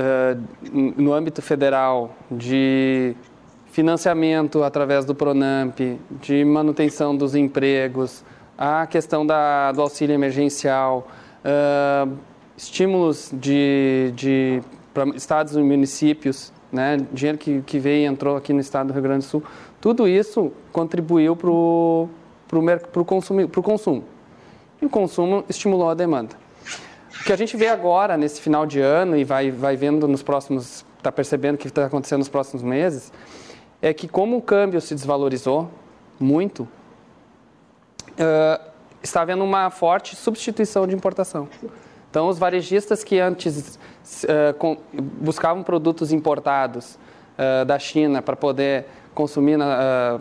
no 0.73 1.13
âmbito 1.15 1.41
federal 1.41 2.11
de 2.29 3.15
financiamento 3.67 4.65
através 4.65 5.05
do 5.05 5.15
Pronamp, 5.15 5.79
de 6.21 6.45
manutenção 6.45 7.17
dos 7.17 7.37
empregos, 7.37 8.25
a 8.59 8.89
questão 8.89 9.25
da, 9.25 9.71
do 9.71 9.83
auxílio 9.83 10.15
emergencial, 10.15 11.07
estímulos 12.57 13.31
de, 13.33 14.13
de 14.17 14.63
para 14.95 15.09
estados 15.17 15.57
e 15.57 15.59
municípios, 15.59 16.53
né, 16.73 16.97
dinheiro 17.13 17.37
que, 17.37 17.61
que 17.63 17.79
veio 17.79 18.05
e 18.05 18.07
entrou 18.07 18.37
aqui 18.37 18.53
no 18.53 18.61
estado 18.61 18.87
do 18.87 18.93
Rio 18.93 19.03
Grande 19.03 19.27
do 19.27 19.29
Sul, 19.29 19.43
tudo 19.81 20.09
isso 20.09 20.53
contribuiu 20.73 21.37
para 21.37 21.51
o 21.51 22.09
consumo, 23.05 23.47
consumo. 23.49 24.05
E 24.81 24.87
o 24.87 24.89
consumo 24.89 25.45
estimulou 25.49 25.91
a 25.91 25.95
demanda. 25.95 26.37
O 27.21 27.25
que 27.25 27.33
a 27.33 27.37
gente 27.37 27.57
vê 27.57 27.69
agora, 27.69 28.17
nesse 28.17 28.41
final 28.41 28.67
de 28.67 28.81
ano, 28.81 29.17
e 29.17 29.25
vai, 29.25 29.51
vai 29.51 29.77
vendo 29.77 30.07
nos 30.07 30.23
próximos, 30.23 30.85
está 30.97 31.11
percebendo 31.11 31.59
que 31.59 31.67
está 31.67 31.87
acontecendo 31.87 32.21
nos 32.21 32.29
próximos 32.29 32.63
meses, 32.63 33.13
é 33.83 33.93
que 33.93 34.09
como 34.09 34.37
o 34.37 34.43
câmbio 34.43 34.81
se 34.81 34.95
desvalorizou 34.95 35.71
muito, 36.19 36.63
uh, 38.13 38.71
está 39.03 39.23
havendo 39.23 39.45
uma 39.45 39.71
forte 39.71 40.17
substituição 40.17 40.87
de 40.87 40.95
importação. 40.95 41.49
Então, 42.15 42.29
os 42.29 42.39
varejistas 42.39 43.03
que 43.03 43.19
antes 43.19 43.77
uh, 44.23 44.55
com, 44.57 44.77
buscavam 45.21 45.65
produtos 45.65 46.13
importados 46.13 46.97
uh, 47.37 47.65
da 47.65 47.77
China 47.77 48.23
para 48.23 48.37
poder 48.37 48.87
consumir, 49.13 49.57
na, 49.57 50.21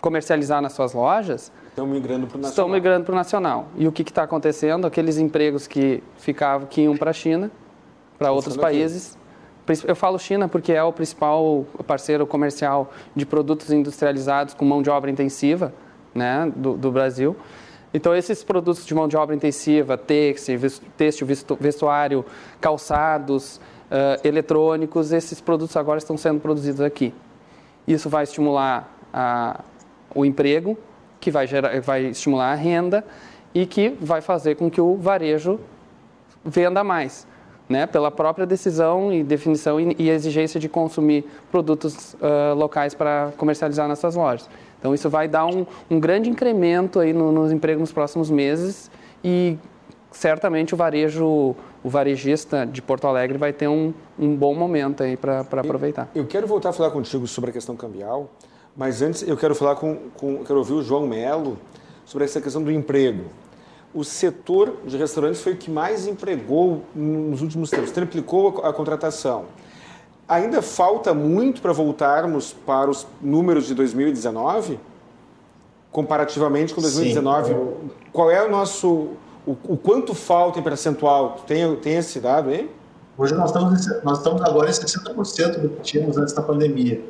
comercializar 0.00 0.62
nas 0.62 0.74
suas 0.74 0.92
lojas, 0.92 1.50
estão 1.70 1.88
migrando 1.88 2.28
para 2.28 2.36
o 2.36 2.40
nacional. 2.40 2.50
Estão 2.50 2.68
migrando 2.68 3.04
para 3.04 3.12
o 3.12 3.16
nacional. 3.16 3.66
E 3.76 3.88
o 3.88 3.90
que 3.90 4.02
está 4.02 4.22
acontecendo? 4.22 4.86
Aqueles 4.86 5.18
empregos 5.18 5.66
que 5.66 6.04
ficavam, 6.18 6.68
que 6.68 6.82
iam 6.82 6.96
para 6.96 7.10
a 7.10 7.12
China, 7.12 7.50
para 8.16 8.30
outros 8.30 8.56
países. 8.56 9.18
Aqui. 9.66 9.90
Eu 9.90 9.96
falo 9.96 10.16
China 10.20 10.46
porque 10.46 10.72
é 10.72 10.84
o 10.84 10.92
principal 10.92 11.66
parceiro 11.84 12.24
comercial 12.28 12.92
de 13.12 13.26
produtos 13.26 13.72
industrializados 13.72 14.54
com 14.54 14.64
mão 14.64 14.82
de 14.82 14.88
obra 14.88 15.10
intensiva 15.10 15.74
né, 16.14 16.48
do, 16.54 16.76
do 16.76 16.92
Brasil. 16.92 17.34
Então, 17.94 18.14
esses 18.14 18.44
produtos 18.44 18.84
de 18.84 18.94
mão 18.94 19.08
de 19.08 19.16
obra 19.16 19.34
intensiva, 19.34 19.96
têxtil, 19.96 20.58
vestuário, 21.58 22.24
calçados, 22.60 23.60
uh, 23.86 24.26
eletrônicos, 24.26 25.12
esses 25.12 25.40
produtos 25.40 25.76
agora 25.76 25.98
estão 25.98 26.16
sendo 26.16 26.40
produzidos 26.40 26.80
aqui. 26.80 27.14
Isso 27.86 28.08
vai 28.08 28.24
estimular 28.24 28.92
a, 29.12 29.60
o 30.14 30.24
emprego, 30.24 30.76
que 31.20 31.30
vai, 31.30 31.46
gerar, 31.46 31.80
vai 31.80 32.06
estimular 32.06 32.52
a 32.52 32.54
renda 32.54 33.04
e 33.54 33.64
que 33.66 33.90
vai 34.00 34.20
fazer 34.20 34.56
com 34.56 34.70
que 34.70 34.80
o 34.80 34.96
varejo 34.96 35.58
venda 36.44 36.82
mais. 36.84 37.26
Né, 37.68 37.84
pela 37.84 38.12
própria 38.12 38.46
decisão 38.46 39.12
e 39.12 39.24
definição 39.24 39.80
e, 39.80 39.96
e 39.98 40.08
exigência 40.08 40.60
de 40.60 40.68
consumir 40.68 41.24
produtos 41.50 42.14
uh, 42.14 42.54
locais 42.54 42.94
para 42.94 43.32
comercializar 43.36 43.88
nas 43.88 43.98
suas 43.98 44.14
lojas. 44.14 44.48
Então, 44.86 44.94
isso 44.94 45.10
vai 45.10 45.26
dar 45.26 45.46
um, 45.46 45.66
um 45.90 45.98
grande 45.98 46.30
incremento 46.30 47.00
aí 47.00 47.12
no, 47.12 47.32
nos 47.32 47.50
empregos 47.50 47.80
nos 47.80 47.92
próximos 47.92 48.30
meses 48.30 48.88
e 49.24 49.58
certamente 50.12 50.74
o 50.74 50.76
varejo, 50.76 51.56
o 51.82 51.90
varejista 51.90 52.64
de 52.64 52.80
Porto 52.80 53.08
Alegre 53.08 53.36
vai 53.36 53.52
ter 53.52 53.66
um, 53.66 53.92
um 54.16 54.36
bom 54.36 54.54
momento 54.54 55.02
aí 55.02 55.16
para 55.16 55.40
aproveitar. 55.40 56.08
Eu, 56.14 56.24
quero 56.24 56.46
voltar 56.46 56.68
a 56.68 56.72
falar 56.72 56.92
contigo 56.92 57.26
sobre 57.26 57.50
a 57.50 57.52
questão 57.52 57.74
cambial, 57.74 58.30
mas 58.76 59.02
antes 59.02 59.26
eu 59.26 59.36
quero 59.36 59.56
falar 59.56 59.74
com, 59.74 59.96
com 60.14 60.44
quero 60.44 60.60
ouvir 60.60 60.74
o 60.74 60.82
João 60.84 61.04
Melo 61.04 61.58
sobre 62.04 62.24
essa 62.24 62.40
questão 62.40 62.62
do 62.62 62.70
emprego. 62.70 63.24
O 63.92 64.04
setor 64.04 64.76
de 64.86 64.96
restaurantes 64.96 65.40
foi 65.40 65.54
o 65.54 65.56
que 65.56 65.68
mais 65.68 66.06
empregou 66.06 66.84
nos 66.94 67.42
últimos 67.42 67.70
tempos, 67.70 67.90
triplicou 67.90 68.62
a, 68.62 68.68
a 68.68 68.72
contratação. 68.72 69.46
Ainda 70.28 70.60
falta 70.60 71.14
muito 71.14 71.62
para 71.62 71.72
voltarmos 71.72 72.52
para 72.52 72.90
os 72.90 73.06
números 73.22 73.66
de 73.66 73.74
2019, 73.74 74.80
comparativamente 75.92 76.74
com 76.74 76.80
2019. 76.80 77.54
Sim. 77.54 77.90
Qual 78.12 78.30
é 78.30 78.44
o 78.44 78.50
nosso. 78.50 79.10
O, 79.46 79.52
o, 79.62 79.76
quanto 79.76 80.14
falta 80.14 80.58
em 80.58 80.62
percentual? 80.62 81.36
Tem, 81.46 81.76
tem 81.76 81.96
esse 81.96 82.18
dado 82.18 82.50
aí? 82.50 82.68
Hoje 83.16 83.34
nós 83.34 83.50
estamos, 83.50 84.02
nós 84.02 84.18
estamos 84.18 84.42
agora 84.42 84.68
em 84.68 84.72
60% 84.72 85.60
do 85.60 85.68
que 85.68 85.82
tínhamos 85.82 86.18
antes 86.18 86.34
da 86.34 86.42
pandemia. 86.42 87.02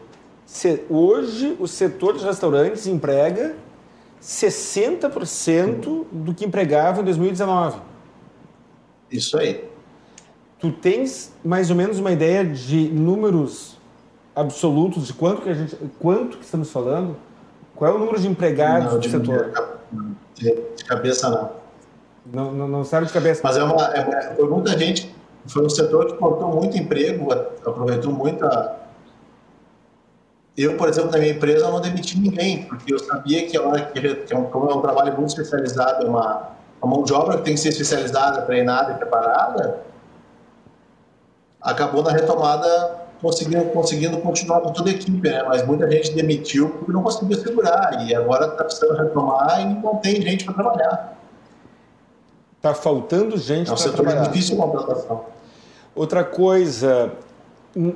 Se, 0.44 0.84
hoje 0.88 1.56
o 1.58 1.66
setor 1.66 2.18
de 2.18 2.24
restaurantes 2.24 2.86
emprega 2.86 3.56
60% 4.22 5.24
Sim. 5.24 6.06
do 6.12 6.34
que 6.34 6.44
empregava 6.44 7.00
em 7.00 7.04
2019. 7.04 7.78
Isso 9.10 9.38
aí. 9.38 9.64
Tu 10.58 10.72
tens 10.72 11.32
mais 11.44 11.70
ou 11.70 11.76
menos 11.76 11.98
uma 11.98 12.12
ideia 12.12 12.44
de 12.44 12.88
números 12.88 13.76
absolutos 14.34 15.06
de 15.06 15.12
quanto 15.12 15.42
que 15.42 15.50
a 15.50 15.54
gente, 15.54 15.76
quanto 15.98 16.38
que 16.38 16.44
estamos 16.44 16.70
falando? 16.70 17.16
Qual 17.74 17.92
é 17.92 17.94
o 17.94 17.98
número 17.98 18.18
de 18.18 18.26
empregados 18.26 18.92
não, 18.92 19.00
do 19.00 19.08
setor? 19.08 19.52
De 20.34 20.84
cabeça 20.84 21.28
não. 21.30 21.66
Não, 22.32 22.52
não, 22.52 22.68
não 22.68 22.84
sabe 22.84 23.06
de 23.06 23.12
cabeça. 23.12 23.40
Mas 23.44 23.56
é 23.56 23.62
uma, 23.62 23.84
é, 23.94 24.34
foi 24.34 24.48
muita 24.48 24.76
gente, 24.78 25.14
foi 25.46 25.64
um 25.64 25.68
setor 25.70 26.06
que 26.06 26.14
cortou 26.14 26.48
muito 26.54 26.76
emprego, 26.76 27.32
aproveitou 27.32 28.12
muita. 28.12 28.76
Eu, 30.56 30.76
por 30.76 30.88
exemplo, 30.88 31.10
na 31.10 31.18
minha 31.18 31.32
empresa, 31.32 31.70
não 31.70 31.80
demiti 31.80 32.18
ninguém, 32.18 32.64
porque 32.64 32.94
eu 32.94 32.98
sabia 32.98 33.46
que, 33.46 33.56
ela, 33.56 33.78
que 33.78 34.34
como 34.50 34.70
é 34.70 34.74
um 34.74 34.80
trabalho 34.80 35.14
muito 35.14 35.28
especializado, 35.28 36.06
é 36.06 36.08
uma, 36.08 36.48
uma 36.82 36.96
mão 36.96 37.04
de 37.04 37.12
obra 37.12 37.36
que 37.36 37.44
tem 37.44 37.54
que 37.54 37.60
ser 37.60 37.68
especializada, 37.68 38.42
treinada 38.42 38.92
e 38.92 38.96
preparada, 38.96 39.82
acabou 41.66 42.02
na 42.02 42.12
retomada 42.12 43.06
conseguindo, 43.20 43.64
conseguindo 43.66 44.18
continuar 44.18 44.60
com 44.60 44.72
toda 44.72 44.88
a 44.88 44.92
equipe, 44.92 45.28
né? 45.28 45.42
Mas 45.42 45.66
muita 45.66 45.90
gente 45.90 46.12
demitiu 46.12 46.70
porque 46.70 46.92
não 46.92 47.02
conseguiu 47.02 47.36
segurar 47.38 48.06
e 48.06 48.14
agora 48.14 48.46
está 48.46 48.64
precisando 48.64 48.96
retomar 48.96 49.60
e 49.60 49.74
não 49.74 49.96
tem 49.96 50.22
gente 50.22 50.44
para 50.44 50.54
trabalhar. 50.54 51.18
Está 52.56 52.72
faltando 52.72 53.36
gente 53.36 53.66
para 53.66 53.76
trabalhar. 53.76 54.18
É 54.18 54.20
um 54.20 54.24
setor 54.24 54.32
difícil 54.32 54.56
contratação. 54.56 55.24
Outra 55.94 56.22
coisa, 56.22 57.12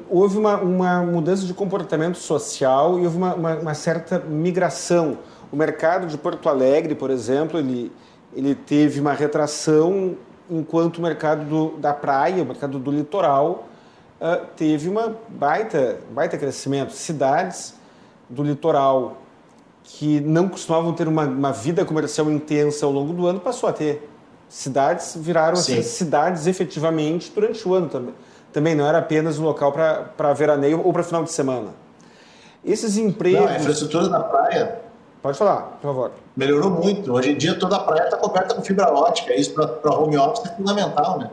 houve 0.08 0.36
uma, 0.36 0.56
uma, 0.56 1.02
mudança 1.02 1.44
de 1.44 1.54
comportamento 1.54 2.18
social 2.18 2.98
e 2.98 3.04
houve 3.04 3.16
uma, 3.16 3.34
uma, 3.34 3.54
uma, 3.56 3.74
certa 3.74 4.18
migração. 4.18 5.18
O 5.52 5.56
mercado 5.56 6.06
de 6.06 6.16
Porto 6.16 6.48
Alegre, 6.48 6.94
por 6.94 7.10
exemplo, 7.10 7.58
ele, 7.58 7.92
ele 8.34 8.54
teve 8.54 9.00
uma 9.00 9.12
retração 9.12 10.16
enquanto 10.50 10.98
o 10.98 11.02
mercado 11.02 11.44
do, 11.44 11.78
da 11.78 11.94
praia, 11.94 12.42
o 12.42 12.46
mercado 12.46 12.78
do 12.78 12.90
litoral, 12.90 13.68
uh, 14.20 14.44
teve 14.56 14.88
uma 14.88 15.16
baita, 15.28 15.98
baita 16.10 16.36
crescimento. 16.36 16.92
Cidades 16.92 17.74
do 18.28 18.42
litoral 18.42 19.18
que 19.82 20.20
não 20.20 20.48
costumavam 20.48 20.92
ter 20.92 21.08
uma, 21.08 21.24
uma 21.24 21.52
vida 21.52 21.84
comercial 21.84 22.30
intensa 22.30 22.84
ao 22.84 22.92
longo 22.92 23.12
do 23.12 23.26
ano, 23.26 23.40
passou 23.40 23.68
a 23.68 23.72
ter. 23.72 24.08
Cidades 24.48 25.16
viraram 25.16 25.54
assim, 25.54 25.80
cidades 25.82 26.46
efetivamente 26.46 27.30
durante 27.32 27.66
o 27.66 27.72
ano 27.72 27.88
também. 27.88 28.14
Também 28.52 28.74
não 28.74 28.84
era 28.84 28.98
apenas 28.98 29.38
um 29.38 29.44
local 29.44 29.72
para 29.72 30.32
veraneio 30.32 30.84
ou 30.84 30.92
para 30.92 31.04
final 31.04 31.22
de 31.22 31.30
semana. 31.30 31.68
Esses 32.64 32.96
empregos. 32.96 33.40
Não, 33.40 33.48
a 33.48 33.56
infraestrutura 33.56 34.08
da 34.08 34.20
praia 34.20 34.89
Pode 35.22 35.36
falar, 35.36 35.62
por 35.80 35.88
favor. 35.88 36.12
Melhorou 36.34 36.70
muito. 36.70 37.12
Hoje 37.12 37.32
em 37.32 37.36
dia 37.36 37.54
toda 37.58 37.76
a 37.76 37.80
praia 37.80 38.04
está 38.04 38.16
coberta 38.16 38.54
com 38.54 38.62
fibra 38.62 38.90
ótica. 38.90 39.34
Isso 39.34 39.52
para 39.52 39.94
home 39.94 40.16
office 40.16 40.46
é 40.46 40.56
fundamental, 40.56 41.18
né? 41.18 41.30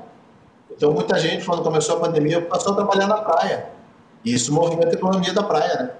Então 0.72 0.91
muita 0.91 1.18
gente, 1.18 1.45
quando 1.45 1.64
começou 1.64 1.97
a 1.97 1.99
pandemia, 2.01 2.41
passou 2.41 2.73
a 2.73 2.76
trabalhar 2.76 3.07
na 3.07 3.18
praia. 3.18 3.69
E 4.26 4.34
isso 4.34 4.53
movimenta 4.53 4.89
a 4.89 4.93
economia 4.93 5.34
da 5.34 5.41
praia, 5.41 5.84
né? 5.84 5.91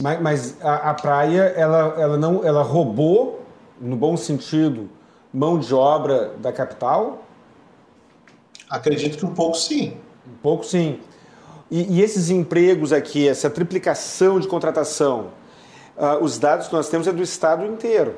Mas, 0.00 0.22
mas 0.22 0.56
a, 0.62 0.90
a, 0.90 0.94
praia, 0.94 1.42
ela, 1.56 1.94
ela 1.98 2.16
não, 2.16 2.44
ela 2.44 2.62
roubou, 2.62 3.42
no 3.80 3.96
bom 3.96 4.16
sentido, 4.16 4.88
mão 5.32 5.58
de 5.58 5.74
obra 5.74 6.32
da 6.38 6.52
capital? 6.52 7.22
Acredito 8.68 9.18
que 9.18 9.26
um 9.26 9.34
pouco 9.34 9.56
sim. 9.56 9.96
Um 10.26 10.36
pouco 10.42 10.64
sim. 10.64 11.00
E, 11.70 11.98
e 11.98 12.02
esses 12.02 12.30
empregos 12.30 12.92
aqui, 12.92 13.28
essa 13.28 13.50
triplicação 13.50 14.40
de 14.40 14.48
contratação, 14.48 15.26
uh, 16.00 16.24
os 16.24 16.38
dados 16.38 16.66
que 16.66 16.72
nós 16.72 16.88
temos 16.88 17.06
é 17.06 17.12
do 17.12 17.22
estado 17.22 17.64
inteiro. 17.64 18.16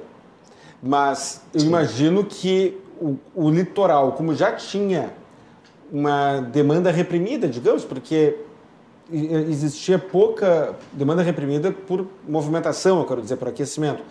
Mas 0.83 1.43
eu 1.53 1.61
Sim. 1.61 1.67
imagino 1.67 2.25
que 2.25 2.81
o, 3.01 3.17
o, 3.35 3.51
litoral, 3.51 4.13
como 4.13 4.35
já 4.35 4.53
tinha 4.53 5.13
uma 5.91 6.41
demanda 6.41 6.91
reprimida, 6.91 7.49
digamos, 7.49 7.85
porque 7.85 8.37
existia 9.13 9.99
pouca 9.99 10.75
demanda 10.93 11.23
reprimida 11.23 11.71
por 11.71 12.07
movimentação, 12.27 13.01
eu 13.01 13.05
quero 13.05 13.21
dizer, 13.21 13.37
por 13.37 13.49
aquecimento. 13.49 14.03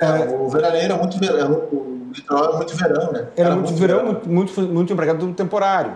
É, 0.00 0.34
o 0.34 0.48
veraneiro 0.48 0.86
era 0.86 0.96
muito 0.96 1.18
verão, 1.18 1.52
o 1.72 2.10
litoral 2.14 2.44
era 2.44 2.56
muito 2.56 2.76
verão, 2.76 3.12
né? 3.12 3.28
Era, 3.36 3.48
era 3.48 3.54
muito, 3.54 3.68
muito 3.68 3.80
verão, 3.80 3.98
verão, 4.06 4.20
Muito, 4.26 4.60
muito, 4.62 4.92
empregado 4.92 5.26
do 5.26 5.34
temporário. 5.34 5.92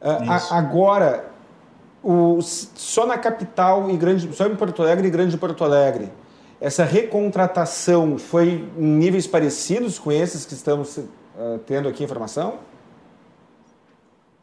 Uh, 0.00 0.54
agora, 0.54 1.24
o, 2.04 2.38
só 2.42 3.06
na 3.06 3.16
capital 3.16 3.90
e 3.90 3.96
grande, 3.96 4.30
só 4.34 4.46
em 4.46 4.54
Porto 4.54 4.82
Alegre 4.82 5.08
e 5.08 5.10
Grande 5.10 5.38
Porto 5.38 5.64
Alegre, 5.64 6.12
essa 6.60 6.84
recontratação 6.84 8.18
foi 8.18 8.68
em 8.76 8.84
níveis 8.84 9.26
parecidos 9.26 9.98
com 9.98 10.12
esses 10.12 10.44
que 10.44 10.54
estamos 10.54 10.98
uh, 10.98 11.58
tendo 11.66 11.88
aqui 11.88 12.04
informação? 12.04 12.58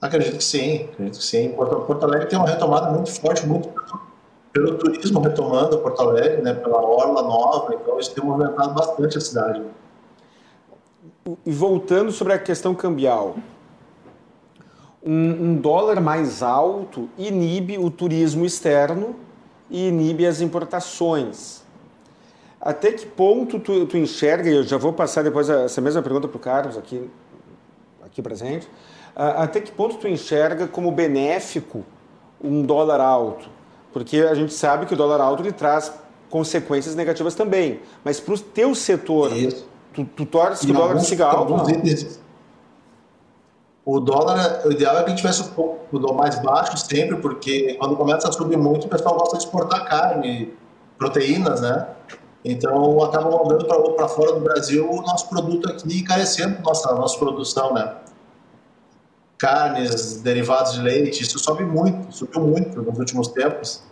Acredito 0.01 0.37
que 0.37 0.43
sim, 0.43 0.89
acredito 0.91 1.19
que 1.19 1.23
sim. 1.23 1.49
Porto, 1.49 1.81
Porto 1.81 2.03
Alegre 2.03 2.27
tem 2.27 2.39
uma 2.39 2.47
retomada 2.47 2.91
muito 2.91 3.11
forte, 3.11 3.45
muito 3.45 3.69
pelo 4.51 4.77
turismo 4.77 5.21
retomando 5.21 5.77
Porto 5.77 6.01
Alegre, 6.01 6.41
né, 6.41 6.53
pela 6.53 6.81
orla 6.81 7.21
nova, 7.21 7.75
então 7.75 7.99
isso 7.99 8.13
tem 8.13 8.23
movimentado 8.23 8.73
bastante 8.73 9.17
a 9.17 9.21
cidade. 9.21 9.63
E 11.45 11.51
voltando 11.51 12.11
sobre 12.11 12.33
a 12.33 12.39
questão 12.39 12.73
cambial, 12.73 13.35
um, 15.03 15.45
um 15.45 15.55
dólar 15.55 15.99
mais 15.99 16.43
alto 16.43 17.09
inibe 17.17 17.77
o 17.77 17.89
turismo 17.89 18.45
externo 18.45 19.15
e 19.69 19.87
inibe 19.87 20.25
as 20.25 20.41
importações. 20.41 21.61
Até 22.59 22.91
que 22.91 23.05
ponto 23.05 23.59
tu, 23.59 23.87
tu 23.87 23.97
enxerga, 23.97 24.49
e 24.49 24.55
eu 24.55 24.63
já 24.63 24.77
vou 24.77 24.93
passar 24.93 25.23
depois 25.23 25.49
essa 25.49 25.81
mesma 25.81 26.01
pergunta 26.01 26.27
para 26.27 26.37
o 26.37 26.39
Carlos 26.39 26.77
aqui, 26.77 27.09
aqui 28.05 28.21
presente, 28.21 28.69
até 29.15 29.59
que 29.59 29.71
ponto 29.71 29.97
tu 29.97 30.07
enxerga 30.07 30.67
como 30.67 30.91
benéfico 30.91 31.83
um 32.43 32.61
dólar 32.61 32.99
alto? 33.01 33.49
Porque 33.91 34.17
a 34.17 34.35
gente 34.35 34.53
sabe 34.53 34.85
que 34.85 34.93
o 34.93 34.97
dólar 34.97 35.19
alto 35.19 35.41
ele 35.41 35.51
traz 35.51 35.91
consequências 36.29 36.95
negativas 36.95 37.33
também, 37.33 37.79
mas 38.03 38.19
para 38.19 38.35
o 38.35 38.39
teu 38.39 38.75
setor, 38.75 39.31
tu, 39.93 40.05
tu 40.05 40.25
torce 40.25 40.65
que 40.65 40.71
o 40.71 40.75
dólar 40.75 40.99
siga 40.99 41.25
alto? 41.25 41.55
O 43.83 43.99
dólar, 43.99 44.61
o 44.65 44.71
ideal 44.71 44.97
é 44.97 45.03
que 45.03 45.15
tivesse 45.15 45.41
um 45.41 45.47
pouco 45.47 46.13
mais 46.13 46.39
baixo 46.41 46.77
sempre, 46.77 47.17
porque 47.17 47.73
quando 47.75 47.95
começa 47.95 48.29
a 48.29 48.31
subir 48.31 48.57
muito, 48.57 48.85
o 48.85 48.89
pessoal 48.89 49.17
gosta 49.17 49.37
de 49.37 49.43
exportar 49.43 49.85
carne, 49.85 50.53
proteínas, 50.99 51.61
né? 51.61 51.87
Então 52.45 53.03
acaba 53.03 53.29
mandando 53.31 53.65
para 53.65 54.07
fora 54.07 54.33
do 54.33 54.41
Brasil 54.41 54.87
o 54.87 55.01
nosso 55.01 55.27
produto 55.29 55.67
aqui 55.67 55.99
encarecendo 55.99 56.61
nossa 56.61 56.93
nossa 56.93 57.17
produção, 57.17 57.73
né? 57.73 57.95
Carnes, 59.39 60.21
derivados 60.21 60.73
de 60.73 60.81
leite, 60.81 61.23
isso 61.23 61.39
sobe 61.39 61.63
muito, 61.65 62.15
subiu 62.15 62.41
muito 62.41 62.79
nos 62.79 62.99
últimos 62.99 63.29
tempos. 63.29 63.83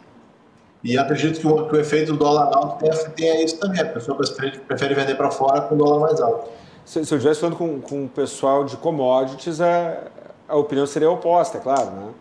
E 0.84 0.98
acredito 0.99 1.40
que 1.40 1.48
o, 1.48 1.68
que 1.68 1.76
o 1.76 1.80
efeito 1.80 2.14
do 2.14 2.20
dólar 2.20 2.56
alto 2.56 2.78
tenha, 2.78 2.95
tenha 3.10 3.44
isso 3.44 3.57
também. 3.57 3.82
A 3.82 3.86
pessoa 3.86 4.16
prefere, 4.16 4.60
prefere 4.60 4.94
vender 4.94 5.16
para 5.16 5.32
fora 5.32 5.61
com 5.61 5.76
dólar 5.76 5.99
mais 5.99 6.22
alto 6.22 6.59
se, 6.90 7.06
se 7.06 7.14
eu 7.14 7.18
estivesse 7.18 7.40
falando 7.40 7.56
com, 7.56 7.80
com 7.80 8.06
o 8.06 8.10
pessoal 8.10 8.64
de 8.64 8.76
commodities, 8.76 9.61
a, 9.61 10.07
a 10.48 10.56
opinião 10.56 10.88
seria 10.88 11.10
oposta, 11.11 11.60
é 11.60 11.61
claro. 11.61 11.91
Né? 11.91 12.11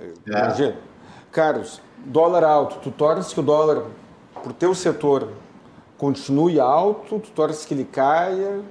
É. 0.00 0.12
Imagina. 0.26 0.76
Carlos, 1.30 1.80
dólar 2.04 2.42
alto, 2.42 2.78
tu 2.82 2.90
tornas 2.90 3.32
que 3.32 3.38
o 3.38 3.42
dólar, 3.42 3.84
para 4.34 4.50
o 4.50 4.52
teu 4.52 4.74
setor, 4.74 5.28
continue 5.96 6.58
alto, 6.58 7.20
tu 7.20 7.30
torce 7.30 7.68
que 7.68 7.72
ele 7.72 7.84
caia? 7.84 8.62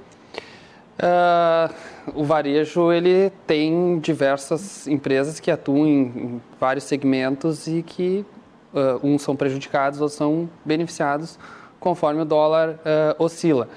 Uh, 1.00 1.74
o 2.16 2.26
varejo 2.26 2.92
ele 2.92 3.32
tem 3.48 4.00
diversas 4.00 4.88
empresas 4.88 5.40
que 5.40 5.50
atuam 5.50 5.88
em, 5.88 6.02
em 6.02 6.42
vários 6.60 6.84
segmentos 6.84 7.66
e 7.66 7.82
que 7.82 8.26
uh, 8.74 9.00
uns 9.02 9.22
são 9.22 9.38
prejudicados 9.38 10.02
ou 10.02 10.10
são 10.10 10.50
beneficiados 10.66 11.40
conforme 11.80 12.22
o 12.22 12.26
dólar 12.26 12.72
uh, 12.72 13.24
oscila. 13.24 13.70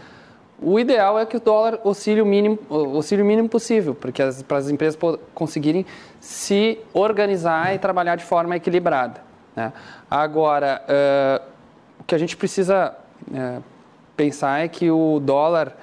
O 0.61 0.81
ideal 0.81 1.19
é 1.19 1.27
que 1.27 1.37
o 1.37 1.41
dólar 1.41 1.81
oscile 1.85 2.23
o 2.23 2.27
mínimo, 2.27 2.59
oscile 2.71 3.21
o 3.21 3.25
mínimo 3.25 3.49
possível, 3.49 3.95
porque 3.95 4.23
as, 4.23 4.43
para 4.43 4.57
as 4.57 4.71
empresas 4.71 4.99
conseguirem 5.35 5.85
se 6.19 6.79
organizar 6.95 7.75
e 7.75 7.79
trabalhar 7.79 8.17
de 8.17 8.25
forma 8.25 8.57
equilibrada. 8.57 9.21
Né? 9.55 9.73
Agora, 10.11 10.83
uh, 10.89 11.53
o 12.01 12.05
que 12.05 12.15
a 12.15 12.19
gente 12.19 12.37
precisa 12.37 12.95
uh, 13.29 13.63
pensar 14.17 14.65
é 14.65 14.69
que 14.69 14.91
o 14.91 15.21
dólar, 15.21 15.77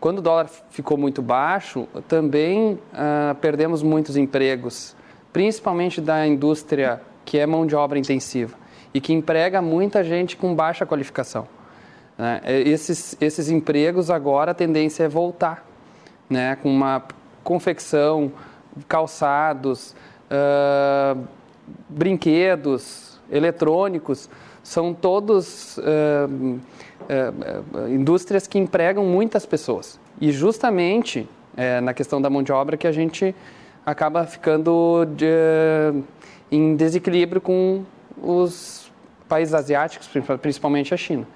quando 0.00 0.18
o 0.18 0.22
dólar 0.22 0.50
ficou 0.70 0.98
muito 0.98 1.22
baixo, 1.22 1.86
também 2.08 2.72
uh, 2.72 3.34
perdemos 3.40 3.84
muitos 3.84 4.16
empregos, 4.16 4.96
principalmente 5.32 6.00
da 6.00 6.26
indústria 6.26 7.00
que 7.24 7.38
é 7.38 7.46
mão 7.46 7.64
de 7.64 7.76
obra 7.76 7.98
intensiva 7.98 8.56
e 8.92 9.00
que 9.00 9.12
emprega 9.12 9.62
muita 9.62 10.02
gente 10.02 10.36
com 10.36 10.54
baixa 10.54 10.84
qualificação. 10.84 11.46
Né? 12.18 12.40
Esses, 12.44 13.16
esses 13.20 13.48
empregos 13.48 14.10
agora 14.10 14.50
a 14.50 14.54
tendência 14.54 15.04
é 15.04 15.08
voltar, 15.08 15.64
né? 16.28 16.56
com 16.56 16.68
uma 16.68 17.04
confecção, 17.44 18.32
calçados, 18.88 19.94
uh, 20.30 21.24
brinquedos, 21.88 23.18
eletrônicos, 23.30 24.28
são 24.62 24.92
todos 24.92 25.78
uh, 25.78 26.60
uh, 27.08 27.88
indústrias 27.88 28.46
que 28.46 28.58
empregam 28.58 29.04
muitas 29.04 29.46
pessoas. 29.46 29.98
E 30.20 30.32
justamente 30.32 31.28
é, 31.56 31.80
na 31.80 31.92
questão 31.92 32.22
da 32.22 32.30
mão 32.30 32.42
de 32.42 32.52
obra 32.52 32.76
que 32.76 32.86
a 32.86 32.92
gente 32.92 33.34
acaba 33.84 34.24
ficando 34.24 35.04
de, 35.16 36.04
em 36.52 36.76
desequilíbrio 36.76 37.40
com 37.40 37.84
os 38.22 38.92
países 39.28 39.54
asiáticos, 39.54 40.08
principalmente 40.40 40.94
a 40.94 40.96
China. 40.96 41.26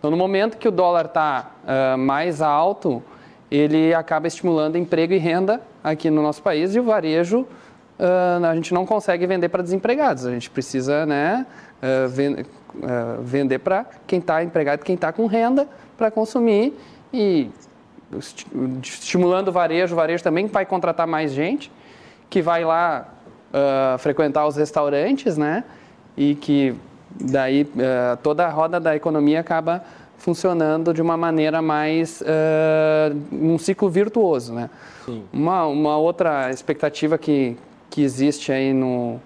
Então, 0.00 0.10
no 0.10 0.16
momento 0.16 0.56
que 0.56 0.66
o 0.66 0.70
dólar 0.70 1.04
está 1.04 1.50
uh, 1.62 1.98
mais 1.98 2.40
alto, 2.40 3.02
ele 3.50 3.92
acaba 3.92 4.26
estimulando 4.26 4.78
emprego 4.78 5.12
e 5.12 5.18
renda 5.18 5.60
aqui 5.84 6.08
no 6.08 6.22
nosso 6.22 6.42
país 6.42 6.74
e 6.74 6.80
o 6.80 6.82
varejo 6.82 7.40
uh, 7.40 8.46
a 8.46 8.54
gente 8.54 8.72
não 8.72 8.86
consegue 8.86 9.26
vender 9.26 9.50
para 9.50 9.62
desempregados. 9.62 10.24
A 10.24 10.30
gente 10.30 10.48
precisa 10.48 11.04
né, 11.04 11.46
uh, 11.82 12.08
ven 12.08 12.46
vender 13.20 13.58
para 13.58 13.84
quem 14.06 14.20
está 14.20 14.42
empregado, 14.42 14.84
quem 14.84 14.94
está 14.94 15.12
com 15.12 15.26
renda 15.26 15.68
para 15.98 16.08
consumir 16.08 16.72
e 17.12 17.50
estimulando 18.80 19.48
o 19.48 19.52
varejo. 19.52 19.92
O 19.92 19.96
varejo 19.96 20.22
também 20.22 20.46
vai 20.46 20.64
contratar 20.64 21.06
mais 21.06 21.32
gente 21.32 21.70
que 22.30 22.40
vai 22.40 22.64
lá 22.64 23.08
frequentar 23.98 24.46
os 24.46 24.54
restaurantes, 24.54 25.36
né? 25.36 25.64
E 26.16 26.36
que 26.36 26.76
daí 27.18 27.62
uh, 27.62 28.16
toda 28.22 28.46
a 28.46 28.50
roda 28.50 28.78
da 28.78 28.94
economia 28.94 29.40
acaba 29.40 29.82
funcionando 30.18 30.92
de 30.92 31.00
uma 31.00 31.16
maneira 31.16 31.62
mais 31.62 32.20
uh, 32.20 33.16
um 33.32 33.58
ciclo 33.58 33.88
virtuoso, 33.88 34.52
né? 34.52 34.70
Uma, 35.32 35.66
uma 35.66 35.96
outra 35.96 36.50
expectativa 36.50 37.18
que, 37.18 37.56
que 37.88 38.02
existe 38.02 38.52
aí 38.52 38.72
no, 38.72 39.18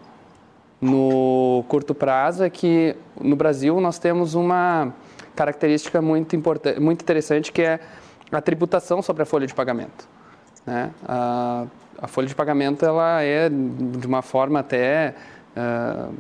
no 0.81 1.65
curto 1.69 1.95
prazo 1.95 2.45
é 2.45 2.49
que 2.49 2.97
no 3.21 3.37
Brasil 3.37 3.79
nós 3.81 3.99
temos 3.99 4.35
uma 4.35 4.95
característica 5.35 6.01
muito 6.01 6.37
importante, 6.37 6.81
muito 6.81 7.03
interessante 7.03 7.53
que 7.53 7.63
é 7.63 7.81
a 8.31 8.41
tributação 8.41 9.03
sobre 9.03 9.25
a 9.25 9.27
folha 9.27 9.47
de 9.47 9.55
pagamento. 9.55 10.09
Né? 10.65 10.91
A, 11.07 11.67
a 12.01 12.07
folha 12.07 12.29
de 12.29 12.35
pagamento 12.35 12.85
ela 12.85 13.21
é 13.23 13.49
de 13.49 14.07
uma 14.07 14.23
forma 14.23 14.61
até 14.61 15.15
uh, 15.57 16.15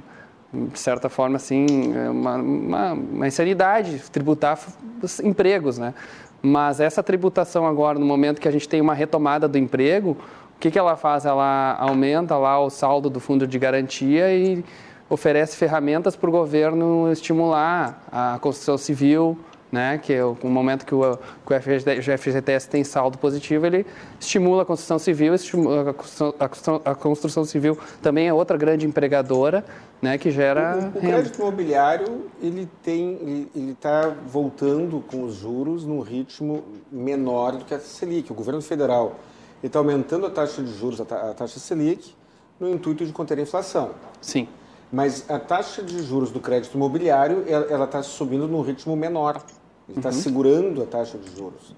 de 0.72 0.78
certa 0.78 1.09
forma, 1.09 1.36
assim, 1.36 1.66
é 1.94 2.10
uma, 2.10 2.36
uma, 2.36 2.93
uma 2.93 3.26
insanidade 3.26 3.98
tributar 4.10 4.59
os 5.02 5.20
empregos, 5.20 5.78
né? 5.78 5.94
Mas 6.43 6.78
essa 6.78 7.02
tributação 7.02 7.66
agora, 7.66 7.98
no 7.98 8.05
momento 8.05 8.40
que 8.40 8.47
a 8.47 8.51
gente 8.51 8.68
tem 8.68 8.81
uma 8.81 8.94
retomada 8.94 9.48
do 9.48 9.56
emprego, 9.56 10.10
o 10.10 10.60
que, 10.60 10.70
que 10.70 10.78
ela 10.78 10.97
faz? 10.97 11.24
Ela 11.24 11.76
aumenta 11.78 12.36
lá 12.36 12.60
o 12.60 12.70
saldo 12.70 13.09
do 13.09 13.18
fundo 13.18 13.47
de 13.47 13.59
garantia 13.59 14.32
e 14.35 14.64
oferece 15.09 15.56
ferramentas 15.56 16.16
para 16.16 16.28
o 16.28 16.32
governo 16.32 17.10
estimular 17.10 18.02
a 18.10 18.39
construção 18.40 18.76
civil, 18.76 19.39
né, 19.75 19.99
que 19.99 20.13
é 20.13 20.25
o, 20.25 20.37
momento 20.45 20.87
que 20.87 20.95
o, 20.95 21.19
que 21.45 21.53
o 21.53 22.19
FGTS 22.19 22.69
tem 22.69 22.85
saldo 22.85 23.19
positivo, 23.19 23.67
ele 23.67 23.85
estimula 24.21 24.63
a 24.63 24.65
construção 24.65 25.01
civil, 25.01 25.35
estimula 25.35 25.91
a, 25.91 25.93
construção, 25.93 26.35
a, 26.39 26.49
construção, 26.49 26.83
a 26.85 26.95
construção 26.95 27.45
civil 27.45 27.77
também 28.01 28.29
é 28.29 28.33
outra 28.33 28.57
grande 28.57 28.87
empregadora, 28.87 29.65
né, 30.01 30.17
que 30.17 30.31
gera 30.31 30.77
o, 30.77 30.85
o, 30.85 30.99
o 30.99 31.01
crédito 31.01 31.41
imobiliário 31.41 32.27
ele 32.41 32.69
tem 32.85 33.49
ele 33.53 33.73
está 33.73 34.15
voltando 34.29 35.03
com 35.11 35.25
os 35.25 35.35
juros 35.35 35.85
num 35.85 36.01
ritmo 36.01 36.63
menor 36.93 37.57
do 37.57 37.65
que 37.65 37.75
a 37.75 37.81
Selic. 37.81 38.31
O 38.31 38.35
governo 38.35 38.63
federal 38.63 39.19
está 39.61 39.81
aumentando 39.81 40.27
a 40.27 40.31
taxa 40.31 40.63
de 40.63 40.73
juros, 40.73 41.01
a, 41.01 41.05
ta, 41.05 41.31
a 41.31 41.35
taxa 41.35 41.59
Selic, 41.59 42.15
no 42.61 42.71
intuito 42.71 43.05
de 43.05 43.13
conter 43.13 43.39
a 43.39 43.43
inflação. 43.43 43.91
Sim. 44.21 44.47
Mas 44.95 45.29
a 45.29 45.41
taxa 45.41 45.83
de 45.83 46.01
juros 46.05 46.31
do 46.31 46.39
crédito 46.39 46.77
imobiliário 46.77 47.45
ela 47.49 47.85
está 47.85 48.01
subindo 48.01 48.47
num 48.47 48.61
ritmo 48.61 48.95
menor. 48.95 49.43
Ele 49.89 49.98
está 49.98 50.09
uhum. 50.09 50.15
segurando 50.15 50.82
a 50.82 50.86
taxa 50.86 51.19
de 51.19 51.35
juros. 51.36 51.70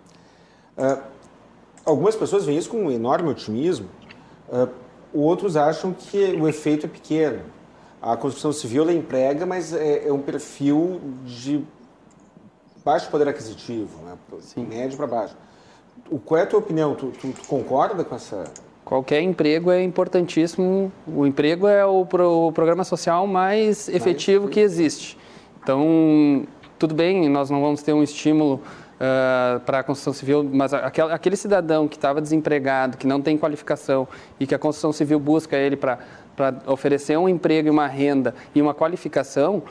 Uh, 0.76 1.02
algumas 1.84 2.14
pessoas 2.14 2.44
veem 2.44 2.58
isso 2.58 2.70
com 2.70 2.84
um 2.84 2.90
enorme 2.90 3.28
otimismo, 3.28 3.88
uh, 4.48 4.68
outros 5.12 5.56
acham 5.56 5.92
que 5.92 6.36
o 6.40 6.48
efeito 6.48 6.86
é 6.86 6.88
pequeno. 6.88 7.40
A 8.00 8.16
construção 8.16 8.52
civil 8.52 8.88
emprega, 8.90 9.46
mas 9.46 9.72
é, 9.72 10.06
é 10.08 10.12
um 10.12 10.20
perfil 10.20 11.00
de 11.24 11.64
baixo 12.84 13.10
poder 13.10 13.26
aquisitivo, 13.26 13.98
né? 14.04 14.16
médio 14.68 14.96
para 14.96 15.06
baixo. 15.06 15.36
O, 16.10 16.18
qual 16.18 16.38
é 16.38 16.44
a 16.44 16.46
tua 16.46 16.60
opinião? 16.60 16.94
Tu, 16.94 17.10
tu, 17.20 17.32
tu, 17.32 17.48
concorda 17.48 18.04
com 18.04 18.14
essa? 18.14 18.44
Qualquer 18.84 19.20
emprego 19.22 19.72
é 19.72 19.82
importantíssimo. 19.82 20.92
O 21.06 21.26
emprego 21.26 21.66
é 21.66 21.84
o, 21.84 22.06
pro, 22.06 22.46
o 22.46 22.52
programa 22.52 22.84
social 22.84 23.26
mais 23.26 23.88
efetivo 23.88 24.46
que 24.46 24.60
existe. 24.60 25.18
Então, 25.60 26.46
tudo 26.78 26.94
bem, 26.94 27.28
nós 27.28 27.50
não 27.50 27.60
vamos 27.60 27.82
ter 27.82 27.92
um 27.92 28.02
estímulo 28.02 28.60
uh, 28.96 29.60
para 29.60 29.80
a 29.80 29.82
construção 29.82 30.12
civil, 30.12 30.44
mas 30.44 30.72
aquele, 30.74 31.12
aquele 31.12 31.36
cidadão 31.36 31.88
que 31.88 31.96
estava 31.96 32.20
desempregado, 32.20 32.96
que 32.96 33.06
não 33.06 33.20
tem 33.20 33.38
qualificação 33.38 34.06
e 34.38 34.46
que 34.46 34.54
a 34.54 34.58
construção 34.58 34.92
civil 34.92 35.18
busca 35.18 35.56
ele 35.56 35.76
para 35.76 35.98
oferecer 36.66 37.16
um 37.16 37.28
emprego 37.28 37.68
e 37.68 37.70
uma 37.70 37.86
renda 37.86 38.34
e 38.54 38.60
uma 38.60 38.74
qualificação, 38.74 39.62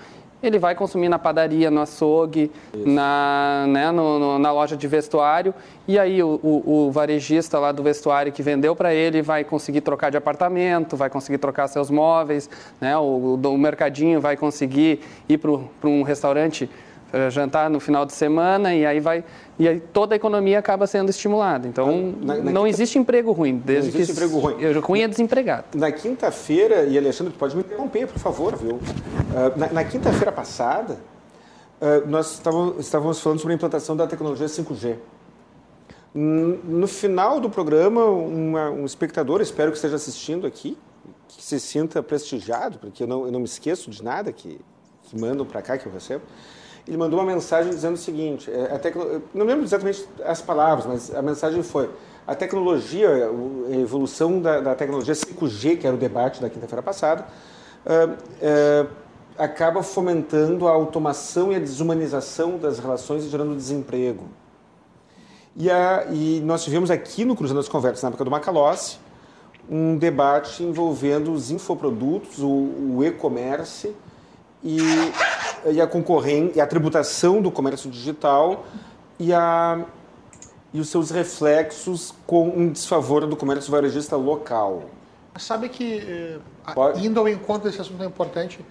ele 0.43 0.59
vai 0.59 0.75
consumir 0.75 1.09
na 1.09 1.17
padaria, 1.17 1.71
no 1.71 1.81
açougue, 1.81 2.51
na, 2.73 3.65
né, 3.67 3.91
no, 3.91 4.19
no, 4.19 4.39
na 4.39 4.51
loja 4.51 4.75
de 4.77 4.87
vestuário, 4.87 5.53
e 5.87 5.97
aí 5.97 6.21
o, 6.21 6.39
o, 6.43 6.87
o 6.87 6.91
varejista 6.91 7.57
lá 7.57 7.71
do 7.71 7.81
vestuário 7.81 8.31
que 8.31 8.43
vendeu 8.43 8.75
para 8.75 8.93
ele 8.93 9.21
vai 9.21 9.43
conseguir 9.43 9.81
trocar 9.81 10.11
de 10.11 10.17
apartamento, 10.17 10.95
vai 10.95 11.09
conseguir 11.09 11.37
trocar 11.37 11.67
seus 11.67 11.89
móveis, 11.89 12.49
né, 12.79 12.95
o, 12.97 13.35
o 13.35 13.57
mercadinho 13.57 14.21
vai 14.21 14.37
conseguir 14.37 14.99
ir 15.27 15.37
para 15.37 15.89
um 15.89 16.03
restaurante 16.03 16.65
eh, 16.65 16.94
jantar 17.29 17.69
no 17.69 17.79
final 17.79 18.05
de 18.05 18.13
semana 18.13 18.73
e 18.73 18.85
aí 18.85 18.99
vai 18.99 19.23
e 19.57 19.67
aí 19.67 19.79
toda 19.79 20.15
a 20.15 20.17
economia 20.17 20.59
acaba 20.59 20.85
sendo 20.85 21.09
estimulada. 21.09 21.67
Então 21.67 22.13
na, 22.21 22.35
na 22.35 22.51
não 22.51 22.63
quinta... 22.63 22.69
existe 22.69 22.99
emprego 22.99 23.31
ruim, 23.31 23.57
desde 23.57 23.91
não 23.91 23.99
existe 23.99 24.13
que 24.13 24.23
emprego 24.23 24.39
ruim. 24.39 24.65
O 24.65 24.79
ruim 24.81 25.01
é 25.01 25.07
desempregado. 25.07 25.65
Na 25.75 25.91
quinta-feira 25.91 26.83
e 26.83 26.97
Alexandre 26.97 27.33
pode 27.33 27.55
me 27.55 27.61
interromper, 27.61 28.07
por 28.07 28.19
favor, 28.19 28.55
viu? 28.55 28.75
Uh, 28.75 28.81
na, 29.57 29.69
na 29.71 29.83
quinta-feira 29.83 30.31
passada 30.31 30.97
uh, 31.81 32.07
nós 32.07 32.33
estávamos, 32.33 32.79
estávamos 32.79 33.19
falando 33.19 33.39
sobre 33.39 33.53
a 33.53 33.55
implantação 33.55 33.95
da 33.95 34.07
tecnologia 34.07 34.47
5G. 34.47 34.95
No 36.13 36.87
final 36.87 37.41
do 37.41 37.49
programa, 37.49 38.05
uma, 38.05 38.69
um 38.69 38.85
espectador, 38.85 39.41
espero 39.41 39.69
que 39.71 39.77
esteja 39.77 39.97
assistindo 39.97 40.47
aqui, 40.47 40.77
que 41.27 41.43
se 41.43 41.59
sinta 41.59 42.01
prestigiado, 42.01 42.79
porque 42.79 43.03
eu 43.03 43.07
não, 43.07 43.25
eu 43.25 43.31
não 43.33 43.39
me 43.39 43.45
esqueço 43.45 43.91
de 43.91 44.01
nada 44.01 44.31
que, 44.31 44.57
que 45.03 45.19
mandam 45.19 45.45
para 45.45 45.61
cá, 45.61 45.77
que 45.77 45.85
eu 45.85 45.91
recebo 45.91 46.23
ele 46.87 46.97
mandou 46.97 47.19
uma 47.19 47.25
mensagem 47.25 47.71
dizendo 47.71 47.95
o 47.95 47.97
seguinte: 47.97 48.51
é, 48.51 48.65
a 48.65 48.79
não 49.33 49.45
lembro 49.45 49.63
exatamente 49.63 50.07
as 50.23 50.41
palavras, 50.41 50.85
mas 50.85 51.15
a 51.15 51.21
mensagem 51.21 51.63
foi: 51.63 51.89
a 52.27 52.35
tecnologia, 52.35 53.09
a 53.09 53.75
evolução 53.75 54.41
da, 54.41 54.61
da 54.61 54.75
tecnologia 54.75 55.13
5G, 55.13 55.77
que 55.77 55.87
era 55.87 55.95
o 55.95 55.99
debate 55.99 56.41
da 56.41 56.49
quinta-feira 56.49 56.83
passada, 56.83 57.25
acaba 59.37 59.83
fomentando 59.83 60.67
a 60.67 60.71
automação 60.71 61.51
e 61.51 61.55
a 61.55 61.59
desumanização 61.59 62.57
das 62.57 62.79
relações 62.79 63.25
e 63.25 63.29
gerando 63.29 63.55
desemprego. 63.55 64.25
E, 65.55 65.69
a, 65.69 66.07
e 66.11 66.41
nós 66.41 66.63
tivemos 66.63 66.91
aqui 66.91 67.23
no 67.23 67.35
Cruzando 67.35 67.59
as 67.59 67.69
Conversas, 67.69 68.03
na 68.03 68.09
época 68.09 68.25
do 68.25 68.31
Macalossi, 68.31 68.97
um 69.69 69.97
debate 69.97 70.63
envolvendo 70.63 71.31
os 71.31 71.49
infoprodutos, 71.49 72.39
o, 72.39 72.47
o 72.47 73.03
e-commerce 73.03 73.95
e 74.63 74.79
e 75.71 75.81
a 75.81 75.87
concorrência, 75.87 76.63
a 76.63 76.67
tributação 76.67 77.41
do 77.41 77.51
comércio 77.51 77.89
digital 77.89 78.65
e, 79.19 79.33
a, 79.33 79.83
e 80.73 80.79
os 80.79 80.89
seus 80.89 81.09
reflexos 81.09 82.13
com 82.25 82.49
um 82.49 82.69
desfavor 82.69 83.25
do 83.25 83.35
comércio 83.35 83.71
varejista 83.71 84.15
local. 84.15 84.83
Sabe 85.37 85.67
que, 85.69 85.99
eh, 85.99 86.39
Pode. 86.73 87.05
indo 87.05 87.19
ao 87.19 87.27
encontro 87.27 87.69
desse 87.69 87.81
assunto 87.81 88.03
importante, 88.03 88.65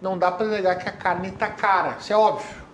não 0.00 0.16
dá 0.16 0.30
para 0.30 0.46
negar 0.46 0.76
que 0.76 0.88
a 0.88 0.92
carne 0.92 1.28
está 1.28 1.48
cara, 1.48 1.96
isso 2.00 2.12
é 2.12 2.16
óbvio. 2.16 2.64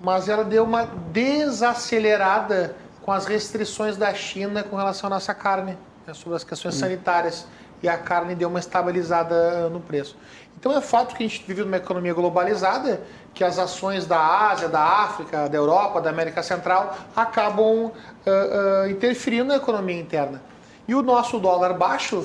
Mas 0.00 0.28
ela 0.28 0.44
deu 0.44 0.64
uma 0.64 0.84
desacelerada 1.12 2.74
com 3.02 3.12
as 3.12 3.26
restrições 3.26 3.96
da 3.96 4.12
China 4.14 4.62
com 4.62 4.76
relação 4.76 5.06
à 5.06 5.10
nossa 5.10 5.32
carne, 5.34 5.76
né, 6.06 6.14
sobre 6.14 6.36
as 6.36 6.42
questões 6.42 6.74
sanitárias. 6.74 7.46
E 7.82 7.88
a 7.88 7.98
carne 7.98 8.34
deu 8.34 8.48
uma 8.48 8.58
estabilizada 8.58 9.68
no 9.68 9.78
preço. 9.78 10.16
Então 10.58 10.72
é 10.72 10.80
fato 10.80 11.14
que 11.14 11.22
a 11.24 11.26
gente 11.28 11.44
vive 11.46 11.62
numa 11.62 11.76
economia 11.76 12.14
globalizada, 12.14 13.02
que 13.34 13.42
as 13.44 13.58
ações 13.58 14.06
da 14.06 14.18
Ásia, 14.50 14.68
da 14.68 14.80
África, 14.80 15.48
da 15.48 15.56
Europa, 15.56 16.00
da 16.00 16.10
América 16.10 16.42
Central 16.42 16.94
acabam 17.14 17.90
ah, 18.26 18.82
ah, 18.84 18.88
interferindo 18.90 19.46
na 19.46 19.56
economia 19.56 19.98
interna. 19.98 20.40
E 20.86 20.94
o 20.94 21.02
nosso 21.02 21.38
dólar 21.38 21.72
baixo, 21.74 22.22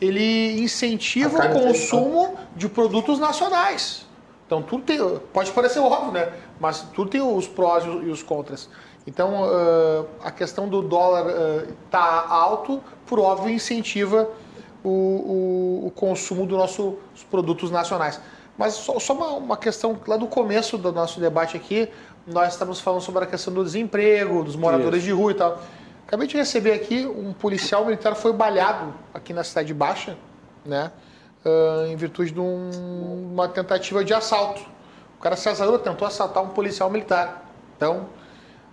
ele 0.00 0.60
incentiva 0.60 1.38
o 1.46 1.52
consumo 1.68 2.36
de 2.54 2.68
produtos 2.68 3.18
nacionais. 3.18 4.06
Então 4.46 4.62
tudo 4.62 4.84
tem, 4.84 4.98
pode 5.32 5.50
parecer 5.50 5.80
óbvio, 5.80 6.12
né? 6.12 6.32
Mas 6.60 6.80
tudo 6.94 7.10
tem 7.10 7.20
os 7.20 7.48
prós 7.48 7.84
e 7.84 7.88
os- 7.88 8.22
contras. 8.22 8.68
Então 9.06 9.44
ah, 9.44 10.04
a 10.24 10.30
questão 10.30 10.68
do 10.68 10.80
dólar 10.82 11.26
estar 11.84 12.26
alto, 12.28 12.82
por 13.06 13.18
óbvio, 13.20 13.50
incentiva 13.52 14.28
o, 14.88 15.82
o- 15.82 15.86
o 15.86 15.90
consumo 15.90 16.46
dos 16.46 16.56
nossos 16.58 16.94
produtos 17.30 17.70
nacionais. 17.70 18.20
Mas 18.58 18.74
só, 18.74 18.98
só 18.98 19.12
uma, 19.12 19.28
uma 19.32 19.56
questão 19.56 19.98
lá 20.06 20.16
do 20.16 20.26
começo 20.26 20.78
do 20.78 20.92
nosso 20.92 21.20
debate 21.20 21.56
aqui, 21.56 21.88
nós 22.26 22.52
estamos 22.54 22.80
falando 22.80 23.00
sobre 23.02 23.24
a 23.24 23.26
questão 23.26 23.52
do 23.52 23.62
desemprego, 23.64 24.42
dos 24.42 24.56
moradores 24.56 25.02
de 25.02 25.12
rua 25.12 25.30
e 25.32 25.34
tal. 25.34 25.60
Acabei 26.06 26.26
de 26.26 26.36
receber 26.36 26.72
aqui 26.72 27.04
um 27.06 27.32
policial 27.32 27.84
militar 27.84 28.14
foi 28.14 28.32
baleado 28.32 28.94
aqui 29.12 29.32
na 29.32 29.42
cidade 29.44 29.74
baixa, 29.74 30.16
né? 30.64 30.90
ah, 31.44 31.86
em 31.88 31.96
virtude 31.96 32.30
de 32.32 32.40
um- 32.40 33.30
uma 33.32 33.48
tentativa 33.48 34.04
de 34.04 34.14
assalto. 34.14 34.62
O 35.18 35.22
cara 35.22 35.36
se 35.36 35.48
azarou, 35.48 35.78
tentou 35.78 36.06
assaltar 36.06 36.42
um 36.42 36.48
policial 36.48 36.88
militar. 36.90 37.50
Então, 37.76 38.06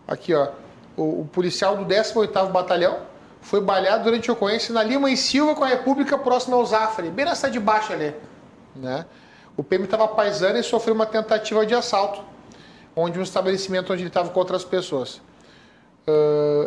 aqui 0.07 0.34
ó, 0.34 0.49
o, 0.95 1.22
o 1.22 1.30
policial 1.31 1.76
do 1.77 1.85
18º 1.85 2.52
Batalhão 2.52 2.99
foi 3.44 3.61
baleado 3.61 4.06
durante 4.06 4.30
a 4.30 4.34
ocorrência 4.34 4.74
na 4.74 4.82
Lima 4.82 5.11
e 5.11 5.18
Silva 5.18 5.53
com 5.53 5.64
a 5.64 5.68
República 5.68 6.18
próxima 6.18 6.56
ao 6.56 6.65
Zafre, 6.65 7.10
bem 7.10 7.26
na 7.26 7.36
cidade 7.36 7.60
baixa 7.60 7.94
ali, 7.94 8.15
né? 8.76 9.06
O 9.56 9.64
PM 9.64 9.84
estava 9.84 10.07
paisano 10.07 10.57
e 10.57 10.64
sofreu 10.64 10.95
uma 10.95 11.06
tentativa 11.06 11.65
de 11.65 11.76
assalto, 11.76 12.24
onde 12.95 13.20
um 13.20 13.22
estabelecimento 13.22 13.94
onde 13.94 14.02
ele 14.02 14.07
estava 14.07 14.30
com 14.30 14.40
outras 14.40 14.64
pessoas. 14.64 15.22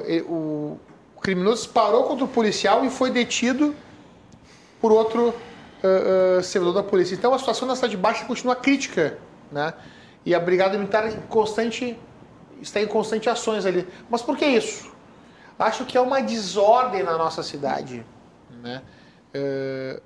E- 0.06 0.20
o 0.28 0.78
criminoso 1.20 1.62
disparou 1.64 2.04
contra 2.04 2.24
o 2.24 2.28
policial 2.28 2.84
e 2.84 2.90
foi 2.90 3.10
detido 3.10 3.74
por 4.80 4.92
outro 4.92 5.34
ah, 5.82 6.38
ah, 6.38 6.42
servidor 6.42 6.74
da 6.74 6.82
polícia. 6.82 7.14
Então 7.14 7.34
a 7.34 7.38
situação 7.38 7.66
na 7.66 7.74
cidade 7.74 7.96
baixa 7.96 8.24
continua 8.24 8.54
crítica, 8.54 9.18
né? 9.50 9.74
E 10.24 10.34
a 10.34 10.38
brigada 10.38 10.76
militar 10.76 11.08
em 11.08 11.20
constante 11.22 11.98
está 12.60 12.80
em 12.80 12.86
constante 12.86 13.28
ações 13.28 13.66
ali. 13.66 13.86
Mas 14.08 14.22
por 14.22 14.36
que 14.36 14.44
isso? 14.44 14.94
Acho 15.58 15.84
que 15.84 15.96
é 15.96 16.00
uma 16.00 16.20
desordem 16.20 17.02
na 17.02 17.16
nossa 17.16 17.42
cidade, 17.42 18.04
né? 18.62 18.82
Eh, 19.32 20.00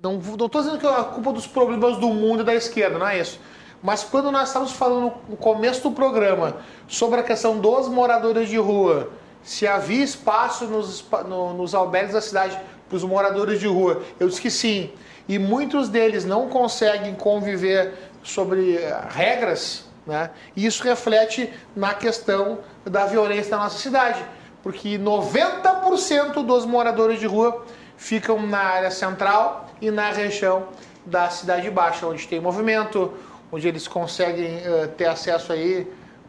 não 0.00 0.18
estou 0.18 0.48
dizendo 0.48 0.78
que 0.78 0.86
é 0.86 0.90
a 0.90 1.04
culpa 1.04 1.32
dos 1.32 1.46
problemas 1.46 1.96
do 1.96 2.08
mundo 2.08 2.42
e 2.42 2.44
da 2.44 2.54
esquerda, 2.54 2.98
não 2.98 3.06
é 3.06 3.18
isso. 3.20 3.38
Mas 3.82 4.02
quando 4.02 4.30
nós 4.32 4.48
estávamos 4.48 4.72
falando 4.72 5.12
no 5.28 5.36
começo 5.36 5.82
do 5.82 5.92
programa 5.92 6.56
sobre 6.88 7.20
a 7.20 7.22
questão 7.22 7.58
dos 7.58 7.88
moradores 7.88 8.48
de 8.48 8.56
rua, 8.56 9.10
se 9.42 9.66
havia 9.66 10.02
espaço 10.04 10.66
nos, 10.66 11.04
no- 11.28 11.54
nos 11.54 11.74
albergues 11.74 12.14
da 12.14 12.20
cidade 12.20 12.58
para 12.88 12.96
os 12.96 13.04
moradores 13.04 13.58
de 13.60 13.66
rua, 13.66 14.02
eu 14.18 14.28
disse 14.28 14.40
que 14.40 14.50
sim. 14.50 14.90
E 15.28 15.38
muitos 15.38 15.88
deles 15.88 16.24
não 16.24 16.48
conseguem 16.48 17.14
conviver 17.14 17.94
sobre 18.24 18.76
eh, 18.76 19.02
regras, 19.08 19.84
né? 20.06 20.30
E 20.56 20.66
isso 20.66 20.82
reflete 20.82 21.52
na 21.74 21.94
questão 21.94 22.58
da 22.84 23.06
violência 23.06 23.56
na 23.56 23.64
nossa 23.64 23.78
cidade. 23.78 24.24
Porque 24.62 24.98
90% 24.98 26.44
dos 26.44 26.64
moradores 26.64 27.18
de 27.18 27.26
rua 27.26 27.64
ficam 27.96 28.44
na 28.46 28.58
área 28.58 28.90
central 28.90 29.70
e 29.80 29.90
na 29.90 30.10
região 30.10 30.68
da 31.04 31.28
Cidade 31.30 31.68
Baixa, 31.70 32.06
onde 32.06 32.26
tem 32.28 32.40
movimento, 32.40 33.12
onde 33.50 33.66
eles 33.66 33.88
conseguem 33.88 34.60
eh, 34.64 34.88
ter 34.96 35.06
acesso 35.06 35.52
aí 35.52 35.86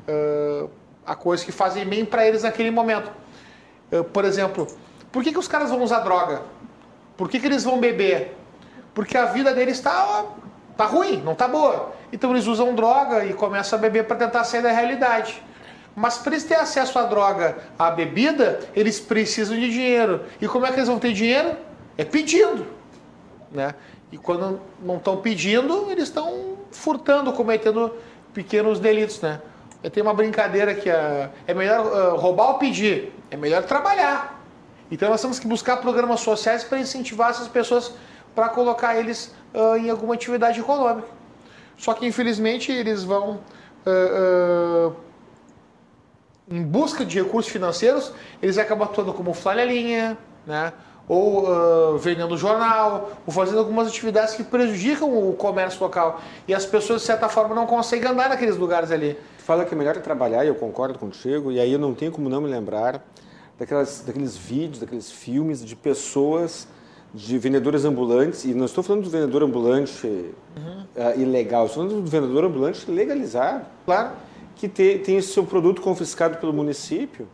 eh, 0.08 0.66
a 1.06 1.16
coisas 1.16 1.45
que 1.45 1.52
fazem 1.52 1.86
bem 1.86 2.04
para 2.04 2.28
eles 2.28 2.44
naquele 2.44 2.72
momento. 2.72 3.12
Eh, 3.91 4.02
por 4.02 4.26
exemplo, 4.26 4.68
por 5.12 5.24
que, 5.24 5.32
que 5.32 5.38
os 5.38 5.48
caras 5.48 5.70
vão 5.70 5.84
usar 5.84 6.00
droga? 6.00 6.41
Por 7.16 7.30
que, 7.30 7.40
que 7.40 7.45
eles 7.45 7.64
vão 7.64 7.80
beber? 7.80 8.36
Porque 8.94 9.16
a 9.16 9.26
vida 9.26 9.54
deles 9.54 9.78
está 9.78 10.26
tá 10.78 10.86
ruim, 10.86 11.22
não 11.24 11.36
tá 11.36 11.48
boa. 11.48 11.94
Então 12.12 12.32
eles 12.32 12.48
usam 12.48 12.76
droga 12.76 13.26
e 13.26 13.34
começam 13.34 13.78
a 13.78 13.82
beber 13.82 14.06
para 14.06 14.18
tentar 14.18 14.44
sair 14.44 14.62
da 14.62 14.72
realidade. 14.72 15.41
Mas 15.95 16.18
para 16.18 16.34
eles 16.34 16.44
terem 16.44 16.64
acesso 16.64 16.98
à 16.98 17.04
droga, 17.04 17.58
à 17.78 17.91
bebida, 17.91 18.60
eles 18.76 19.00
precisam 19.00 19.58
de 19.58 19.70
dinheiro. 19.70 20.22
E 20.41 20.48
como 20.48 20.66
é 20.66 20.70
que 20.72 20.76
eles 20.76 20.88
vão 20.88 20.98
ter 20.98 21.14
dinheiro? 21.14 21.56
É 21.98 22.04
pedindo. 22.04 22.66
Né? 23.52 23.76
E 24.12 24.18
quando 24.18 24.60
não 24.82 24.98
estão 24.98 25.18
pedindo, 25.18 25.91
eles 25.91 26.06
estão 26.06 26.58
furtando, 26.72 27.32
cometendo 27.34 27.95
pequenos 28.34 28.80
delitos. 28.80 29.22
Né? 29.22 29.40
Tenho 29.91 30.06
uma 30.06 30.14
brincadeira 30.14 30.74
que 30.74 30.90
é, 30.90 31.30
é 31.45 31.54
melhor 31.54 31.86
ah, 31.86 32.20
roubar 32.20 32.50
ou 32.50 32.54
pedir, 32.56 33.14
é 33.30 33.38
melhor 33.38 33.64
trabalhar. 33.64 34.41
Então 34.91 35.10
nós 35.10 35.22
temos 35.22 35.40
que 35.40 35.48
buscar 35.48 35.78
programas 35.78 36.20
sociais 36.20 36.64
para 36.64 36.80
incentivar 36.80 37.32
essas 37.32 37.48
pessoas 37.48 37.94
para 38.34 38.50
colocar 38.50 38.96
eles 38.98 39.34
ah, 39.54 39.78
em 39.78 39.90
alguma 39.90 40.14
atividade 40.14 40.60
econômica. 40.60 41.08
Só 41.78 41.94
que 41.94 42.06
infelizmente 42.06 42.72
eles 42.72 43.04
vão 43.04 43.40
ah, 43.86 44.92
em 46.50 46.64
busca 46.64 47.06
de 47.06 47.22
recursos 47.22 47.52
financeiros, 47.52 48.12
eles 48.42 48.58
acabam 48.58 48.88
atuando 48.88 49.14
como 49.14 49.34
flanelinha, 49.34 50.18
né? 50.46 50.74
ou 51.08 51.48
ah, 51.48 51.98
vendendo 51.98 52.38
jornal, 52.38 53.12
ou 53.26 53.34
fazendo 53.34 53.60
algumas 53.60 53.88
atividades 53.88 54.36
que 54.36 54.44
prejudicam 54.44 55.30
o 55.30 55.34
comércio 55.34 55.82
local. 55.82 56.22
E 56.48 56.54
as 56.54 56.66
pessoas, 56.66 57.02
de 57.02 57.08
certa 57.08 57.30
forma, 57.30 57.54
não 57.54 57.66
conseguem 57.66 58.10
andar 58.10 58.30
naqueles 58.30 58.58
lugares 58.58 58.92
ali. 58.92 59.18
Tu 59.38 59.44
fala 59.44 59.66
que 59.66 59.74
é 59.74 59.78
melhor 59.78 59.96
trabalhar, 59.98 60.46
e 60.46 60.48
eu 60.48 60.56
concordo 60.56 60.98
contigo, 60.98 61.52
e 61.52 61.60
aí 61.60 61.74
eu 61.74 61.80
não 61.80 61.94
tenho 61.94 62.12
como 62.12 62.30
não 62.30 62.42
me 62.42 62.50
lembrar 62.50 63.06
daquelas, 63.60 64.04
daqueles 64.06 64.38
vídeos, 64.38 64.80
daqueles 64.80 65.12
filmes 65.12 65.64
de 65.64 65.76
pessoas, 65.76 66.68
de 67.14 67.38
vendedores 67.38 67.85
ambulantes, 67.85 68.44
e 68.44 68.53
não 68.53 68.65
estou 68.65 68.84
falando 68.84 69.03
do 69.03 69.10
vendedor 69.10 69.44
ambulante 69.44 70.34
ah, 70.98 71.15
ilegal, 71.15 71.68
estou 71.68 71.84
falando 71.84 72.02
do 72.03 72.10
vendedor 72.10 72.45
ambulante 72.45 72.90
legalizado, 72.90 73.65
Claro. 73.85 74.14
que 74.56 74.68
te- 74.68 74.98
tem 74.99 75.18
o 75.18 75.23
seu 75.23 75.44
produto 75.45 75.81
confiscado 75.81 76.38
pelo 76.38 76.52
município. 76.53 77.27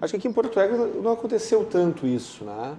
Acho 0.00 0.12
que 0.12 0.18
aqui 0.18 0.28
em 0.28 0.32
Porto 0.32 0.58
Alegre 0.58 1.00
não 1.02 1.12
aconteceu 1.12 1.64
tanto 1.64 2.06
isso, 2.06 2.44
né? 2.44 2.76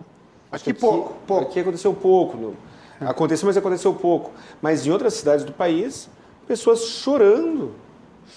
Acho 0.52 0.64
Aqui 0.64 0.74
que 0.74 0.80
pouco, 0.80 1.14
pouco. 1.28 1.44
Aqui 1.44 1.60
aconteceu 1.60 1.94
pouco. 1.94 2.38
no- 2.38 2.56
Aconteceu, 3.02 3.46
mas 3.48 3.56
aconteceu 3.58 3.94
pouco. 3.94 4.32
Mas 4.62 4.86
em 4.88 4.92
outras 4.92 5.14
cidades 5.16 5.44
do 5.46 5.52
país, 5.54 6.10
pessoas 6.48 6.82
chorando, 6.86 7.72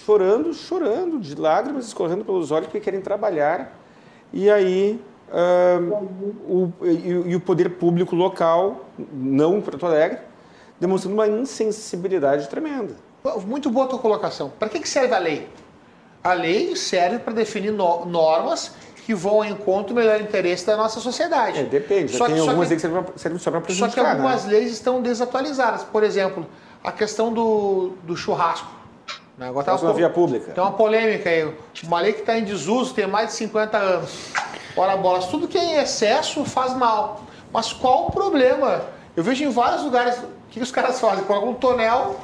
chorando, 0.04 0.52
chorando, 0.52 1.18
de 1.20 1.34
lágrimas 1.36 1.86
escorrendo 1.86 2.24
pelos 2.24 2.50
olhos 2.50 2.66
porque 2.66 2.80
querem 2.80 3.00
trabalhar. 3.00 3.76
E 4.32 4.48
aí, 4.50 5.00
ah, 5.32 5.78
o, 6.46 6.70
e, 6.82 7.08
e 7.30 7.36
o 7.36 7.40
poder 7.40 7.70
público 7.70 8.14
local, 8.14 8.84
não 9.12 9.56
em 9.58 9.60
Porto 9.60 9.86
Alegre, 9.86 10.18
demonstrando 10.78 11.14
uma 11.14 11.26
insensibilidade 11.26 12.48
tremenda. 12.48 12.94
Muito 13.46 13.70
boa 13.70 13.86
a 13.86 13.88
tua 13.88 13.98
colocação. 13.98 14.50
Para 14.58 14.68
que, 14.68 14.80
que 14.80 14.88
serve 14.88 15.14
a 15.14 15.18
lei? 15.18 15.48
A 16.22 16.32
lei 16.34 16.74
serve 16.76 17.18
para 17.20 17.32
definir 17.32 17.72
no- 17.72 18.04
normas 18.04 18.72
que 19.06 19.14
vão 19.14 19.36
ao 19.36 19.44
encontro 19.44 19.94
do 19.94 19.98
melhor 20.00 20.20
interesse 20.20 20.66
da 20.66 20.76
nossa 20.76 21.00
sociedade. 21.00 21.58
É, 21.58 21.62
depende. 21.64 22.16
Só 22.16 22.26
tem 22.26 22.34
que- 22.36 22.40
só 22.42 22.48
algumas 22.50 22.68
leis 22.68 22.82
que 22.82 22.88
servem, 22.88 23.04
servem 23.16 23.38
só 23.40 23.50
para 23.50 23.60
Só 23.60 23.64
prejudicar. 23.66 24.04
que 24.04 24.10
algumas 24.10 24.44
né? 24.44 24.52
leis 24.52 24.70
estão 24.72 25.00
desatualizadas. 25.02 25.82
Por 25.84 26.02
exemplo, 26.04 26.46
a 26.84 26.92
questão 26.92 27.32
do, 27.32 27.92
do 28.04 28.16
churrasco. 28.16 28.68
Né? 29.38 29.48
Agora 29.48 29.64
tá 29.66 29.74
uma 29.76 29.88
na 29.88 29.92
via 29.92 30.10
pública. 30.10 30.52
Tem 30.52 30.62
uma 30.62 30.72
polêmica 30.72 31.30
aí. 31.30 31.52
Uma 31.84 32.00
lei 32.00 32.12
que 32.12 32.20
está 32.20 32.36
em 32.38 32.44
desuso 32.44 32.92
tem 32.94 33.06
mais 33.06 33.28
de 33.30 33.34
50 33.34 33.76
anos. 33.78 34.10
Ora, 34.76 34.96
bolas, 34.96 35.26
tudo 35.26 35.46
que 35.46 35.58
é 35.58 35.64
em 35.64 35.74
excesso 35.74 36.44
faz 36.44 36.74
mal. 36.74 37.22
Mas 37.52 37.72
qual 37.72 38.06
o 38.06 38.10
problema? 38.10 38.82
Eu 39.16 39.22
vejo 39.22 39.44
em 39.44 39.50
vários 39.50 39.82
lugares, 39.82 40.16
o 40.18 40.26
que, 40.50 40.60
os 40.60 40.70
caras 40.70 40.98
fazem? 40.98 41.24
Colocam 41.24 41.50
um 41.50 41.54
tonel 41.54 42.18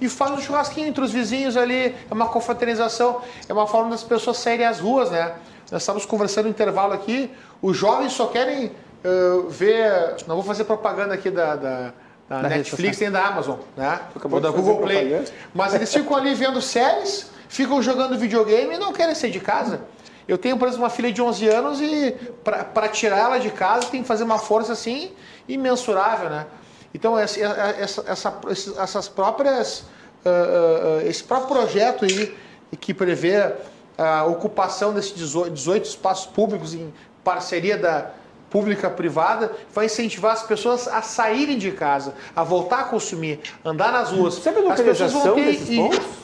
e 0.00 0.08
fazem 0.08 0.36
um 0.36 0.40
churrasquinho 0.40 0.88
entre 0.88 1.04
os 1.04 1.12
vizinhos 1.12 1.56
ali. 1.56 1.94
É 2.10 2.14
uma 2.14 2.28
confraternização, 2.28 3.20
é 3.48 3.52
uma 3.52 3.66
forma 3.66 3.90
das 3.90 4.02
pessoas 4.02 4.38
saírem 4.38 4.66
às 4.66 4.80
ruas, 4.80 5.10
né? 5.10 5.34
Nós 5.70 5.82
estávamos 5.82 6.04
conversando 6.04 6.44
no 6.44 6.50
intervalo 6.50 6.92
aqui, 6.92 7.30
os 7.62 7.76
jovens 7.76 8.12
só 8.12 8.26
querem 8.26 8.72
eh, 9.04 9.42
ver. 9.48 10.16
Não 10.26 10.34
vou 10.34 10.44
fazer 10.44 10.64
propaganda 10.64 11.14
aqui 11.14 11.30
da, 11.30 11.54
da, 11.54 11.92
da, 12.28 12.42
da 12.42 12.48
Netflix 12.48 12.98
tem 12.98 13.10
da 13.10 13.24
Amazon, 13.24 13.58
né? 13.76 14.00
Ou 14.30 14.40
da 14.40 14.50
Google 14.50 14.78
Play. 14.78 15.08
Propaganda. 15.08 15.30
Mas 15.54 15.74
eles 15.74 15.92
ficam 15.92 16.16
ali 16.16 16.34
vendo 16.34 16.60
séries, 16.60 17.30
ficam 17.48 17.80
jogando 17.82 18.18
videogame 18.18 18.74
e 18.74 18.78
não 18.78 18.92
querem 18.92 19.14
sair 19.14 19.30
de 19.30 19.40
casa. 19.40 19.80
Eu 20.26 20.38
tenho, 20.38 20.56
por 20.56 20.66
exemplo, 20.66 20.84
uma 20.84 20.90
filha 20.90 21.12
de 21.12 21.20
11 21.20 21.48
anos 21.48 21.80
e 21.80 22.16
para 22.42 22.88
tirar 22.88 23.18
ela 23.18 23.38
de 23.38 23.50
casa 23.50 23.88
tem 23.88 24.02
que 24.02 24.08
fazer 24.08 24.24
uma 24.24 24.38
força 24.38 24.72
assim 24.72 25.12
imensurável, 25.48 26.30
né? 26.30 26.46
Então, 26.94 27.18
essa, 27.18 27.40
essa, 27.40 28.04
essa, 28.06 28.40
essas 28.78 29.08
próprias, 29.08 29.80
uh, 30.24 30.98
uh, 31.02 31.08
esse 31.08 31.24
próprio 31.24 31.48
projeto 31.58 32.04
aí 32.04 32.34
que 32.80 32.94
prevê 32.94 33.52
a 33.98 34.24
ocupação 34.24 34.92
desses 34.92 35.14
18, 35.14 35.50
18 35.50 35.84
espaços 35.84 36.26
públicos 36.26 36.72
em 36.72 36.92
parceria 37.22 37.76
da, 37.76 38.10
pública 38.54 38.88
privada 38.88 39.50
vai 39.74 39.86
incentivar 39.86 40.30
as 40.30 40.44
pessoas 40.44 40.86
a 40.86 41.02
saírem 41.02 41.58
de 41.58 41.72
casa, 41.72 42.14
a 42.36 42.44
voltar 42.44 42.82
a 42.82 42.84
consumir, 42.84 43.40
andar 43.64 43.90
nas 43.90 44.12
ruas. 44.12 44.34
Sabe 44.34 44.64
a 44.64 44.72
as 44.72 44.80
pessoas 44.80 45.12
vão 45.12 45.34
ter, 45.34 45.58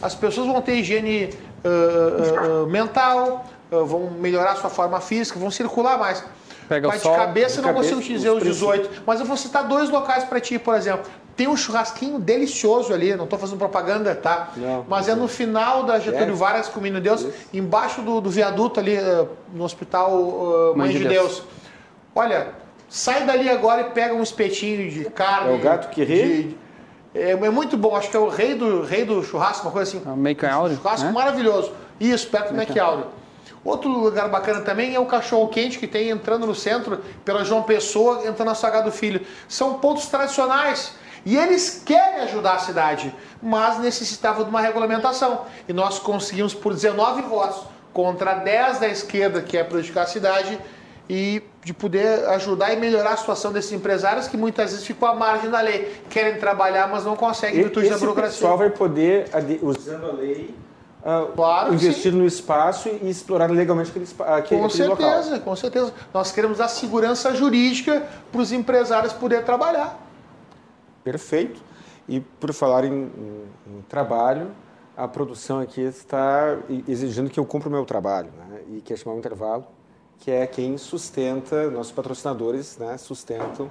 as 0.01 0.15
pessoas 0.15 0.47
vão 0.47 0.63
ter 0.63 0.75
higiene 0.77 1.31
uh, 1.65 2.69
mental, 2.69 3.45
vão 3.71 4.11
melhorar 4.11 4.57
sua 4.57 4.71
forma 4.71 5.01
física, 5.01 5.39
vão 5.39 5.51
circular 5.51 5.99
mais. 5.99 6.25
Pega 6.69 6.87
mas 6.87 7.01
o 7.01 7.03
sol, 7.03 7.13
de 7.13 7.19
cabeça 7.19 7.57
de 7.57 7.63
não 7.63 7.75
cabeça, 7.75 7.95
consigo 7.95 8.01
te 8.01 8.13
dizer 8.13 8.31
os 8.31 8.43
18, 8.43 9.03
mas 9.05 9.19
eu 9.19 9.27
vou 9.27 9.37
citar 9.37 9.67
dois 9.67 9.91
locais 9.91 10.25
para 10.25 10.41
ti, 10.41 10.59
por 10.59 10.75
exemplo. 10.75 11.11
Tem 11.37 11.49
um 11.49 11.57
churrasquinho 11.57 12.19
delicioso 12.19 12.93
ali, 12.93 13.15
não 13.17 13.25
estou 13.25 13.39
fazendo 13.39 13.59
propaganda, 13.59 14.15
tá? 14.15 14.51
Não, 14.57 14.85
mas 14.89 15.09
é 15.09 15.15
no 15.15 15.27
final 15.27 15.85
da 15.85 15.99
Getúlio 15.99 16.37
Vargas 16.37 16.69
com 16.69 16.79
o 16.79 16.83
Menino 16.83 17.01
Deus, 17.01 17.23
Isso. 17.23 17.33
embaixo 17.53 18.03
do, 18.03 18.21
do 18.21 18.31
viaduto 18.31 18.79
ali 18.79 18.97
no 19.53 19.65
Hospital 19.65 20.75
Mãe, 20.77 20.91
de 20.91 20.99
Deus. 21.01 21.11
Deus. 21.11 21.43
Olha, 22.15 22.49
sai 22.89 23.25
dali 23.25 23.49
agora 23.49 23.83
e 23.83 23.85
pega 23.91 24.15
um 24.15 24.23
espetinho 24.23 24.91
de 24.91 25.05
carne. 25.07 25.53
É 25.53 25.55
o 25.55 25.59
gato 25.59 25.91
que 25.91 26.05
ri? 26.05 26.43
De, 26.43 26.57
é, 27.15 27.31
é, 27.31 27.51
muito 27.51 27.77
bom, 27.77 27.97
acho 27.97 28.11
que 28.11 28.17
é 28.17 28.21
o 28.21 28.29
rei 28.29 28.55
do, 28.55 28.83
rei 28.83 29.05
do 29.05 29.23
churrasco, 29.25 29.67
uma 29.67 29.73
coisa 29.73 29.91
assim. 29.91 30.03
É 30.07 30.13
o 30.13 30.17
Make 30.17 30.47
Áureo. 30.47 30.77
Churrasco 30.77 31.07
né? 31.07 31.13
maravilhoso. 31.13 31.73
Isso, 31.99 32.29
perto 32.29 32.51
do 32.51 32.55
Make 32.55 32.79
Áureo. 32.79 33.07
Outro 33.65 33.91
lugar 33.91 34.29
bacana 34.29 34.61
também 34.61 34.95
é 34.95 35.01
o 35.01 35.07
cachorro 35.07 35.49
quente 35.49 35.79
que 35.79 35.87
tem 35.87 36.11
entrando 36.11 36.47
no 36.47 36.55
centro 36.55 37.01
pela 37.25 37.45
João 37.45 37.63
Pessoa, 37.63 38.27
entrando 38.27 38.49
na 38.49 38.55
Sagrado 38.55 38.91
Filho. 38.91 39.21
São 39.49 39.75
pontos 39.75 40.07
tradicionais. 40.07 40.95
E 41.25 41.37
eles 41.37 41.83
querem 41.85 42.23
ajudar 42.23 42.55
a 42.55 42.59
cidade, 42.59 43.15
mas 43.43 43.79
necessitavam 43.79 44.45
de 44.45 44.51
uma 44.51 44.61
regulamentação. 44.61 45.43
E 45.69 45.73
nós 45.73 45.99
conseguimos 45.99 46.55
por 46.55 46.73
19 46.73 47.23
votos 47.23 47.63
contra 47.93 48.35
10 48.35 48.79
da 48.79 48.89
esquerda, 48.89 49.43
que 49.43 49.59
é 49.59 49.65
prejudicar 49.65 50.05
a 50.05 50.07
cidade, 50.07 50.59
e 51.09 51.43
de 51.65 51.75
poder 51.75 52.25
ajudar 52.31 52.73
e 52.73 52.77
melhorar 52.77 53.15
a 53.15 53.17
situação 53.17 53.53
desses 53.53 53.73
empresários 53.73 54.29
que 54.29 54.37
muitas 54.37 54.71
vezes 54.71 54.87
ficam 54.87 55.09
à 55.09 55.15
margem 55.15 55.51
da 55.51 55.61
lei. 55.61 56.01
Querem 56.09 56.39
trabalhar, 56.39 56.89
mas 56.89 57.05
não 57.05 57.17
conseguem 57.17 57.59
em 57.59 57.63
virtude 57.65 57.91
da 57.91 57.99
burocracia. 57.99 58.31
O 58.31 58.41
pessoal 58.41 58.57
vai 58.57 58.71
poder, 58.71 59.29
usando 59.61 60.07
a 60.07 60.13
lei, 60.13 60.55
uh, 61.03 61.33
claro 61.33 61.75
investir 61.75 62.13
no 62.13 62.27
espaço 62.27 62.89
e 62.89 63.09
explorar 63.09 63.51
legalmente 63.51 63.91
aquele, 63.91 64.05
aquele, 64.05 64.61
com 64.61 64.67
aquele 64.67 64.71
certeza, 64.71 65.31
local. 65.31 65.41
Com 65.41 65.57
certeza. 65.57 65.95
Nós 66.13 66.33
queremos 66.33 66.59
dar 66.59 66.69
segurança 66.69 67.35
jurídica 67.35 68.07
para 68.31 68.41
os 68.41 68.53
empresários 68.53 69.13
poderem 69.13 69.45
trabalhar. 69.45 69.99
Perfeito. 71.05 71.61
E 72.09 72.21
por 72.21 72.53
falar 72.53 72.85
em, 72.85 72.93
em, 72.93 73.45
em, 73.67 73.83
trabalho, 73.89 74.51
a 74.97 75.07
produção 75.07 75.61
aqui 75.61 75.81
está 75.81 76.59
exigindo 76.89 77.31
que 77.31 77.39
eu 77.39 77.45
cumpra 77.45 77.69
o 77.69 77.73
meu 77.73 77.85
trabalho 77.85 78.31
né? 78.37 78.61
e 78.77 78.81
quer 78.81 78.99
chamar 78.99 79.15
um 79.15 79.19
intervalo 79.19 79.65
que 80.21 80.31
é 80.31 80.47
quem 80.47 80.77
sustenta, 80.77 81.71
nossos 81.71 81.93
patrocinadores 81.93 82.77
né, 82.77 82.97
sustentam 82.99 83.69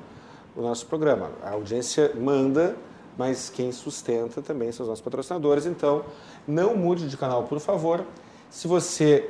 o 0.55 0.61
nosso 0.61 0.85
programa. 0.87 1.29
A 1.43 1.51
audiência 1.51 2.11
manda, 2.15 2.75
mas 3.15 3.49
quem 3.49 3.71
sustenta 3.71 4.41
também 4.41 4.71
são 4.71 4.83
os 4.83 4.89
nossos 4.89 5.03
patrocinadores. 5.03 5.67
Então, 5.67 6.03
não 6.49 6.75
mude 6.75 7.07
de 7.07 7.15
canal, 7.15 7.43
por 7.43 7.59
favor. 7.59 8.05
Se 8.49 8.67
você 8.67 9.29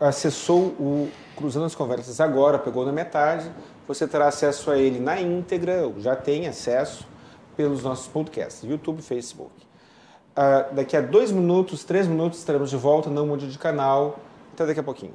acessou 0.00 0.66
o 0.80 1.08
Cruzando 1.36 1.66
as 1.66 1.74
Conversas 1.74 2.20
agora, 2.20 2.58
pegou 2.58 2.84
na 2.84 2.92
metade, 2.92 3.50
você 3.86 4.06
terá 4.06 4.26
acesso 4.28 4.70
a 4.70 4.78
ele 4.78 4.98
na 4.98 5.20
íntegra, 5.20 5.92
já 5.98 6.16
tem 6.16 6.48
acesso 6.48 7.06
pelos 7.56 7.82
nossos 7.82 8.08
podcasts, 8.08 8.64
YouTube, 8.64 9.00
Facebook. 9.00 9.52
Uh, 10.36 10.74
daqui 10.74 10.96
a 10.96 11.00
dois 11.00 11.32
minutos, 11.32 11.84
três 11.84 12.06
minutos, 12.06 12.40
estaremos 12.40 12.68
de 12.68 12.76
volta. 12.76 13.08
Não 13.08 13.26
mude 13.26 13.50
de 13.50 13.58
canal. 13.58 14.18
Até 14.52 14.66
daqui 14.66 14.80
a 14.80 14.82
pouquinho. 14.82 15.14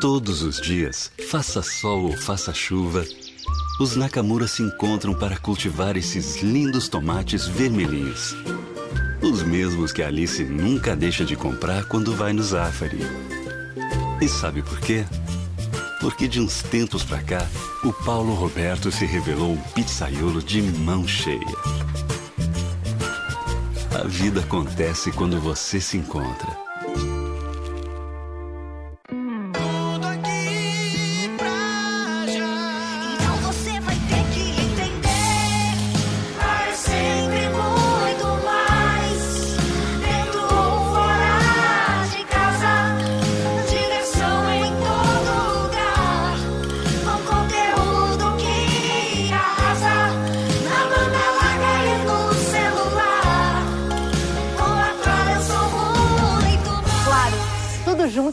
Todos 0.00 0.42
os 0.42 0.60
dias, 0.60 1.10
faça 1.30 1.62
sol 1.62 2.04
ou 2.04 2.16
faça 2.16 2.52
chuva, 2.52 3.04
os 3.80 3.96
Nakamura 3.96 4.46
se 4.46 4.62
encontram 4.62 5.14
para 5.14 5.38
cultivar 5.38 5.96
esses 5.96 6.42
lindos 6.42 6.88
tomates 6.88 7.46
vermelhinhos. 7.46 8.36
Os 9.22 9.42
mesmos 9.42 9.92
que 9.92 10.02
Alice 10.02 10.44
nunca 10.44 10.94
deixa 10.94 11.24
de 11.24 11.34
comprar 11.34 11.84
quando 11.86 12.14
vai 12.14 12.32
no 12.32 12.42
Zafari. 12.42 13.00
E 14.20 14.28
sabe 14.28 14.62
por 14.62 14.78
quê? 14.80 15.04
Porque 16.00 16.28
de 16.28 16.40
uns 16.40 16.62
tempos 16.62 17.02
pra 17.02 17.22
cá, 17.22 17.46
o 17.82 17.92
Paulo 17.92 18.34
Roberto 18.34 18.92
se 18.92 19.04
revelou 19.04 19.52
um 19.52 19.60
pizzaiolo 19.72 20.42
de 20.42 20.60
mão 20.60 21.06
cheia. 21.08 21.40
A 23.98 24.06
vida 24.06 24.40
acontece 24.40 25.10
quando 25.10 25.40
você 25.40 25.80
se 25.80 25.96
encontra. 25.96 26.65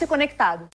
Conectado. 0.06 0.70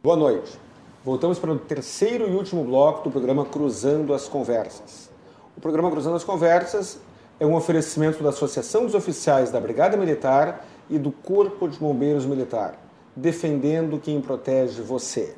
Boa 0.00 0.16
noite. 0.16 0.52
Voltamos 1.04 1.38
para 1.38 1.50
o 1.50 1.58
terceiro 1.58 2.28
e 2.28 2.34
último 2.34 2.62
bloco 2.64 3.02
do 3.02 3.10
programa 3.10 3.44
Cruzando 3.44 4.14
as 4.14 4.28
Conversas. 4.28 5.10
O 5.56 5.60
programa 5.60 5.90
Cruzando 5.90 6.14
as 6.14 6.22
Conversas 6.22 7.00
é 7.40 7.46
um 7.46 7.56
oferecimento 7.56 8.22
da 8.22 8.28
Associação 8.28 8.84
dos 8.84 8.94
Oficiais 8.94 9.50
da 9.50 9.60
Brigada 9.60 9.96
Militar 9.96 10.64
e 10.88 10.96
do 10.96 11.10
Corpo 11.10 11.68
de 11.68 11.76
Bombeiros 11.76 12.24
Militar 12.24 12.81
defendendo 13.14 13.98
quem 13.98 14.20
protege 14.20 14.82
você. 14.82 15.34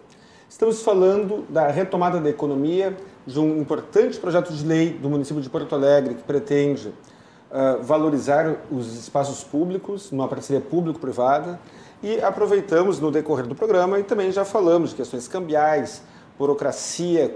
Estamos 0.48 0.82
falando 0.82 1.44
da 1.48 1.68
retomada 1.68 2.20
da 2.20 2.30
economia, 2.30 2.96
de 3.26 3.40
um 3.40 3.60
importante 3.60 4.18
projeto 4.18 4.52
de 4.52 4.64
lei 4.64 4.90
do 4.90 5.10
município 5.10 5.42
de 5.42 5.50
Porto 5.50 5.74
Alegre 5.74 6.14
que 6.14 6.22
pretende 6.22 6.88
uh, 6.88 7.82
valorizar 7.82 8.56
os 8.70 8.96
espaços 8.96 9.42
públicos, 9.42 10.12
numa 10.12 10.28
parceria 10.28 10.60
público-privada, 10.60 11.58
e 12.02 12.20
aproveitamos 12.20 13.00
no 13.00 13.10
decorrer 13.10 13.46
do 13.46 13.54
programa 13.54 13.98
e 13.98 14.04
também 14.04 14.30
já 14.30 14.44
falamos 14.44 14.90
de 14.90 14.96
questões 14.96 15.26
cambiais, 15.26 16.02
burocracia, 16.38 17.34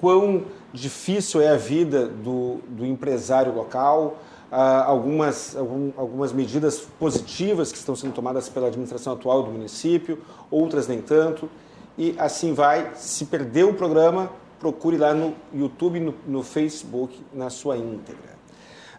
quão 0.00 0.44
difícil 0.72 1.40
é 1.40 1.48
a 1.48 1.56
vida 1.56 2.06
do, 2.06 2.56
do 2.68 2.86
empresário 2.86 3.54
local, 3.54 4.16
algumas, 4.50 5.56
algum, 5.56 5.92
algumas 5.96 6.32
medidas 6.32 6.80
positivas 6.98 7.72
que 7.72 7.78
estão 7.78 7.96
sendo 7.96 8.14
tomadas 8.14 8.48
pela 8.48 8.68
administração 8.68 9.12
atual 9.12 9.42
do 9.42 9.50
município, 9.50 10.22
outras 10.50 10.86
nem 10.86 11.00
tanto, 11.00 11.50
e 11.98 12.14
assim 12.18 12.54
vai. 12.54 12.92
Se 12.94 13.24
perdeu 13.26 13.70
o 13.70 13.74
programa, 13.74 14.30
procure 14.60 14.96
lá 14.96 15.12
no 15.12 15.34
YouTube, 15.52 16.00
no, 16.00 16.14
no 16.26 16.42
Facebook, 16.42 17.20
na 17.32 17.50
sua 17.50 17.76
íntegra. 17.76 18.36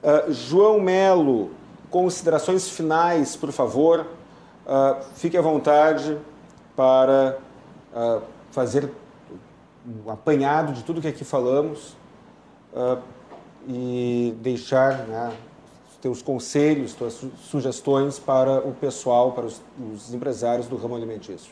Uh, 0.04 0.32
João 0.32 0.80
Melo, 0.80 1.52
considerações 1.90 2.70
finais, 2.70 3.36
por 3.36 3.52
favor. 3.52 4.06
Uh, 4.66 5.02
fique 5.16 5.38
à 5.38 5.42
vontade 5.42 6.18
para 6.76 7.38
uh, 7.96 8.22
fazer 8.52 8.92
um 10.06 10.12
apanhado 10.12 10.74
de 10.74 10.84
tudo 10.84 11.02
que 11.02 11.08
aqui 11.08 11.24
falamos 11.24 11.96
e 13.68 14.34
deixar 14.42 15.08
né, 15.08 15.36
teus 16.02 16.22
conselhos, 16.22 16.94
tuas 16.94 17.22
sugestões 17.50 18.18
para 18.18 18.60
o 18.60 18.74
pessoal, 18.74 19.34
para 19.34 19.46
os, 19.46 19.62
os 19.94 20.14
empresários 20.14 20.68
do 20.68 20.78
ramo 20.78 20.96
alimentício. 20.96 21.52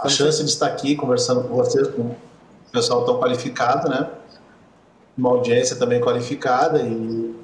A 0.00 0.08
chance 0.08 0.42
de 0.42 0.50
estar 0.50 0.66
aqui 0.66 0.94
conversando 0.94 1.48
com 1.48 1.54
vocês, 1.56 1.88
com 1.88 2.02
o 2.02 2.16
pessoal 2.72 3.04
tão 3.04 3.18
qualificado, 3.18 3.88
né? 3.88 4.10
Uma 5.16 5.30
audiência 5.30 5.76
também 5.76 6.00
qualificada 6.00 6.82
e 6.82 7.34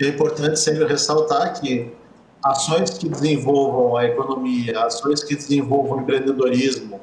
é 0.00 0.08
importante 0.08 0.58
sempre 0.58 0.86
ressaltar 0.86 1.60
que 1.60 1.92
ações 2.42 2.90
que 2.90 3.08
desenvolvam 3.08 3.96
a 3.96 4.06
economia, 4.06 4.86
ações 4.86 5.22
que 5.22 5.36
desenvolvam 5.36 5.98
o 5.98 6.00
empreendedorismo, 6.00 7.00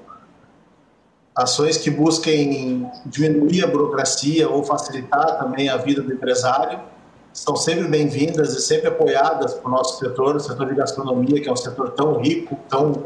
ações 1.38 1.78
que 1.78 1.92
busquem 1.92 2.90
diminuir 3.06 3.64
a 3.64 3.68
burocracia 3.68 4.50
ou 4.50 4.64
facilitar 4.64 5.38
também 5.38 5.70
a 5.70 5.78
vida 5.78 6.02
do 6.02 6.12
empresário. 6.12 6.80
São 7.32 7.56
sempre 7.56 7.88
bem-vindas 7.88 8.56
e 8.56 8.62
sempre 8.62 8.88
apoiadas 8.88 9.54
para 9.54 9.70
o 9.70 9.72
nosso 9.72 10.00
setor, 10.00 10.38
o 10.38 10.40
setor 10.40 10.66
de 10.66 10.74
gastronomia, 10.74 11.40
que 11.40 11.48
é 11.48 11.52
um 11.52 11.56
setor 11.56 11.92
tão 11.92 12.20
rico, 12.20 12.58
tão 12.68 13.06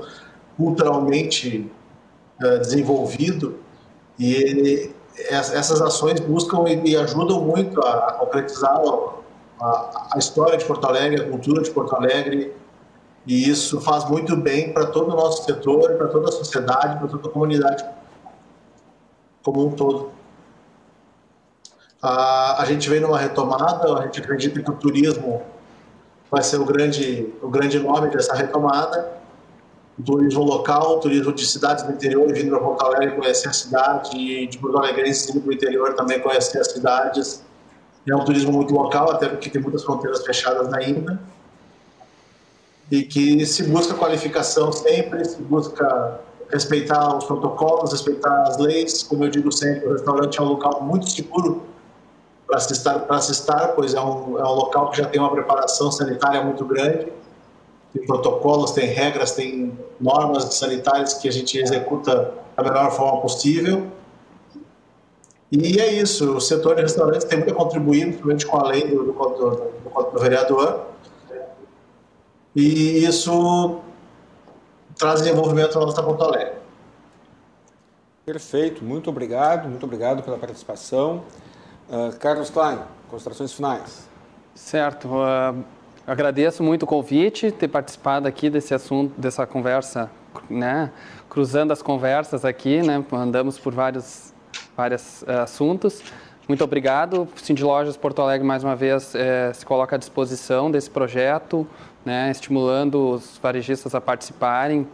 culturalmente 0.55 1.69
uh, 2.41 2.59
desenvolvido, 2.59 3.59
e 4.17 4.33
ele, 4.33 4.95
essas 5.29 5.81
ações 5.81 6.21
buscam 6.21 6.63
e 6.85 6.95
ajudam 6.95 7.41
muito 7.41 7.81
a, 7.81 7.91
a 7.91 8.11
concretizar 8.13 8.79
a, 9.59 10.07
a, 10.13 10.17
história 10.17 10.57
de 10.57 10.63
Porto 10.63 10.85
Alegre, 10.85 11.21
a 11.21 11.29
cultura 11.29 11.61
de 11.61 11.69
Porto 11.69 11.93
Alegre, 11.95 12.53
e 13.27 13.49
isso 13.49 13.81
faz 13.81 14.05
muito 14.09 14.37
bem 14.37 14.71
para 14.71 14.85
todo 14.85 15.11
o 15.11 15.15
nosso 15.15 15.43
setor, 15.43 15.95
para 15.95 16.07
toda 16.07 16.29
a 16.29 16.31
sociedade, 16.31 16.97
para 16.97 17.07
toda 17.09 17.27
a 17.27 17.31
comunidade 17.31 17.83
como 19.43 19.67
um 19.67 19.71
todo. 19.71 20.11
A, 22.01 22.61
a 22.61 22.65
gente 22.65 22.89
vem 22.89 22.99
numa 22.99 23.17
retomada, 23.17 23.93
a 23.97 24.03
gente 24.03 24.19
acredita 24.19 24.61
que 24.61 24.71
o 24.71 24.75
turismo 24.75 25.41
vai 26.29 26.41
ser 26.41 26.57
o 26.57 26.65
grande, 26.65 27.31
o 27.41 27.49
grande 27.49 27.77
nome 27.79 28.09
dessa 28.09 28.33
retomada. 28.33 29.19
O 29.99 30.03
turismo 30.03 30.43
local, 30.43 30.97
o 30.97 30.99
turismo 30.99 31.33
de 31.33 31.45
cidades 31.45 31.83
do 31.83 31.91
interior, 31.91 32.31
vindo 32.33 32.49
para 32.49 32.59
Porto 32.59 32.85
Alegre 32.85 33.15
conhecer 33.15 33.49
a 33.49 33.53
cidade, 33.53 34.17
e 34.17 34.47
de 34.47 34.57
Porto 34.57 34.77
Alegre 34.77 35.09
indo 35.09 35.41
para 35.41 35.49
o 35.49 35.53
interior 35.53 35.93
também 35.93 36.19
conhecer 36.21 36.59
as 36.59 36.71
cidades. 36.71 37.43
É 38.07 38.15
um 38.15 38.25
turismo 38.25 38.51
muito 38.51 38.73
local, 38.73 39.11
até 39.11 39.27
porque 39.27 39.49
tem 39.49 39.61
muitas 39.61 39.83
fronteiras 39.83 40.23
fechadas 40.25 40.73
ainda. 40.73 41.21
E 42.89 43.03
que 43.03 43.45
se 43.45 43.63
busca 43.63 43.93
qualificação 43.93 44.71
sempre, 44.71 45.23
se 45.23 45.41
busca 45.41 46.19
respeitar 46.51 47.17
os 47.17 47.25
protocolos, 47.25 47.91
respeitar 47.91 48.43
as 48.43 48.57
leis. 48.57 49.03
Como 49.03 49.23
eu 49.23 49.29
digo 49.29 49.51
sempre, 49.51 49.87
o 49.87 49.93
restaurante 49.93 50.39
é 50.39 50.41
um 50.41 50.49
local 50.49 50.81
muito 50.81 51.09
seguro 51.09 51.63
para 52.47 52.59
se 52.59 52.73
estar, 52.73 52.99
para 52.99 53.19
se 53.21 53.31
estar 53.31 53.69
pois 53.69 53.93
é 53.93 54.01
um, 54.01 54.37
é 54.37 54.43
um 54.43 54.53
local 54.53 54.91
que 54.91 54.97
já 54.97 55.07
tem 55.07 55.19
uma 55.19 55.31
preparação 55.31 55.91
sanitária 55.91 56.43
muito 56.43 56.65
grande. 56.65 57.07
Tem 57.93 58.05
protocolos, 58.05 58.71
tem 58.71 58.85
regras, 58.85 59.31
tem 59.31 59.77
normas 59.99 60.43
sanitárias 60.55 61.15
que 61.15 61.27
a 61.27 61.31
gente 61.31 61.57
executa 61.57 62.33
da 62.55 62.63
melhor 62.63 62.91
forma 62.91 63.21
possível. 63.21 63.87
E 65.51 65.79
é 65.79 65.93
isso, 65.93 66.37
o 66.37 66.39
setor 66.39 66.75
de 66.75 66.83
restaurantes 66.83 67.25
tem 67.25 67.37
muito 67.37 67.51
a 67.51 67.55
contribuir, 67.55 68.05
principalmente 68.05 68.45
com 68.45 68.57
a 68.57 68.67
lei 68.69 68.87
do, 68.87 69.03
do, 69.03 69.11
do, 69.11 70.11
do 70.13 70.19
vereador. 70.19 70.85
E 72.55 73.03
isso 73.03 73.81
traz 75.01 75.19
desenvolvimento 75.19 75.79
na 75.79 75.85
nossa 75.87 76.03
Porto 76.03 76.23
Alegre. 76.23 76.53
Perfeito, 78.23 78.83
muito 78.83 79.09
obrigado, 79.09 79.67
muito 79.67 79.83
obrigado 79.83 80.21
pela 80.21 80.37
participação. 80.37 81.23
Uh, 81.89 82.15
Carlos 82.19 82.51
Klein, 82.51 82.77
considerações 83.09 83.51
finais. 83.51 84.07
Certo, 84.53 85.07
uh, 85.07 85.63
agradeço 86.05 86.61
muito 86.61 86.83
o 86.83 86.85
convite, 86.85 87.51
ter 87.51 87.67
participado 87.67 88.27
aqui 88.27 88.47
desse 88.47 88.75
assunto, 88.75 89.19
dessa 89.19 89.47
conversa, 89.47 90.07
né, 90.47 90.91
cruzando 91.27 91.73
as 91.73 91.81
conversas 91.81 92.45
aqui, 92.45 92.83
né, 92.83 93.03
andamos 93.11 93.57
por 93.57 93.73
vários, 93.73 94.31
vários 94.77 95.23
uh, 95.23 95.41
assuntos. 95.41 96.03
Muito 96.47 96.63
obrigado. 96.63 97.27
Cindy 97.37 97.63
Lojas 97.63 97.97
Porto 97.97 98.21
Alegre, 98.21 98.45
mais 98.45 98.63
uma 98.63 98.75
vez, 98.75 99.15
eh, 99.15 99.53
se 99.53 99.65
coloca 99.65 99.95
à 99.95 99.99
disposição 99.99 100.69
desse 100.69 100.89
projeto 100.89 101.65
né, 102.05 102.31
estimulando 102.31 103.11
os 103.11 103.37
varejistas 103.41 103.93
a 103.95 104.01
participarem. 104.01 104.87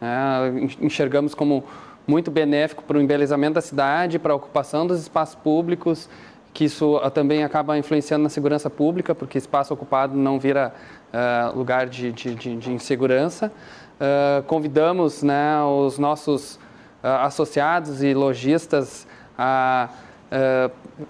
Né, 0.00 0.68
enxergamos 0.80 1.34
como 1.34 1.64
muito 2.06 2.30
benéfico 2.30 2.82
para 2.82 2.98
o 2.98 3.00
embelezamento 3.00 3.54
da 3.54 3.60
cidade, 3.60 4.18
para 4.18 4.32
a 4.32 4.36
ocupação 4.36 4.86
dos 4.86 5.00
espaços 5.00 5.34
públicos, 5.36 6.08
que 6.52 6.64
isso 6.64 6.98
ah, 7.02 7.10
também 7.10 7.44
acaba 7.44 7.78
influenciando 7.78 8.24
na 8.24 8.28
segurança 8.28 8.68
pública, 8.68 9.14
porque 9.14 9.38
espaço 9.38 9.72
ocupado 9.72 10.16
não 10.16 10.38
vira 10.38 10.74
uh, 11.12 11.56
lugar 11.56 11.86
de, 11.86 12.12
de, 12.12 12.34
de, 12.34 12.56
de 12.56 12.72
insegurança. 12.72 13.50
Uh, 13.96 14.42
convidamos 14.44 15.22
né, 15.22 15.62
os 15.62 15.98
nossos 15.98 16.56
uh, 16.56 17.06
associados 17.22 18.02
e 18.02 18.12
lojistas 18.12 19.06
a 19.38 19.88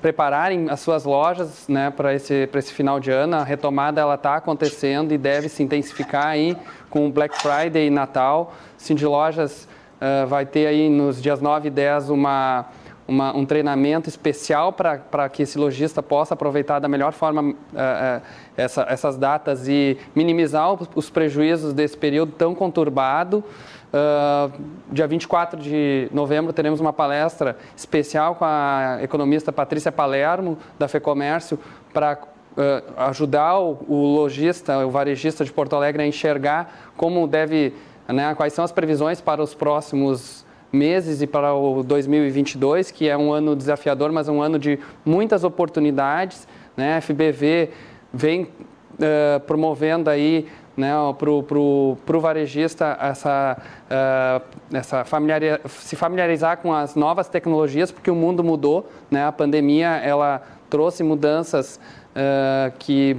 prepararem 0.00 0.68
as 0.68 0.80
suas 0.80 1.04
lojas 1.04 1.68
né, 1.68 1.90
para 1.90 2.14
esse, 2.14 2.48
esse 2.54 2.72
final 2.72 2.98
de 2.98 3.10
ano. 3.10 3.36
A 3.36 3.44
retomada 3.44 4.02
está 4.14 4.36
acontecendo 4.36 5.12
e 5.12 5.18
deve 5.18 5.48
se 5.48 5.62
intensificar 5.62 6.26
aí 6.26 6.56
com 6.90 7.10
Black 7.10 7.40
Friday 7.40 7.86
e 7.86 7.90
Natal. 7.90 8.52
Cindy 8.76 9.06
Lojas 9.06 9.68
uh, 10.00 10.26
vai 10.26 10.44
ter 10.44 10.66
aí 10.66 10.88
nos 10.88 11.22
dias 11.22 11.40
9 11.40 11.68
e 11.68 11.70
10 11.70 12.10
uma, 12.10 12.66
uma, 13.06 13.34
um 13.36 13.46
treinamento 13.46 14.08
especial 14.08 14.72
para 14.72 15.28
que 15.28 15.42
esse 15.42 15.58
lojista 15.58 16.02
possa 16.02 16.34
aproveitar 16.34 16.78
da 16.78 16.88
melhor 16.88 17.12
forma 17.12 17.42
uh, 17.42 17.46
uh, 17.52 18.22
essa, 18.56 18.86
essas 18.88 19.16
datas 19.16 19.68
e 19.68 19.96
minimizar 20.14 20.76
os 20.94 21.08
prejuízos 21.08 21.72
desse 21.72 21.96
período 21.96 22.32
tão 22.32 22.54
conturbado. 22.54 23.44
Uh, 23.92 24.50
dia 24.90 25.06
24 25.06 25.60
de 25.60 26.08
novembro 26.12 26.50
teremos 26.50 26.80
uma 26.80 26.94
palestra 26.94 27.58
especial 27.76 28.34
com 28.34 28.44
a 28.46 28.98
economista 29.02 29.52
Patrícia 29.52 29.92
Palermo, 29.92 30.56
da 30.78 30.88
FEComércio, 30.88 31.58
para 31.92 32.18
uh, 32.56 33.00
ajudar 33.02 33.58
o, 33.58 33.84
o, 33.86 34.16
lojista, 34.16 34.86
o 34.86 34.90
varejista 34.90 35.44
de 35.44 35.52
Porto 35.52 35.76
Alegre 35.76 36.02
a 36.02 36.06
enxergar 36.06 36.92
como 36.96 37.26
deve, 37.26 37.74
né, 38.08 38.34
quais 38.34 38.54
são 38.54 38.64
as 38.64 38.72
previsões 38.72 39.20
para 39.20 39.42
os 39.42 39.52
próximos 39.52 40.46
meses 40.72 41.20
e 41.20 41.26
para 41.26 41.52
o 41.54 41.82
2022, 41.82 42.90
que 42.90 43.10
é 43.10 43.16
um 43.16 43.30
ano 43.30 43.54
desafiador, 43.54 44.10
mas 44.10 44.26
um 44.26 44.40
ano 44.40 44.58
de 44.58 44.78
muitas 45.04 45.44
oportunidades. 45.44 46.48
Né? 46.74 46.96
A 46.96 47.00
FBV 47.02 47.68
vem 48.10 48.44
uh, 48.44 49.40
promovendo 49.46 50.08
aí 50.08 50.48
né, 50.76 50.92
para 51.18 51.30
o 51.30 52.20
varejista 52.20 52.96
essa, 53.00 53.58
uh, 53.90 54.76
essa 54.76 55.04
familiarizar, 55.04 55.60
se 55.68 55.96
familiarizar 55.96 56.58
com 56.58 56.72
as 56.72 56.94
novas 56.94 57.28
tecnologias, 57.28 57.90
porque 57.90 58.10
o 58.10 58.14
mundo 58.14 58.42
mudou, 58.42 58.88
né, 59.10 59.26
a 59.26 59.32
pandemia 59.32 59.88
ela 59.98 60.42
trouxe 60.70 61.02
mudanças 61.02 61.78
uh, 62.16 62.72
que 62.78 63.16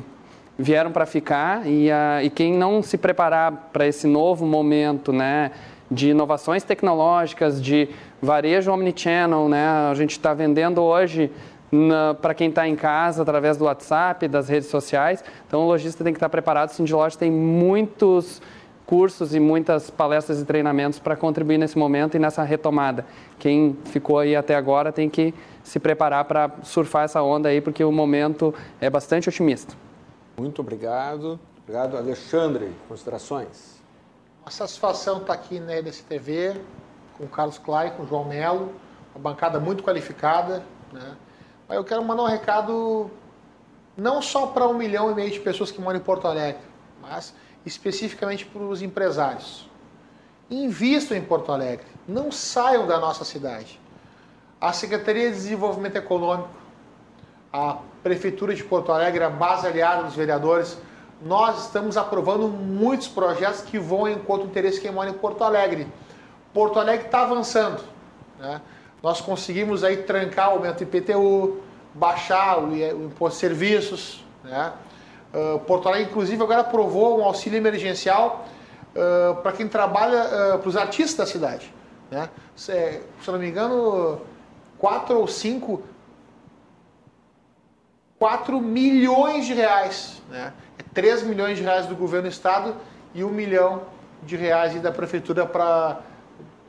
vieram 0.58 0.92
para 0.92 1.06
ficar 1.06 1.68
e, 1.68 1.90
uh, 1.90 2.24
e 2.24 2.30
quem 2.30 2.54
não 2.54 2.82
se 2.82 2.98
preparar 2.98 3.70
para 3.72 3.86
esse 3.86 4.08
novo 4.08 4.46
momento 4.46 5.12
né, 5.12 5.52
de 5.90 6.10
inovações 6.10 6.64
tecnológicas, 6.64 7.62
de 7.62 7.90
varejo 8.22 8.72
omnichannel, 8.72 9.48
né, 9.48 9.68
a 9.92 9.94
gente 9.94 10.12
está 10.12 10.34
vendendo 10.34 10.82
hoje 10.82 11.32
para 12.22 12.34
quem 12.34 12.50
está 12.50 12.68
em 12.68 12.76
casa 12.76 13.22
através 13.22 13.58
do 13.58 13.66
WhatsApp, 13.66 14.28
das 14.28 14.48
redes 14.48 14.70
sociais. 14.70 15.24
Então 15.48 15.62
o 15.62 15.68
lojista 15.68 16.04
tem 16.04 16.14
que 16.14 16.18
estar 16.18 16.30
preparado. 16.30 16.70
O 16.70 16.74
Cindy 16.74 16.94
Loja 16.94 17.18
tem 17.18 17.32
muitos 17.32 18.42
cursos 18.86 19.34
e 19.34 19.40
muitas 19.40 19.90
palestras 19.90 20.42
e 20.42 20.46
treinamentos 20.46 21.00
para 21.00 21.16
contribuir 21.16 21.58
nesse 21.58 21.78
momento 21.78 22.16
e 22.16 22.20
nessa 22.20 22.44
retomada. 22.44 23.06
Quem 23.40 23.78
ficou 23.86 24.20
aí 24.20 24.36
até 24.36 24.56
agora 24.56 24.92
tem 24.92 25.10
que 25.10 25.34
se 25.64 25.80
preparar 25.80 26.26
para 26.26 26.52
surfar 26.64 27.06
essa 27.06 27.22
onda 27.22 27.50
aí, 27.50 27.62
porque 27.62 27.84
o 27.84 27.92
momento 27.92 28.54
é 28.82 28.90
bastante 28.90 29.30
otimista. 29.30 29.74
Muito 30.38 30.60
obrigado. 30.62 31.40
Obrigado, 31.64 31.96
Alexandre. 31.96 32.72
Considerações? 32.90 33.82
Uma 34.44 34.52
satisfação 34.52 35.20
estar 35.20 35.34
aqui 35.34 35.60
na 35.60 35.78
EDC 35.78 36.04
com 37.18 37.24
o 37.24 37.28
Carlos 37.28 37.58
Clay, 37.58 37.92
com 37.92 38.04
o 38.04 38.08
João 38.08 38.26
Melo, 38.26 38.74
uma 39.16 39.32
bancada 39.32 39.60
muito 39.60 39.84
qualificada, 39.84 40.64
né? 40.92 41.16
Eu 41.76 41.84
quero 41.84 42.04
mandar 42.04 42.24
um 42.24 42.28
recado 42.28 43.10
não 43.98 44.22
só 44.22 44.48
para 44.48 44.68
um 44.68 44.74
milhão 44.74 45.12
e 45.12 45.16
meio 45.16 45.32
de 45.32 45.40
pessoas 45.40 45.72
que 45.72 45.82
moram 45.82 46.00
em 46.00 46.02
Porto 46.02 46.28
Alegre, 46.28 46.62
mas 47.02 47.34
especificamente 47.66 48.46
para 48.46 48.62
os 48.62 48.82
empresários. 48.82 49.70
Invistam 50.50 51.18
em 51.18 51.22
Porto 51.22 51.52
Alegre, 51.52 51.86
não 52.08 52.32
saiam 52.32 52.86
da 52.86 53.00
nossa 53.00 53.24
cidade. 53.24 53.80
A 54.60 54.74
Secretaria 54.74 55.30
de 55.30 55.36
Desenvolvimento 55.36 55.96
Econômico, 55.96 56.50
a 57.52 57.78
Prefeitura 58.02 58.54
de 58.54 58.64
Porto 58.64 58.92
Alegre, 58.92 59.24
a 59.24 59.30
base 59.30 59.68
aliada 59.68 60.04
dos 60.04 60.16
vereadores, 60.16 60.78
nós 61.22 61.66
estamos 61.66 61.96
aprovando 61.96 62.48
muitos 62.48 63.08
projetos 63.08 63.62
que 63.62 63.80
vão 63.80 64.08
em 64.08 64.16
encontro 64.16 64.46
do 64.46 64.50
interesse 64.50 64.76
de 64.76 64.82
quem 64.82 64.92
mora 64.92 65.10
em 65.10 65.14
Porto 65.14 65.44
Alegre. 65.44 65.88
Porto 66.54 66.80
Alegre 66.80 67.06
está 67.06 67.22
avançando. 67.24 67.82
Né? 68.40 68.62
Nós 69.04 69.20
conseguimos 69.20 69.84
aí 69.84 69.98
trancar 69.98 70.52
o 70.52 70.54
aumento 70.54 70.78
do 70.78 70.84
IPTU, 70.84 71.62
baixar 71.94 72.60
o, 72.60 72.74
imposto 73.06 73.36
de 73.36 73.42
serviços. 73.42 74.26
Né? 74.42 74.72
Uh, 75.34 75.60
Porto 75.60 75.90
Alegre, 75.90 76.10
inclusive, 76.10 76.42
agora 76.42 76.62
aprovou 76.62 77.20
um 77.20 77.24
auxílio 77.26 77.58
emergencial 77.58 78.46
uh, 78.96 79.36
para 79.42 79.52
quem 79.52 79.68
trabalha, 79.68 80.56
uh, 80.56 80.60
para 80.60 80.70
os 80.70 80.78
artistas 80.78 81.18
da 81.18 81.26
cidade. 81.26 81.74
Né? 82.10 82.30
Se, 82.56 82.72
se 83.22 83.28
eu 83.28 83.34
não 83.34 83.40
me 83.40 83.50
engano, 83.50 84.22
quatro 84.80 85.20
ou 85.20 85.28
cinco 85.28 85.84
4 88.24 88.62
milhões 88.62 89.46
de 89.46 89.54
reais. 89.54 90.22
Né? 90.30 90.54
3 90.94 91.24
milhões 91.24 91.58
de 91.58 91.64
reais 91.64 91.88
do 91.88 91.94
governo 91.94 92.30
do 92.30 92.32
estado 92.32 92.74
e 93.14 93.22
1 93.22 93.28
milhão 93.28 93.82
de 94.24 94.38
reais 94.38 94.82
da 94.82 94.94
prefeitura 94.94 95.46
para 95.46 96.00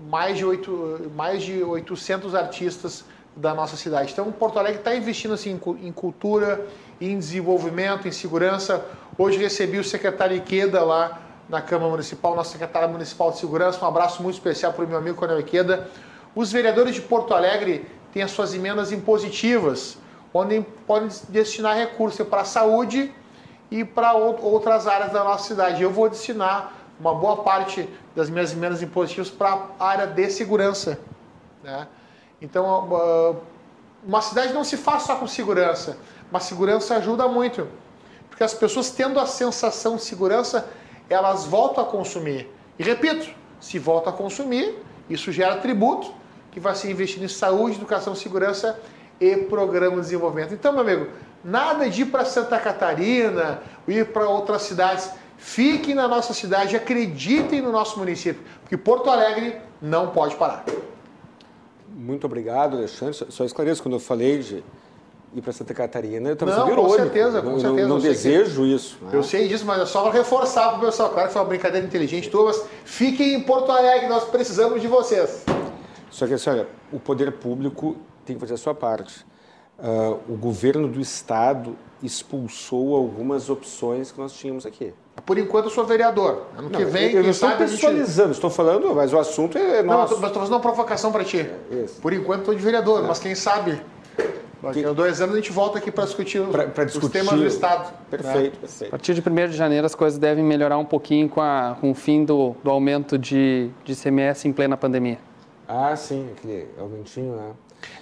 mais 0.08 0.36
de, 0.36 0.44
8, 0.44 1.12
mais 1.16 1.42
de 1.42 1.62
800 1.62 2.34
artistas 2.34 3.04
da 3.36 3.54
nossa 3.54 3.76
cidade. 3.76 4.12
Então, 4.12 4.30
Porto 4.30 4.58
Alegre 4.58 4.78
está 4.78 4.94
investindo 4.94 5.34
assim, 5.34 5.58
em 5.82 5.92
cultura, 5.92 6.66
em 7.00 7.18
desenvolvimento, 7.18 8.06
em 8.06 8.12
segurança. 8.12 8.84
Hoje 9.18 9.38
recebi 9.38 9.78
o 9.78 9.84
secretário 9.84 10.36
Iqueda 10.36 10.84
lá 10.84 11.20
na 11.48 11.60
Câmara 11.60 11.90
Municipal, 11.90 12.34
nosso 12.36 12.52
secretário 12.52 12.88
municipal 12.88 13.30
de 13.30 13.38
segurança. 13.38 13.84
Um 13.84 13.88
abraço 13.88 14.22
muito 14.22 14.34
especial 14.34 14.72
para 14.72 14.84
o 14.84 14.88
meu 14.88 14.98
amigo 14.98 15.16
Coronel 15.16 15.40
Iqueda. 15.40 15.88
Os 16.34 16.52
vereadores 16.52 16.94
de 16.94 17.00
Porto 17.00 17.34
Alegre 17.34 17.86
têm 18.12 18.22
as 18.22 18.30
suas 18.30 18.54
emendas 18.54 18.92
impositivas, 18.92 19.98
onde 20.32 20.64
podem 20.86 21.08
destinar 21.28 21.76
recursos 21.76 22.26
para 22.26 22.42
a 22.42 22.44
saúde 22.44 23.12
e 23.70 23.84
para 23.84 24.12
outras 24.14 24.86
áreas 24.86 25.12
da 25.12 25.24
nossa 25.24 25.48
cidade. 25.48 25.82
Eu 25.82 25.90
vou 25.90 26.08
destinar 26.08 26.73
uma 26.98 27.14
boa 27.14 27.38
parte 27.38 27.88
das 28.14 28.30
minhas 28.30 28.52
emendas 28.52 28.82
impositivas 28.82 29.30
para 29.30 29.68
a 29.78 29.86
área 29.86 30.06
de 30.06 30.30
segurança. 30.30 30.98
Né? 31.62 31.86
Então, 32.40 33.40
uma 34.04 34.20
cidade 34.20 34.52
não 34.52 34.64
se 34.64 34.76
faz 34.76 35.04
só 35.04 35.16
com 35.16 35.26
segurança, 35.26 35.96
mas 36.30 36.44
segurança 36.44 36.96
ajuda 36.96 37.26
muito. 37.28 37.66
Porque 38.28 38.44
as 38.44 38.54
pessoas 38.54 38.90
tendo 38.90 39.18
a 39.18 39.26
sensação 39.26 39.96
de 39.96 40.02
segurança, 40.02 40.68
elas 41.08 41.44
voltam 41.44 41.84
a 41.84 41.86
consumir. 41.86 42.50
E 42.78 42.82
repito, 42.82 43.28
se 43.60 43.78
volta 43.78 44.10
a 44.10 44.12
consumir, 44.12 44.82
isso 45.08 45.30
gera 45.30 45.56
tributo, 45.56 46.12
que 46.50 46.60
vai 46.60 46.74
ser 46.74 46.90
investido 46.90 47.24
em 47.24 47.28
saúde, 47.28 47.76
educação, 47.76 48.14
segurança 48.14 48.78
e 49.20 49.36
programa 49.36 49.96
de 49.96 50.02
desenvolvimento. 50.02 50.54
Então, 50.54 50.72
meu 50.72 50.82
amigo, 50.82 51.08
Nada 51.44 51.90
de 51.90 52.02
ir 52.02 52.06
para 52.06 52.24
Santa 52.24 52.58
Catarina, 52.58 53.60
ir 53.86 54.06
para 54.06 54.26
outras 54.26 54.62
cidades. 54.62 55.10
Fiquem 55.44 55.94
na 55.94 56.08
nossa 56.08 56.32
cidade, 56.32 56.74
acreditem 56.74 57.60
no 57.60 57.70
nosso 57.70 57.98
município, 57.98 58.42
porque 58.62 58.78
Porto 58.78 59.10
Alegre 59.10 59.56
não 59.80 60.08
pode 60.08 60.36
parar. 60.36 60.64
Muito 61.94 62.24
obrigado, 62.24 62.78
Alexandre. 62.78 63.14
Só 63.28 63.44
esclareço, 63.44 63.82
quando 63.82 63.92
eu 63.92 64.00
falei 64.00 64.38
de 64.38 64.64
ir 65.34 65.42
para 65.42 65.52
Santa 65.52 65.74
Catarina, 65.74 66.30
eu 66.30 66.38
sendo 66.38 66.50
irônico. 66.50 66.82
Com 66.82 66.88
certeza, 66.88 67.42
com 67.42 67.60
certeza. 67.60 67.82
Não, 67.82 67.96
não 67.96 67.98
desejo 68.00 68.62
que... 68.62 68.74
isso. 68.74 68.98
Né? 69.02 69.10
Eu 69.12 69.22
sei 69.22 69.46
disso, 69.46 69.66
mas 69.66 69.82
é 69.82 69.86
só 69.86 70.08
reforçar 70.08 70.70
para 70.70 70.78
o 70.78 70.80
pessoal. 70.80 71.10
Claro 71.10 71.28
que 71.28 71.34
foi 71.34 71.42
uma 71.42 71.48
brincadeira 71.48 71.86
inteligente 71.86 72.30
tua, 72.30 72.46
mas 72.46 72.64
fiquem 72.86 73.34
em 73.34 73.40
Porto 73.42 73.70
Alegre, 73.70 74.08
nós 74.08 74.24
precisamos 74.24 74.80
de 74.80 74.88
vocês. 74.88 75.44
Só 76.10 76.26
que 76.26 76.32
assim, 76.32 76.48
olha, 76.48 76.66
o 76.90 76.98
poder 76.98 77.30
público 77.32 77.98
tem 78.24 78.34
que 78.34 78.40
fazer 78.40 78.54
a 78.54 78.58
sua 78.58 78.74
parte 78.74 79.26
uh, 79.78 80.20
o 80.32 80.36
governo 80.36 80.88
do 80.88 81.00
estado 81.00 81.76
expulsou 82.02 82.94
algumas 82.94 83.48
opções 83.50 84.10
que 84.12 84.18
nós 84.18 84.32
tínhamos 84.32 84.66
aqui. 84.66 84.92
Por 85.24 85.38
enquanto 85.38 85.66
eu 85.66 85.70
sou 85.70 85.84
vereador. 85.84 86.46
Ano 86.56 86.68
não, 86.68 86.78
que 86.78 86.84
vem, 86.84 87.12
eu, 87.12 87.22
eu 87.22 87.30
estou 87.30 87.50
pessoalizando, 87.52 88.28
gente... 88.28 88.36
estou 88.36 88.50
falando, 88.50 88.94
mas 88.94 89.12
o 89.12 89.18
assunto 89.18 89.56
é 89.56 89.82
nosso. 89.82 90.14
Não, 90.14 90.20
mas 90.20 90.28
estou 90.28 90.42
fazendo 90.42 90.54
uma 90.54 90.60
provocação 90.60 91.12
para 91.12 91.24
ti. 91.24 91.38
É, 91.38 91.86
Por 92.02 92.12
enquanto 92.12 92.40
estou 92.40 92.54
de 92.54 92.62
vereador, 92.62 93.00
não. 93.00 93.08
mas 93.08 93.18
quem 93.18 93.34
sabe 93.34 93.80
Daqui 94.72 94.84
a 94.84 94.92
dois 94.92 95.20
anos 95.20 95.34
a 95.34 95.38
gente 95.38 95.52
volta 95.52 95.78
aqui 95.78 95.90
para 95.90 96.04
discutir, 96.04 96.40
pra, 96.46 96.66
pra 96.66 96.84
discutir, 96.84 97.06
os 97.06 97.12
temas 97.12 97.34
do 97.34 97.46
Estado. 97.46 97.92
Perfeito, 98.10 98.54
né? 98.54 98.60
perfeito. 98.60 98.88
A 98.88 98.90
partir 98.90 99.14
de 99.14 99.20
1 99.20 99.48
de 99.48 99.56
janeiro 99.56 99.84
as 99.84 99.94
coisas 99.94 100.18
devem 100.18 100.42
melhorar 100.42 100.78
um 100.78 100.84
pouquinho 100.84 101.28
com, 101.28 101.40
a, 101.40 101.76
com 101.80 101.90
o 101.90 101.94
fim 101.94 102.24
do, 102.24 102.56
do 102.64 102.70
aumento 102.70 103.18
de, 103.18 103.70
de 103.84 103.94
CMS 103.94 104.46
em 104.46 104.52
plena 104.52 104.76
pandemia. 104.76 105.18
Ah, 105.68 105.94
sim, 105.96 106.30
aquele 106.36 106.68
aumentinho, 106.78 107.36
né? 107.36 107.50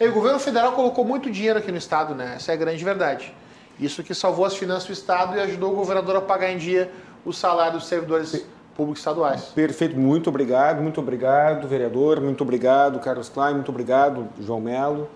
E 0.01 0.07
o 0.07 0.13
governo 0.13 0.39
federal 0.39 0.73
colocou 0.73 1.05
muito 1.05 1.31
dinheiro 1.31 1.59
aqui 1.59 1.73
no 1.73 1.79
Estado, 1.79 2.15
né? 2.15 2.35
Essa 2.37 2.53
é 2.53 2.55
a 2.55 2.57
grande 2.57 2.85
verdade. 2.85 3.35
Isso 3.81 4.03
que 4.03 4.15
salvou 4.15 4.45
as 4.45 4.57
finanças 4.57 4.87
do 4.87 4.93
Estado 4.93 5.37
e 5.37 5.41
ajudou 5.41 5.73
o 5.73 5.77
governador 5.77 6.17
a 6.17 6.21
pagar 6.21 6.51
em 6.51 6.59
dia 6.59 6.91
o 7.25 7.33
salário 7.33 7.79
dos 7.79 7.87
servidores 7.87 8.45
públicos 8.75 9.01
estaduais. 9.01 9.47
Perfeito, 9.55 9.99
muito 9.99 10.29
obrigado, 10.29 10.83
muito 10.83 11.01
obrigado, 11.01 11.69
vereador, 11.69 12.21
muito 12.21 12.43
obrigado, 12.43 12.99
Carlos 13.01 13.29
Klein, 13.29 13.55
muito 13.55 13.71
obrigado, 13.71 14.29
João 14.41 14.61
Melo, 14.61 15.09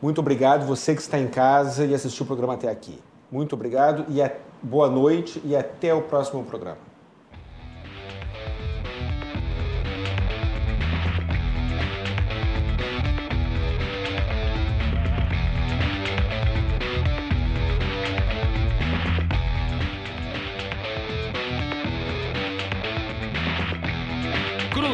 muito 0.00 0.20
obrigado 0.20 0.66
você 0.66 0.94
que 0.94 1.00
está 1.00 1.18
em 1.18 1.28
casa 1.28 1.84
e 1.84 1.94
assistiu 1.94 2.24
o 2.24 2.26
programa 2.26 2.54
até 2.54 2.68
aqui. 2.68 2.98
Muito 3.30 3.54
obrigado 3.54 4.06
e 4.08 4.20
a... 4.20 4.30
boa 4.62 4.88
noite 4.88 5.40
e 5.44 5.54
até 5.54 5.94
o 5.94 6.02
próximo 6.02 6.42
programa. 6.44 6.89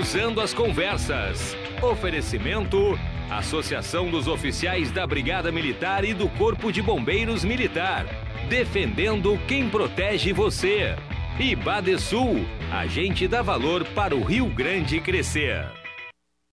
Cruzando 0.07 0.41
as 0.41 0.55
Conversas. 0.55 1.57
Oferecimento: 1.83 2.97
Associação 3.29 4.09
dos 4.09 4.29
Oficiais 4.29 4.93
da 4.93 5.05
Brigada 5.05 5.51
Militar 5.51 6.05
e 6.05 6.15
do 6.15 6.29
Corpo 6.29 6.71
de 6.71 6.81
Bombeiros 6.81 7.45
Militar. 7.45 8.07
Defendendo 8.49 9.37
quem 9.49 9.69
protege 9.69 10.33
você. 10.33 10.95
E 11.41 11.57
Badesul, 11.57 12.47
agente 12.71 13.27
dá 13.27 13.43
valor 13.43 13.85
para 13.85 14.15
o 14.15 14.23
Rio 14.23 14.47
Grande 14.47 15.01
crescer. 15.01 15.76